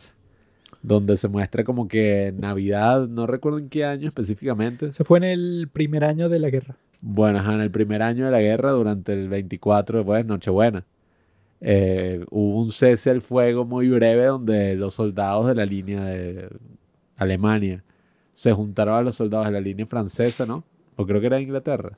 [0.82, 4.94] donde se muestra como que Navidad, no recuerdo en qué año específicamente.
[4.94, 6.76] Se fue en el primer año de la guerra.
[7.02, 10.86] Bueno, en el primer año de la guerra, durante el 24, pues, Nochebuena.
[11.64, 16.49] Eh, hubo un cese al fuego muy breve donde los soldados de la línea de
[17.18, 17.84] Alemania
[18.41, 20.63] se juntaron a los soldados de la línea francesa, ¿no?
[20.95, 21.95] O creo que era Inglaterra.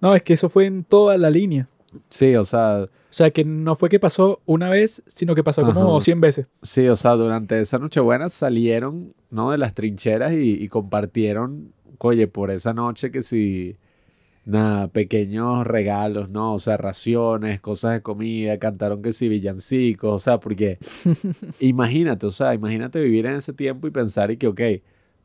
[0.00, 1.68] No, es que eso fue en toda la línea.
[2.08, 2.82] Sí, o sea...
[2.82, 6.46] O sea, que no fue que pasó una vez, sino que pasó como 100 veces.
[6.62, 9.52] Sí, o sea, durante esa Nochebuena salieron, ¿no?
[9.52, 13.76] De las trincheras y, y compartieron, oye, por esa noche que si
[14.44, 16.54] nada, pequeños regalos, ¿no?
[16.54, 20.78] O sea, raciones, cosas de comida, cantaron que sí, villancicos, o sea, porque
[21.60, 24.60] imagínate, o sea, imagínate vivir en ese tiempo y pensar y que, ok,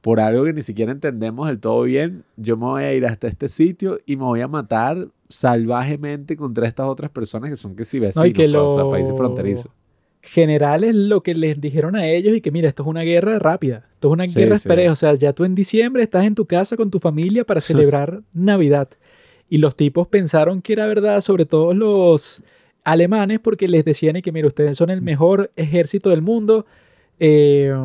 [0.01, 3.27] por algo que ni siquiera entendemos del todo bien, yo me voy a ir hasta
[3.27, 7.83] este sitio y me voy a matar salvajemente contra estas otras personas que son que
[7.85, 9.71] sí vecinos, que pues, o sea, países fronterizos.
[10.21, 13.87] generales lo que les dijeron a ellos y que mira, esto es una guerra rápida,
[13.93, 14.69] esto es una Sí, guerra sí.
[14.89, 18.21] o sea, ya tú en diciembre estás en tu casa con tu familia para celebrar
[18.33, 18.89] Navidad.
[19.49, 22.43] Y los tipos pensaron que era verdad, sobre todo los
[22.83, 26.65] alemanes, porque les decían y que mira, ustedes son el mejor ejército del mundo,
[27.19, 27.75] eh,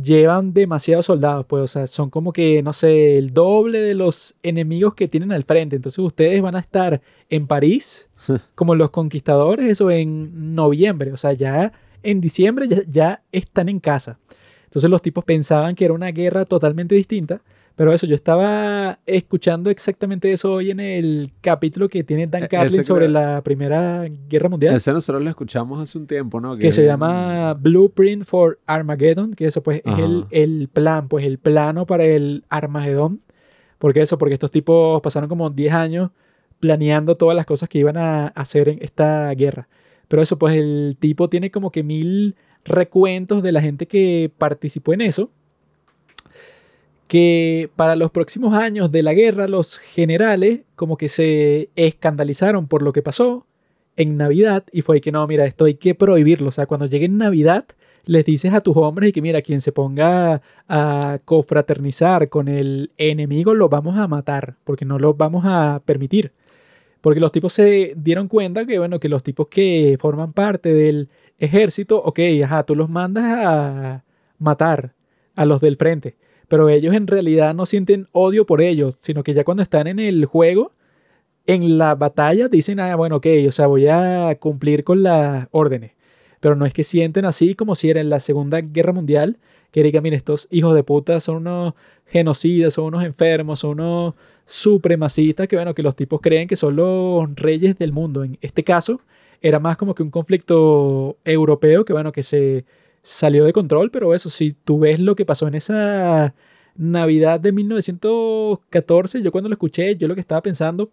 [0.00, 4.34] llevan demasiados soldados, pues, o sea, son como que, no sé, el doble de los
[4.42, 5.76] enemigos que tienen al frente.
[5.76, 8.08] Entonces ustedes van a estar en París
[8.54, 13.80] como los conquistadores, eso en noviembre, o sea, ya en diciembre ya, ya están en
[13.80, 14.18] casa.
[14.64, 17.42] Entonces los tipos pensaban que era una guerra totalmente distinta,
[17.76, 22.48] pero eso, yo estaba escuchando exactamente eso hoy en el capítulo que tiene Dan E-
[22.48, 26.40] Carlin ese sobre creo- la Primera Guerra Mundial Ese nosotros lo escuchamos hace un tiempo,
[26.40, 26.56] ¿no?
[26.56, 30.28] que se es- llama Blueprint for Armageddon, que eso pues es el, Ajá.
[30.30, 33.20] el plan, pues el plano para el Armagedón.
[33.78, 36.10] Porque eso, porque estos tipos pasaron como 10 años
[36.58, 39.68] planeando todas las cosas que iban a hacer en esta guerra.
[40.06, 44.92] Pero eso, pues el tipo tiene como que mil recuentos de la gente que participó
[44.92, 45.30] en eso.
[47.10, 52.82] Que para los próximos años de la guerra, los generales como que se escandalizaron por
[52.82, 53.48] lo que pasó
[53.96, 56.50] en Navidad y fue que no, mira, esto hay que prohibirlo.
[56.50, 57.64] O sea, cuando llegue Navidad,
[58.04, 62.92] les dices a tus hombres y que mira, quien se ponga a cofraternizar con el
[62.96, 66.30] enemigo lo vamos a matar, porque no lo vamos a permitir.
[67.00, 71.08] Porque los tipos se dieron cuenta que, bueno, que los tipos que forman parte del
[71.40, 74.04] ejército, ok, ajá, tú los mandas a
[74.38, 74.94] matar
[75.34, 76.14] a los del frente,
[76.50, 80.00] pero ellos en realidad no sienten odio por ellos, sino que ya cuando están en
[80.00, 80.72] el juego,
[81.46, 85.92] en la batalla dicen, ah, bueno, ok, o sea, voy a cumplir con las órdenes.
[86.40, 89.38] Pero no es que sienten así como si era en la Segunda Guerra Mundial,
[89.70, 91.74] que digan, mira, estos hijos de puta son unos
[92.06, 94.14] genocidas, son unos enfermos, son unos
[94.44, 98.24] supremacistas, que bueno, que los tipos creen que son los reyes del mundo.
[98.24, 99.00] En este caso,
[99.40, 102.64] era más como que un conflicto europeo que bueno, que se
[103.02, 106.34] salió de control, pero eso, si tú ves lo que pasó en esa
[106.76, 110.90] Navidad de 1914, yo cuando lo escuché, yo lo que estaba pensando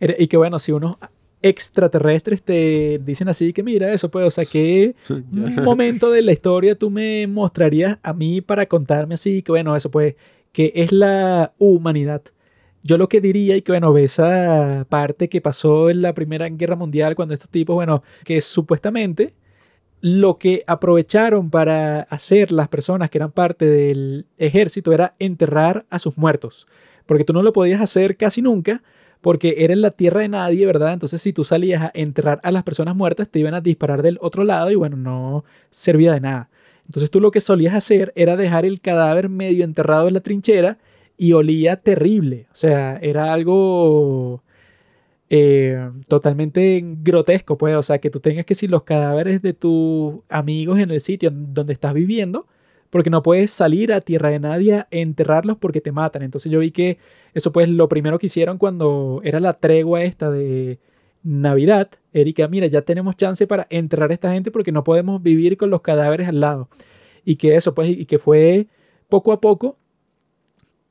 [0.00, 0.96] era- y que bueno, si unos
[1.42, 6.32] extraterrestres te dicen así, que mira eso, pues, o sea, que un momento de la
[6.32, 10.14] historia tú me mostrarías a mí para contarme así, que bueno, eso pues,
[10.52, 12.22] que es la humanidad.
[12.82, 16.48] Yo lo que diría, y que bueno, ve esa parte que pasó en la Primera
[16.48, 19.34] Guerra Mundial, cuando estos tipos, bueno, que supuestamente
[20.00, 25.98] lo que aprovecharon para hacer las personas que eran parte del ejército era enterrar a
[25.98, 26.66] sus muertos,
[27.06, 28.82] porque tú no lo podías hacer casi nunca,
[29.20, 30.92] porque era en la tierra de nadie, ¿verdad?
[30.92, 34.18] Entonces si tú salías a enterrar a las personas muertas, te iban a disparar del
[34.20, 36.48] otro lado y bueno, no servía de nada.
[36.86, 40.78] Entonces tú lo que solías hacer era dejar el cadáver medio enterrado en la trinchera
[41.16, 42.46] y olía terrible.
[42.52, 44.42] O sea, era algo
[45.30, 47.74] eh, totalmente grotesco, pues.
[47.76, 51.30] O sea, que tú tengas que si los cadáveres de tus amigos en el sitio
[51.32, 52.46] donde estás viviendo,
[52.90, 56.22] porque no puedes salir a tierra de nadie a enterrarlos porque te matan.
[56.22, 56.98] Entonces yo vi que
[57.34, 60.78] eso pues lo primero que hicieron cuando era la tregua esta de
[61.22, 65.56] Navidad, Erika, mira, ya tenemos chance para enterrar a esta gente porque no podemos vivir
[65.56, 66.68] con los cadáveres al lado.
[67.24, 68.68] Y que eso pues, y que fue
[69.08, 69.76] poco a poco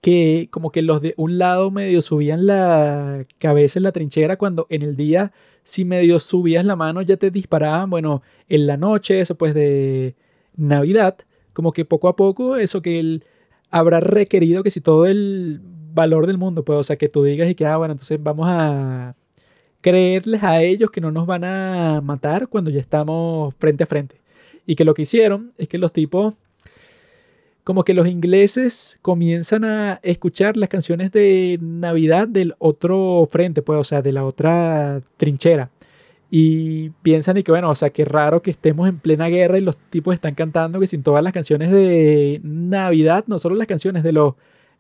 [0.02, 4.68] que como que los de un lado medio subían la cabeza en la trinchera cuando
[4.70, 5.32] en el día
[5.64, 10.16] si medio subías la mano ya te disparaban, bueno, en la noche, eso pues de
[10.56, 11.18] Navidad,
[11.54, 13.26] como que poco a poco eso que él
[13.70, 15.62] habrá requerido que si todo el
[15.94, 18.48] valor del mundo, pues, o sea, que tú digas y que, ah, bueno, entonces vamos
[18.50, 19.16] a
[19.82, 24.22] creerles a ellos que no nos van a matar cuando ya estamos frente a frente.
[24.66, 26.36] Y que lo que hicieron es que los tipos,
[27.68, 33.78] como que los ingleses comienzan a escuchar las canciones de Navidad del otro frente, pues,
[33.78, 35.70] o sea, de la otra trinchera.
[36.32, 39.62] Y piensan y que, bueno, o sea, qué raro que estemos en plena guerra y
[39.62, 44.02] los tipos están cantando que sin todas las canciones de Navidad, no solo las canciones
[44.02, 44.36] de los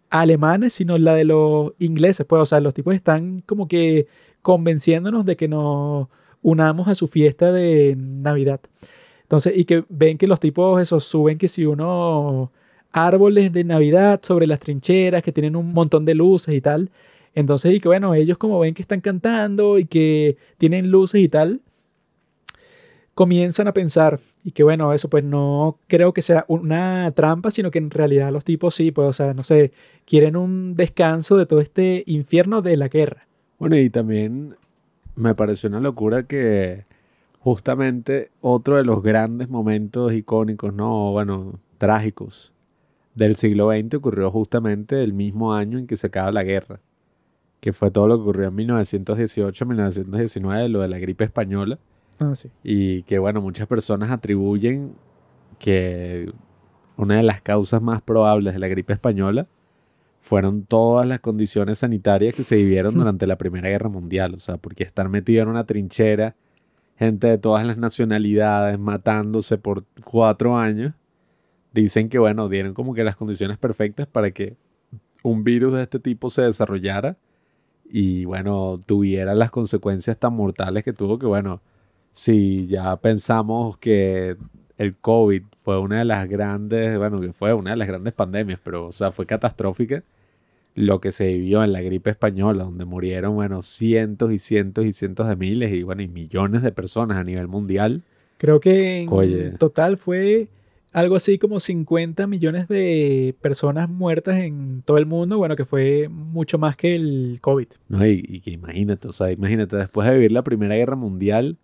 [0.10, 4.08] alemanes, sino la de los ingleses, pues, o sea, los tipos están como que
[4.42, 6.08] convenciéndonos de que nos
[6.42, 8.62] unamos a su fiesta de Navidad.
[9.24, 12.54] Entonces, y que ven que los tipos esos suben que si uno
[12.98, 16.90] árboles de Navidad sobre las trincheras que tienen un montón de luces y tal.
[17.36, 21.30] Entonces, y que bueno, ellos como ven que están cantando y que tienen luces y
[21.30, 21.62] tal,
[23.14, 27.72] comienzan a pensar y que bueno, eso pues no creo que sea una trampa, sino
[27.72, 29.72] que en realidad los tipos sí, pues, o sea, no sé,
[30.06, 33.28] quieren un descanso de todo este infierno de la guerra.
[33.60, 34.56] Bueno, y también
[35.16, 36.86] me pareció una locura que
[37.40, 42.54] justamente otro de los grandes momentos icónicos, no, bueno, trágicos
[43.18, 46.80] del siglo XX ocurrió justamente el mismo año en que se acaba la guerra,
[47.60, 51.80] que fue todo lo que ocurrió en 1918-1919, lo de la gripe española,
[52.20, 52.50] Ah, sí.
[52.64, 54.94] Y que bueno, muchas personas atribuyen
[55.60, 56.32] que
[56.96, 59.48] una de las causas más probables de la gripe española
[60.20, 64.34] fueron todas las condiciones sanitarias que se vivieron durante la Primera Guerra Mundial.
[64.34, 66.36] O sea, porque estar metido en una trinchera,
[66.98, 70.94] gente de todas las nacionalidades matándose por cuatro años,
[71.74, 74.56] dicen que bueno, dieron como que las condiciones perfectas para que
[75.24, 77.18] un virus de este tipo se desarrollara
[77.90, 81.62] y bueno, tuviera las consecuencias tan mortales que tuvo que bueno,
[82.12, 84.38] si ya pensamos que
[84.78, 88.60] el COVID fue una de las grandes, bueno, que fue una de las grandes pandemias,
[88.64, 90.04] pero o sea, fue catastrófica
[90.76, 94.94] lo que se vivió en la gripe española, donde murieron, bueno, cientos y cientos y
[94.94, 98.04] cientos de miles y bueno, y millones de personas a nivel mundial.
[98.38, 99.52] Creo que en Oye.
[99.54, 100.50] total fue
[100.98, 106.08] algo así como 50 millones de personas muertas en todo el mundo, bueno, que fue
[106.10, 107.68] mucho más que el COVID.
[107.90, 111.58] No, y, y que imagínate, o sea, imagínate, después de vivir la Primera Guerra Mundial,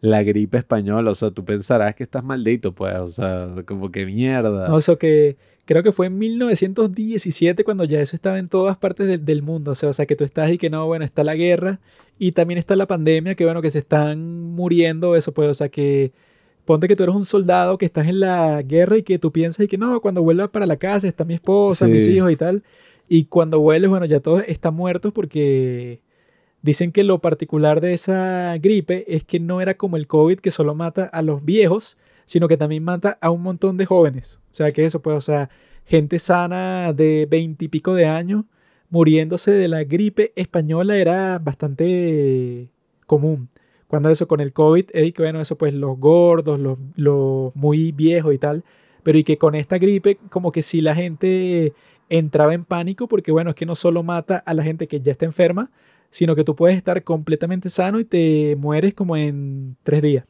[0.00, 4.06] la gripe española, o sea, tú pensarás que estás maldito, pues, o sea, como que
[4.06, 4.68] mierda.
[4.68, 9.06] No, eso que creo que fue en 1917 cuando ya eso estaba en todas partes
[9.06, 11.24] de- del mundo, o sea, o sea, que tú estás y que no, bueno, está
[11.24, 11.80] la guerra
[12.18, 15.68] y también está la pandemia, que bueno, que se están muriendo, eso pues, o sea,
[15.68, 16.12] que
[16.66, 19.64] ponte que tú eres un soldado que estás en la guerra y que tú piensas
[19.64, 22.62] y que no, cuando vuelva para la casa está mi esposa, mis hijos y tal,
[23.08, 26.00] y cuando vuelves, bueno, ya todos están muertos porque
[26.60, 30.50] dicen que lo particular de esa gripe es que no era como el COVID que
[30.50, 34.40] solo mata a los viejos, sino que también mata a un montón de jóvenes.
[34.50, 35.48] O sea, que eso, pues, o sea,
[35.84, 38.44] gente sana de veintipico de años
[38.90, 42.70] muriéndose de la gripe española era bastante
[43.06, 43.48] común.
[43.88, 47.54] Cuando eso con el COVID, eh, y que bueno, eso pues los gordos, los, los
[47.54, 48.64] muy viejos y tal,
[49.02, 51.72] pero y que con esta gripe como que si la gente
[52.08, 55.12] entraba en pánico porque bueno, es que no solo mata a la gente que ya
[55.12, 55.70] está enferma,
[56.10, 60.24] sino que tú puedes estar completamente sano y te mueres como en tres días.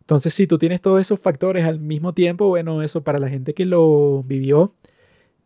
[0.00, 3.54] Entonces, si tú tienes todos esos factores al mismo tiempo, bueno, eso para la gente
[3.54, 4.74] que lo vivió,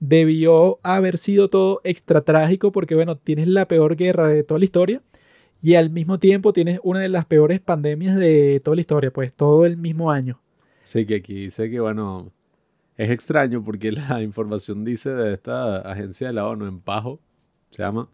[0.00, 4.64] debió haber sido todo extra trágico porque, bueno, tienes la peor guerra de toda la
[4.64, 5.02] historia
[5.60, 9.34] y al mismo tiempo tienes una de las peores pandemias de toda la historia, pues
[9.34, 10.40] todo el mismo año.
[10.84, 12.32] Sí, que aquí dice que, bueno,
[12.96, 17.20] es extraño porque la información dice de esta agencia de la ONU en Pajo,
[17.70, 18.08] se llama,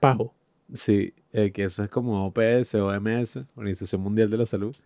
[0.00, 0.34] Pajo.
[0.72, 4.76] sí, eh, que eso es como OPS, OMS, Organización Mundial de la Salud,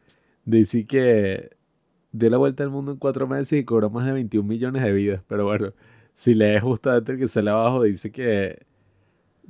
[0.44, 1.50] dice que
[2.12, 4.92] dio la vuelta al mundo en cuatro meses y cobró más de 21 millones de
[4.92, 5.72] vidas, pero bueno,
[6.14, 8.66] si lees justamente el que sale abajo, dice que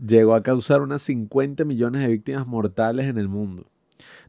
[0.05, 3.67] llegó a causar unas 50 millones de víctimas mortales en el mundo.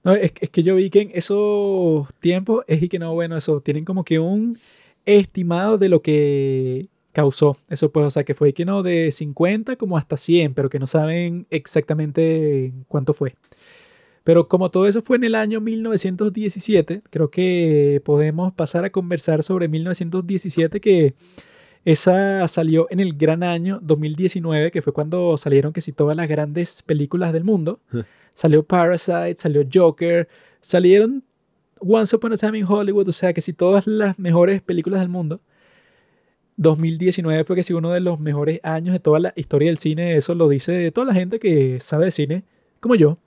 [0.04, 3.62] No, es, que yo vi que en esos tiempos es y que no, bueno, eso,
[3.62, 4.58] tienen como que un
[5.06, 7.58] estimado de lo que causó.
[7.70, 10.80] Eso pues, o sea, que fue que no, de 50 como hasta 100, pero que
[10.80, 13.36] no saben exactamente cuánto fue.
[14.24, 19.44] Pero como todo eso fue en el año 1917, creo que podemos pasar a conversar
[19.44, 21.16] sobre 1917, que
[21.84, 26.82] esa salió en el gran año 2019, que fue cuando salieron que todas las grandes
[26.84, 27.80] películas del mundo.
[28.34, 30.28] Salió Parasite, salió Joker,
[30.62, 31.24] salieron
[31.80, 35.10] Once Upon a Time in Hollywood, o sea que si todas las mejores películas del
[35.10, 35.42] mundo.
[36.58, 40.16] 2019 fue que si uno de los mejores años de toda la historia del cine,
[40.16, 42.44] eso lo dice toda la gente que sabe de cine,
[42.80, 43.18] como yo.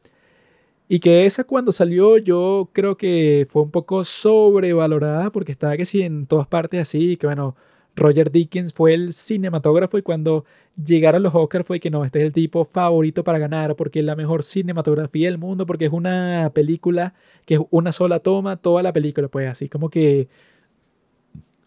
[0.89, 5.87] Y que esa cuando salió yo creo que fue un poco sobrevalorada porque estaba que
[5.87, 7.57] sí en todas partes así, que bueno,
[7.97, 10.45] Roger Dickens fue el cinematógrafo y cuando
[10.83, 14.05] llegaron los Oscars fue que no, este es el tipo favorito para ganar porque es
[14.05, 17.15] la mejor cinematografía del mundo, porque es una película
[17.47, 20.29] que es una sola toma, toda la película, pues así como que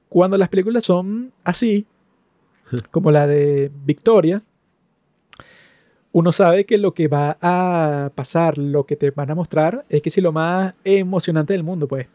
[0.10, 1.86] cuando las películas son así,
[2.92, 4.44] como la de Victoria,
[6.12, 10.02] uno sabe que lo que va a pasar, lo que te van a mostrar, es
[10.02, 12.08] que si lo más emocionante del mundo, pues.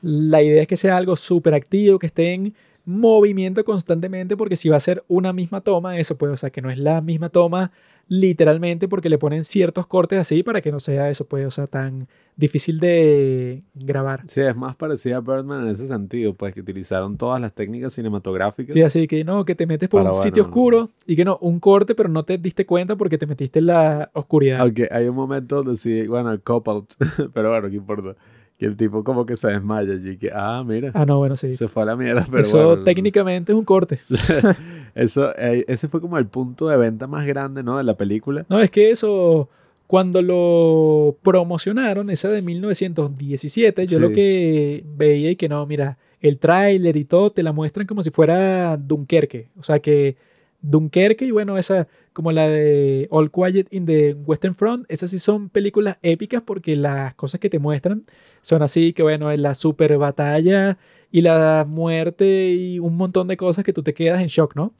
[0.00, 2.54] La idea es que sea algo súper activo, que esté en
[2.88, 6.62] movimiento constantemente, porque si va a ser una misma toma, eso puede, o sea, que
[6.62, 7.70] no es la misma toma
[8.08, 11.66] literalmente, porque le ponen ciertos cortes así para que no sea eso, pues, o sea,
[11.66, 14.22] tan difícil de grabar.
[14.28, 17.92] Sí, es más parecida a Birdman en ese sentido, pues que utilizaron todas las técnicas
[17.92, 18.72] cinematográficas.
[18.72, 21.36] Sí, así que no, que te metes por un sitio bueno, oscuro y que no,
[21.42, 24.60] un corte, pero no te diste cuenta porque te metiste en la oscuridad.
[24.60, 26.94] Aunque hay un momento donde sí, bueno, el cop-out,
[27.34, 28.16] pero bueno, ¿qué importa?
[28.58, 31.52] Que el tipo como que se desmaya allí, que, ah, mira, Ah, no, bueno, sí.
[31.54, 32.82] se fue a la mierda, pero Eso bueno.
[32.84, 33.98] técnicamente es un corte.
[34.94, 37.78] Eso, eh, ese fue como el punto de venta más grande, ¿no?
[37.78, 38.44] De la película.
[38.48, 39.48] No, es que eso,
[39.86, 46.38] cuando lo promocionaron, esa de 1917, yo lo que veía y que no, mira, el
[46.38, 49.48] tráiler y todo te la muestran como si fuera Dunkerque.
[49.56, 50.16] O sea que
[50.60, 55.18] Dunkerque y bueno, esa como la de All Quiet in the Western Front, esas sí
[55.18, 58.04] son películas épicas porque las cosas que te muestran
[58.42, 60.78] son así que bueno, es la super batalla
[61.10, 64.74] y la muerte y un montón de cosas que tú te quedas en shock, ¿no?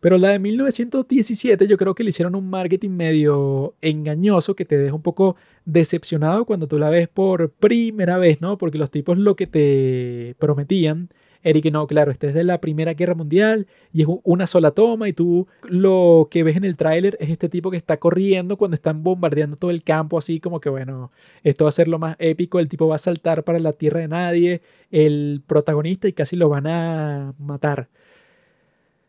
[0.00, 4.76] Pero la de 1917 yo creo que le hicieron un marketing medio engañoso que te
[4.76, 8.58] deja un poco decepcionado cuando tú la ves por primera vez, ¿no?
[8.58, 11.08] Porque los tipos lo que te prometían
[11.42, 15.08] Eric, no, claro, este es de la Primera Guerra Mundial y es una sola toma
[15.08, 18.74] y tú lo que ves en el tráiler es este tipo que está corriendo cuando
[18.74, 21.10] están bombardeando todo el campo, así como que, bueno,
[21.42, 24.00] esto va a ser lo más épico, el tipo va a saltar para la tierra
[24.00, 27.88] de nadie, el protagonista y casi lo van a matar.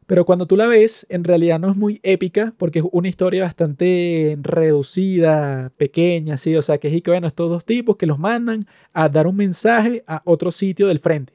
[0.05, 3.43] Pero cuando tú la ves, en realidad no es muy épica porque es una historia
[3.43, 6.55] bastante reducida, pequeña, así.
[6.55, 9.35] O sea, que es que, bueno, estos dos tipos que los mandan a dar un
[9.38, 11.34] mensaje a otro sitio del frente.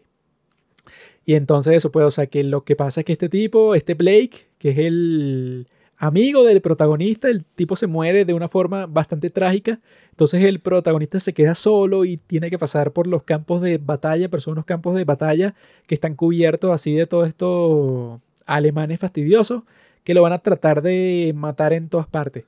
[1.28, 3.92] Y entonces eso puede, o sea, que lo que pasa es que este tipo, este
[3.92, 5.66] Blake, que es el
[5.98, 9.78] amigo del protagonista, el tipo se muere de una forma bastante trágica.
[10.08, 14.30] Entonces el protagonista se queda solo y tiene que pasar por los campos de batalla,
[14.30, 15.54] pero son unos campos de batalla
[15.86, 19.64] que están cubiertos así de todos estos alemanes fastidiosos
[20.04, 22.46] que lo van a tratar de matar en todas partes.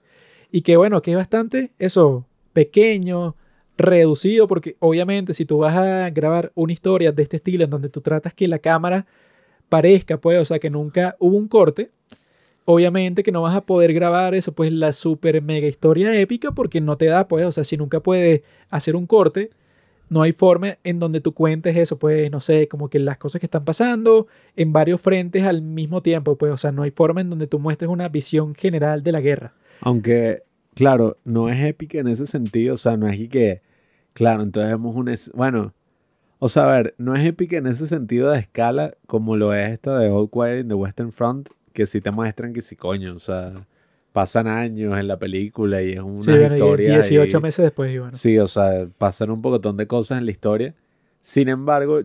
[0.50, 2.24] Y que bueno, que es bastante eso,
[2.54, 3.36] pequeño,
[3.76, 7.88] reducido, porque obviamente si tú vas a grabar una historia de este estilo en donde
[7.88, 9.06] tú tratas que la cámara
[9.68, 11.90] parezca, pues, o sea, que nunca hubo un corte,
[12.64, 16.80] obviamente que no vas a poder grabar eso, pues, la super mega historia épica, porque
[16.80, 19.50] no te da, pues, o sea, si nunca puedes hacer un corte,
[20.10, 23.40] no hay forma en donde tú cuentes eso, pues, no sé, como que las cosas
[23.40, 24.26] que están pasando
[24.56, 27.60] en varios frentes al mismo tiempo, pues, o sea, no hay forma en donde tú
[27.60, 29.54] muestres una visión general de la guerra.
[29.80, 30.42] Aunque,
[30.80, 33.62] claro, no es épica en ese sentido, o sea, no es que
[34.12, 35.12] Claro, entonces vemos un...
[35.34, 35.74] Bueno,
[36.38, 39.70] o sea, a ver, no es épica en ese sentido de escala como lo es
[39.70, 43.14] esta de Old Quiet in the Western Front, que sí te muestran que sí, coño,
[43.14, 43.66] o sea,
[44.12, 46.94] pasan años en la película y es una sí, historia.
[46.94, 48.14] 18 meses después, Iván.
[48.14, 50.74] Sí, o sea, pasan un poco de cosas en la historia.
[51.20, 52.00] Sin embargo,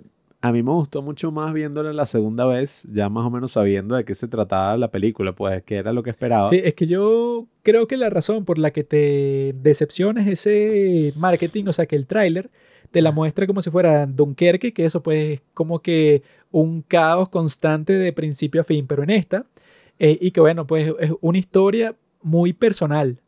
[0.48, 3.96] a mí me gustó mucho más viéndola la segunda vez, ya más o menos sabiendo
[3.96, 6.50] de qué se trataba la película, pues que era lo que esperaba.
[6.50, 11.14] Sí, es que yo creo que la razón por la que te decepciona es ese
[11.18, 12.52] marketing, o sea, que el tráiler
[12.92, 17.30] te la muestra como si fuera Dunkerque, que eso pues es como que un caos
[17.30, 19.48] constante de principio a fin, pero en esta,
[19.98, 23.20] eh, y que bueno, pues es una historia muy personal,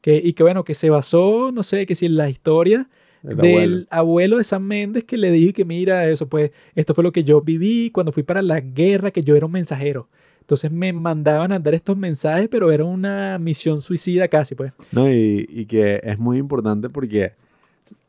[0.00, 2.88] que, y que bueno, que se basó, no sé, que si en la historia
[3.22, 4.38] del abuelo.
[4.38, 7.40] de San Méndez que le dije que mira, eso pues, esto fue lo que yo
[7.40, 10.08] viví cuando fui para la guerra, que yo era un mensajero.
[10.40, 14.72] Entonces me mandaban a dar estos mensajes, pero era una misión suicida casi, pues.
[14.92, 17.32] No, y, que es muy importante porque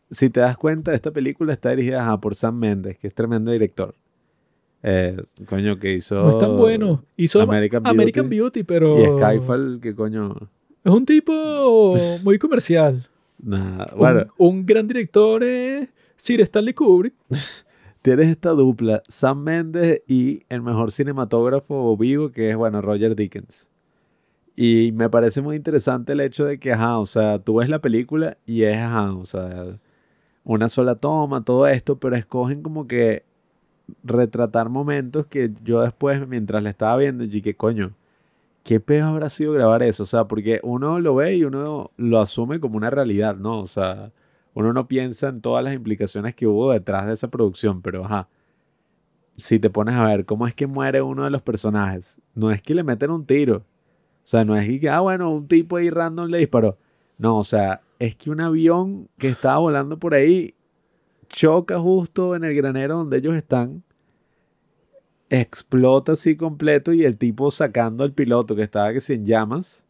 [0.10, 3.94] si te das cuenta, esta película está dirigida por Sam Méndez, que es tremendo director.
[4.84, 5.18] Eh,
[5.48, 6.16] coño, que hizo.
[6.24, 7.04] No es tan bueno.
[7.18, 8.98] Hizo American Beauty, American Beauty pero.
[8.98, 10.34] Y Skyfall, que coño.
[10.86, 13.06] Es un tipo muy comercial
[13.40, 14.28] bueno.
[14.38, 17.14] un, gran director es Sir Stanley Kubrick.
[18.02, 23.70] Tienes esta dupla, Sam Mendes y el mejor cinematógrafo vivo que es, bueno, Roger Dickens.
[24.56, 27.80] Y me parece muy interesante el hecho de que, ajá, o sea, tú ves la
[27.80, 29.80] película y es, ajá, o sea,
[30.44, 33.24] una sola toma, todo esto, pero escogen como que
[34.04, 37.96] retratar momentos que yo después, mientras la estaba viendo, que coño,
[38.64, 40.04] ¿qué peor habrá sido grabar eso?
[40.04, 43.60] O sea, porque uno lo ve y uno lo asume como una realidad, ¿no?
[43.60, 44.12] O sea,
[44.54, 48.30] uno no piensa en todas las implicaciones que hubo detrás de esa producción, pero ajá.
[49.38, 52.62] Si te pones a ver cómo es que muere uno de los personajes, no es
[52.62, 53.58] que le meten un tiro.
[53.58, 56.78] O sea, no es que, ah, bueno, un tipo ahí random le disparó.
[57.18, 60.56] No, o sea, es que un avión que estaba volando por ahí
[61.30, 63.84] choca justo en el granero donde ellos están
[65.30, 69.86] explota así completo y el tipo sacando al piloto que estaba que sin llamas,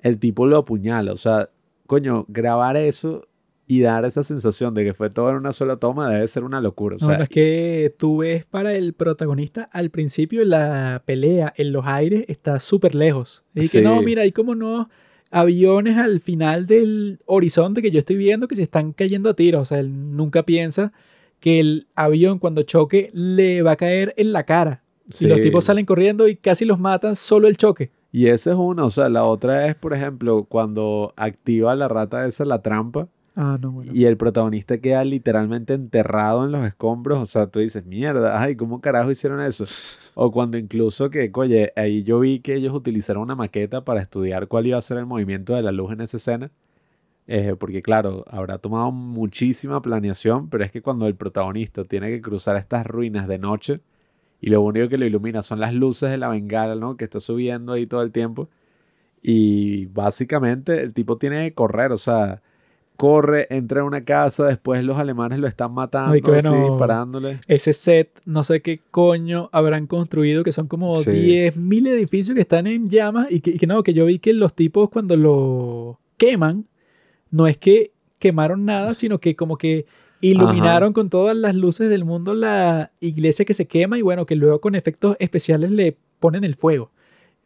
[0.00, 1.12] el tipo lo apuñala.
[1.12, 1.50] O sea,
[1.86, 3.26] coño, grabar eso
[3.68, 6.60] y dar esa sensación de que fue todo en una sola toma debe ser una
[6.60, 6.96] locura.
[6.96, 11.84] O sea, es que tú ves para el protagonista al principio la pelea en los
[11.86, 13.44] aires está súper lejos.
[13.54, 14.88] Y que no, mira, hay como no
[15.30, 19.62] aviones al final del horizonte que yo estoy viendo que se están cayendo a tiros.
[19.62, 20.92] O sea, él nunca piensa
[21.40, 24.82] que el avión cuando choque le va a caer en la cara.
[25.20, 27.90] Y los tipos salen corriendo y casi los matan solo el choque.
[28.10, 32.26] Y esa es una, o sea, la otra es, por ejemplo, cuando activa la rata
[32.26, 33.08] esa la trampa.
[33.34, 33.92] Ah, no, bueno.
[33.94, 37.20] Y el protagonista queda literalmente enterrado en los escombros.
[37.20, 39.66] O sea, tú dices, mierda, ay, ¿cómo carajo hicieron eso?
[40.14, 44.48] O cuando incluso que, oye, ahí yo vi que ellos utilizaron una maqueta para estudiar
[44.48, 46.50] cuál iba a ser el movimiento de la luz en esa escena.
[47.28, 52.20] Eh, porque claro, habrá tomado muchísima planeación, pero es que cuando el protagonista tiene que
[52.20, 53.80] cruzar estas ruinas de noche
[54.40, 56.96] y lo único que lo ilumina son las luces de la bengala, ¿no?
[56.96, 58.48] Que está subiendo ahí todo el tiempo.
[59.22, 62.42] Y básicamente el tipo tiene que correr, o sea,
[62.96, 67.40] corre, entra a una casa, después los alemanes lo están matando, Ay, así, disparándole.
[67.48, 71.10] Ese set, no sé qué coño habrán construido, que son como Sí.
[71.10, 74.32] 10.000 edificios que están en llamas y que, y que no, que yo vi que
[74.32, 76.66] los tipos cuando lo queman,
[77.36, 79.84] no es que quemaron nada, sino que como que
[80.22, 84.36] iluminaron con todas las luces del mundo la iglesia que se quema y bueno, que
[84.36, 86.90] luego con efectos especiales le ponen el fuego.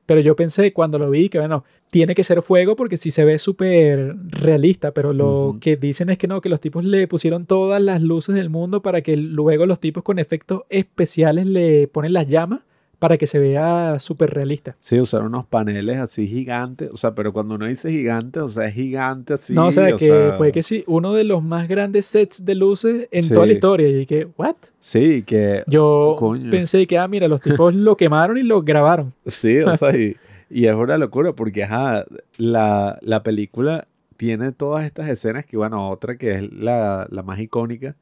[0.06, 3.24] Pero yo pensé cuando lo vi que bueno, tiene que ser fuego porque sí se
[3.24, 7.46] ve súper realista, pero lo que dicen es que no, que los tipos le pusieron
[7.46, 12.12] todas las luces del mundo para que luego los tipos con efectos especiales le ponen
[12.12, 12.60] las llamas
[13.00, 14.76] para que se vea súper realista.
[14.78, 18.66] Sí, usaron unos paneles así gigantes, o sea, pero cuando uno dice gigante, o sea,
[18.66, 19.54] es gigante así.
[19.54, 22.54] no, o sea, que sea, fue que sí, uno de los más grandes sets de
[22.54, 23.34] luces en Sí.
[23.34, 23.88] toda la historia.
[23.88, 24.54] Y que, ¿what?
[24.78, 26.50] Sí, que Yo Coño.
[26.50, 29.12] pensé que, ah, mira, los tipos lo quemaron y lo grabaron.
[29.26, 30.16] Sí, o sea, y,
[30.50, 32.04] y es una locura porque, ajá,
[32.36, 37.40] la, la película tiene todas estas escenas que, bueno, otra que es la, la más
[37.40, 37.96] icónica,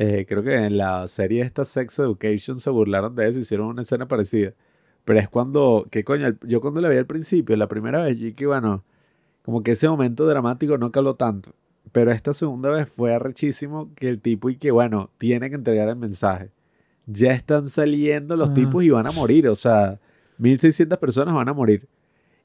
[0.00, 3.82] eh, creo que en la serie esta Sex Education se burlaron de eso, hicieron una
[3.82, 4.52] escena parecida,
[5.04, 6.36] pero es cuando, ¿qué coño?
[6.46, 8.84] Yo cuando la vi al principio, la primera vez, y que, bueno,
[9.42, 11.52] como que ese momento dramático no caló tanto,
[11.92, 15.88] pero esta segunda vez fue arrechísimo que el tipo y que, bueno, tiene que entregar
[15.88, 16.50] el mensaje.
[17.06, 18.54] Ya están saliendo los Ah.
[18.54, 19.98] tipos y van a morir, o sea,
[20.38, 21.88] 1600 personas van a morir.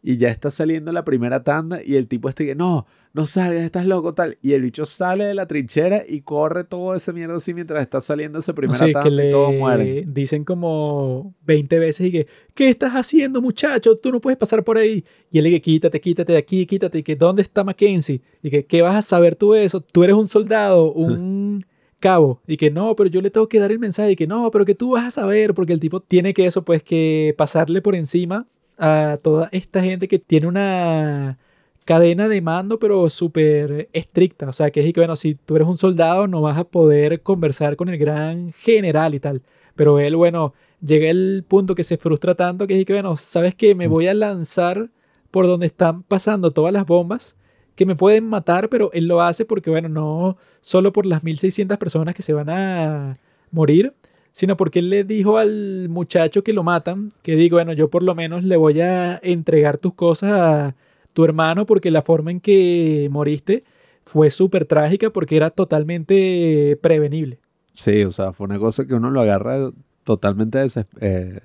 [0.01, 3.64] Y ya está saliendo la primera tanda y el tipo este que, no, no salgas,
[3.64, 4.40] estás loco, tal.
[4.41, 8.02] Y el bicho sale de la trinchera y corre todo ese mierda así mientras está
[8.02, 10.14] saliendo esa primera Así que tanda y todos le mueren.
[10.14, 13.95] dicen como 20 veces y que, ¿qué estás haciendo, muchacho?
[13.95, 15.06] Tú no puedes pasar por ahí.
[15.30, 16.98] Y él le dice, quítate, quítate de aquí, quítate.
[16.98, 18.19] Y que, ¿dónde está Mackenzie?
[18.41, 19.80] Y que, ¿qué vas a saber tú de eso?
[19.80, 21.64] Tú eres un soldado, un
[21.99, 22.41] cabo.
[22.48, 24.14] Y que, no, pero yo le tengo que dar el mensaje.
[24.14, 25.53] Y que, no, pero que tú vas a saber.
[25.53, 28.48] Porque el tipo tiene que eso, pues, que pasarle por encima
[28.80, 31.38] a toda esta gente que tiene una
[31.85, 34.47] cadena de mando, pero súper estricta.
[34.47, 37.22] O sea, que es que, bueno, si tú eres un soldado, no vas a poder
[37.22, 39.41] conversar con el gran general y tal.
[39.76, 43.55] Pero él, bueno, llega el punto que se frustra tanto que es que, bueno, ¿sabes
[43.55, 43.76] qué?
[43.76, 44.89] Me voy a lanzar
[45.31, 47.38] por donde están pasando todas las bombas
[47.76, 51.77] que me pueden matar, pero él lo hace porque, bueno, no solo por las 1600
[51.77, 53.14] personas que se van a
[53.51, 53.93] morir,
[54.31, 58.03] sino porque él le dijo al muchacho que lo matan, que digo, bueno, yo por
[58.03, 60.76] lo menos le voy a entregar tus cosas a
[61.14, 63.64] tu hermano porque la forma en que moriste
[64.03, 67.40] fue súper trágica porque era totalmente prevenible.
[67.73, 69.72] Sí, o sea, fue una cosa que uno lo agarra
[70.03, 71.40] totalmente des- eh,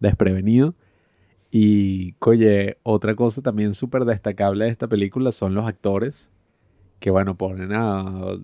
[0.00, 0.74] desprevenido.
[1.50, 6.30] Y, oye, otra cosa también súper destacable de esta película son los actores,
[6.98, 8.36] que bueno, ponen a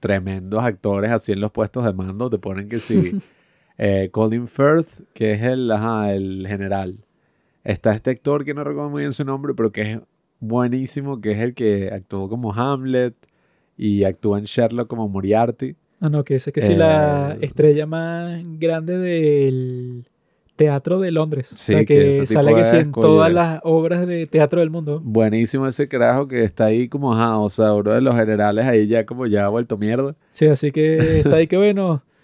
[0.00, 3.12] tremendos actores así en los puestos de mando, te ponen que sí,
[3.78, 7.04] eh, Colin Firth, que es el, ajá, el general.
[7.64, 10.00] Está este actor que no recuerdo muy bien su nombre, pero que es
[10.40, 13.14] buenísimo, que es el que actuó como Hamlet
[13.76, 15.76] y actúa en Sherlock como Moriarty.
[16.00, 20.06] Ah, no, que ese que sí la Eh, estrella más grande del
[20.56, 21.48] teatro de Londres.
[21.54, 25.00] Sí, o sea, que sale que sí en todas las obras de teatro del mundo.
[25.02, 28.86] Buenísimo ese carajo que está ahí como, ajá, o sea, uno de los generales ahí
[28.86, 30.14] ya como ya ha vuelto mierda.
[30.32, 32.02] Sí, así que está ahí que bueno,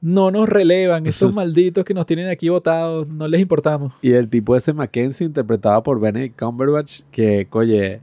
[0.00, 3.92] no nos relevan, estos malditos que nos tienen aquí votados, no les importamos.
[4.02, 8.00] Y el tipo ese Mackenzie interpretado por Benedict Cumberbatch, que, oye,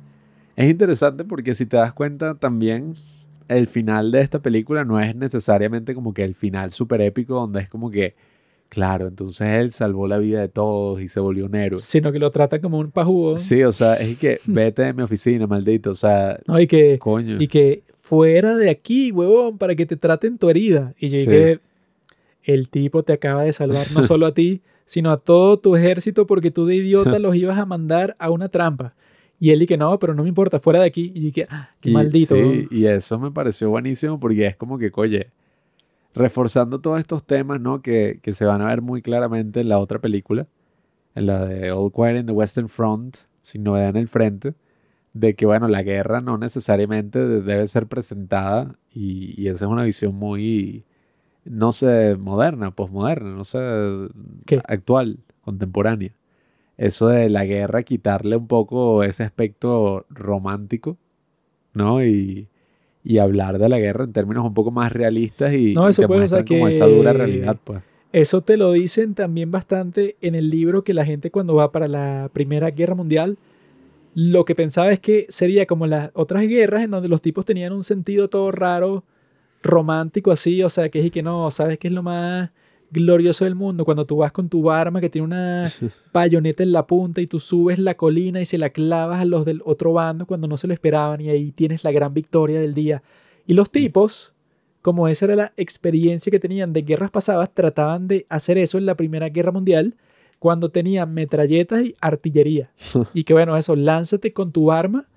[0.56, 2.96] es interesante porque si te das cuenta también
[3.48, 7.60] el final de esta película no es necesariamente como que el final súper épico donde
[7.62, 8.16] es como que,
[8.70, 11.80] claro, entonces él salvó la vida de todos y se volvió un héroe.
[11.84, 13.38] Sino que lo tratan como un pajugo.
[13.38, 16.60] Sí, o sea, es que vete de mi oficina, maldito, o sea, ¿no?
[16.60, 17.38] Y que, coño.
[17.40, 20.94] y que fuera de aquí, huevón, para que te traten tu herida.
[21.00, 21.26] Y yo Sí.
[21.30, 21.60] dije,
[22.46, 26.26] el tipo te acaba de salvar no solo a ti, sino a todo tu ejército
[26.28, 28.94] porque tú de idiota los ibas a mandar a una trampa.
[29.40, 31.12] Y él y que no, pero no me importa, fuera de aquí.
[31.14, 32.36] Y yo dije, ah, qué Y- maldito.
[32.36, 35.32] Sí, y eso me pareció buenísimo porque es como que, oye,
[36.14, 37.82] reforzando todos estos temas, ¿no?
[37.82, 40.48] Que, que se van a ver muy claramente en la otra película,
[41.16, 44.54] en la de All Quiet in the Western Front, sin novedad en el frente,
[45.14, 49.72] de que, bueno, la guerra no necesariamente de- debe ser presentada y, y esa es
[49.72, 50.86] una visión muy,
[51.46, 53.60] no sé, moderna, posmoderna, no sé,
[54.46, 54.62] ¿Qué?
[54.68, 56.12] actual, contemporánea.
[56.78, 60.98] Eso de la guerra, quitarle un poco ese aspecto romántico,
[61.74, 62.04] ¿no?
[62.04, 62.50] Y,
[63.04, 66.02] y hablar de la guerra en términos un poco más realistas y, No, y eso
[66.02, 67.82] te pues, o sea, muestran como esa dura realidad, pues.
[68.12, 71.88] Eso te lo dicen también bastante en el libro que la gente cuando va para
[71.88, 73.38] la Primera Guerra Mundial,
[74.14, 77.74] lo que pensaba es que sería como las otras guerras en donde los tipos tenían
[77.74, 79.04] un sentido todo raro,
[79.66, 82.52] romántico así, o sea, que es y que no, ¿sabes qué es lo más
[82.92, 85.66] glorioso del mundo, cuando tú vas con tu arma que tiene una
[86.14, 89.46] bayoneta en la punta y tú subes la colina y se la clavas a los
[89.46, 92.74] del otro bando cuando no se lo esperaban y ahí tienes la gran victoria del
[92.74, 93.04] día.
[93.46, 94.34] Y los tipos,
[94.82, 98.86] como esa era la experiencia que tenían de guerras pasadas, trataban de hacer eso en
[98.86, 99.96] la Primera Guerra Mundial
[100.40, 102.72] cuando tenían metralletas y artillería.
[103.14, 105.08] y que bueno, eso, lánzate con tu arma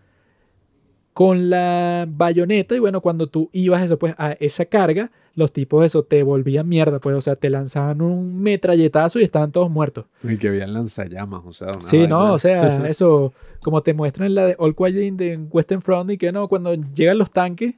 [1.18, 5.84] con la bayoneta y bueno, cuando tú ibas eso, pues, a esa carga, los tipos
[5.84, 10.04] eso te volvían mierda, pues, o sea, te lanzaban un metralletazo y estaban todos muertos.
[10.22, 14.28] Y que habían lanzallamas, o sea, una Sí, no, o sea, eso, como te muestran
[14.28, 17.32] en la de All Quiet in the Western Front y que no, cuando llegan los
[17.32, 17.74] tanques,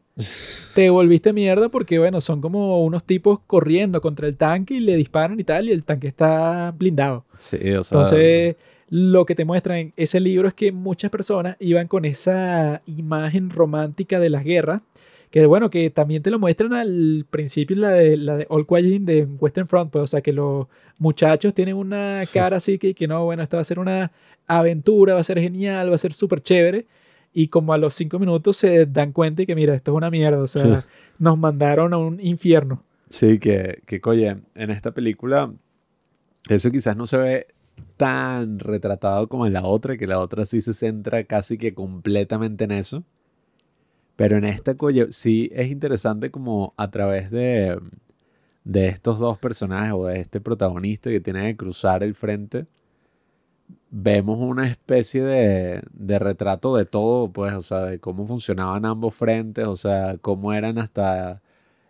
[0.74, 4.96] te volviste mierda porque, bueno, son como unos tipos corriendo contra el tanque y le
[4.96, 7.24] disparan y tal, y el tanque está blindado.
[7.38, 8.56] Sí, o sea, Entonces,
[8.90, 13.48] lo que te muestra en ese libro es que muchas personas iban con esa imagen
[13.48, 14.82] romántica de las guerras,
[15.30, 19.06] que bueno, que también te lo muestran al principio la de, la de All Quiet
[19.06, 20.66] the Western Front, pues, o sea, que los
[20.98, 24.10] muchachos tienen una cara así que, que no, bueno, esto va a ser una
[24.48, 26.86] aventura, va a ser genial, va a ser súper chévere.
[27.32, 30.10] Y como a los cinco minutos se dan cuenta y que mira, esto es una
[30.10, 30.82] mierda, o sea,
[31.20, 32.82] nos mandaron a un infierno.
[33.08, 35.52] Sí, que, que oye, en esta película
[36.48, 37.46] eso quizás no se ve
[37.96, 42.64] tan retratado como en la otra, que la otra sí se centra casi que completamente
[42.64, 43.04] en eso.
[44.16, 44.76] Pero en esta,
[45.10, 47.80] sí es interesante como a través de,
[48.64, 52.66] de estos dos personajes o de este protagonista que tiene que cruzar el frente,
[53.90, 59.14] vemos una especie de, de retrato de todo, pues, o sea, de cómo funcionaban ambos
[59.14, 61.42] frentes, o sea, cómo eran hasta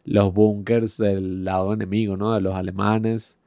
[0.05, 2.33] los búnkers del lado enemigo, ¿no?
[2.35, 3.40] De los alemanes.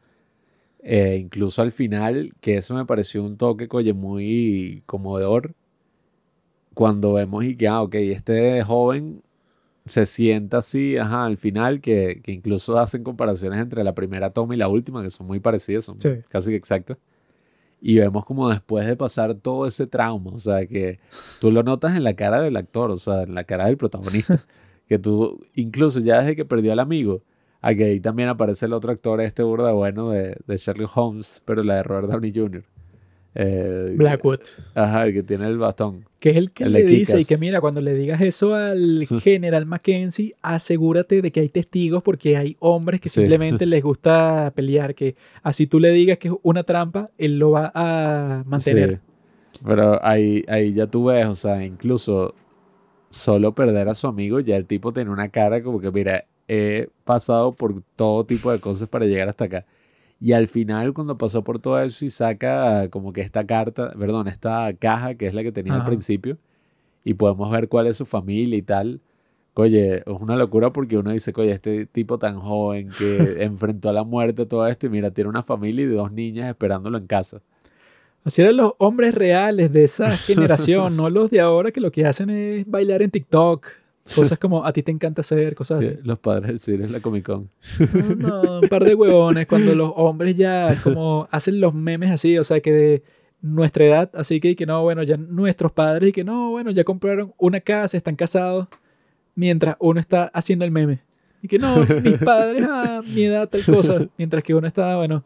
[0.86, 5.54] Eh, incluso al final, que eso me pareció un toque, coye, muy conmovedor.
[6.74, 9.22] Cuando vemos y que, ah, ok, este joven
[9.86, 14.56] se sienta así, ajá, al final, que, que incluso hacen comparaciones entre la primera toma
[14.56, 16.10] y la última, que son muy parecidas, son Sí.
[16.30, 16.98] casi que exactas.
[17.82, 21.00] Y vemos como después de pasar todo ese trauma, o sea, que
[21.40, 24.44] tú lo notas en la cara del actor, o sea, en la cara del protagonista,
[24.88, 27.22] que tú, incluso ya desde que perdió al amigo,
[27.64, 31.64] aquí ahí también aparece el otro actor, este burda bueno de, de Sherlock Holmes, pero
[31.64, 32.64] la de Robert Downey Jr.
[33.35, 34.41] Eh, Blackwood.
[34.76, 36.06] Ajá, el que tiene el bastón.
[36.19, 39.07] Que es el que El le dice y que mira, cuando le digas eso al
[39.23, 43.22] general Mackenzie, asegúrate de que hay testigos porque hay hombres que Sí.
[43.22, 47.49] simplemente les gusta pelear, que así tú le digas que es una trampa, él lo
[47.52, 49.02] va a mantener.
[49.53, 49.60] Sí.
[49.65, 52.35] Pero ahí, ahí ya tú ves, o sea, incluso
[53.10, 56.90] solo perder a su amigo, ya el tipo tiene una cara como que, mira, he
[57.03, 59.65] pasado por todo tipo de cosas para llegar hasta acá.
[60.20, 64.28] Y al final, cuando pasó por todo eso y saca como que esta carta, perdón,
[64.28, 66.38] esta caja que es la que tenía al principio,
[67.03, 69.02] y podemos ver cuál es su familia y tal.
[69.56, 73.94] Oye, es una locura porque uno dice, oye, este tipo tan joven que enfrentó a
[73.94, 77.41] la muerte, todo esto, y mira, tiene una familia y dos niñas esperándolo en casa.
[78.24, 82.06] Así eran los hombres reales de esa generación, no los de ahora que lo que
[82.06, 83.68] hacen es bailar en TikTok.
[84.16, 85.96] Cosas como a ti te encanta hacer, cosas así.
[85.96, 87.50] Sí, Los padres del cine es la Comic Con.
[88.18, 92.44] No, un par de huevones cuando los hombres ya como hacen los memes así, o
[92.44, 93.04] sea, que de
[93.42, 96.84] nuestra edad, así que, que no, bueno, ya nuestros padres y que no, bueno, ya
[96.84, 98.68] compraron una casa, están casados,
[99.36, 101.02] mientras uno está haciendo el meme.
[101.42, 105.24] Y que no, mis padres a mi edad tal cosa, mientras que uno está, bueno,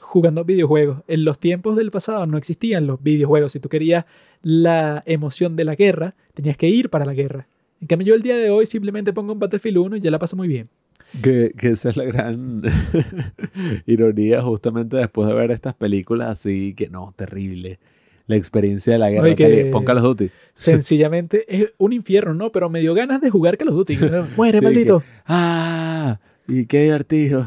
[0.00, 1.02] jugando videojuegos.
[1.06, 3.52] En los tiempos del pasado no existían los videojuegos.
[3.52, 4.06] Si tú querías
[4.42, 7.46] la emoción de la guerra, tenías que ir para la guerra.
[7.80, 10.18] En cambio, yo el día de hoy simplemente pongo un Battlefield 1 y ya la
[10.18, 10.68] paso muy bien.
[11.22, 12.62] Que, que esa es la gran
[13.86, 17.78] ironía justamente después de ver estas películas así, que no, terrible.
[18.26, 19.22] La experiencia de la guerra.
[19.24, 20.30] Oye, que- Pon Call of Duty.
[20.52, 22.52] Sencillamente es un infierno, ¿no?
[22.52, 23.96] Pero me dio ganas de jugar Call of Duty.
[24.36, 25.02] Muere, Sí, maldito.
[25.26, 26.20] ¡Ah!
[26.46, 27.46] Y qué divertido.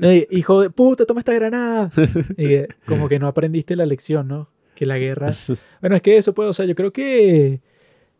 [0.00, 1.90] Ey, hijo de puta, toma esta granada.
[2.36, 4.48] Y que, como que no aprendiste la lección, ¿no?
[4.74, 5.32] Que la guerra.
[5.80, 7.60] Bueno, es que eso puede, o sea, yo creo que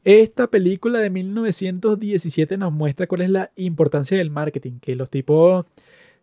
[0.05, 4.79] esta película de 1917 nos muestra cuál es la importancia del marketing.
[4.81, 5.65] Que los tipos,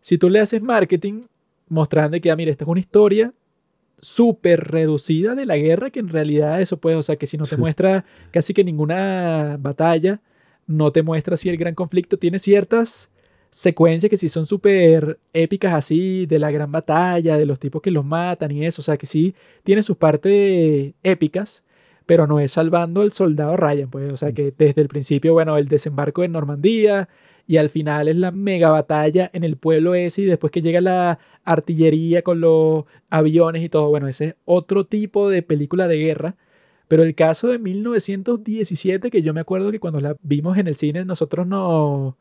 [0.00, 1.22] si tú le haces marketing,
[1.68, 3.34] mostrando que, ah, mira, esta es una historia
[4.00, 7.44] súper reducida de la guerra, que en realidad eso puede, o sea, que si no
[7.44, 10.20] te muestra casi que ninguna batalla,
[10.66, 13.10] no te muestra si el gran conflicto tiene ciertas
[13.50, 17.90] secuencias que sí son súper épicas así, de la gran batalla, de los tipos que
[17.90, 21.62] los matan y eso, o sea, que sí tiene sus partes épicas,
[22.06, 25.56] pero no es salvando al soldado Ryan, pues, o sea, que desde el principio, bueno,
[25.56, 27.08] el desembarco en Normandía
[27.46, 30.80] y al final es la mega batalla en el pueblo ese y después que llega
[30.80, 35.96] la artillería con los aviones y todo, bueno, ese es otro tipo de película de
[35.98, 36.36] guerra.
[36.88, 40.76] Pero el caso de 1917, que yo me acuerdo que cuando la vimos en el
[40.76, 42.14] cine, nosotros nos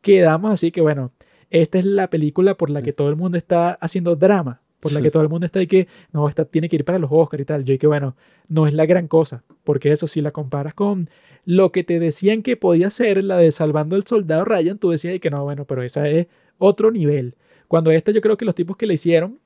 [0.00, 1.12] quedamos así que, bueno,
[1.50, 5.00] esta es la película por la que todo el mundo está haciendo drama, por la
[5.00, 7.40] que todo el mundo está de que, no, esta tiene que ir para los Oscars
[7.40, 7.64] y tal.
[7.64, 8.16] Yo y que, bueno,
[8.48, 11.08] no es la gran cosa, porque eso si la comparas con
[11.44, 15.20] lo que te decían que podía ser la de Salvando al Soldado Ryan, tú decías
[15.20, 16.26] que no, bueno, pero esa es
[16.58, 17.36] otro nivel.
[17.68, 19.38] Cuando esta yo creo que los tipos que la hicieron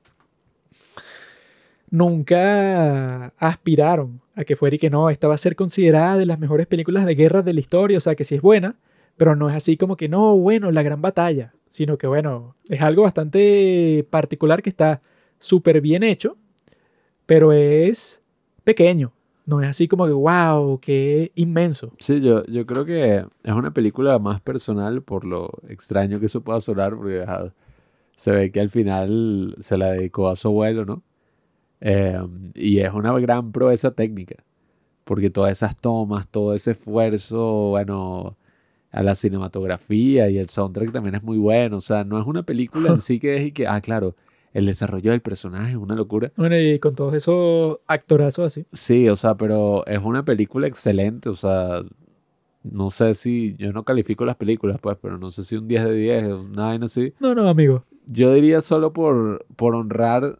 [1.91, 6.39] nunca aspiraron a que fuera y que no, esta va a ser considerada de las
[6.39, 8.75] mejores películas de guerra de la historia, o sea que sí es buena,
[9.17, 12.81] pero no es así como que no, bueno, la gran batalla, sino que bueno, es
[12.81, 14.99] algo bastante particular que está
[15.39, 16.37] súper bien hecho,
[17.25, 18.21] pero es
[18.63, 19.13] pequeño.
[19.45, 21.93] No es así como que, wow, qué inmenso.
[21.99, 26.41] Sí, yo, yo creo que es una película más personal por lo extraño que eso
[26.41, 27.53] pueda sonar, porque ajá,
[28.15, 31.01] se ve que al final se la dedicó a su abuelo, ¿no?
[31.79, 32.19] Eh,
[32.55, 34.35] y es una gran proeza técnica,
[35.05, 38.35] porque todas esas tomas, todo ese esfuerzo, bueno,
[38.91, 41.77] a la cinematografía y el soundtrack también es muy bueno.
[41.77, 44.15] O sea, no es una película en sí que es y que, ah, claro,
[44.53, 46.31] el desarrollo del personaje es una locura.
[46.35, 48.65] Bueno, y con todos esos actorazos así.
[48.73, 51.81] Sí, o sea, pero es una película excelente, o sea,
[52.63, 55.83] no sé si, yo no califico las películas, pues, pero no sé si un 10
[55.85, 57.13] de 10, una vaina así.
[57.19, 57.83] No, no, amigo.
[58.07, 60.39] Yo diría solo por, por honrar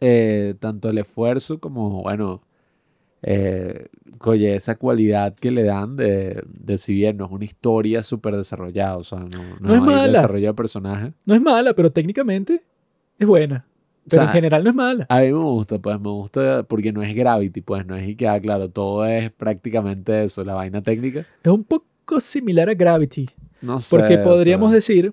[0.00, 2.42] eh, tanto el esfuerzo como, bueno,
[3.22, 3.88] eh,
[4.24, 8.36] oye, esa cualidad que le dan de, de si bien no es una historia súper
[8.36, 10.08] desarrollada, o sea, no, no, No es hay mala.
[10.08, 11.12] desarrollo de personaje.
[11.24, 12.62] No es mala, pero técnicamente
[13.18, 13.66] es buena.
[14.08, 15.06] Pero sea, en general no es mala.
[15.08, 18.14] A mí me gusta, pues me gusta porque no es Gravity, pues no es y
[18.14, 21.26] que, ah, claro, todo es prácticamente eso, la vaina técnica.
[21.42, 23.26] Es un poco similar a Gravity.
[23.62, 23.96] No sé.
[23.96, 25.12] Porque o podríamos sea, decir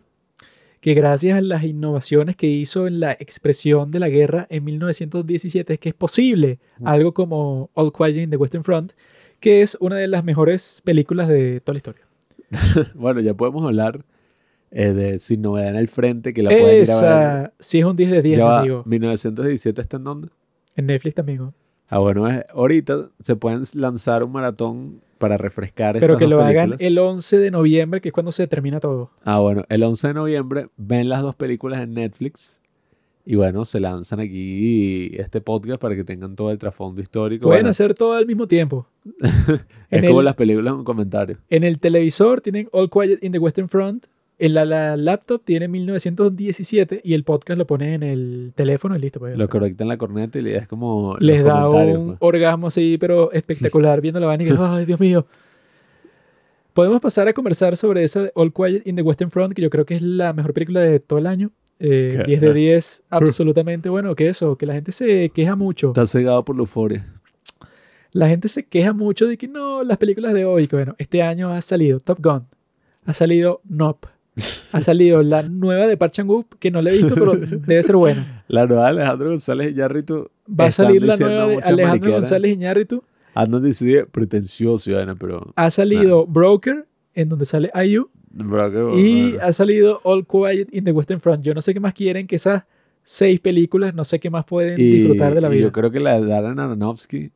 [0.80, 5.74] que gracias a las innovaciones que hizo en la expresión de la guerra en 1917
[5.74, 8.92] es que es posible algo como All Quiet in the Western Front,
[9.40, 12.02] que es una de las mejores películas de toda la historia.
[12.96, 14.04] Bueno, ya podemos hablar
[14.76, 16.82] eh, de Sin Novedad en el Frente, que la pueden ir a ver.
[16.82, 18.84] Esa sí es un 10 de 10, Ya va, amigo.
[18.86, 20.28] 1917 está en dónde?
[20.76, 21.38] En Netflix también.
[21.40, 21.54] ¿no?
[21.90, 26.32] Ah, bueno, es- ahorita se pueden lanzar un maratón para refrescar Pero estas que dos
[26.32, 26.82] lo hagan películas.
[26.82, 29.12] el 11 de noviembre, que es cuando se termina todo.
[29.24, 32.60] Ah, bueno, el 11 de noviembre ven las dos películas en Netflix.
[33.26, 37.44] Y bueno, se lanzan aquí este podcast para que tengan todo el trasfondo histórico.
[37.46, 38.86] Pueden Bueno, hacer todo al mismo tiempo.
[39.22, 41.40] es en como el- las películas en comentarios.
[41.50, 44.08] En el televisor tienen All Quiet in the Western Front.
[44.40, 49.00] En la, la laptop tiene 1917 y el podcast lo ponen en el teléfono y
[49.00, 49.20] listo.
[49.20, 51.16] Pues, Lo conectan la corneta y le como.
[51.20, 52.18] les da un pues.
[52.20, 55.26] orgasmo así, pero espectacular, viendo la vaina y que, ay, Dios mío.
[56.74, 59.70] Podemos pasar a conversar sobre esa de All Quiet in the Western Front, que yo
[59.70, 61.52] creo que es la mejor película de todo el año.
[61.80, 62.24] Eh, ¿Qué?
[62.24, 64.16] 10 de 10, absolutamente bueno.
[64.16, 65.90] Que eso, que la gente se queja mucho.
[65.90, 67.06] Está cegado por la euforia.
[68.14, 71.24] La gente se queja mucho de que no, las películas de hoy, que bueno, este
[71.24, 72.46] año ha salido Top Gun,
[73.06, 74.08] ha salido Nope,
[74.72, 77.34] ha salido la nueva de Park Chan-wook, que no la he visto, pero
[77.68, 78.44] debe ser buena.
[78.48, 80.30] La nueva de Alejandro González Iñárritu.
[80.50, 82.16] Va a salir la nueva de Alejandro mariqueras.
[82.22, 83.04] González Iñárritu,
[83.36, 85.54] Andan diciendo pretencioso, y pero.
[85.56, 86.86] ha salido Broker,
[87.16, 91.44] en donde sale IU, bro, que- y ha salido All Quiet in the Western Front.
[91.44, 92.64] Yo no sé qué más quieren que esas
[93.04, 95.62] seis películas, no sé qué más pueden Y- disfrutar de la y vida.
[95.64, 97.32] yo creo que la de Darren Aronofsky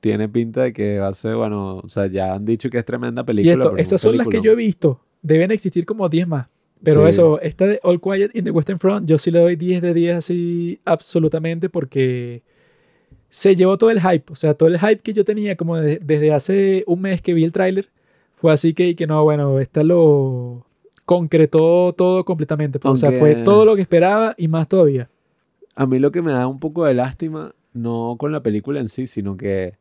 [0.00, 2.84] tiene pinta de que va a ser, bueno, o sea, ya han dicho que es
[2.84, 3.52] tremenda Y película.
[3.52, 5.00] esto, pero es un esas son las que yo he visto.
[5.26, 6.46] Deben existir como 10 más.
[6.82, 7.10] Pero Sí.
[7.10, 9.94] eso, esta de All Quiet in the Western Front, yo sí le doy 10 de
[9.94, 12.42] 10 así absolutamente porque
[13.28, 14.30] se llevó todo el hype.
[14.32, 17.34] O sea, todo el hype que yo tenía como de- desde hace un mes que
[17.34, 17.88] vi el tráiler
[18.34, 20.66] fue así que, que no, bueno, esta lo
[21.06, 22.78] concretó todo completamente.
[22.78, 25.08] pues, O sea, fue Aunque- todo lo que esperaba y más todavía.
[25.74, 28.88] A mí lo que me da un poco de lástima, no con la película en
[28.88, 29.74] sí, sino que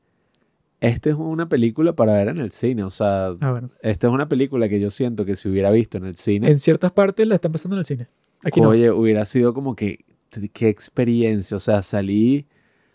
[0.81, 2.83] esta es una película para ver en el cine.
[2.83, 3.35] O sea,
[3.81, 6.59] esta es una película que yo siento que si hubiera visto en el cine, En
[6.59, 8.07] ciertas partes la están pasando en el cine.
[8.43, 8.69] Aquí no.
[8.69, 10.05] oye, hubiera sido como que,
[10.53, 11.57] qué experiencia.
[11.57, 12.45] O sea, salí,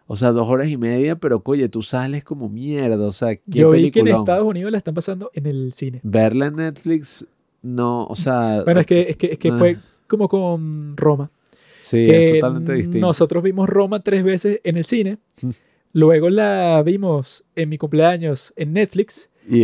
[0.06, 3.04] o sea, dos horas y media, pero oye, tú sales como mierda.
[3.04, 4.08] O sea, qué Yo vi que en.
[4.08, 6.00] Estados Unidos la están pasando en el cine.
[6.02, 7.26] Verla en Netflix,
[7.62, 9.76] no, o sea, Bueno, es que, es que, es que ah, fue
[10.06, 11.30] como con Roma.
[11.80, 13.06] sí, es totalmente distinto.
[13.06, 15.18] Nosotros vimos Roma tres veces en el cine.
[15.92, 19.30] Luego la vimos en mi cumpleaños en Netflix.
[19.48, 19.62] Y,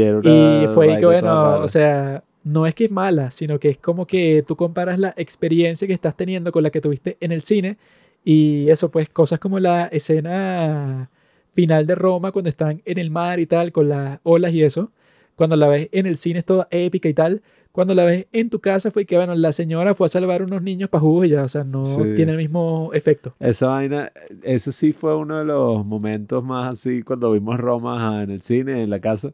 [0.75, 3.79] fue que, vaina toda bueno, o sea, no es que es mala, sino que es
[3.79, 7.43] como que tú comparas la experiencia que estás teniendo con la que tuviste en el
[7.43, 7.77] cine.
[8.25, 11.11] Y eso, pues, cosas como la escena
[11.53, 14.91] final de Roma cuando están en el mar y tal, con las olas y eso.
[15.37, 17.43] Cuando la ves en el cine es toda épica y tal.
[17.77, 20.63] Cuando la ves en tu casa fue que, bueno, la señora fue a salvar unos
[20.63, 22.03] niños para jugos y ya, o sea, no Sí.
[22.17, 23.35] tiene el mismo efecto.
[23.39, 24.11] Esa vaina,
[24.43, 28.83] ese sí fue uno de los momentos más así cuando vimos Roma en el cine,
[28.83, 29.33] en la casa,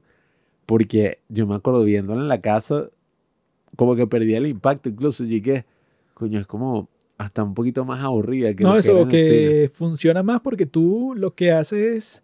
[0.67, 2.89] porque yo me acuerdo viéndola en la casa,
[3.77, 5.65] como que perdía el impacto, incluso que,
[6.15, 6.89] coño, es como
[7.19, 9.09] hasta un poquito más aburrida que No, eso cine.
[9.09, 12.23] que funciona más porque tú lo que haces es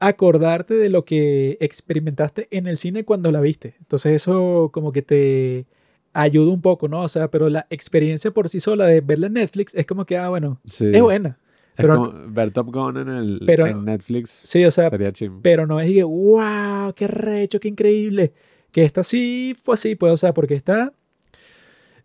[0.00, 3.74] acordarte de lo que experimentaste en el cine cuando la viste.
[3.80, 5.66] Entonces eso como que te
[6.12, 7.02] ayuda un poco, ¿no?
[7.02, 10.16] O sea, pero la experiencia por sí sola de verla en Netflix es como que,
[10.16, 10.90] ah, bueno, Sí.
[10.92, 11.38] es buena.
[11.76, 15.12] Es pero- como ver Top Gun en, el, pero- en Netflix Sí, o sea, sería
[15.12, 15.40] chim.
[15.42, 18.32] pero no es que, wow, qué recho, qué increíble.
[18.72, 20.92] Que esta sí fue así, pues, o sea, porque esta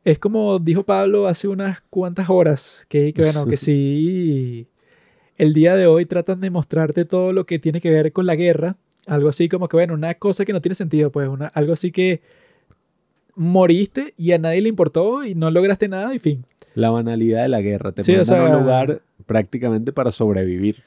[0.04, 4.68] es como dijo Pablo hace unas cuantas horas, que, que bueno, que sí,
[5.38, 8.36] el día de hoy tratan de mostrarte todo lo que tiene que ver con la
[8.36, 8.76] guerra,
[9.08, 11.92] algo así como que, bueno, una cosa que no tiene sentido, pues, una, algo así
[11.92, 12.22] que
[13.36, 16.46] moriste y a nadie le importó y no lograste nada y fin.
[16.74, 17.92] La banalidad de la guerra.
[17.92, 20.84] Te Sí, o a un lugar prácticamente para sobrevivir.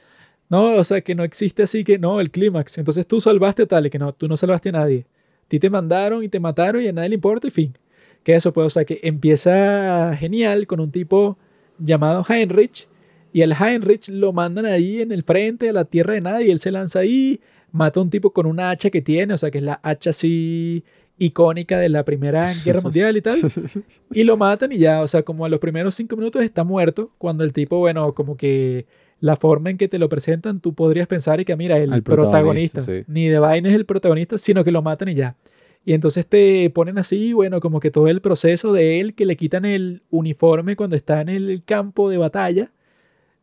[0.49, 2.79] No, o sea, que no existe así que no, el clímax.
[2.79, 5.07] Entonces tú salvaste tal y que no, tú no salvaste a nadie.
[5.45, 7.75] A ti te mandaron y te mataron y a nadie le importa y fin.
[8.23, 11.39] Que eso, pues, o sea, que empieza genial con un tipo
[11.79, 12.89] llamado Heinrich
[13.33, 16.51] y al Heinrich lo mandan ahí en el frente a la tierra de nadie y
[16.51, 17.41] él se lanza ahí,
[17.73, 20.11] mata a un tipo con una hacha que tiene, o sea, que es la hacha
[20.11, 20.85] así
[21.19, 23.41] icónica de la Primera Guerra Mundial y tal,
[24.13, 27.11] y lo matan y ya, o sea, como a los primeros cinco minutos está muerto,
[27.19, 28.87] cuando el tipo, bueno, como que
[29.21, 32.03] la forma en que te lo presentan, tú podrías pensar y que, mira, el Al
[32.03, 33.13] protagonista, protagonista, sí.
[33.13, 35.37] ni de vaina es el protagonista, sino que lo matan y ya.
[35.85, 39.37] Y entonces te ponen así, bueno, como que todo el proceso de él, que le
[39.37, 42.71] quitan el uniforme cuando está en el campo de batalla,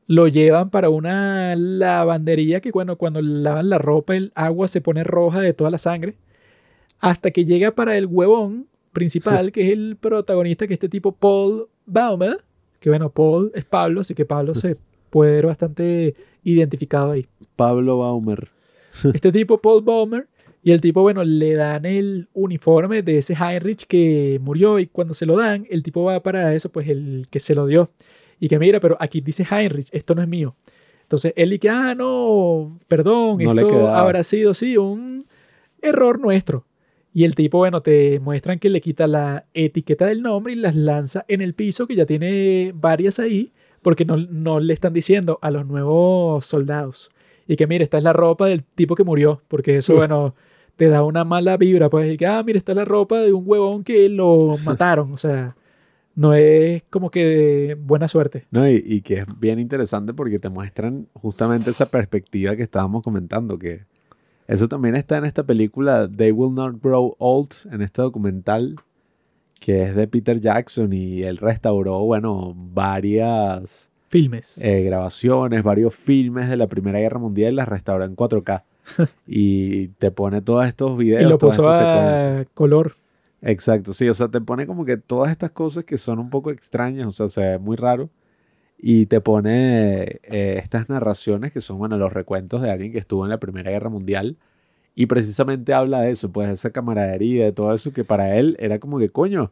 [0.08, 5.04] lo llevan para una lavandería que, bueno, cuando lavan la ropa, el agua se pone
[5.04, 6.16] roja de toda la sangre,
[7.00, 11.12] hasta que llega para el huevón principal, que es el protagonista, que es este tipo
[11.12, 12.44] Paul Baumer,
[12.80, 14.78] que bueno, Paul es Pablo, así que Pablo se
[15.10, 17.26] puede ver bastante identificado ahí.
[17.56, 18.50] Pablo Baumer.
[19.14, 20.28] Este tipo, Paul Baumer,
[20.64, 25.14] y el tipo, bueno, le dan el uniforme de ese Heinrich que murió y cuando
[25.14, 27.90] se lo dan, el tipo va para eso, pues el que se lo dio.
[28.40, 30.56] Y que mira, pero aquí dice Heinrich, esto no es mío.
[31.04, 35.26] Entonces él y que, ah, no, perdón, No esto habrá sido, sí, un
[35.82, 36.66] error nuestro.
[37.14, 40.76] Y el tipo, bueno, te muestran que le quita la etiqueta del nombre y las
[40.76, 45.40] lanza en el piso, que ya tiene varias ahí, porque no, no le están diciendo
[45.42, 47.12] a los nuevos soldados.
[47.48, 50.36] Y que, mira, esta es la ropa del tipo que murió, porque eso, bueno,
[50.76, 53.32] te da una mala vibra, pues, y que, ah, mira, esta es la ropa de
[53.32, 55.56] un huevón que lo mataron, o sea,
[56.16, 58.46] no es como que de buena suerte.
[58.52, 63.04] No, y, y que es bien interesante porque te muestran justamente esa perspectiva que estábamos
[63.04, 63.84] comentando, que
[64.48, 68.76] eso también está en esta película They Will Not Grow Old, en este documental
[69.60, 74.58] que es de Peter Jackson y él restauró, bueno, varias Filmes.
[74.60, 78.64] eh, grabaciones, varios filmes de la Primera Guerra Mundial y las restauró en 4K.
[79.28, 82.46] y te pone todos estos videos, y lo todas puso estas secuencias.
[82.46, 82.96] a color.
[83.42, 86.50] Exacto, sí, o sea, te pone como que todas estas cosas que son un poco
[86.52, 88.10] extrañas, o sea, se ve muy raro.
[88.78, 93.26] Y te pone eh, estas narraciones que son, bueno, los recuentos de alguien que estuvo
[93.26, 94.38] en la Primera Guerra Mundial.
[94.96, 98.58] Y precisamente habla de eso, pues de esa camaradería, de todo eso que para él
[98.60, 99.52] era como que, coño,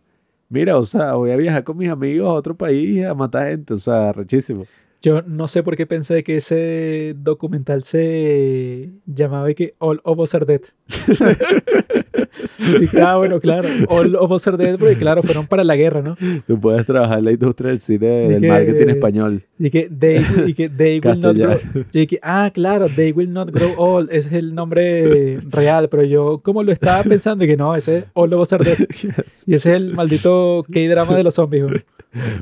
[0.49, 3.73] mira, o sea, voy a viajar con mis amigos a otro país a matar gente,
[3.75, 4.67] o sea, rechísimo.
[5.03, 10.17] Yo no sé por qué pensé que ese documental se llamaba y que All of
[10.19, 10.61] Us Are Dead.
[12.59, 16.01] y ah, bueno, claro, All of Us Are Dead, porque claro, fueron para la guerra,
[16.01, 16.15] ¿no?
[16.47, 19.43] Tú puedes trabajar en la industria del cine, Y del que- marketing español.
[19.63, 21.57] Y que they, y que they will not grow.
[21.73, 26.03] Yo dije, ah, claro, they will not grow old, ese es el nombre real, pero
[26.03, 28.77] yo como lo estaba pensando, y que no, ese es All of Us Are Dead.
[29.47, 31.85] Y ese es el maldito K-drama de los zombies, güey.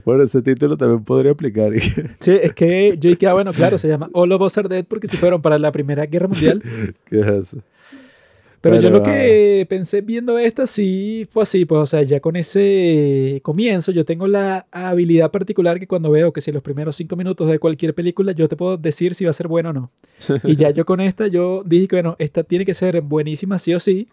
[0.03, 1.72] Bueno, ese título también podría aplicar.
[2.19, 4.85] Sí, es que yo dije, ah, bueno, claro, se llama All of Us Are Dead
[4.85, 6.64] porque si fueron para la Primera Guerra Mundial.
[7.06, 7.57] ¿Qué es eso?
[8.62, 12.36] Pero, yo lo que pensé viendo esta sí fue así, pues, o sea, ya con
[12.36, 17.16] ese comienzo yo tengo la habilidad particular que cuando veo que si los primeros cinco
[17.16, 19.92] minutos de cualquier película yo te puedo decir si va a ser bueno o no.
[20.44, 23.74] Y ya yo con esta, yo dije que, bueno, esta tiene que ser buenísima sí
[23.74, 24.08] o sí,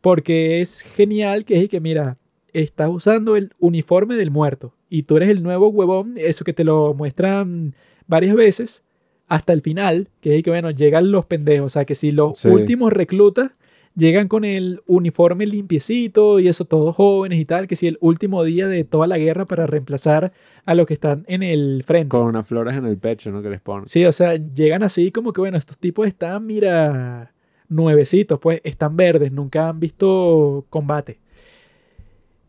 [0.00, 2.16] porque es genial que es que, mira,
[2.52, 6.64] estás usando el uniforme del muerto y tú eres el nuevo huevón, eso que te
[6.64, 7.74] lo muestran
[8.08, 8.82] varias veces,
[9.28, 12.38] hasta el final, que es que, bueno, llegan los pendejos, o sea, que si los
[12.38, 12.48] Sí.
[12.48, 13.52] últimos reclutas
[13.96, 18.44] llegan con el uniforme limpiecito y eso, todos jóvenes y tal, que si el último
[18.44, 20.32] día de toda la guerra para reemplazar
[20.64, 22.10] a los que están en el frente.
[22.10, 23.42] Con unas flores en el pecho, ¿no?
[23.42, 23.88] Que les ponen.
[23.88, 27.32] Sí, o sea, llegan así como que, bueno, estos tipos están, mira,
[27.68, 31.18] nuevecitos, pues, están verdes, nunca han visto combate.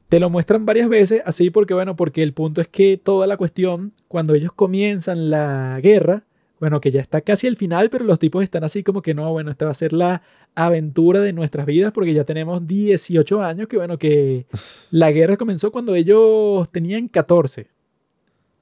[0.10, 3.38] Te lo muestran varias veces, así porque, bueno, porque el punto es que toda la
[3.38, 6.24] cuestión, cuando ellos comienzan la guerra,
[6.60, 9.32] bueno, que ya está casi al final, pero los tipos están así como que no,
[9.32, 10.22] bueno, esta va a ser la
[10.56, 14.46] aventura de nuestras vidas porque ya tenemos 18 años, que bueno, que
[14.92, 17.77] la guerra comenzó cuando ellos tenían 14.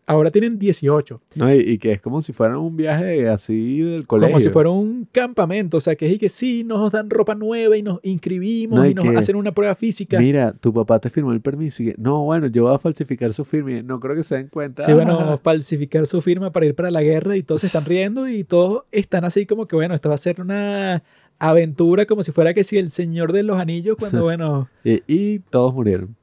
[0.08, 1.20] Ahora tienen 18.
[1.34, 4.34] No, y, y que es como si fuera un viaje así del colegio.
[4.34, 5.78] Como si fuera un campamento.
[5.78, 8.86] O sea, que es y que sí, nos dan ropa nueva y nos inscribimos No,
[8.86, 10.20] y y nos que- hacen una prueba física.
[10.20, 13.34] Mira, tu papá te firmó el permiso y que, no, bueno, yo voy a falsificar
[13.34, 14.84] su firma y no creo que se den cuenta.
[14.84, 18.28] Sí, bueno, falsificar su firma para ir para la guerra y todos se están riendo
[18.28, 21.02] y todos están así como que, bueno, esto va a ser una
[21.40, 25.40] aventura como si fuera que si el Señor de los Anillos, cuando, bueno, Y, y
[25.40, 26.16] todos murieron.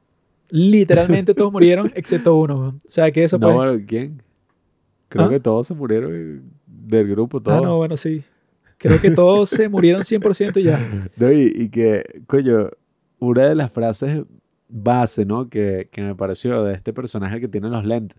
[0.52, 2.78] Literalmente todos murieron excepto uno.
[2.86, 3.56] O sea, que eso no, pues...
[3.56, 4.22] bueno, ¿quién?
[5.08, 5.30] Creo ¿Ah?
[5.30, 7.58] que todos se murieron del grupo, todos.
[7.58, 8.22] Ah, no, bueno, sí.
[8.76, 11.08] Creo que todos se murieron 100% y ya.
[11.16, 12.68] No, y, y que, coño,
[13.18, 14.22] una de las frases
[14.68, 15.48] base, ¿no?
[15.48, 18.18] Que, que me pareció de este personaje que tiene los lentes,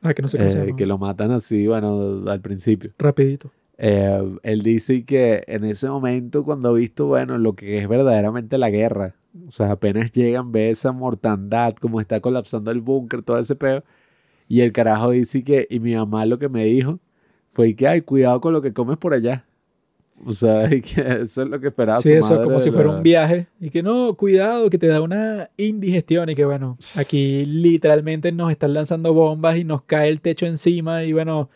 [0.00, 0.76] Ah, que no sé cómo se eh, llama.
[0.76, 2.92] que lo matan así, bueno, al principio.
[2.98, 3.50] Rapidito.
[3.76, 8.58] Eh, él dice que en ese momento, cuando ha visto, bueno, lo que es verdaderamente
[8.58, 9.16] la guerra,
[9.46, 13.84] o sea, apenas llegan, ve esa mortandad, como está colapsando el búnker, todo ese peo,
[14.48, 16.98] y el carajo dice que, y mi mamá lo que me dijo
[17.50, 19.44] fue que, ay, cuidado con lo que comes por allá.
[20.24, 22.70] O sea, y que eso es lo que esperaba Sí, su eso, madre como si
[22.70, 23.46] fuera un viaje.
[23.60, 28.50] Y que no, cuidado, que te da una indigestión y que bueno, aquí literalmente nos
[28.50, 31.50] están lanzando bombas y nos cae el techo encima y bueno,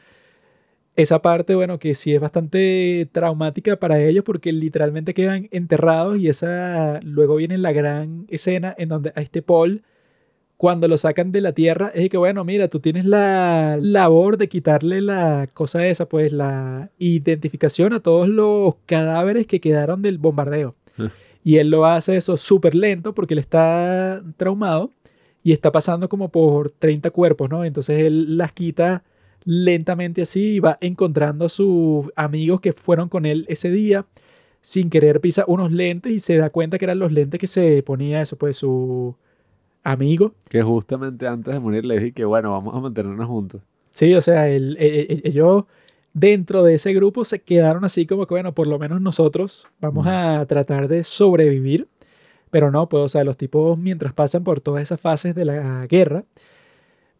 [0.95, 6.29] esa parte, bueno, que sí es bastante traumática para ellos porque literalmente quedan enterrados y
[6.29, 9.83] esa, luego viene la gran escena en donde a este Paul,
[10.59, 14.49] cuando lo sacan de la tierra, es que bueno, mira, tú tienes la labor de
[14.49, 20.75] quitarle la cosa esa, pues la identificación a todos los cadáveres que quedaron del bombardeo.
[20.99, 21.09] Ah.
[21.43, 24.93] Y él lo hace eso súper lento porque él está traumado
[25.43, 27.65] y está pasando como por 30 cuerpos, ¿no?
[27.65, 29.03] Entonces él las quita
[29.45, 34.07] lentamente así va encontrando a sus amigos que fueron con él ese día.
[34.61, 37.83] Sin querer pisa unos lentes y se da cuenta que eran los lentes que se
[37.83, 39.17] ponía eso, pues su
[39.83, 40.35] amigo.
[40.49, 43.61] Que justamente antes de morir le dije que, bueno, vamos a mantenernos juntos.
[43.91, 45.65] Sí, o sea, el- e- e- ellos
[46.15, 50.07] dentro de ese grupo se quedaron así como que, bueno, por lo menos nosotros vamos
[50.07, 51.89] a tratar de sobrevivir.
[52.51, 55.87] Pero no, pues, o sea, los tipos mientras pasan por todas esas fases de la
[55.87, 56.25] guerra,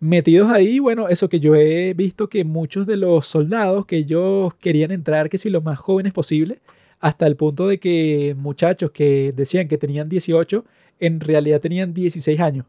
[0.03, 4.53] metidos ahí, bueno, eso que yo he visto que muchos de los soldados que ellos
[4.55, 6.59] querían entrar, que si los más jóvenes posible,
[6.99, 10.65] hasta el punto de que muchachos que decían que tenían 18,
[10.99, 12.67] en realidad tenían 16 años.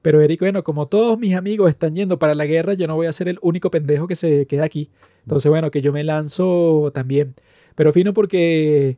[0.00, 3.08] Pero Eric, bueno, como todos mis amigos están yendo para la guerra, yo no voy
[3.08, 4.88] a ser el único pendejo que se queda aquí.
[5.24, 7.34] Entonces, bueno, que yo me lanzo también.
[7.74, 8.96] Pero fino porque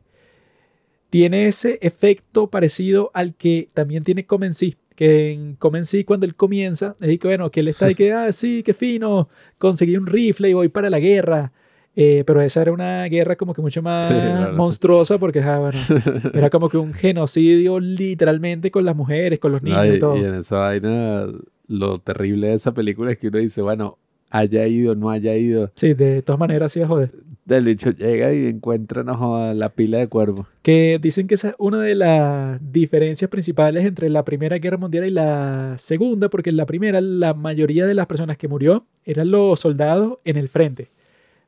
[1.09, 4.75] tiene ese efecto parecido al que también tiene Comency.
[4.99, 8.33] Que en Comency, cuando él comienza, es que bueno, que él está de que, ah,
[8.33, 11.53] sí, qué fino, conseguí un rifle y voy para la guerra.
[11.95, 14.53] Eh, pero esa era una guerra como que mucho más Sí, claro.
[14.57, 15.79] monstruosa porque, ah, bueno,
[16.33, 20.17] era como que un genocidio literalmente con las mujeres, con los niños Ay, y todo.
[20.17, 21.27] y en esa vaina,
[21.67, 23.97] lo terrible de esa película es que uno dice, bueno,
[24.29, 25.71] haya ido, no haya ido.
[25.75, 27.11] Sí, de todas maneras, sí, joder.
[27.47, 30.45] El bicho llega y encuentra no la pila de cuervos.
[30.61, 35.07] Que dicen que esa es una de las diferencias principales entre la Primera Guerra Mundial
[35.07, 39.31] y la Segunda, porque en la primera la mayoría de las personas que murió eran
[39.31, 40.89] los soldados en el frente.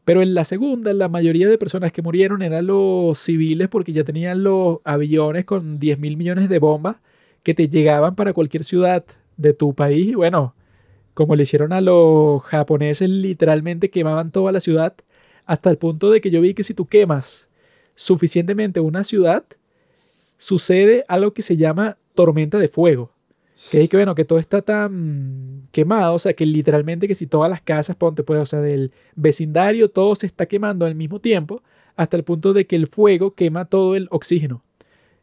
[0.03, 4.03] Pero en la segunda, la mayoría de personas que murieron eran los civiles porque ya
[4.03, 6.95] tenían los aviones con 10 mil millones de bombas
[7.43, 9.05] que te llegaban para cualquier ciudad
[9.37, 10.07] de tu país.
[10.07, 10.55] Y bueno,
[11.14, 14.95] como le hicieron a los japoneses, literalmente quemaban toda la ciudad
[15.45, 17.49] hasta el punto de que yo vi que si tú quemas
[17.95, 19.43] suficientemente una ciudad,
[20.38, 23.11] sucede algo que se llama tormenta de fuego.
[23.69, 27.27] Que es que, bueno, que todo está tan quemado, o sea, que literalmente que si
[27.27, 31.19] todas las casas, ponte, pues, o sea, del vecindario, todo se está quemando al mismo
[31.19, 31.61] tiempo,
[31.95, 34.64] hasta el punto de que el fuego quema todo el oxígeno.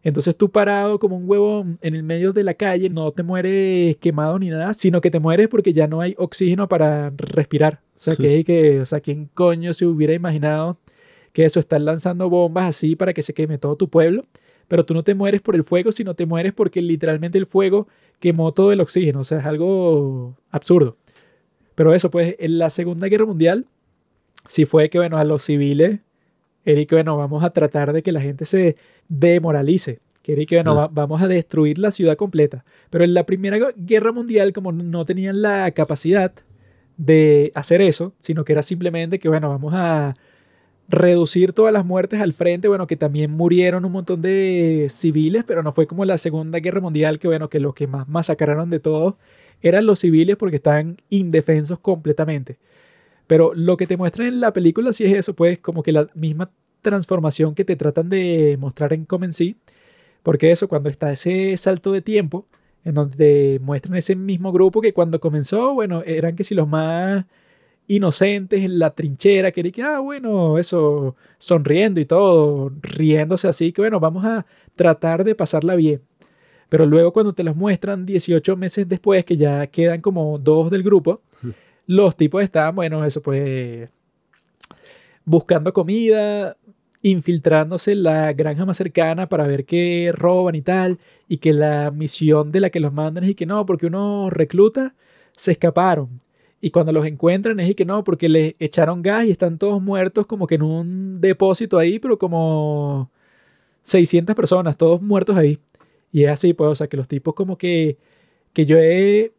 [0.02, 3.96] Entonces tú parado como un huevo en el medio de la calle, no te mueres
[3.96, 7.80] quemado ni nada, sino que te mueres porque ya no hay oxígeno para respirar.
[7.96, 10.78] O sea, que es que, o sea, ¿quién coño se hubiera imaginado
[11.32, 14.24] que eso, están lanzando bombas así para que se queme todo tu pueblo?
[14.68, 17.88] Pero tú no te mueres por el fuego, sino te mueres porque literalmente el fuego
[18.20, 19.20] quemó todo el oxígeno.
[19.20, 20.96] O sea, es algo absurdo.
[21.74, 23.66] Pero eso, pues, en la Segunda Guerra Mundial,
[24.46, 26.00] sí fue que, bueno, a los civiles,
[26.72, 28.76] Eric, bueno, vamos a tratar de que la gente se
[29.08, 30.00] demoralice.
[30.22, 32.64] Que Eric, bueno, va- vamos a destruir la ciudad completa.
[32.90, 36.32] Pero en la Primera Guerra Mundial, como no tenían la capacidad
[36.96, 40.14] de hacer eso, sino que era simplemente que, bueno, vamos a
[40.88, 45.62] reducir todas las muertes al frente, bueno, que también murieron un montón de civiles, pero
[45.62, 48.80] no fue como la Segunda Guerra Mundial, que bueno, que los que más masacraron de
[48.80, 49.14] todos
[49.60, 52.56] eran los civiles porque estaban indefensos completamente.
[53.28, 56.08] Pero lo que te muestran en la película sí es eso, pues como que la
[56.14, 56.50] misma
[56.82, 59.56] transformación que te tratan de mostrar en Comency.
[60.24, 62.46] Porque eso, cuando está ese salto de tiempo,
[62.84, 66.68] en donde te muestran ese mismo grupo que cuando comenzó, bueno, eran que si los
[66.68, 67.26] más
[67.88, 73.82] inocentes en la trinchera, que que, ah, bueno, eso, sonriendo y todo, riéndose así, que
[73.82, 76.02] bueno, vamos a tratar de pasarla bien.
[76.68, 80.82] Pero luego cuando te los muestran 18 meses después, que ya quedan como dos del
[80.82, 81.22] grupo,
[81.88, 83.90] los tipos estaban, bueno, eso pues,
[85.24, 86.56] buscando comida,
[87.02, 91.90] infiltrándose en la granja más cercana para ver qué roban y tal, y que la
[91.90, 94.94] misión de la que los mandan es y que no, porque uno recluta,
[95.34, 96.20] se escaparon.
[96.60, 99.80] Y cuando los encuentran es y que no, porque les echaron gas y están todos
[99.82, 103.10] muertos como que en un depósito ahí, pero como
[103.82, 105.58] 600 personas, todos muertos ahí.
[106.12, 107.98] Y es así, pues, o sea, que los tipos como que,
[108.52, 109.32] que yo he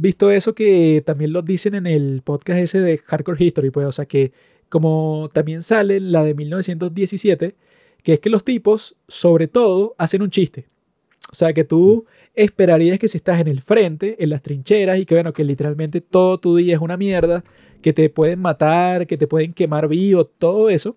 [0.00, 3.92] visto eso que también lo dicen en el podcast ese de Hardcore History, pues, o
[3.92, 4.32] sea, que
[4.68, 7.54] como también sale la de 1917,
[8.02, 10.66] que es que los tipos, sobre todo, hacen un chiste.
[11.30, 15.04] O sea, que tú esperarías que si estás en el frente, en las trincheras, y
[15.04, 17.44] que bueno, que literalmente todo tu día es una mierda,
[17.82, 20.96] que te pueden matar, que te pueden quemar vivo, todo eso,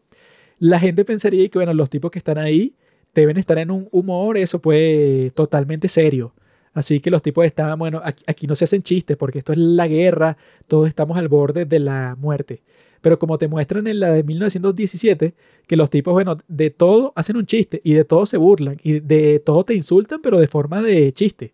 [0.60, 2.76] la gente pensaría que bueno, los tipos que están ahí
[3.14, 6.34] deben estar en un humor, eso pues totalmente serio.
[6.74, 9.60] Así que los tipos estaban, bueno, aquí, aquí no se hacen chistes porque esto es
[9.60, 12.62] la guerra, todos estamos al borde de la muerte.
[13.02, 15.34] Pero como te muestran en la de 1917,
[15.68, 19.00] que los tipos, bueno, de todo hacen un chiste y de todo se burlan y
[19.00, 21.54] de todo te insultan, pero de forma de chiste.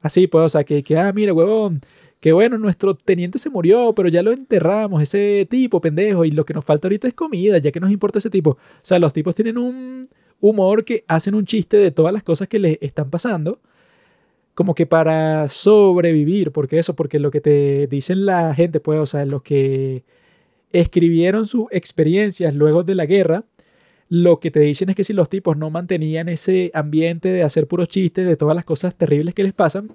[0.00, 1.80] Así, pues, o sea, que, que ah, mira, huevón,
[2.20, 6.44] que bueno, nuestro teniente se murió, pero ya lo enterramos, ese tipo, pendejo, y lo
[6.44, 8.50] que nos falta ahorita es comida, ya que nos importa ese tipo.
[8.50, 10.08] O sea, los tipos tienen un
[10.40, 13.60] humor que hacen un chiste de todas las cosas que les están pasando,
[14.58, 19.06] como que para sobrevivir, porque eso, porque lo que te dicen la gente, pues, o
[19.06, 20.02] sea, los que
[20.72, 23.44] escribieron sus experiencias luego de la guerra,
[24.08, 27.68] lo que te dicen es que si los tipos no mantenían ese ambiente de hacer
[27.68, 29.92] puros chistes de todas las cosas terribles que les pasan,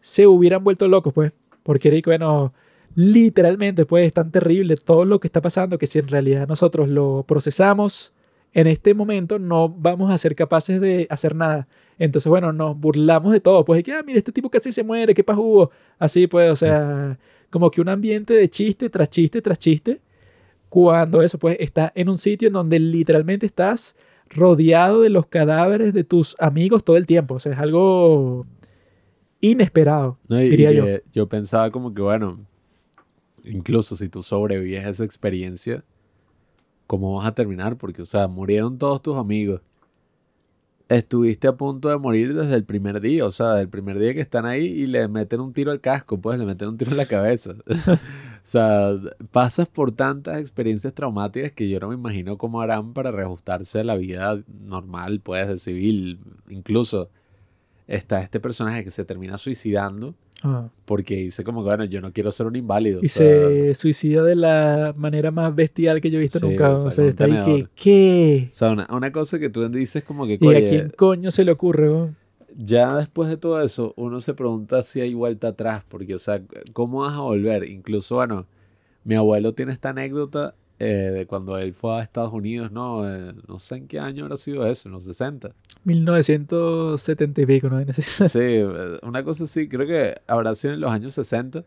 [0.00, 1.36] se hubieran vuelto locos, pues.
[1.64, 2.54] Porque, bueno,
[2.94, 6.88] literalmente, pues, es tan terrible todo lo que está pasando que si en realidad nosotros
[6.88, 8.12] lo procesamos
[8.54, 11.68] en este momento, no vamos a ser capaces de hacer nada.
[11.98, 13.64] Entonces, bueno, nos burlamos de todo.
[13.64, 15.70] Pues, de que, ah, mira, este tipo casi se muere, qué hubo.
[15.98, 17.18] Así, pues, o sea,
[17.50, 20.00] como que un ambiente de chiste tras chiste tras chiste
[20.74, 23.94] cuando eso pues está en un sitio en donde literalmente estás
[24.28, 27.34] rodeado de los cadáveres de tus amigos todo el tiempo.
[27.34, 28.44] O sea, es algo
[29.40, 30.84] inesperado, diría yo.
[31.12, 32.40] yo pensaba como que, bueno,
[33.44, 35.84] incluso si tú sobrevives a esa experiencia,
[36.86, 37.76] ¿cómo vas a terminar?
[37.76, 39.60] Porque, o sea, murieron todos tus amigos
[40.88, 44.14] estuviste a punto de morir desde el primer día, o sea, desde el primer día
[44.14, 46.90] que están ahí y le meten un tiro al casco, pues le meten un tiro
[46.90, 47.54] en la cabeza.
[47.66, 47.98] o
[48.42, 48.90] sea,
[49.32, 53.84] pasas por tantas experiencias traumáticas que yo no me imagino cómo harán para reajustarse a
[53.84, 56.20] la vida normal, pues, de civil.
[56.48, 57.10] Incluso
[57.86, 60.14] está este personaje que se termina suicidando
[60.84, 63.00] porque dice como que, bueno, yo no quiero ser un inválido.
[63.02, 66.70] Y se suicida de la manera más bestial que yo he visto nunca.
[66.72, 68.48] O sea, está ahí que, ¿qué?
[68.50, 70.38] O sea, una, cosa que tú dices como que...
[70.38, 72.10] ¿Y a quién coño se le ocurre?
[72.56, 76.42] Ya después de todo eso, uno se pregunta si hay vuelta atrás, porque, o sea,
[76.72, 77.68] ¿cómo vas a volver?
[77.68, 78.46] Incluso, bueno,
[79.02, 83.08] mi abuelo tiene esta anécdota eh, de cuando él fue a Estados Unidos, ¿no?
[83.08, 85.52] Eh, no sé en qué año habrá sido eso, en los 60.
[85.84, 87.80] 1970 y pico, ¿no?
[87.92, 91.64] sí, eh, una cosa así, creo que habrá sido en los años 60.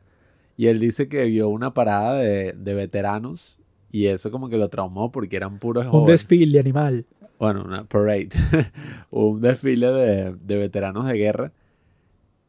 [0.58, 3.60] Y él dice que vio una parada de, de veteranos
[3.92, 6.02] y eso como que lo traumó porque eran puros jóvenes.
[6.02, 7.06] Un desfile animal.
[7.40, 8.30] Bueno, una parade.
[9.12, 11.54] un desfile de, de veteranos de guerra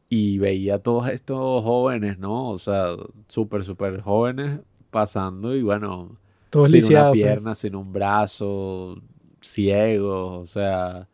[0.09, 2.49] y veía a todos estos jóvenes, ¿no?
[2.49, 2.95] O sea,
[3.27, 6.17] súper, súper jóvenes pasando y bueno,
[6.51, 7.13] sin una pues.
[7.13, 9.01] pierna, sin un brazo,
[9.41, 11.07] ciegos, o sea,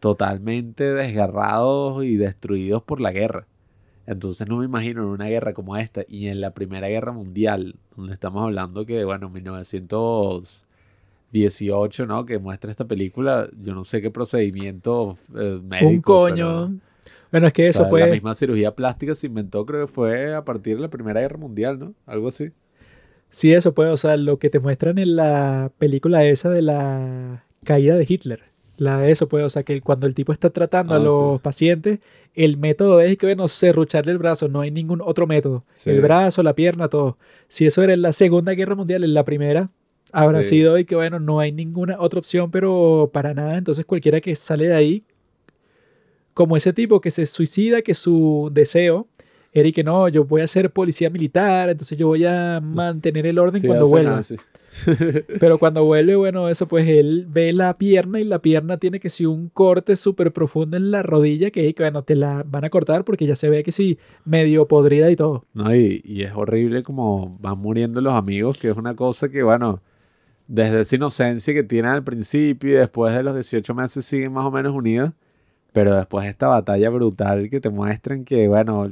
[0.00, 3.46] totalmente desgarrados y destruidos por la guerra.
[4.06, 7.74] Entonces no me imagino en una guerra como esta y en la Primera Guerra Mundial,
[7.96, 12.26] donde estamos hablando que, bueno, 1918, ¿no?
[12.26, 15.88] Que muestra esta película, yo no sé qué procedimiento eh, médico.
[15.88, 16.78] Un coño.
[17.30, 20.76] bueno, es que eso La misma cirugía plástica se inventó, creo que fue a partir
[20.76, 21.94] de la Primera Guerra Mundial, ¿no?
[22.04, 22.52] Algo así.
[23.34, 27.44] Sí, eso puede, o sea, lo que te muestran en la película esa de la
[27.64, 30.94] caída de Hitler la de eso, pues, o sea, que cuando el tipo está tratando
[30.94, 32.00] a ah, los pacientes,
[32.34, 35.64] el método es que, bueno, serrucharle el brazo, no hay ningún otro método.
[35.86, 37.16] El brazo, la pierna, todo.
[37.48, 39.70] Si eso era en la Segunda Guerra Mundial, en la primera,
[40.12, 43.56] habrá sido y que, bueno, no hay ninguna otra opción, pero para nada.
[43.56, 45.04] Entonces, cualquiera que sale de ahí,
[46.32, 49.06] como ese tipo que se suicida, que su deseo
[49.54, 53.38] Eric, que no, yo voy a ser policía militar, entonces yo voy a mantener el
[53.38, 54.10] orden Sí, cuando vuelva.
[54.10, 54.36] nada, sí.
[55.40, 59.08] Pero cuando vuelve, bueno, eso pues él ve la pierna y la pierna tiene que
[59.08, 63.04] ser un corte súper profundo en la rodilla que, bueno, te la van a cortar
[63.04, 65.44] porque ya se ve que sí, medio podrida y todo.
[65.54, 69.44] No, y, y es horrible como van muriendo los amigos, que es una cosa que,
[69.44, 69.80] bueno,
[70.48, 74.44] desde esa inocencia que tienen al principio y después de los 18 meses siguen más
[74.44, 75.12] o menos unidos,
[75.72, 78.90] pero después de esta batalla brutal que te muestran que, bueno,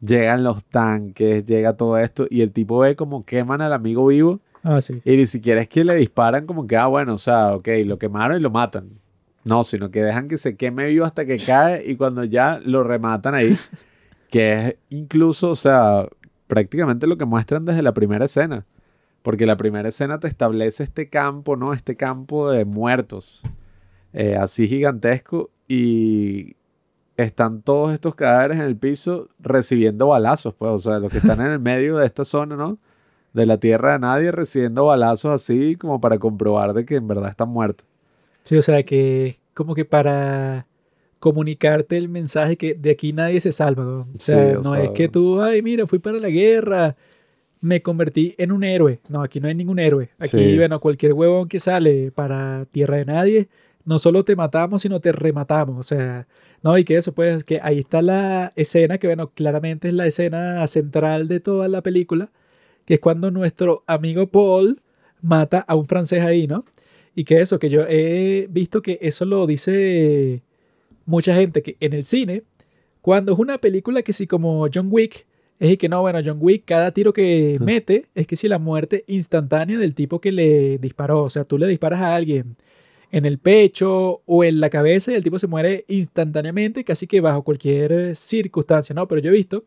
[0.00, 4.40] llegan los tanques, llega todo esto, y el tipo ve como queman al amigo vivo,
[4.62, 5.00] Ah, sí.
[5.04, 7.98] y ni siquiera es que le disparan como que, ah, bueno, o sea, ok, lo
[7.98, 8.88] quemaron y lo matan.
[9.44, 12.82] No, sino que dejan que se queme vivo hasta que cae y cuando ya lo
[12.82, 13.58] rematan ahí,
[14.30, 16.08] que es incluso, o sea,
[16.46, 18.64] prácticamente lo que muestran desde la primera escena.
[19.22, 21.72] Porque la primera escena te establece este campo, ¿no?
[21.74, 23.42] Este campo de muertos,
[24.12, 26.56] eh, así gigantesco, y
[27.16, 31.40] están todos estos cadáveres en el piso recibiendo balazos, pues, o sea, los que están
[31.40, 32.78] en el medio de esta zona, ¿no?
[33.32, 37.30] De la tierra de nadie recibiendo balazos así como para comprobar de que en verdad
[37.30, 37.86] están muertos.
[38.42, 40.66] Sí, o sea que como que para
[41.18, 43.82] comunicarte el mensaje que de aquí nadie se salva.
[43.84, 44.00] ¿no?
[44.00, 46.96] O Sí, sea, o no sea- es que tú, ay, mira, fui para la guerra,
[47.60, 49.00] me convertí en un héroe.
[49.08, 50.10] No, aquí no hay ningún héroe.
[50.18, 50.56] Aquí, Sí.
[50.56, 53.48] bueno, cualquier huevón que sale para tierra de nadie,
[53.86, 55.78] no solo te matamos, sino te rematamos.
[55.78, 56.26] O sea,
[56.64, 60.06] no, y que eso, pues, que ahí está la escena, que bueno, claramente es la
[60.06, 62.30] escena central de toda la película,
[62.86, 64.80] que es cuando nuestro amigo Paul
[65.20, 66.64] mata a un francés ahí, ¿no?
[67.14, 70.42] Y que eso, que yo he visto que eso lo dice
[71.06, 72.44] mucha gente, que en el cine,
[73.02, 75.26] cuando es una película que sí como John Wick,
[75.60, 78.58] es y que no, bueno, John Wick, cada tiro que mete es que si la
[78.58, 82.56] muerte instantánea del tipo que le disparó, o sea, tú le disparas a alguien
[83.14, 87.20] en el pecho o en la cabeza y el tipo se muere instantáneamente, casi que
[87.20, 89.06] bajo cualquier circunstancia, ¿no?
[89.06, 89.64] Pero yo he visto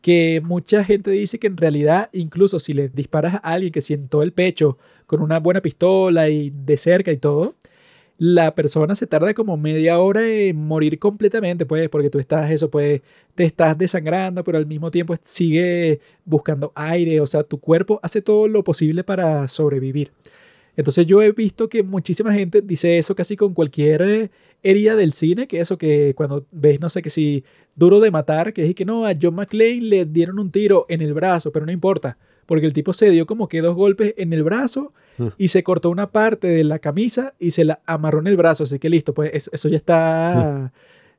[0.00, 4.22] que mucha gente dice que en realidad, incluso si le disparas a alguien que sientó
[4.22, 7.56] el pecho con una buena pistola y de cerca y todo,
[8.18, 12.70] la persona se tarda como media hora en morir completamente, pues, porque tú estás, eso,
[12.70, 13.02] pues,
[13.34, 18.22] te estás desangrando, pero al mismo tiempo sigue buscando aire, o sea, tu cuerpo hace
[18.22, 20.12] todo lo posible para sobrevivir.
[20.78, 24.30] Entonces yo he visto que muchísima gente dice eso casi con cualquier eh,
[24.62, 27.44] herida del cine, que eso que cuando ves, no sé, que si
[27.76, 31.02] duro de matar, que es que no, a John McClane le dieron un tiro en
[31.02, 32.16] el brazo, pero no importa,
[32.46, 35.28] porque el tipo se dio como que dos golpes en el brazo Mm.
[35.36, 38.62] y se cortó una parte de la camisa y se la amarró en el brazo,
[38.62, 40.72] así que listo, pues eso, eso ya está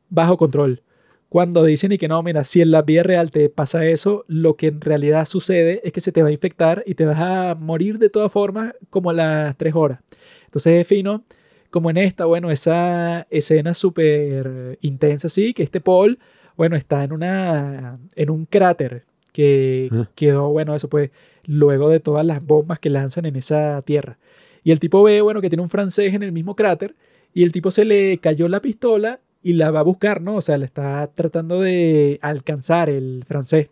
[0.09, 0.81] bajo control.
[1.29, 4.55] Cuando dicen y que no, mira, si en la vida real te pasa eso, lo
[4.55, 7.55] que en realidad sucede es que se te va a infectar y te vas a
[7.55, 9.99] morir de todas formas como a las tres horas.
[10.45, 11.23] Entonces es fino,
[11.69, 16.17] como en esta, bueno, esa escena súper intensa, así, que este Paul,
[16.57, 20.09] bueno, está en, una, en un cráter que Ah.
[20.15, 21.11] quedó, bueno, eso pues,
[21.45, 24.17] luego de todas las bombas que lanzan en esa tierra.
[24.63, 26.95] Y el tipo ve, bueno, que tiene un francés en el mismo cráter
[27.35, 30.35] y el tipo se le cayó la pistola y la va a buscar, ¿no?
[30.35, 33.69] O sea, le está tratando de alcanzar el francés.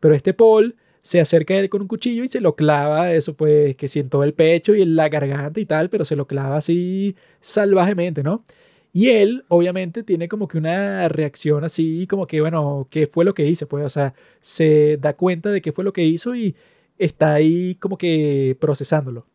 [0.00, 3.34] Pero este Paul se acerca a él con un cuchillo y se lo clava, eso
[3.36, 6.56] pues, que siento el pecho y en la garganta y tal, pero se lo clava
[6.56, 8.44] así salvajemente, ¿no?
[8.92, 13.34] Y él, obviamente, tiene como que una reacción así, como que, bueno, ¿qué fue lo
[13.34, 13.66] que hice?
[13.66, 16.54] Pues, o sea, se da cuenta de qué fue lo que hizo y
[16.98, 19.26] está ahí como que procesándolo.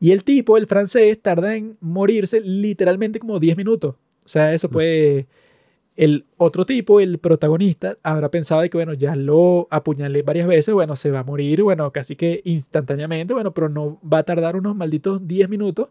[0.00, 3.96] Y el tipo, el francés, tarda en morirse literalmente como 10 minutos.
[4.28, 5.24] O sea, eso pues
[5.96, 10.74] el otro tipo, el protagonista, habrá pensado de que, bueno, ya lo apuñalé varias veces,
[10.74, 14.54] bueno, se va a morir, bueno, casi que instantáneamente, bueno, pero no va a tardar
[14.54, 15.88] unos malditos 10 minutos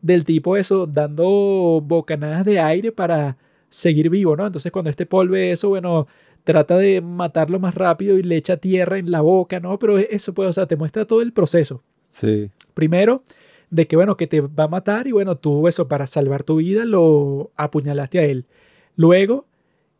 [0.00, 3.36] del tipo eso, dando bocanadas de aire para
[3.68, 4.46] seguir vivo, ¿no?
[4.46, 6.06] Entonces cuando este Paul ve eso, bueno,
[6.44, 9.80] trata de matarlo más rápido y le echa tierra en la boca, ¿no?
[9.80, 11.82] Pero eso pues, o sea, te muestra todo el proceso.
[12.08, 12.52] Sí.
[12.72, 13.24] Primero,
[13.70, 16.56] de que, bueno, que te va a matar y, bueno, tú eso para salvar tu
[16.56, 18.46] vida lo apuñalaste a él.
[18.96, 19.46] Luego,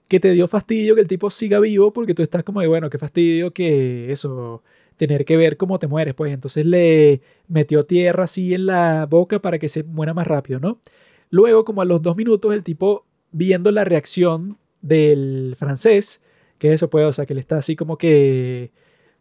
[0.08, 2.90] que te dio fastidio que el tipo siga vivo porque tú estás como de, bueno,
[2.90, 4.62] qué fastidio que eso,
[4.97, 6.15] tener que ver cómo te mueres.
[6.15, 10.60] Pues entonces le metió tierra así en la boca para que se muera más rápido,
[10.60, 10.81] ¿no?
[11.31, 16.20] Luego, como a los dos minutos, el tipo, viendo la reacción del francés,
[16.58, 18.73] que eso puede, o sea, que le está así como que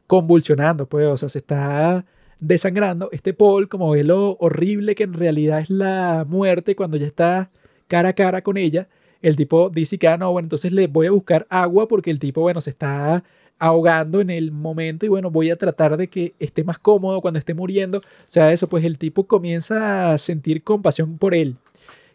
[0.08, 2.06] convulsionando, pues, o sea, se está
[2.40, 3.10] desangrando.
[3.12, 7.50] Este Paul, como ve lo horrible que en realidad es la muerte cuando ya está
[7.88, 8.88] cara a cara con ella,
[9.22, 12.20] el tipo dice que, ah, no, bueno, entonces le voy a buscar agua porque el
[12.20, 13.24] tipo, bueno, se está
[13.58, 17.40] ahogando en el momento y bueno, voy a tratar de que esté más cómodo cuando
[17.40, 17.98] esté muriendo.
[18.00, 21.58] O sea, eso, pues el tipo comienza a sentir compasión por él,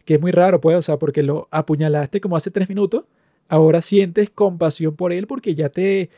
[0.05, 3.03] que es muy raro, pues, o sea, porque lo apuñalaste como hace tres minutos
[3.47, 6.09] ahora sientes compasión por él porque ya te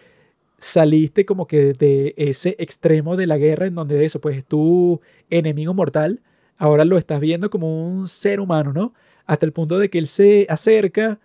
[0.58, 5.74] saliste como que de ese extremo de la guerra en donde eso, pues tu enemigo
[5.74, 6.22] mortal,
[6.58, 8.94] ahora lo estás viendo como un ser humano, ¿no?
[9.26, 11.20] Hasta el punto de que él se acerca,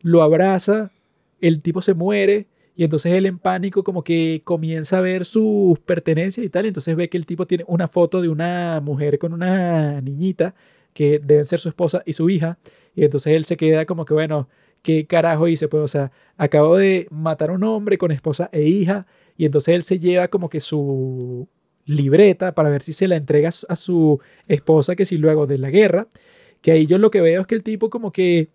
[0.00, 0.92] lo abraza,
[1.40, 5.78] el tipo se muere y entonces él en pánico como que comienza a ver sus
[5.80, 9.18] pertenencias y tal, y entonces ve que el tipo tiene una foto de una mujer
[9.18, 10.54] con una niñita
[10.94, 12.58] que deben ser su esposa y su hija,
[12.94, 14.48] y entonces él se queda como que, bueno,
[14.82, 15.68] ¿qué carajo hice?
[15.68, 19.74] Pues, o sea, acabo de matar a un hombre con esposa e hija, y entonces
[19.74, 21.48] él se lleva como que su
[21.86, 25.70] libreta para ver si se la entrega a su esposa, que si luego de la
[25.70, 26.06] guerra,
[26.62, 28.48] que ahí yo lo que veo es que el tipo como que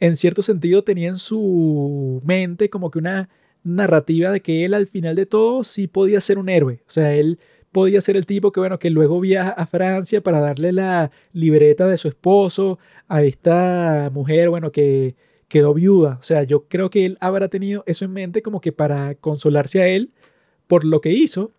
[0.00, 3.28] en cierto sentido tenía en su mente como que una
[3.62, 6.82] narrativa de que él al final de todo sí podía ser un héroe.
[6.86, 7.38] O sea, él
[7.74, 11.88] podía ser el tipo que, bueno, que luego viaja a Francia para darle la libreta
[11.88, 12.78] de su esposo
[13.08, 15.16] a esta mujer, bueno, que
[15.48, 16.18] quedó viuda.
[16.20, 19.82] O sea, yo creo que él habrá tenido eso en mente como que para consolarse
[19.82, 20.12] a él
[20.68, 21.50] por lo que hizo,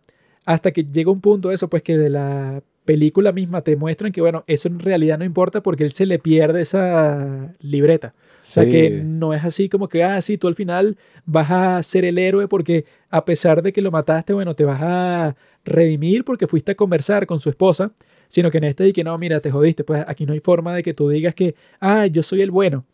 [0.45, 4.22] hasta que llega un punto eso, pues que de la película misma te muestran que,
[4.22, 8.16] bueno, eso en realidad no importa porque él se le pierde esa libreta.
[8.45, 11.82] O sea que no es así como que, ah, sí, tú al final vas a
[11.82, 16.24] ser el héroe porque a pesar de que lo mataste, bueno, te vas a redimir
[16.24, 17.91] porque fuiste a conversar con su esposa,
[18.27, 20.75] sino que en este y que no, mira, te jodiste, pues aquí no hay forma
[20.75, 22.85] de que tú digas que, ah, yo soy el bueno,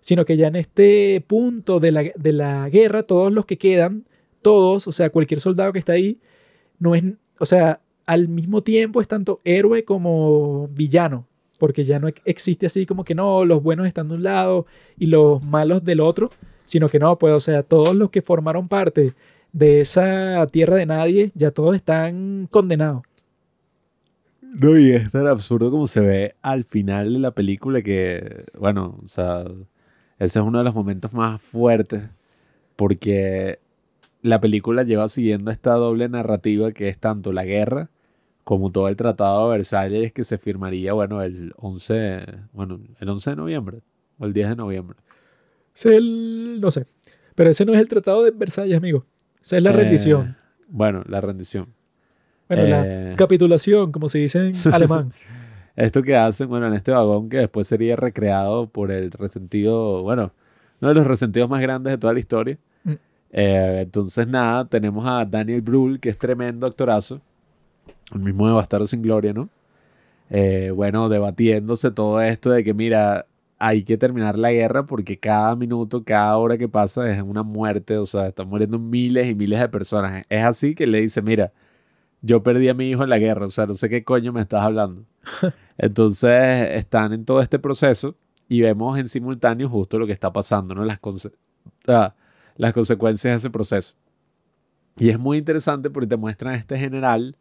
[0.00, 4.06] sino que ya en este punto de la, de la guerra, todos los que quedan,
[4.40, 6.18] todos, o sea, cualquier soldado que está ahí,
[6.78, 7.04] no es,
[7.38, 11.26] o sea, al mismo tiempo es tanto héroe como villano,
[11.58, 15.06] porque ya no existe así como que no, los buenos están de un lado y
[15.06, 16.30] los malos del otro,
[16.64, 19.14] sino que no, pues, o sea, todos los que formaron parte
[19.52, 23.02] de esa tierra de nadie, ya todos están condenados.
[24.40, 28.98] No, y es tan absurdo como se ve al final de la película que, bueno,
[29.04, 29.44] o sea,
[30.18, 32.08] ese es uno de los momentos más fuertes,
[32.76, 33.58] porque
[34.22, 37.90] la película lleva siguiendo esta doble narrativa que es tanto la guerra
[38.48, 43.28] como todo el Tratado de Versalles que se firmaría, bueno, el 11, bueno, el 11
[43.28, 43.82] de noviembre
[44.16, 44.96] o el 10 de noviembre.
[45.84, 46.86] el, no sé,
[47.34, 49.04] pero ese no es el Tratado de Versalles, amigo.
[49.38, 50.28] Esa es la rendición.
[50.28, 50.34] Eh,
[50.66, 51.66] bueno, la rendición.
[52.48, 55.12] Bueno, la eh, capitulación, como se dice en alemán.
[55.76, 60.32] Esto que hacen, bueno, en este vagón que después sería recreado por el resentido, bueno,
[60.80, 62.56] uno de los resentidos más grandes de toda la historia.
[62.84, 62.92] Mm.
[63.30, 67.20] Eh, entonces, nada, tenemos a Daniel Brühl, que es tremendo actorazo
[68.14, 69.48] el mismo de Bastardo sin Gloria, ¿no?
[70.30, 73.26] Eh, bueno, debatiéndose todo esto de que, mira,
[73.58, 77.96] hay que terminar la guerra porque cada minuto, cada hora que pasa es una muerte,
[77.98, 80.24] o sea, están muriendo miles y miles de personas.
[80.28, 81.52] Es así que le dice, mira,
[82.22, 84.40] yo perdí a mi hijo en la guerra, o sea, no sé qué coño me
[84.40, 85.04] estás hablando.
[85.78, 88.16] Entonces, están en todo este proceso
[88.48, 90.84] y vemos en simultáneo justo lo que está pasando, ¿no?
[90.84, 91.00] Las,
[91.88, 92.14] ah,
[92.56, 93.94] las consecuencias de ese proceso.
[94.98, 97.36] Y es muy interesante porque te muestran a este general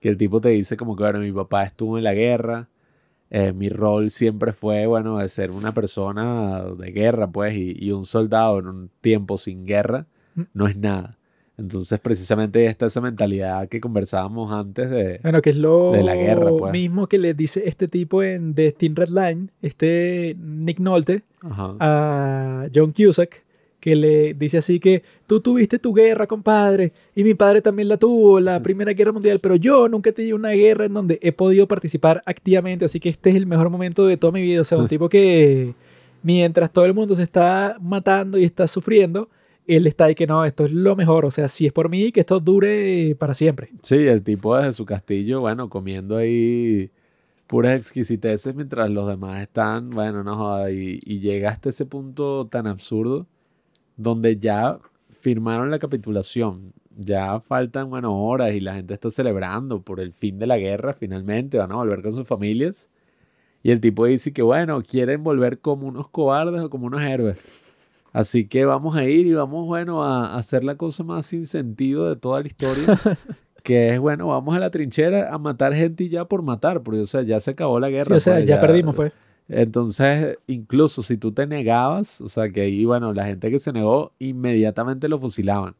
[0.00, 2.68] que el tipo te dice como que, bueno, mi papá estuvo en la guerra,
[3.30, 8.06] eh, mi rol siempre fue, bueno, de ser una persona de guerra, pues, y, un
[8.06, 10.42] soldado en un tiempo sin guerra mm.
[10.54, 11.18] no es nada.
[11.58, 16.14] Entonces, precisamente está esa mentalidad que conversábamos antes de, bueno, que es lo de la
[16.14, 16.50] guerra.
[16.56, 16.72] Pues.
[16.72, 22.66] mismo que le dice este tipo en The Steam Red Line, este Nick Nolte, a
[22.74, 23.45] John Cusack,
[23.86, 27.96] que le dice así que tú tuviste tu guerra, compadre, y mi padre también la
[27.96, 31.30] tuvo, la Primera Guerra Mundial, pero yo nunca he tenido una guerra en donde he
[31.30, 34.62] podido participar activamente, así que este es el mejor momento de toda mi vida.
[34.62, 35.72] O sea, un tipo que
[36.24, 39.28] mientras todo el mundo se está matando y está sufriendo,
[39.68, 42.10] él está ahí que no, esto es lo mejor, o sea, si es por mí,
[42.10, 43.68] que esto dure para siempre.
[43.82, 46.90] Sí, el tipo desde su castillo, bueno, comiendo ahí
[47.46, 52.66] puras exquisiteces mientras los demás están, bueno, no y, y llega hasta ese punto tan
[52.66, 53.28] absurdo
[53.96, 56.72] donde ya firmaron la capitulación.
[56.98, 60.94] Ya faltan, bueno, horas y la gente está celebrando por el fin de la guerra
[60.94, 62.88] finalmente, van a volver con sus familias.
[63.62, 67.42] Y el tipo dice que, bueno, quieren volver como unos cobardes o como unos héroes.
[68.12, 72.08] Así que vamos a ir y vamos, bueno, a hacer la cosa más sin sentido
[72.08, 72.98] de toda la historia.
[73.62, 77.00] que es, bueno, vamos a la trinchera a matar gente y ya por matar, porque,
[77.00, 78.16] o sea, ya se acabó la guerra.
[78.16, 79.12] o sea, pues, ya, perdimos, pues.
[79.48, 83.72] Entonces, incluso si tú te negabas, o sea, que ahí, bueno, la gente que se
[83.72, 85.76] negó, inmediatamente lo fusilaban.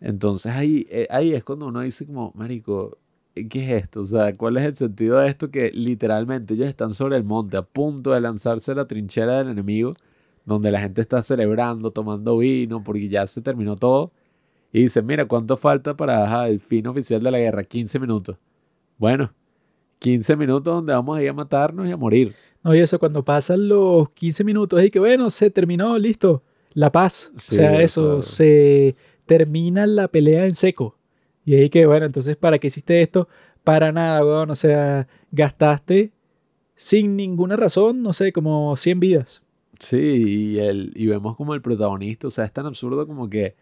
[0.00, 2.98] Entonces ahí, eh, ahí es cuando uno dice como, Marico,
[3.34, 4.02] ¿qué es esto?
[4.02, 5.50] O sea, ¿cuál es el sentido de esto?
[5.50, 9.50] Que literalmente ellos están sobre el monte, a punto de lanzarse a la trinchera del
[9.50, 9.92] enemigo,
[10.44, 14.12] donde la gente está celebrando, tomando vino, porque ya se terminó todo.
[14.72, 17.64] Y dicen, mira, ¿cuánto falta para el fin oficial de la guerra?
[17.64, 18.36] 15 minutos.
[18.98, 19.32] Bueno,
[20.00, 22.34] 15 minutos donde vamos a ir a matarnos y a morir
[22.68, 26.42] No, y eso cuando pasan los 15 minutos y que bueno, se terminó, listo,
[26.74, 27.32] la paz.
[27.36, 30.96] Sí, o sea, o eso, sea- se termina la pelea en seco.
[31.46, 33.26] Y ahí que bueno, entonces, ¿para qué hiciste esto?
[33.64, 34.50] Para nada, weón.
[34.50, 36.12] O sea, gastaste
[36.74, 39.42] sin ninguna razón, no sé, como 100 vidas.
[39.80, 43.54] Sí, y, el, y vemos como el protagonista, o sea, es tan absurdo como que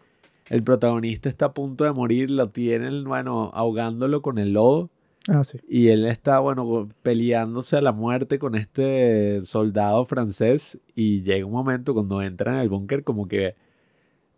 [0.49, 4.89] el protagonista está a punto de morir, lo tienen, bueno, ahogándolo con el lodo,
[5.27, 5.59] Ah, sí.
[5.67, 11.51] y él está, bueno, peleándose a la muerte con este soldado francés, y llega un
[11.51, 13.55] momento cuando entra en el búnker como que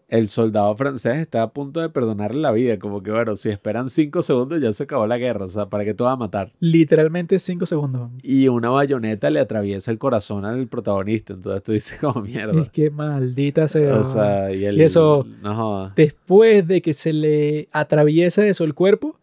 [0.08, 3.92] el soldado francés está a punto de perdonarle la vida, como que, bueno, si esperan
[3.92, 6.52] cinco segundos ya se acabó la guerra, o sea, ¿para qué te va a matar?
[6.60, 8.10] Literalmente 5 segundos.
[8.24, 12.60] Y una bayoneta le atraviesa el corazón al protagonista, entonces tú dices como mierda.
[12.60, 13.98] Es que maldita sea.
[13.98, 18.74] O sea, y, el, Y eso- No después de que se le atraviesa eso el
[18.74, 19.19] cuerpo,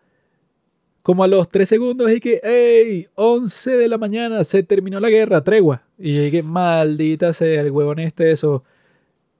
[1.07, 3.07] como a los 3 segundos, y que, ¡hey!
[3.15, 5.85] 11 de la mañana, se terminó la guerra, tregua.
[5.97, 8.65] Y dije, maldita sea, el huevón este, eso.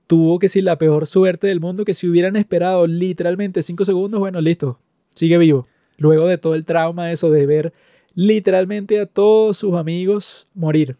[0.07, 4.17] Tuvo que sí la peor suerte del mundo, que si hubieran esperado literalmente 5 segundos,
[4.17, 4.79] bueno, listo,
[5.13, 5.67] sigue vivo.
[5.97, 7.73] Luego de todo el trauma, eso de ver
[8.15, 10.95] literalmente a todos sus amigos morir.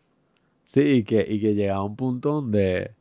[0.66, 2.92] Sí, y que, y que llegaba un punto donde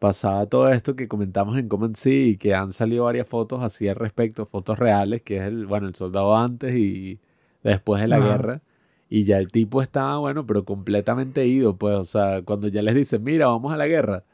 [0.00, 3.88] pasaba todo esto que comentamos en Comment Sí y que han salido varias fotos así
[3.88, 7.20] al respecto, fotos reales, que es el, bueno, el soldado antes y
[7.62, 8.62] después de la guerra.
[9.10, 12.94] Y ya el tipo estaba, bueno, pero completamente ido, pues, o sea, cuando ya les
[12.94, 14.24] dicen, mira, vamos a la guerra,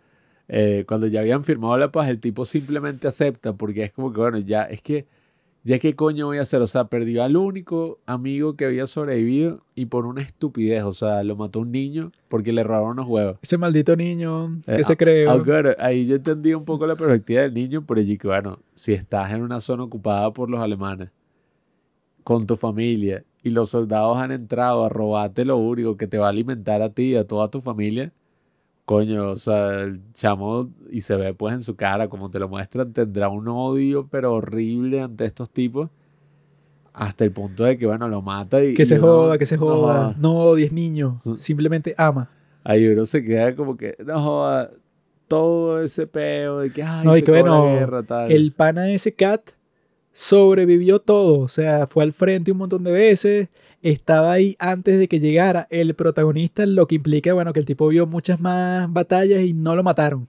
[0.49, 4.21] eh, cuando ya habían firmado la paz, el tipo simplemente acepta, porque es como que,
[4.21, 5.07] bueno, ya, es que,
[5.67, 9.65] ya qué coño voy a hacer, o sea, perdió al único amigo que había sobrevivido
[9.75, 13.39] y por una estupidez, o sea, lo mató un niño porque le robaron unos huevos.
[13.43, 15.29] Ese maldito niño, Eh, que se ah, cree?
[15.29, 18.61] Ah, claro, ahí yo entendí un poco la perspectiva del niño, pero allí que, bueno,
[18.75, 21.11] si estás en una zona ocupada por los alemanes,
[22.23, 26.27] con tu familia, y los soldados han entrado a robarte lo único que te va
[26.27, 28.13] a alimentar a ti y a toda tu familia,
[28.87, 32.49] coño, o sea, el chamo, y se ve pues en su cara, como te lo
[32.49, 35.91] muestran, tendrá un odio, pero horrible ante estos tipos,
[36.95, 38.73] hasta el punto de que, bueno, lo mata y...
[38.73, 39.77] Que y se uno- joda, que se no joda.
[39.77, 40.15] joda.
[40.19, 41.35] No odies niños, Mm.
[41.35, 42.31] simplemente ama.
[42.65, 44.71] Ahí uno se queda como que, no joda,
[45.29, 48.31] todo ese peo de que, ay, No, y que bueno, guerra, tal.
[48.33, 49.43] El pana ese cat
[50.13, 53.49] sobrevivió todo, o sea, fue al frente un montón de veces,
[53.91, 57.89] estaba ahí antes de que llegara el protagonista, lo que implica, bueno, que el tipo
[57.89, 60.29] vio muchas más batallas y no lo mataron.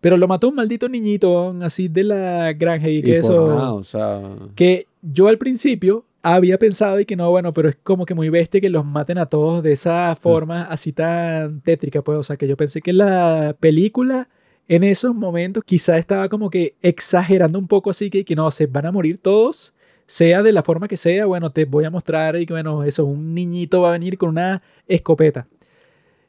[0.00, 3.48] Pero lo mató un maldito niñito, así de la granja y que eso...
[3.48, 4.22] nada, o sea,
[4.54, 8.28] que yo al principio había pensado y que no, bueno, pero es como que muy
[8.28, 12.36] bestia que los maten a todos de esa forma así tan tétrica, pues, o sea,
[12.36, 14.28] que yo pensé que la película
[14.68, 18.66] en esos momentos quizá estaba como que exagerando un poco así que, que no, se
[18.66, 19.74] van a morir todos,
[20.08, 23.04] sea de la forma que sea, bueno, te voy a mostrar y que, bueno, eso,
[23.04, 25.46] un niñito va a venir con una escopeta.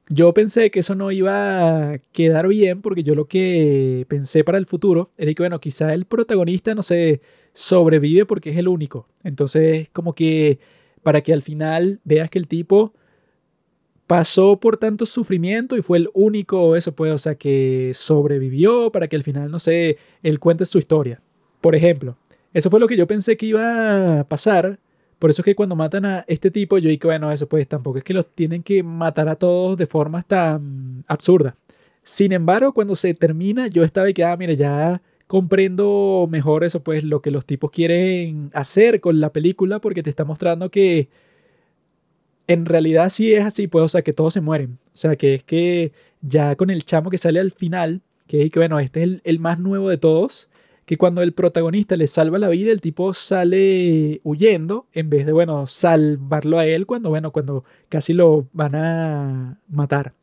[0.09, 4.57] Yo pensé que eso no iba a quedar bien porque yo lo que pensé para
[4.57, 7.21] el futuro era que, bueno, quizá el protagonista, no sé,
[7.53, 9.07] sobrevive porque es el único.
[9.23, 10.59] Entonces, como que
[11.01, 12.93] para que al final veas que el tipo
[14.07, 19.07] pasó por tanto sufrimiento y fue el único, eso pues, o sea, que sobrevivió para
[19.07, 21.21] que al final, no sé, él cuente su historia.
[21.61, 22.17] Por ejemplo,
[22.53, 24.79] eso fue lo que yo pensé que iba a pasar.
[25.19, 27.97] Por eso es que cuando matan a este tipo, yo dije, bueno, eso pues tampoco
[27.97, 31.55] es que los tienen que matar a todos de formas tan absurdas.
[32.03, 36.83] Sin embargo, cuando se termina, yo estaba de que, ah, mira, ya comprendo mejor eso,
[36.83, 41.09] pues lo que los tipos quieren hacer con la película, porque te está mostrando que
[42.47, 44.79] en realidad sí es así, pues, o sea, que todos se mueren.
[44.93, 48.51] O sea, que es que ya con el chamo que sale al final, que es
[48.51, 50.49] que, bueno, este es el, el más nuevo de todos,
[50.89, 55.31] que cuando el protagonista le salva la vida, el tipo sale huyendo en vez de,
[55.31, 60.13] bueno, salvarlo a él cuando, bueno, cuando casi lo van a matar.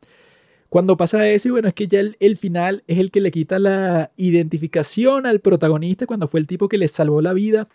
[0.68, 3.60] Cuando pasa eso, y bueno, es que ya el, final es el que le quita
[3.60, 7.68] la identificación al protagonista cuando fue el tipo que le salvó la vida.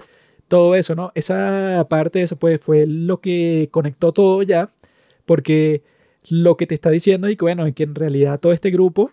[0.50, 1.14] Todo eso, ¿no?
[1.16, 4.74] Esa parte de eso, pues, fue lo que conectó todo ya.
[5.26, 5.82] Porque
[6.28, 9.12] lo que te está diciendo es que, bueno, es que en realidad todo este grupo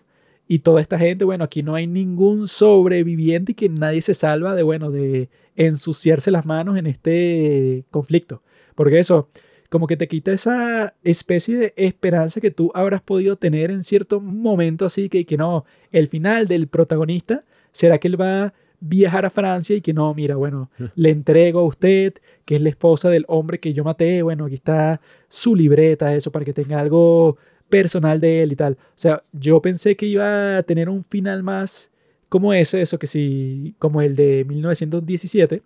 [0.51, 4.55] y toda esta gente, bueno, aquí no hay ningún sobreviviente y que nadie se salva
[4.55, 8.41] de, bueno, de ensuciarse las manos en este conflicto.
[8.73, 9.29] Porque eso,
[9.69, 14.21] como que te quita esa especie de esperanza que tú habrás podido tener en cierto
[14.21, 19.25] momento así que, que no, el final del protagonista será que él va a viajar
[19.25, 23.11] a Francia y que no, mira, bueno, le entrego a usted, que es la esposa
[23.11, 27.37] del hombre que yo maté, bueno, aquí está su libreta, eso, para que tenga algo
[27.69, 28.73] personal de él y tal.
[28.73, 31.91] O sea, yo pensé que iba a tener un final más
[32.29, 35.63] como ese, eso que sí, como el de 1917.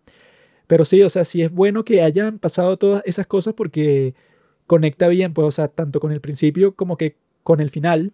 [0.68, 4.16] Pero sí, o sea, sí es bueno que hayan pasado todas esas cosas porque
[4.68, 8.14] conecta bien, pues, o sea, tanto con el principio como que con el final,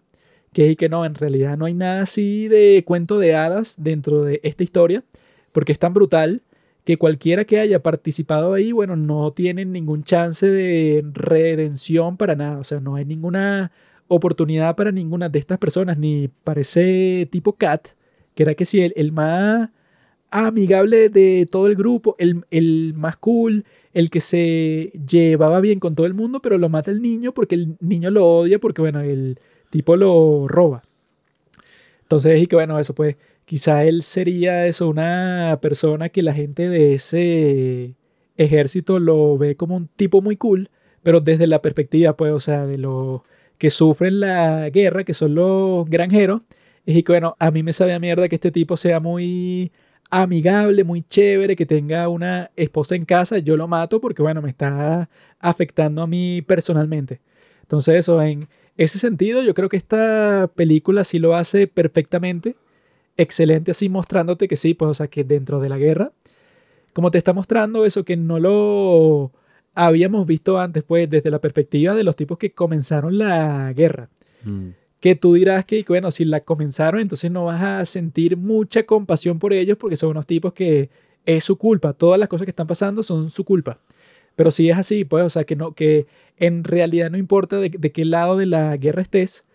[0.53, 4.24] que es que no, en realidad no hay nada así de cuento de hadas dentro
[4.24, 5.03] de esta historia,
[5.51, 6.42] porque es tan brutal
[6.85, 12.58] que cualquiera que haya participado ahí, bueno, no tiene ningún chance de redención para nada,
[12.58, 13.72] o sea, no hay ninguna
[14.08, 17.90] oportunidad para ninguna de estas personas, ni para ese tipo Cat,
[18.35, 19.69] que era que si el, el más
[20.32, 25.95] amigable de todo el grupo, el, el, más cool, el que se llevaba bien con
[25.95, 29.01] todo el mundo, pero lo mata el niño porque el niño lo odia porque, bueno,
[29.01, 30.82] el tipo lo roba.
[32.03, 33.17] Entonces, y que bueno, eso pues,
[33.50, 37.95] quizá él sería eso, una persona que la gente de ese
[38.38, 40.69] ejército lo ve como un tipo muy cool,
[41.02, 43.22] pero desde la perspectiva, pues, o sea, de los
[43.58, 46.44] que sufren la guerra, que son los granjeros,
[46.86, 49.72] y que bueno, a mí me sabe a mierda que este tipo sea muy
[50.11, 54.52] amigable, muy chévere, que tenga una esposa en casa, yo lo mato porque bueno, me
[54.52, 57.19] está afectando a mí personalmente.
[57.64, 58.48] Entonces eso, en
[58.78, 62.56] ese sentido, yo creo que esta película sí lo hace perfectamente,
[63.19, 66.11] excelente así mostrándote que sí, pues o sea, que dentro de la guerra,
[66.93, 69.31] como te está mostrando eso que no lo
[69.75, 74.09] habíamos visto antes, pues desde la perspectiva de los tipos que comenzaron la guerra.
[74.43, 74.69] Mm.
[74.99, 79.39] Que tú dirás que, bueno, si la comenzaron, entonces no vas a sentir mucha compasión
[79.39, 80.89] por ellos porque son unos tipos que
[81.25, 81.93] es su culpa.
[81.93, 83.80] Todas las cosas que están pasando son su culpa.
[84.35, 86.07] Pero si es así, pues, o sea, que, no, que
[86.38, 89.45] en realidad no importa de, de qué lado de la guerra estés,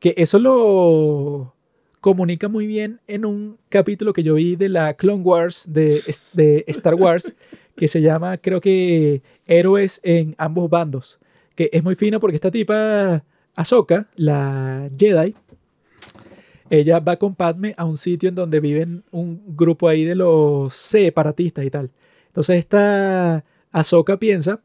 [0.00, 1.54] que eso lo
[2.00, 6.00] comunica muy bien en un capítulo que yo vi de la Clone Wars de,
[6.34, 7.34] de Star Wars,
[7.76, 11.18] que se llama, creo que, Héroes en ambos bandos,
[11.54, 15.34] que es muy fino porque esta tipa, Ahsoka, la Jedi,
[16.70, 20.74] ella va con Padme a un sitio en donde viven un grupo ahí de los
[20.74, 21.90] separatistas y tal.
[22.26, 24.60] Entonces esta Ahsoka piensa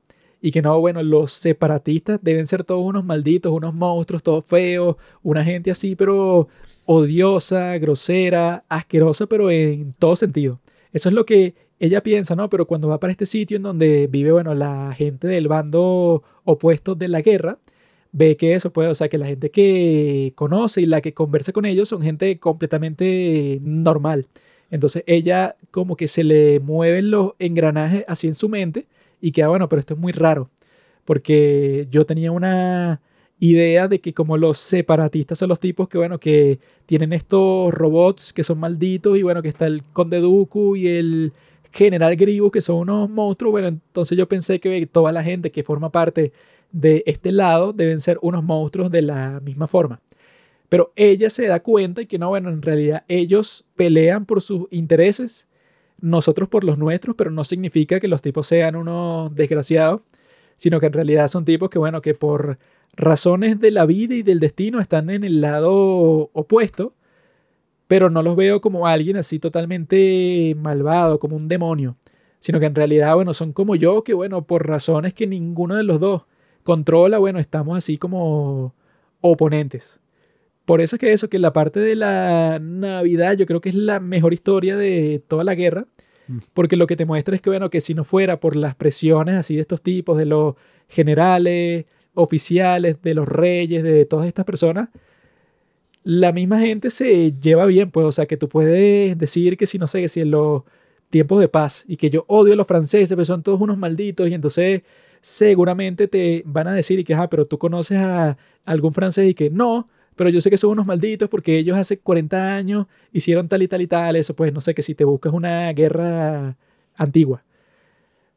[0.46, 4.98] y que no, bueno, los separatistas deben ser todos unos malditos, unos monstruos, todos feos,
[5.24, 6.50] una gente así, pero
[6.86, 10.60] odiosa, grosera, asquerosa, pero en todo sentido.
[10.92, 12.50] Eso es lo que ella piensa, ¿no?
[12.50, 16.94] Pero cuando va para este sitio en donde vive, bueno, la gente del bando opuesto
[16.94, 17.60] de la guerra,
[18.12, 21.54] ve que eso puede, o sea, que la gente que conoce y la que conversa
[21.54, 24.28] con ellos son gente completamente normal.
[24.72, 28.88] Entonces ella como que se le mueven los engranajes así en su mente
[29.24, 30.50] y queda, bueno, pero esto es muy raro,
[31.06, 33.02] porque yo tenía una
[33.40, 38.34] idea de que como los separatistas son los tipos que, bueno, que tienen estos robots
[38.34, 41.32] que son malditos y, bueno, que está el Conde Dooku y el
[41.72, 43.54] General Grievous, que son unos monstruos.
[43.54, 46.34] Bueno, entonces yo pensé que toda la gente que forma parte
[46.74, 50.02] de este lado deben ser unos monstruos de la misma forma.
[50.68, 54.68] Pero ella se da cuenta y que no, bueno, en realidad ellos pelean por sus
[54.70, 55.48] intereses,
[56.04, 60.02] nosotros por los nuestros, pero no significa que los tipos sean unos desgraciados,
[60.58, 62.60] sino que en realidad son tipos que, bueno, que por
[62.96, 66.94] razones de la vida y del destino están en el lado opuesto
[67.94, 71.98] pero no los veo como alguien así totalmente malvado, como un demonio,
[72.40, 75.84] sino que en realidad, bueno, son como yo, que bueno, por razones que ninguno de
[75.84, 76.24] los dos
[76.64, 78.74] controla, bueno, estamos así como
[79.22, 80.02] oponentes.
[80.66, 83.76] Por eso es que eso, que la parte de la Navidad yo creo que es
[83.76, 85.88] la mejor historia de toda la guerra,
[86.28, 86.38] mm.
[86.54, 89.36] porque lo que te muestra es que, bueno, que si no fuera por las presiones
[89.36, 90.56] así de estos tipos, de los
[90.88, 94.90] generales, oficiales, de los reyes, de todas estas personas,
[96.04, 99.78] la misma gente se lleva bien, pues, o sea, que tú puedes decir que si,
[99.80, 100.64] no sé, que si en los
[101.10, 104.30] tiempos de paz y que yo odio a los franceses, pero son todos unos malditos
[104.30, 104.82] y entonces
[105.22, 109.34] seguramente te van a decir y que, ah, pero tú conoces a algún francés y
[109.34, 113.48] que no, pero yo sé que son unos malditos porque ellos hace 40 años hicieron
[113.48, 116.58] tal y tal y tal, eso pues no sé, que si te buscas una guerra
[116.96, 117.44] antigua.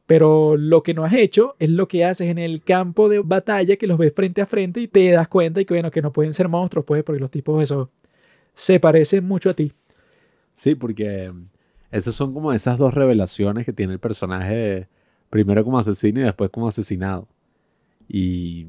[0.07, 3.77] Pero lo que no has hecho es lo que haces en el campo de batalla,
[3.77, 6.13] que los ves frente a frente y te das cuenta y que, bueno, que no
[6.13, 7.91] pueden ser monstruos, pues, porque los tipos eso
[8.55, 9.73] se parecen mucho a ti.
[10.55, 11.33] Sí, porque
[11.91, 14.89] esas son como esas dos revelaciones que tiene el personaje,
[15.29, 17.29] primero como asesino y después como asesinado.
[18.09, 18.67] Y,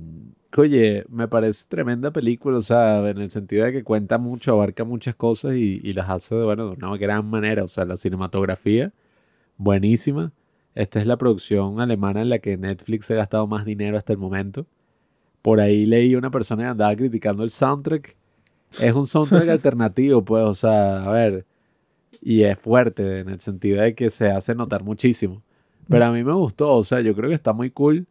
[0.58, 4.84] oye, me parece tremenda película, o sea, en el sentido de que cuenta mucho, abarca
[4.84, 8.94] muchas cosas y, y las hace, bueno, de una gran manera, o sea, la cinematografía,
[9.58, 10.32] buenísima
[10.78, 14.20] esta es la producción alemana en la que Netflix ha gastado más dinero hasta el
[14.20, 14.68] momento.
[15.42, 18.16] Por ahí leí una persona que andaba criticando el soundtrack.
[18.80, 21.48] Es un soundtrack alternativo, pues, o sea, a ver,
[22.22, 25.42] y es fuerte en el sentido de que se hace notar muchísimo.
[25.90, 28.06] Pero a mí me gustó, o sea, yo creo que está muy cool.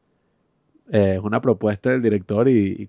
[0.92, 2.89] Eh, es una propuesta del director y,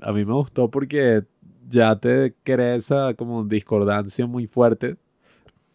[0.00, 1.24] a mí me gustó porque
[1.68, 4.96] ya te crea esa como discordancia muy fuerte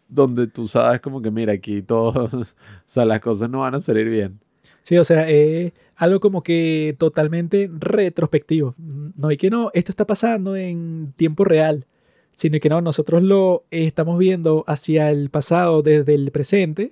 [0.08, 2.46] donde tú sabes como que, mira, aquí todo, o
[2.86, 4.40] sea, las cosas no van a salir bien.
[4.82, 8.76] Sí, o sea, es algo como que totalmente retrospectivo.
[8.78, 11.88] No hay que no, esto está pasando en tiempo real,
[12.32, 16.92] sino que no, nosotros lo estamos viendo hacia el pasado desde el presente,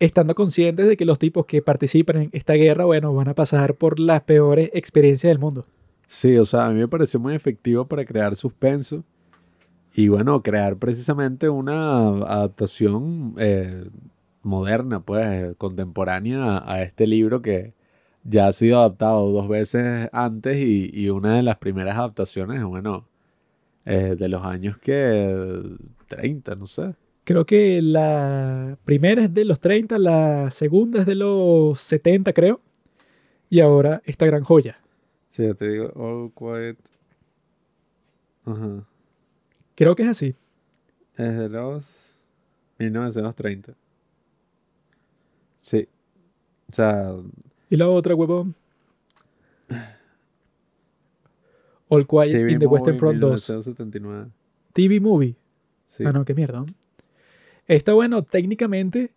[0.00, 3.74] estando conscientes de que los tipos que participan en esta guerra, bueno, van a pasar
[3.74, 5.66] por las peores experiencias del mundo.
[6.08, 9.04] Sí, o sea, a mí me pareció muy efectivo para crear suspenso
[9.94, 13.84] y bueno, crear precisamente una adaptación eh,
[14.42, 17.74] moderna, pues, contemporánea a, este libro que
[18.24, 23.06] ya ha sido adaptado dos veces antes y, una de las primeras adaptaciones, bueno,
[23.84, 25.62] eh, de los años que
[26.08, 26.94] 30, no sé.
[27.24, 32.60] Creo que la primera es de los 30, la segunda es de los 70, creo.
[33.48, 34.80] Y ahora esta gran joya.
[35.28, 36.78] Sí, ya te digo, All Quiet.
[38.44, 38.84] Ajá.
[39.74, 40.34] Creo que es así.
[41.16, 42.14] Es de los
[42.78, 43.74] 1930.
[45.60, 45.88] Sí.
[46.68, 47.14] O sea.
[47.68, 48.54] ¿Y la otra, huevón?
[51.88, 53.52] All Quiet in the Western Front 2.
[54.72, 55.36] TV Movie.
[55.86, 56.04] Sí.
[56.06, 56.64] Ah, no, qué mierda.
[57.76, 59.12] Está bueno, técnicamente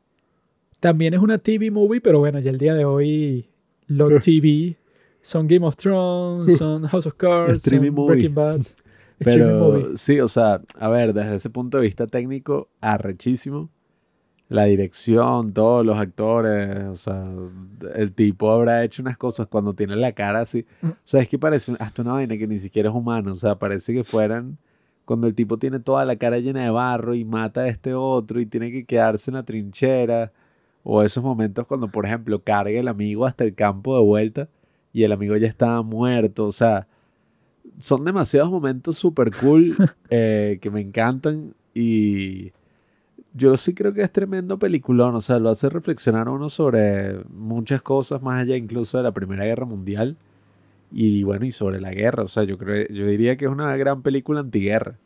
[0.80, 3.50] también es una TV movie, pero bueno, ya el día de hoy
[3.88, 4.78] los TV
[5.22, 8.62] son Game of Thrones, son House of Cards, son Breaking Bad.
[9.18, 13.70] Pero sí, o sea, a ver, desde ese punto de vista técnico, arrechísimo.
[14.50, 17.26] La dirección, todos los actores, o sea,
[17.96, 20.66] el tipo habrá hecho unas cosas cuando tiene la cara así.
[20.82, 20.90] Mm.
[20.90, 23.32] O sea, es que parece hasta una vaina que ni siquiera es humano.
[23.32, 24.58] O sea, parece que fueran
[25.06, 28.40] cuando el tipo tiene toda la cara llena de barro y mata a este otro
[28.40, 30.32] y tiene que quedarse en la trinchera.
[30.84, 34.50] O esos momentos cuando, por ejemplo, carga el amigo hasta el campo de vuelta
[34.94, 36.46] y el amigo ya estaba muerto.
[36.46, 36.88] O sea,
[37.80, 39.76] son demasiados momentos súper cool
[40.10, 42.52] eh, que me encantan y
[43.34, 47.24] yo sí creo que es tremendo peliculón, o sea, lo hace reflexionar a uno sobre
[47.30, 50.18] muchas cosas más allá incluso de la Primera Guerra Mundial
[50.94, 53.76] y bueno, y sobre la guerra, o sea, yo creo, yo diría que es una
[53.78, 54.98] gran película antiguerra,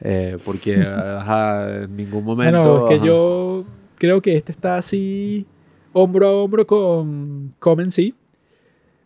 [0.00, 0.74] eh, porque
[1.84, 2.60] en ningún momento...
[2.60, 3.64] Bueno, es que yo
[3.96, 5.46] creo que este está así
[5.92, 8.14] hombro a hombro con Come Sí,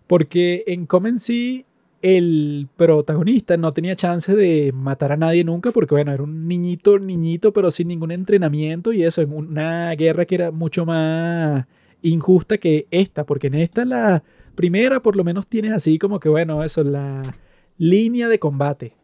[0.07, 1.67] porque en Come Sí
[2.02, 6.99] el protagonista no tenía chance de matar a nadie nunca porque, bueno, era un niñito,
[6.99, 11.65] niñito, pero sin ningún entrenamiento y eso, en una guerra que era mucho más
[12.02, 16.28] injusta que esta, porque en esta la primera por lo menos tienes así como que,
[16.28, 17.36] bueno, eso, la
[17.78, 18.97] línea de combate.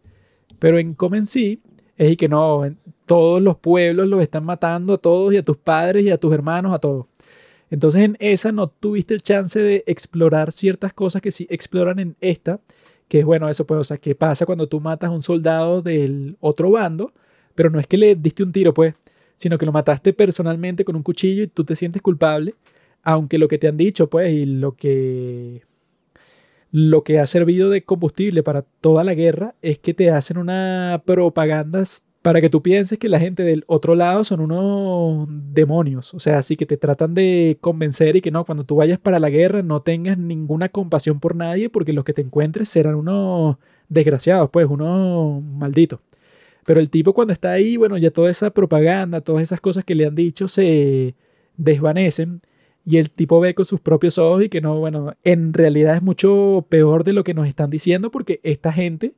[0.58, 1.62] Pero en Comen sí,
[1.96, 2.62] es que no,
[3.06, 6.32] todos los pueblos los están matando a todos y a tus padres y a tus
[6.32, 7.06] hermanos, a todos.
[7.70, 12.16] Entonces en esa no tuviste el chance de explorar ciertas cosas que sí exploran en
[12.20, 12.60] esta
[13.08, 15.82] que es bueno eso, pues, o sea, ¿qué pasa cuando tú matas a un soldado
[15.82, 17.12] del otro bando?
[17.54, 18.94] Pero no es que le diste un tiro, pues,
[19.34, 22.54] sino que lo mataste personalmente con un cuchillo y tú te sientes culpable,
[23.02, 25.62] aunque lo que te han dicho, pues, y lo que
[26.70, 31.02] lo que ha servido de combustible para toda la guerra es que te hacen una
[31.06, 31.82] propaganda
[32.20, 36.38] para que tú pienses que la gente del otro lado son unos demonios, o sea,
[36.38, 39.62] así que te tratan de convencer y que no, cuando tú vayas para la guerra
[39.62, 43.56] no tengas ninguna compasión por nadie porque los que te encuentres serán unos
[43.88, 46.00] desgraciados, pues, unos malditos.
[46.66, 49.94] Pero el tipo cuando está ahí, bueno, ya toda esa propaganda, todas esas cosas que
[49.94, 51.14] le han dicho se
[51.56, 52.42] desvanecen
[52.88, 56.02] y el tipo ve con sus propios ojos y que no, bueno, en realidad es
[56.02, 59.12] mucho peor de lo que nos están diciendo porque esta gente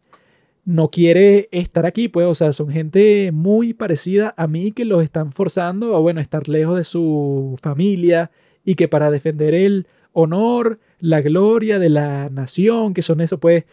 [0.64, 5.04] no quiere estar aquí, pues, o sea, son gente muy parecida a mí que los
[5.04, 8.32] están forzando a, bueno, estar lejos de su familia
[8.64, 13.66] y que para defender el honor, la gloria de la nación, que son eso, pues,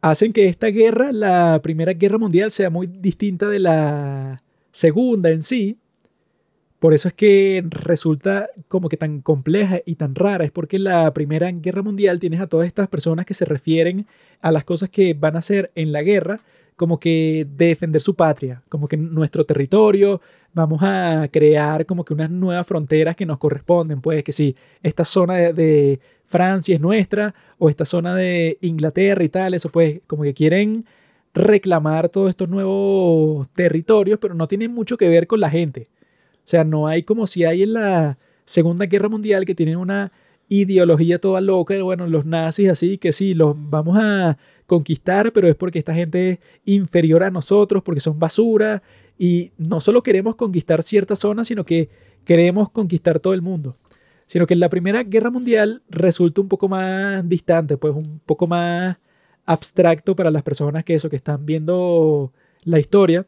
[0.00, 5.42] hacen que esta guerra, la Primera Guerra Mundial, sea muy distinta de la Segunda en
[5.42, 5.78] sí,
[6.82, 10.44] por eso es que resulta como que tan compleja y tan rara.
[10.44, 14.04] Es porque en la Primera Guerra Mundial tienes a todas estas personas que se refieren
[14.40, 16.40] a las cosas que van a hacer en la guerra
[16.74, 20.20] como que defender su patria, como que nuestro territorio,
[20.54, 25.04] vamos a crear como que unas nuevas fronteras que nos corresponden, pues que si esta
[25.04, 30.24] zona de, Francia es nuestra o esta zona de Inglaterra y tal, eso pues como
[30.24, 30.84] que quieren
[31.32, 35.88] reclamar todos estos nuevos territorios, pero no tienen mucho que ver con la gente.
[36.44, 40.12] O sea, no hay como si hay en la Segunda Guerra Mundial que tienen una
[40.48, 45.54] ideología toda loca, bueno, los nazis así, que sí, los vamos a conquistar, pero es
[45.54, 48.82] porque esta gente es inferior a nosotros, porque son basura,
[49.18, 51.88] y no solo queremos conquistar ciertas zonas, sino que
[52.24, 53.78] queremos conquistar todo el mundo.
[54.26, 58.46] Sino que en la Primera Guerra Mundial resulta un poco más distante, pues un poco
[58.46, 58.96] más
[59.44, 62.32] abstracto para las personas que eso, que están viendo
[62.64, 63.26] la historia,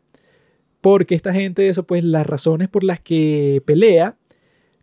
[0.84, 4.18] porque esta gente, eso, pues las razones por las que pelea,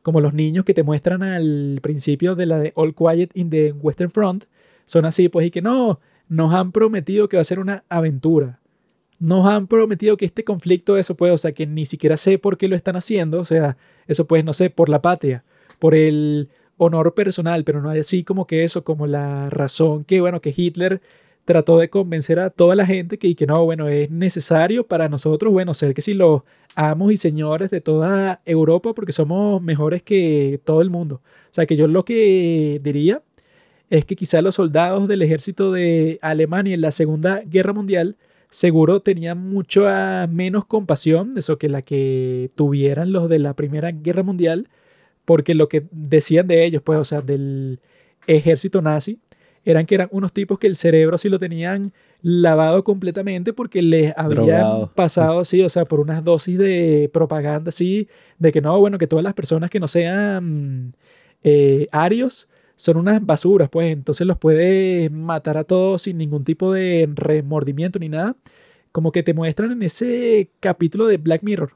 [0.02, 3.72] como los niños que te muestran al principio de la de All Quiet in the
[3.74, 4.46] Western Front,
[4.86, 8.60] son así, pues, y que no, nos han prometido que va a ser una aventura.
[9.20, 12.58] Nos han prometido que este conflicto, eso puede, o sea, que ni siquiera sé por
[12.58, 15.44] qué lo están haciendo, o sea, eso pues, no sé, por la patria,
[15.78, 20.20] por el honor personal, pero no hay así como que eso, como la razón que,
[20.20, 21.00] bueno, que Hitler
[21.46, 25.52] trató de convencer a toda la gente que, que no, bueno, es necesario para nosotros,
[25.52, 26.44] bueno, ser que si los
[26.76, 31.22] amos y señores de toda Europa porque somos mejores que todo el mundo.
[31.26, 33.24] O sea, que yo lo que diría
[33.90, 38.18] es que quizá los soldados del ejército de Alemania en la Segunda Guerra Mundial
[38.52, 39.86] seguro tenían mucho
[40.30, 44.70] menos compasión, eso que la que tuvieran los de la Primera Guerra Mundial,
[45.26, 47.80] porque lo que decían de ellos, pues, o sea, del
[48.28, 49.20] ejército nazi,
[49.64, 54.14] eran que eran unos tipos que el cerebro sí lo tenían lavado completamente porque les
[54.18, 58.08] habían pasado, sí, o sea, por unas dosis de propaganda, así,
[58.40, 60.96] de que no, bueno, que todas las personas que no sean
[61.44, 66.74] eh, arios son unas basuras, pues entonces los puedes matar a todos sin ningún tipo
[66.74, 68.36] de remordimiento ni nada.
[68.92, 71.74] Como que te muestran en ese capítulo de Black Mirror,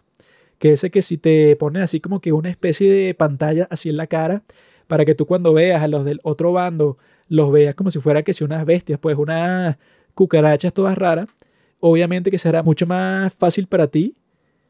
[0.57, 3.97] que ese que si te ponen así como que una especie de pantalla así en
[3.97, 4.43] la cara,
[4.87, 6.97] para que tú cuando veas a los del otro bando
[7.27, 9.77] los veas como si fuera que si unas bestias, pues unas
[10.13, 11.27] cucarachas todas raras,
[11.79, 14.15] obviamente que será mucho más fácil para ti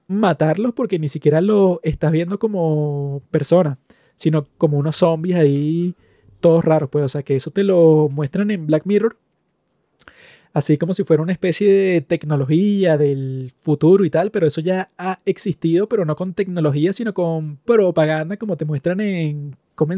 [0.07, 3.77] matarlos porque ni siquiera los estás viendo como personas,
[4.15, 5.95] sino como unos zombies ahí
[6.39, 9.17] todos raros, pues, o sea, que eso te lo muestran en Black Mirror,
[10.53, 14.91] así como si fuera una especie de tecnología del futuro y tal, pero eso ya
[14.97, 19.97] ha existido, pero no con tecnología, sino con propaganda, como te muestran en Come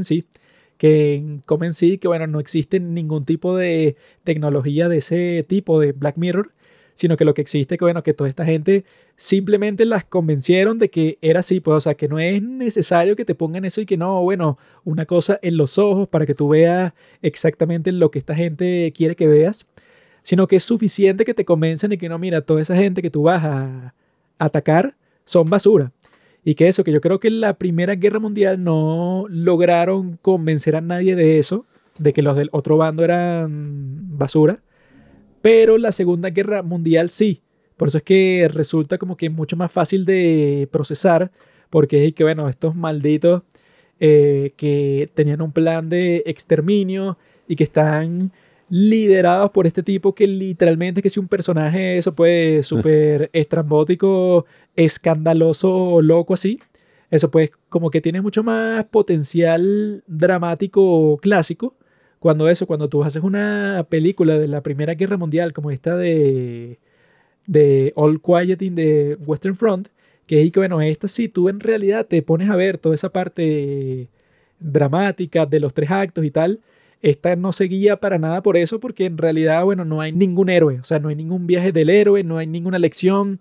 [0.78, 6.18] que en que bueno, no existe ningún tipo de tecnología de ese tipo de Black
[6.18, 6.54] Mirror,
[6.94, 10.90] sino que lo que existe que bueno, que toda esta gente simplemente las convencieron de
[10.90, 13.86] que era así, pues o sea, que no es necesario que te pongan eso y
[13.86, 18.20] que no, bueno, una cosa en los ojos para que tú veas exactamente lo que
[18.20, 19.68] esta gente quiere que veas,
[20.24, 23.10] sino que es suficiente que te convencen de que no, mira, toda esa gente que
[23.10, 23.94] tú vas a
[24.40, 25.92] atacar son basura.
[26.48, 30.78] Y que eso, que yo creo que en la Primera Guerra Mundial no lograron convencer
[30.78, 31.66] a nadie de eso,
[32.00, 34.64] de que los del otro bando eran basura,
[35.42, 37.42] pero la Segunda Guerra Mundial sí.
[37.76, 41.34] Por eso es que resulta como que mucho más fácil de procesar,
[41.70, 43.44] porque es que, bueno, estos malditos
[44.00, 47.18] eh, que tenían un plan de exterminio
[47.50, 48.32] y que están
[48.70, 56.02] liderados por este tipo que literalmente que si un personaje eso puede súper estrambótico, escandaloso,
[56.02, 56.60] loco así,
[57.12, 61.76] eso pues como que tiene mucho más potencial dramático clásico
[62.20, 66.80] cuando eso, cuando tú haces una película de la Primera Guerra Mundial, como esta de,
[67.46, 69.90] de All Quiet in the Western Front,
[70.26, 73.12] que es que, bueno, esta sí, tú en realidad te pones a ver toda esa
[73.14, 74.10] parte
[74.60, 76.62] dramática de los tres actos y tal,
[77.02, 80.50] esta no se guía para nada por eso, porque en realidad, bueno, no hay ningún
[80.50, 83.40] héroe, o sea, no hay ningún viaje del héroe, no hay ninguna lección,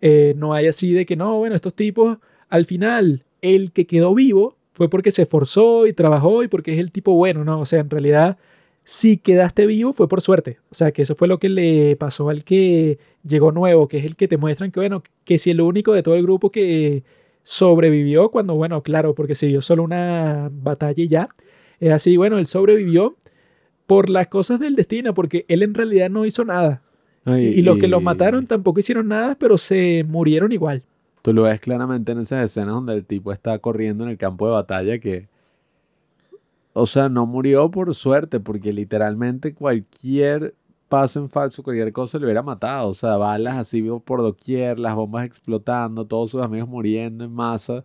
[0.00, 2.18] eh, no hay así de que no, bueno, estos tipos,
[2.48, 6.78] al final, el que quedó vivo fue porque se esforzó y trabajó y porque es
[6.78, 7.60] el tipo bueno, ¿no?
[7.60, 8.38] O sea, en realidad,
[8.84, 10.58] si quedaste vivo fue por suerte.
[10.70, 14.04] O sea, que eso fue lo que le pasó al que llegó nuevo, que es
[14.04, 17.02] el que te muestran que, bueno, que si el único de todo el grupo que
[17.42, 21.28] sobrevivió cuando, bueno, claro, porque se vio solo una batalla y ya.
[21.80, 23.16] Es así, bueno, él sobrevivió
[23.86, 26.82] por las cosas del destino, porque él en realidad no hizo nada.
[27.26, 30.82] y, los que lo mataron tampoco hicieron nada, pero se murieron igual.
[31.22, 34.46] Tú lo ves claramente en esas escenas donde el tipo está corriendo en el campo
[34.46, 35.28] de batalla que...
[36.76, 40.54] O sea, no murió por suerte, porque literalmente cualquier
[40.88, 42.88] paso en falso, cualquier cosa le hubiera matado.
[42.88, 47.84] O sea, balas así por doquier, las bombas explotando, todos sus amigos muriendo en masa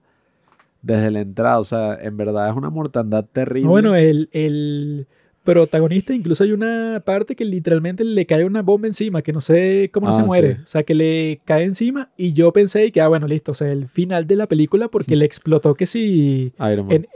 [0.82, 1.59] desde la entrada.
[1.59, 3.69] O sea, en verdad es una mortandad terrible.
[3.69, 5.08] Bueno, el, el,
[5.43, 9.90] protagonista, incluso hay una parte que literalmente le cae una bomba encima, que no sé
[9.91, 10.58] cómo no se ah, muere.
[10.64, 13.72] O sea, que le cae encima y yo pensé que, ah, bueno, listo, o sea,
[13.72, 16.53] el final de la película porque le explotó que si...
[16.59, 17.08] En,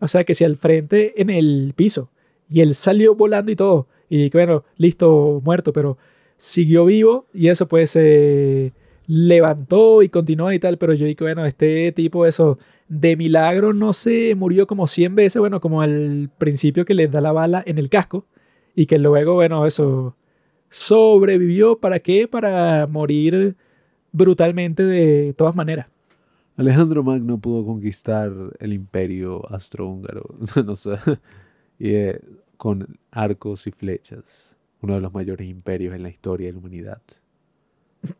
[0.00, 2.10] o sea, que si al frente en el piso.
[2.48, 3.88] Y él salió volando y todo.
[4.08, 5.98] Y que, bueno, listo, muerto, pero
[6.36, 8.72] siguió vivo y eso pues se
[9.06, 12.58] levantó y continuó y tal, pero yo dije, bueno, este tipo, eso
[12.88, 17.20] de milagro no se murió como 100 veces, bueno, como al principio que le da
[17.20, 18.26] la bala en el casco
[18.74, 20.16] y que luego, bueno, eso
[20.70, 21.78] sobrevivió.
[21.78, 22.28] ¿Para qué?
[22.28, 23.56] Para morir
[24.12, 25.86] brutalmente de todas maneras.
[26.56, 30.92] Alejandro Magno pudo conquistar el imperio astrohúngaro, no sé,
[31.78, 32.20] y, eh,
[32.56, 37.02] con arcos y flechas, uno de los mayores imperios en la historia de la humanidad.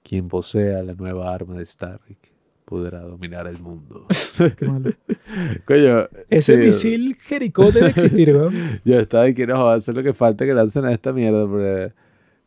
[0.03, 4.07] Quien posea la nueva arma de Starrick podrá dominar el mundo.
[4.57, 4.91] Qué malo.
[5.65, 8.55] Coño, Ese sí, misil Jericó debe existir, weón.
[8.85, 11.47] Yo estaba y quiero joder, eso es lo que falta que lancen a esta mierda,
[11.47, 11.93] porque,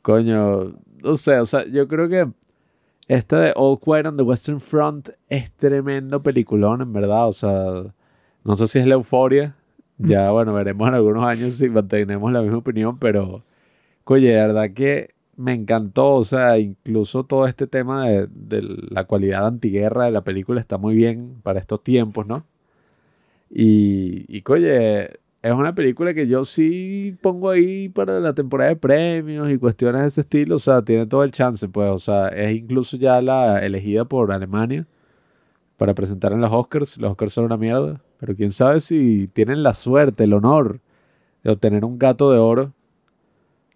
[0.02, 2.28] coño, no sé, o sea, yo creo que
[3.08, 7.84] esta de All Quiet on the Western Front es tremendo peliculón, en verdad, o sea,
[8.44, 9.56] no sé si es la euforia,
[9.98, 13.44] ya, bueno, veremos en algunos años si mantenemos la misma opinión, pero,
[14.06, 19.48] oye, de verdad que me encantó, o sea, incluso todo este tema de, la cualidad
[19.48, 22.46] antiguerra de la película está muy bien para estos tiempos, ¿no?
[23.50, 25.10] Y, y oye,
[25.42, 30.02] es una película que yo sí pongo ahí para la temporada de premios y cuestiones
[30.02, 33.22] de ese estilo, o sea, tiene todo el chance, pues, o sea, es incluso ya
[33.22, 34.88] la elegida por Alemania
[35.78, 36.98] para presentar en los Oscars.
[36.98, 40.82] Los Oscars son una mierda, pero quién sabe si tienen la suerte, el honor
[41.44, 42.74] de obtener un gato de oro,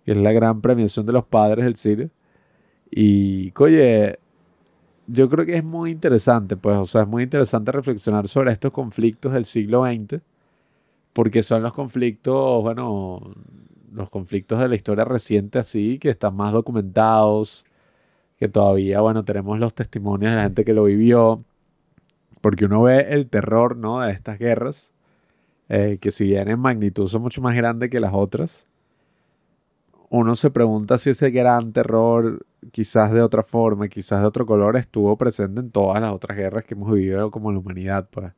[0.06, 2.10] que es la gran premiación de los padres del cine.
[2.92, 4.20] Y, oye,
[5.08, 8.72] yo creo que es muy interesante, pues, o sea, es muy interesante reflexionar sobre estos
[8.72, 10.22] conflictos del siglo XX,
[11.14, 13.34] porque son los conflictos, bueno,
[13.94, 17.66] los conflictos de la historia reciente así, que están más documentados,
[18.38, 21.44] que todavía, bueno, tenemos los testimonios de la gente que lo vivió,
[22.42, 24.02] porque uno ve el terror, ¿no?
[24.02, 24.94] De estas guerras,
[25.70, 28.68] eh, que si bien en magnitud son mucho más grandes que las otras,
[30.12, 34.76] uno se pregunta si ese gran terror, quizás de otra forma, quizás de otro color,
[34.76, 38.34] estuvo presente en todas las otras guerras que hemos vivido como la humanidad, pues.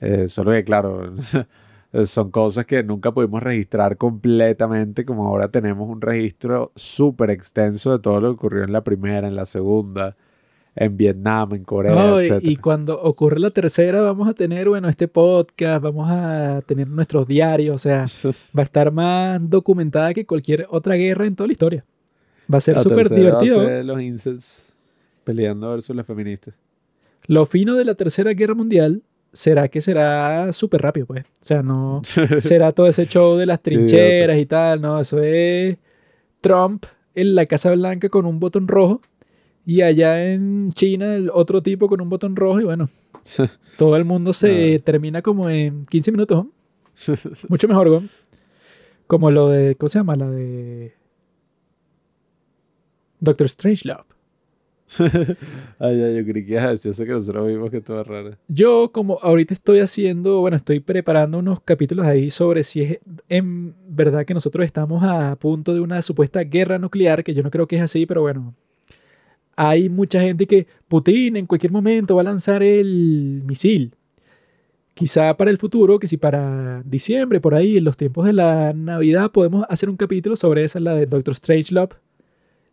[0.00, 1.14] Eh, solo que, claro,
[2.04, 8.00] son cosas que nunca pudimos registrar completamente, como ahora tenemos un registro súper extenso de
[8.00, 10.16] todo lo que ocurrió en la primera, en la segunda,
[10.80, 12.38] en Vietnam, en Corea, No, etc.
[12.42, 17.26] y cuando ocurre la tercera, vamos a tener, bueno, este podcast, vamos a tener nuestros
[17.26, 18.04] diarios, o sea,
[18.56, 21.84] va a estar más documentada que cualquier otra guerra en toda la historia.
[22.52, 23.66] Va a ser súper tercera va a divertido.
[23.68, 24.72] ser los incels
[25.24, 26.54] peleando versus las feministas.
[27.26, 31.24] Lo fino de la tercera guerra mundial será que será súper rápido, pues.
[31.24, 32.00] O sea, no
[32.38, 35.76] será todo ese show de las trincheras y tal, no, eso es
[36.40, 39.02] Trump en la Casa Blanca con un botón rojo
[39.68, 42.88] y allá en China el otro tipo con un botón rojo y bueno,
[43.76, 46.46] todo el mundo se termina como en 15 minutos.
[47.50, 48.08] Mucho mejor, ¿no?
[49.06, 50.16] Como lo de, ¿cómo se llama?
[50.16, 50.94] La de
[53.20, 54.04] Doctor Strangelove.
[55.78, 58.38] Ay, ay, yo creí que ibas a decir eso que nosotros vimos que todo raro.
[58.48, 62.98] Yo, como ahorita estoy haciendo, bueno, estoy preparando unos capítulos ahí sobre si es
[63.28, 67.50] en verdad que nosotros estamos a punto de una supuesta guerra nuclear, que yo no
[67.50, 68.54] creo que es así, pero bueno,
[69.60, 73.92] hay mucha gente que Putin en cualquier momento va a lanzar el misil.
[74.94, 78.72] Quizá para el futuro, que si para diciembre, por ahí, en los tiempos de la
[78.72, 81.96] Navidad, podemos hacer un capítulo sobre esa, la de Doctor Strangelove,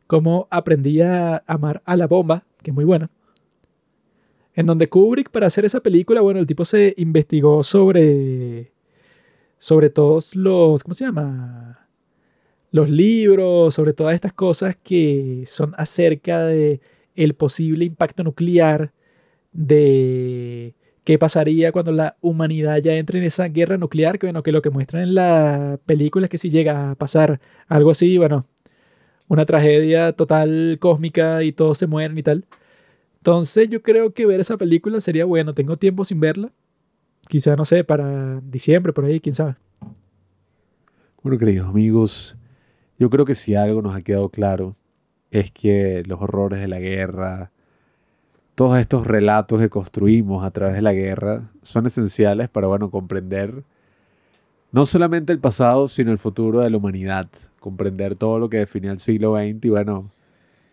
[0.06, 3.10] cómo aprendí a amar a la bomba, que es muy buena.
[4.54, 8.74] En donde Kubrick, para hacer esa película, bueno, el tipo se investigó sobre.
[9.58, 10.84] sobre todos los.
[10.84, 11.85] ¿Cómo se llama?
[12.76, 16.82] Los libros, sobre todas estas cosas que son acerca de
[17.16, 18.92] el posible impacto nuclear,
[19.54, 20.74] de
[21.06, 24.62] qué pasaría cuando la humanidad ya entre en esa guerra nuclear, que bueno, que lo
[24.62, 27.40] que muestran en la película es que si llega a pasar
[27.70, 28.46] algo así, bueno,
[29.30, 32.44] una tragedia total cósmica y todos se mueren y tal.
[33.20, 35.54] Entonces yo creo que ver esa película sería bueno.
[35.54, 36.52] Tengo tiempo sin verla.
[37.30, 39.56] Quizá, no sé, para diciembre, por ahí, quién sabe.
[41.24, 42.38] Bueno, queridos amigos,
[42.98, 44.76] yo creo que si algo nos ha quedado claro
[45.32, 47.52] es que los horrores de la guerra,
[48.56, 53.64] todos estos relatos que construimos a través de la guerra son esenciales para, bueno, comprender
[54.72, 58.92] no solamente el pasado, sino el futuro de la humanidad, comprender todo lo que definió
[58.92, 60.10] el siglo XX y, bueno,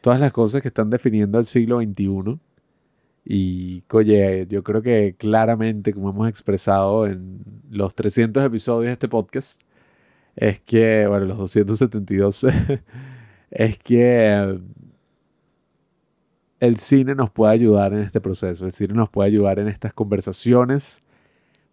[0.01, 2.39] todas las cosas que están definiendo el siglo XXI.
[3.25, 9.09] Y, oye, yo creo que claramente, como hemos expresado en los 300 episodios de este
[9.09, 9.61] podcast,
[10.37, 12.47] es que, bueno, los 272,
[13.51, 14.61] es que
[16.61, 19.93] el cine nos puede ayudar en este proceso, el cine nos puede ayudar en estas
[19.93, 21.03] conversaciones,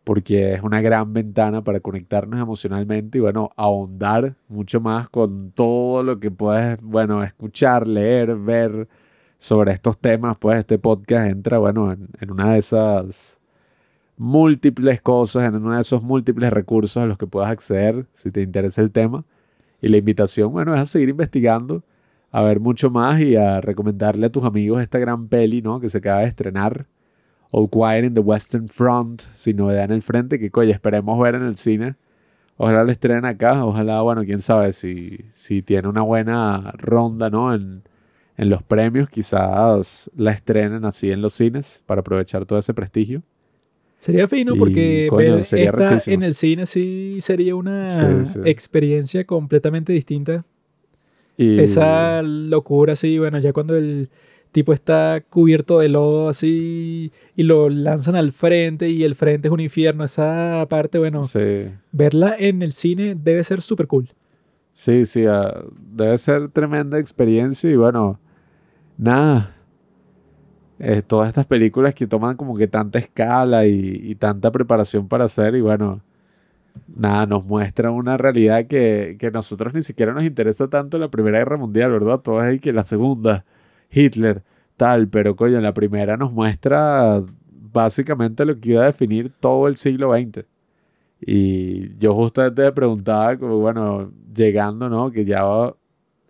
[0.03, 6.03] porque es una gran ventana para conectarnos emocionalmente y, bueno, ahondar mucho más con todo
[6.03, 8.87] lo que puedes, bueno, escuchar, leer, ver
[9.37, 13.38] sobre estos temas, pues este podcast entra, bueno, en, en una de esas
[14.19, 18.41] múltiples cosas, en uno de esos múltiples recursos a los que puedas acceder si te
[18.41, 19.23] interesa el tema.
[19.81, 21.83] Y la invitación, bueno, es a seguir investigando,
[22.29, 25.79] a ver mucho más y a recomendarle a tus amigos esta gran peli, ¿no?
[25.79, 26.85] Que se acaba de estrenar.
[27.51, 31.35] All Quiet in the Western Front, sin novedad en el frente, que coño, esperemos ver
[31.35, 31.95] en el cine.
[32.57, 37.53] Ojalá lo estrenen acá, ojalá, bueno, quién sabe si, si tiene una buena ronda, ¿no?
[37.53, 37.83] En,
[38.35, 43.23] en los premios quizás la estrenen así en los cines para aprovechar todo ese prestigio.
[43.99, 46.13] Sería fino Y, porque coño, ver sería esta rechísimo.
[46.15, 48.39] en el cine sí sería una Sí, sí.
[48.45, 50.45] experiencia completamente distinta.
[51.37, 54.09] Y, Esa locura así, bueno, ya cuando el
[54.51, 59.51] tipo está cubierto de lodo así y lo lanzan al frente y el frente es
[59.51, 64.09] un infierno, esa parte, bueno, Sí, verla en el cine debe ser súper cool.
[64.73, 65.61] sí, sí, ah,
[65.93, 68.19] debe ser tremenda experiencia y bueno,
[68.97, 69.55] nada.
[70.79, 75.55] Eh, todas estas películas que toman como que tanta escala y, tanta preparación para hacer
[75.55, 76.01] y bueno,
[76.87, 81.39] nada, nos muestran una realidad que, que nosotros ni siquiera nos interesa tanto la Primera
[81.39, 82.19] Guerra Mundial, ¿verdad?
[82.19, 83.45] Todo es que la Segunda,
[83.91, 84.43] Hitler,
[84.79, 87.21] tal, pero coño, la primera nos muestra
[87.73, 90.45] básicamente lo que iba a definir todo el siglo XX.
[91.21, 95.11] Y yo justamente me preguntaba, como bueno, llegando, ¿no?
[95.11, 95.43] Que ya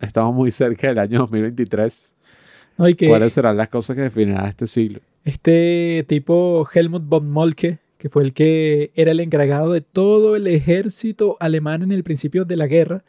[0.00, 2.12] estamos muy cerca del año 2023.
[2.96, 5.00] Que ¿Cuáles serán las cosas que definirán este siglo?
[5.24, 10.46] este tipo Helmut von Moltke, que fue el que era el encargado de todo el
[10.46, 13.04] ejército alemán en el principio de la guerra,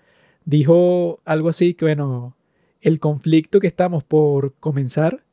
[0.46, 2.36] dijo algo así que, bueno,
[2.82, 5.24] el conflicto que estamos por comenzar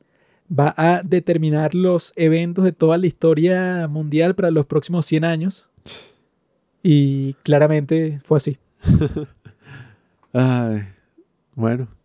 [0.51, 5.69] va a determinar los eventos de toda la historia mundial para los próximos 100 años.
[6.81, 8.57] Y claramente fue así.
[10.33, 10.83] Ay,
[11.55, 11.98] bueno.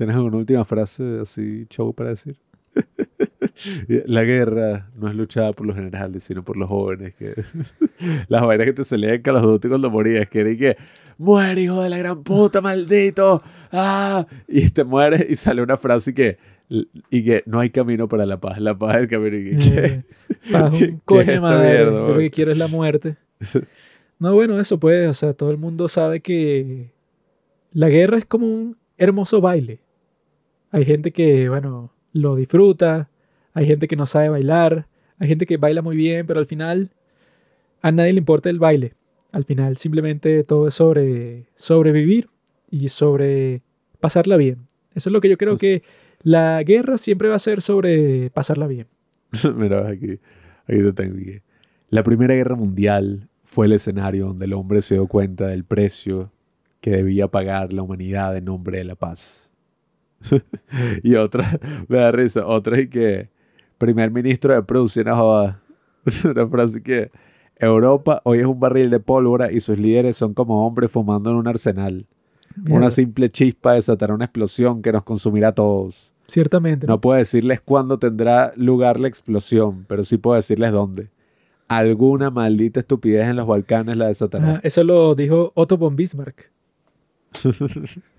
[0.00, 2.34] ¿Tienes alguna última frase así, show para decir?
[4.06, 7.14] La guerra no es luchada por los generales, sino por los jóvenes.
[7.16, 7.34] Que...
[8.28, 10.76] Las vainas que te salían Call of Duty cuando morías, que era y que
[11.18, 13.42] muere, hijo de la gran puta, maldito.
[13.72, 14.26] ¡Ah!
[14.48, 16.38] Y te mueres y sale una frase y que,
[17.10, 18.58] y que no hay camino para la paz.
[18.58, 19.36] La paz es el camino.
[19.36, 19.84] Y que, ¿qué?
[19.84, 20.04] Eh,
[20.50, 21.68] paz, ¿Qué- un qué coño es esta madre.
[21.74, 23.16] mierda, Yo lo que quiero es la muerte.
[24.18, 26.90] No, bueno, eso pues, o sea, todo el mundo sabe que
[27.72, 29.80] la guerra es como un hermoso baile.
[30.70, 33.10] Hay gente que, bueno, lo disfruta,
[33.54, 34.86] hay gente que no sabe bailar,
[35.18, 36.90] hay gente que baila muy bien, pero al final
[37.82, 38.94] a nadie le importa el baile.
[39.32, 42.28] Al final simplemente todo es sobre sobrevivir
[42.70, 43.62] y sobre
[44.00, 44.66] pasarla bien.
[44.94, 45.82] Eso es lo que yo creo que
[46.22, 48.86] la guerra siempre va a ser sobre pasarla bien.
[49.56, 50.18] Mira, aquí,
[50.66, 51.16] aquí te tengo.
[51.88, 56.32] La Primera Guerra Mundial fue el escenario donde el hombre se dio cuenta del precio
[56.80, 59.49] que debía pagar la humanidad en nombre de la paz.
[61.02, 61.58] y otra,
[61.88, 63.30] me da risa, otra es que
[63.78, 65.62] primer ministro de producción a joda.
[66.24, 67.10] Una frase que
[67.56, 71.36] Europa hoy es un barril de pólvora y sus líderes son como hombres fumando en
[71.36, 72.06] un arsenal.
[72.68, 76.12] Una simple chispa desatará una explosión que nos consumirá a todos.
[76.26, 76.86] Ciertamente.
[76.86, 81.10] No puedo decirles cuándo tendrá lugar la explosión, pero sí puedo decirles dónde.
[81.68, 84.60] Alguna maldita estupidez en los Balcanes la desatará.
[84.62, 86.50] Eso lo dijo Otto von Bismarck,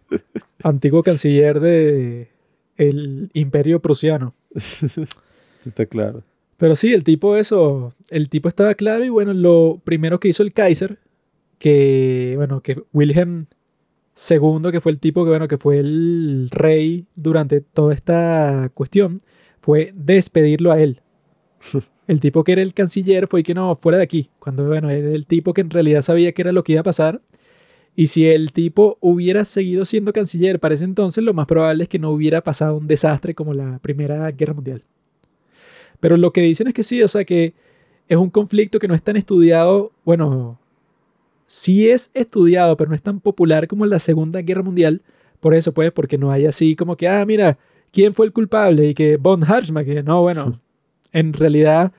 [0.63, 2.29] antiguo canciller de
[2.77, 4.33] el Imperio Prusiano.
[4.55, 6.23] Sí, está claro.
[6.57, 10.43] Pero sí, el tipo eso, el tipo estaba claro y bueno, lo primero que hizo
[10.43, 10.99] el Kaiser,
[11.57, 13.45] que bueno, que Wilhelm
[14.29, 19.21] II, que fue el tipo que bueno, que fue el rey durante toda esta cuestión,
[19.59, 21.01] fue despedirlo a él.
[22.07, 25.11] El tipo que era el canciller fue que no, fuera de aquí, cuando bueno, era
[25.11, 27.21] el tipo que en realidad sabía qué era lo que iba a pasar.
[27.95, 31.89] Y si el tipo hubiera seguido siendo canciller para ese entonces, lo más probable es
[31.89, 34.83] que no hubiera pasado un desastre como la Primera Guerra Mundial.
[35.99, 37.53] Pero lo que dicen es que sí, o sea que
[38.07, 40.59] es un conflicto que no es tan estudiado, bueno,
[41.45, 45.01] sí es estudiado, pero no es tan popular como la Segunda Guerra Mundial.
[45.39, 47.57] Por eso, pues, porque no hay así como que, ah, mira,
[47.91, 48.87] ¿quién fue el culpable?
[48.87, 50.61] Y que Von Hartmann, que no, bueno,
[51.11, 51.91] en realidad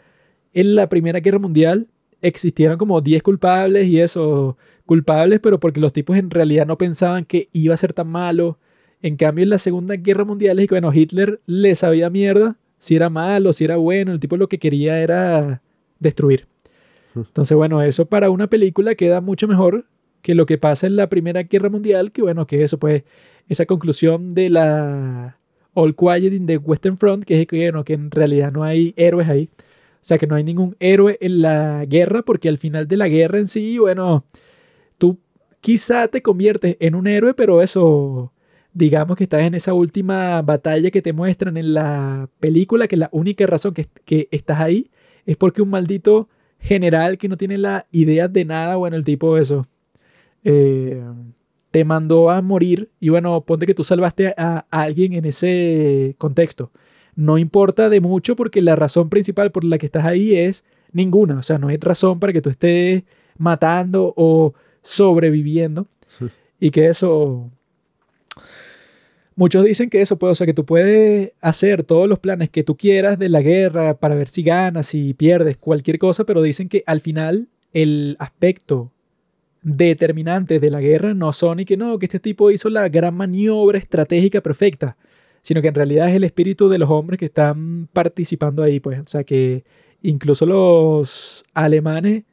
[0.54, 1.86] en la Primera Guerra Mundial
[2.20, 7.24] existieron como 10 culpables y eso, culpables, pero porque los tipos en realidad no pensaban
[7.24, 8.58] que iba a ser tan malo.
[9.00, 12.96] En cambio, en la Segunda Guerra Mundial es que, bueno, Hitler le sabía mierda si
[12.96, 15.62] era malo, si era bueno, el tipo lo que quería era
[16.00, 16.46] destruir.
[17.14, 19.86] Entonces, bueno, eso para una película queda mucho mejor
[20.22, 23.02] que lo que pasa en la Primera Guerra Mundial, que bueno, que eso pues,
[23.48, 25.38] esa conclusión de la
[25.74, 28.94] All Quiet in the Western Front, que es que, bueno, que en realidad no hay
[28.96, 29.48] héroes ahí.
[29.56, 33.08] O sea, que no hay ningún héroe en la guerra, porque al final de la
[33.08, 34.24] guerra en sí, bueno,
[34.98, 35.18] tú
[35.60, 38.32] quizá te conviertes en un héroe, pero eso,
[38.72, 43.08] digamos que estás en esa última batalla que te muestran en la película, que la
[43.12, 44.90] única razón que, que estás ahí
[45.26, 49.38] es porque un maldito general que no tiene la idea de nada, bueno, el tipo
[49.38, 49.66] eso,
[50.44, 51.02] eh,
[51.70, 56.14] te mandó a morir y bueno, ponte que tú salvaste a, a alguien en ese
[56.18, 56.70] contexto.
[57.14, 61.38] No importa de mucho porque la razón principal por la que estás ahí es ninguna,
[61.38, 63.04] o sea, no hay razón para que tú estés
[63.38, 65.86] matando o sobreviviendo.
[66.60, 67.50] Y que eso
[69.36, 72.62] muchos dicen que eso puede, o sea, que tú puedes hacer todos los planes que
[72.62, 76.68] tú quieras de la guerra para ver si ganas, si pierdes, cualquier cosa, pero dicen
[76.68, 78.92] que al final el aspecto
[79.62, 83.14] determinante de la guerra no son y que no, que este tipo hizo la gran
[83.14, 84.96] maniobra estratégica perfecta,
[85.42, 89.00] sino que en realidad es el espíritu de los hombres que están participando ahí, pues,
[89.00, 89.64] o sea, que
[90.02, 92.24] incluso los alemanes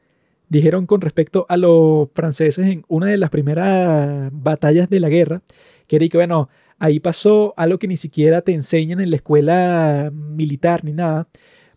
[0.49, 5.41] dijeron con respecto a los franceses en una de las primeras batallas de la guerra,
[5.87, 10.11] que era que, bueno, ahí pasó algo que ni siquiera te enseñan en la escuela
[10.13, 11.27] militar ni nada,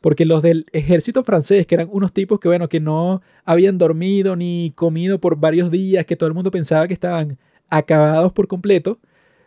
[0.01, 4.37] porque los del ejército francés, que eran unos tipos que, bueno, que no habían dormido
[4.37, 7.39] ni comido por varios días, que todo el mundo pensaba que estaban
[7.71, 8.99] acabados por completo,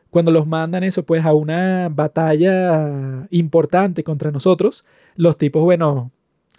[0.10, 6.12] cuando los mandan eso, pues a una batalla importante contra nosotros, los tipos, bueno,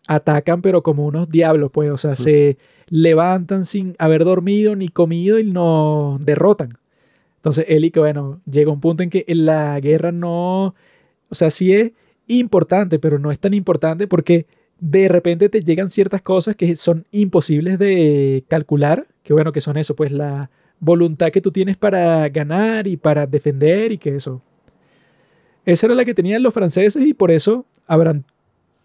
[0.06, 5.38] atacan, pero como unos diablos, pues, o sea, se levantan sin haber dormido ni comido
[5.38, 6.78] y nos derrotan.
[7.36, 10.74] Entonces, él y que, bueno, llega un punto en que la guerra no,
[11.28, 11.92] o sea, sí es
[12.26, 14.46] importante, pero no es tan importante porque
[14.78, 19.76] de repente te llegan ciertas cosas que son imposibles de calcular, que bueno, que son
[19.76, 24.42] eso, pues la voluntad que tú tienes para ganar y para defender y que eso.
[25.64, 28.24] Esa era la que tenían los franceses y por eso habrán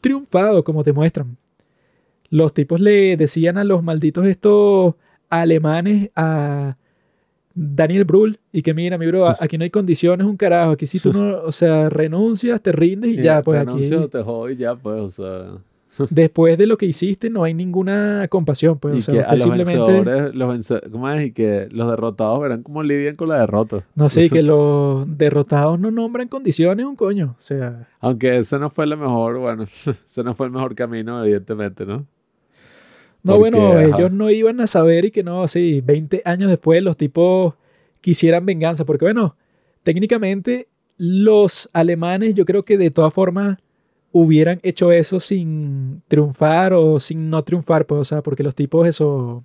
[0.01, 1.37] triunfado, como te muestran.
[2.29, 4.95] Los tipos le decían a los malditos estos
[5.29, 6.77] alemanes a
[7.53, 10.71] Daniel Brühl y que mira, mi bro, aquí no hay condiciones, un carajo.
[10.71, 13.89] Aquí si tú no, o sea, renuncias, te rindes y, ya, pues aquí.
[14.09, 15.57] te jodo ya, pues, o sea.
[16.09, 18.97] Después de lo que hiciste, no hay ninguna compasión, pues.
[18.97, 20.33] o sea, que a los simplemente...
[20.33, 21.27] los ¿cómo es?
[21.27, 23.83] Y que los derrotados verán cómo lidian con la derrota.
[23.95, 27.35] No sé, que los derrotados no nombran condiciones, un coño.
[27.37, 27.89] O sea.
[27.99, 29.63] Aunque ese no fue el mejor, bueno,
[30.05, 32.05] ese no fue el mejor camino, evidentemente, ¿no?
[33.23, 36.97] No, bueno, ellos no iban a saber y que no, sí, 20 años después los
[36.97, 37.53] tipos
[38.01, 39.35] quisieran venganza, porque bueno,
[39.83, 43.59] técnicamente los alemanes yo creo que de todas formas
[44.11, 48.87] hubieran hecho eso sin triunfar o sin no triunfar, pues, o sea, porque los tipos
[48.87, 49.43] eso...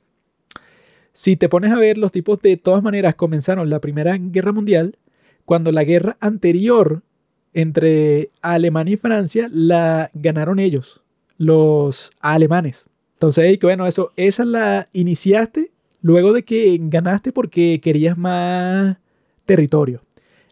[1.12, 4.98] Si te pones a ver, los tipos de todas maneras comenzaron la Primera Guerra Mundial
[5.46, 7.02] cuando la guerra anterior
[7.54, 11.02] entre Alemania y Francia la ganaron ellos,
[11.38, 12.90] los alemanes.
[13.14, 15.72] Entonces, bueno, eso, esa la iniciaste
[16.02, 18.98] luego de que ganaste porque querías más
[19.46, 20.02] territorio.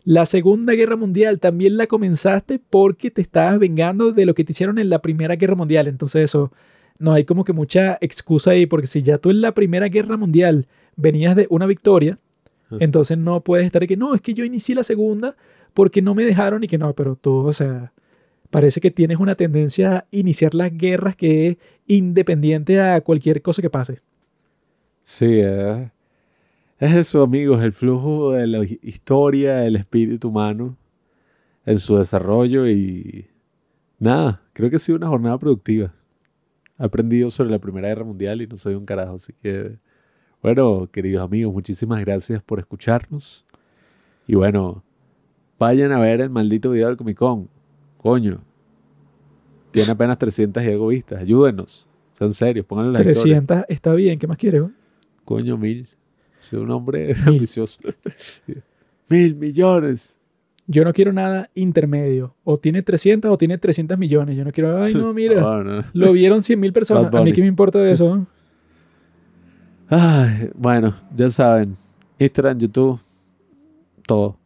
[0.04, 4.52] La Segunda Guerra Mundial también la comenzaste porque te estabas vengando de lo que te
[4.52, 5.88] hicieron en la Primera Guerra Mundial.
[5.88, 6.52] Entonces eso,
[6.98, 10.18] no hay como que mucha excusa ahí, porque si ya tú en la Primera Guerra
[10.18, 10.66] Mundial
[10.96, 12.18] venías de una victoria,
[12.80, 15.36] entonces no puedes estar que no, es que yo inicié la Segunda
[15.74, 17.92] porque no me dejaron y que no, pero tú, o sea,
[18.50, 23.62] parece que tienes una tendencia a iniciar las guerras que es independiente a cualquier cosa
[23.62, 24.00] que pase.
[25.02, 25.90] Sí, eh,
[26.78, 30.76] es eso, amigos, el flujo de la historia, del espíritu humano
[31.66, 33.26] en su desarrollo y
[33.98, 35.94] nada, creo que ha sido una jornada productiva.
[36.78, 39.78] He aprendido sobre la Primera Guerra Mundial y no soy un carajo, así que
[40.44, 43.46] bueno, queridos amigos, muchísimas gracias por escucharnos.
[44.26, 44.84] Y bueno,
[45.58, 47.48] vayan a ver el maldito video del Comic Con.
[47.96, 48.42] Coño.
[49.70, 51.22] Tiene apenas 300 y algo vistas.
[51.22, 51.86] Ayúdenos.
[52.12, 54.18] Sean serios, pónganle las 300 está bien.
[54.18, 54.64] ¿Qué más quieres?
[55.24, 55.88] Coño, mil.
[56.44, 57.80] Soy un hombre ambicioso.
[59.08, 60.18] mil millones.
[60.66, 62.34] Yo no quiero nada intermedio.
[62.44, 64.36] O tiene 300 o tiene 300 millones.
[64.36, 65.84] Yo no quiero, ay, no, mira.
[65.92, 67.12] Lo vieron 100 mil personas.
[67.14, 68.26] A mí qué me importa de eso.
[69.88, 71.76] Ay, bueno, ya saben.
[72.18, 73.00] Instagram, YouTube,
[74.06, 74.38] todo.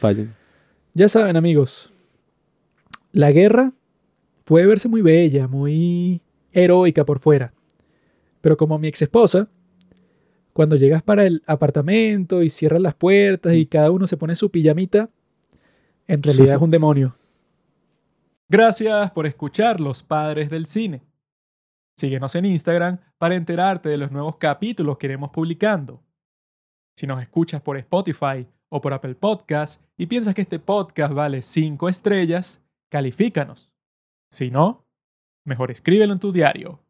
[0.00, 0.34] Vayan.
[0.94, 1.92] Ya saben, amigos.
[3.12, 3.72] La guerra
[4.44, 6.20] puede verse muy bella, muy
[6.52, 7.52] heroica por fuera.
[8.40, 9.48] Pero como mi ex esposa,
[10.54, 14.50] cuando llegas para el apartamento y cierras las puertas y cada uno se pone su
[14.50, 15.10] pijamita,
[16.06, 17.16] en realidad es un demonio.
[18.48, 21.02] Gracias por escuchar Los Padres del Cine.
[21.96, 26.00] Síguenos en Instagram para enterarte de los nuevos capítulos que iremos publicando.
[26.96, 31.42] Si nos escuchas por Spotify o por Apple Podcast y piensas que este podcast vale
[31.42, 32.60] 5 estrellas,
[32.90, 33.72] califícanos.
[34.30, 34.86] Si no,
[35.44, 36.83] mejor escríbelo en tu diario.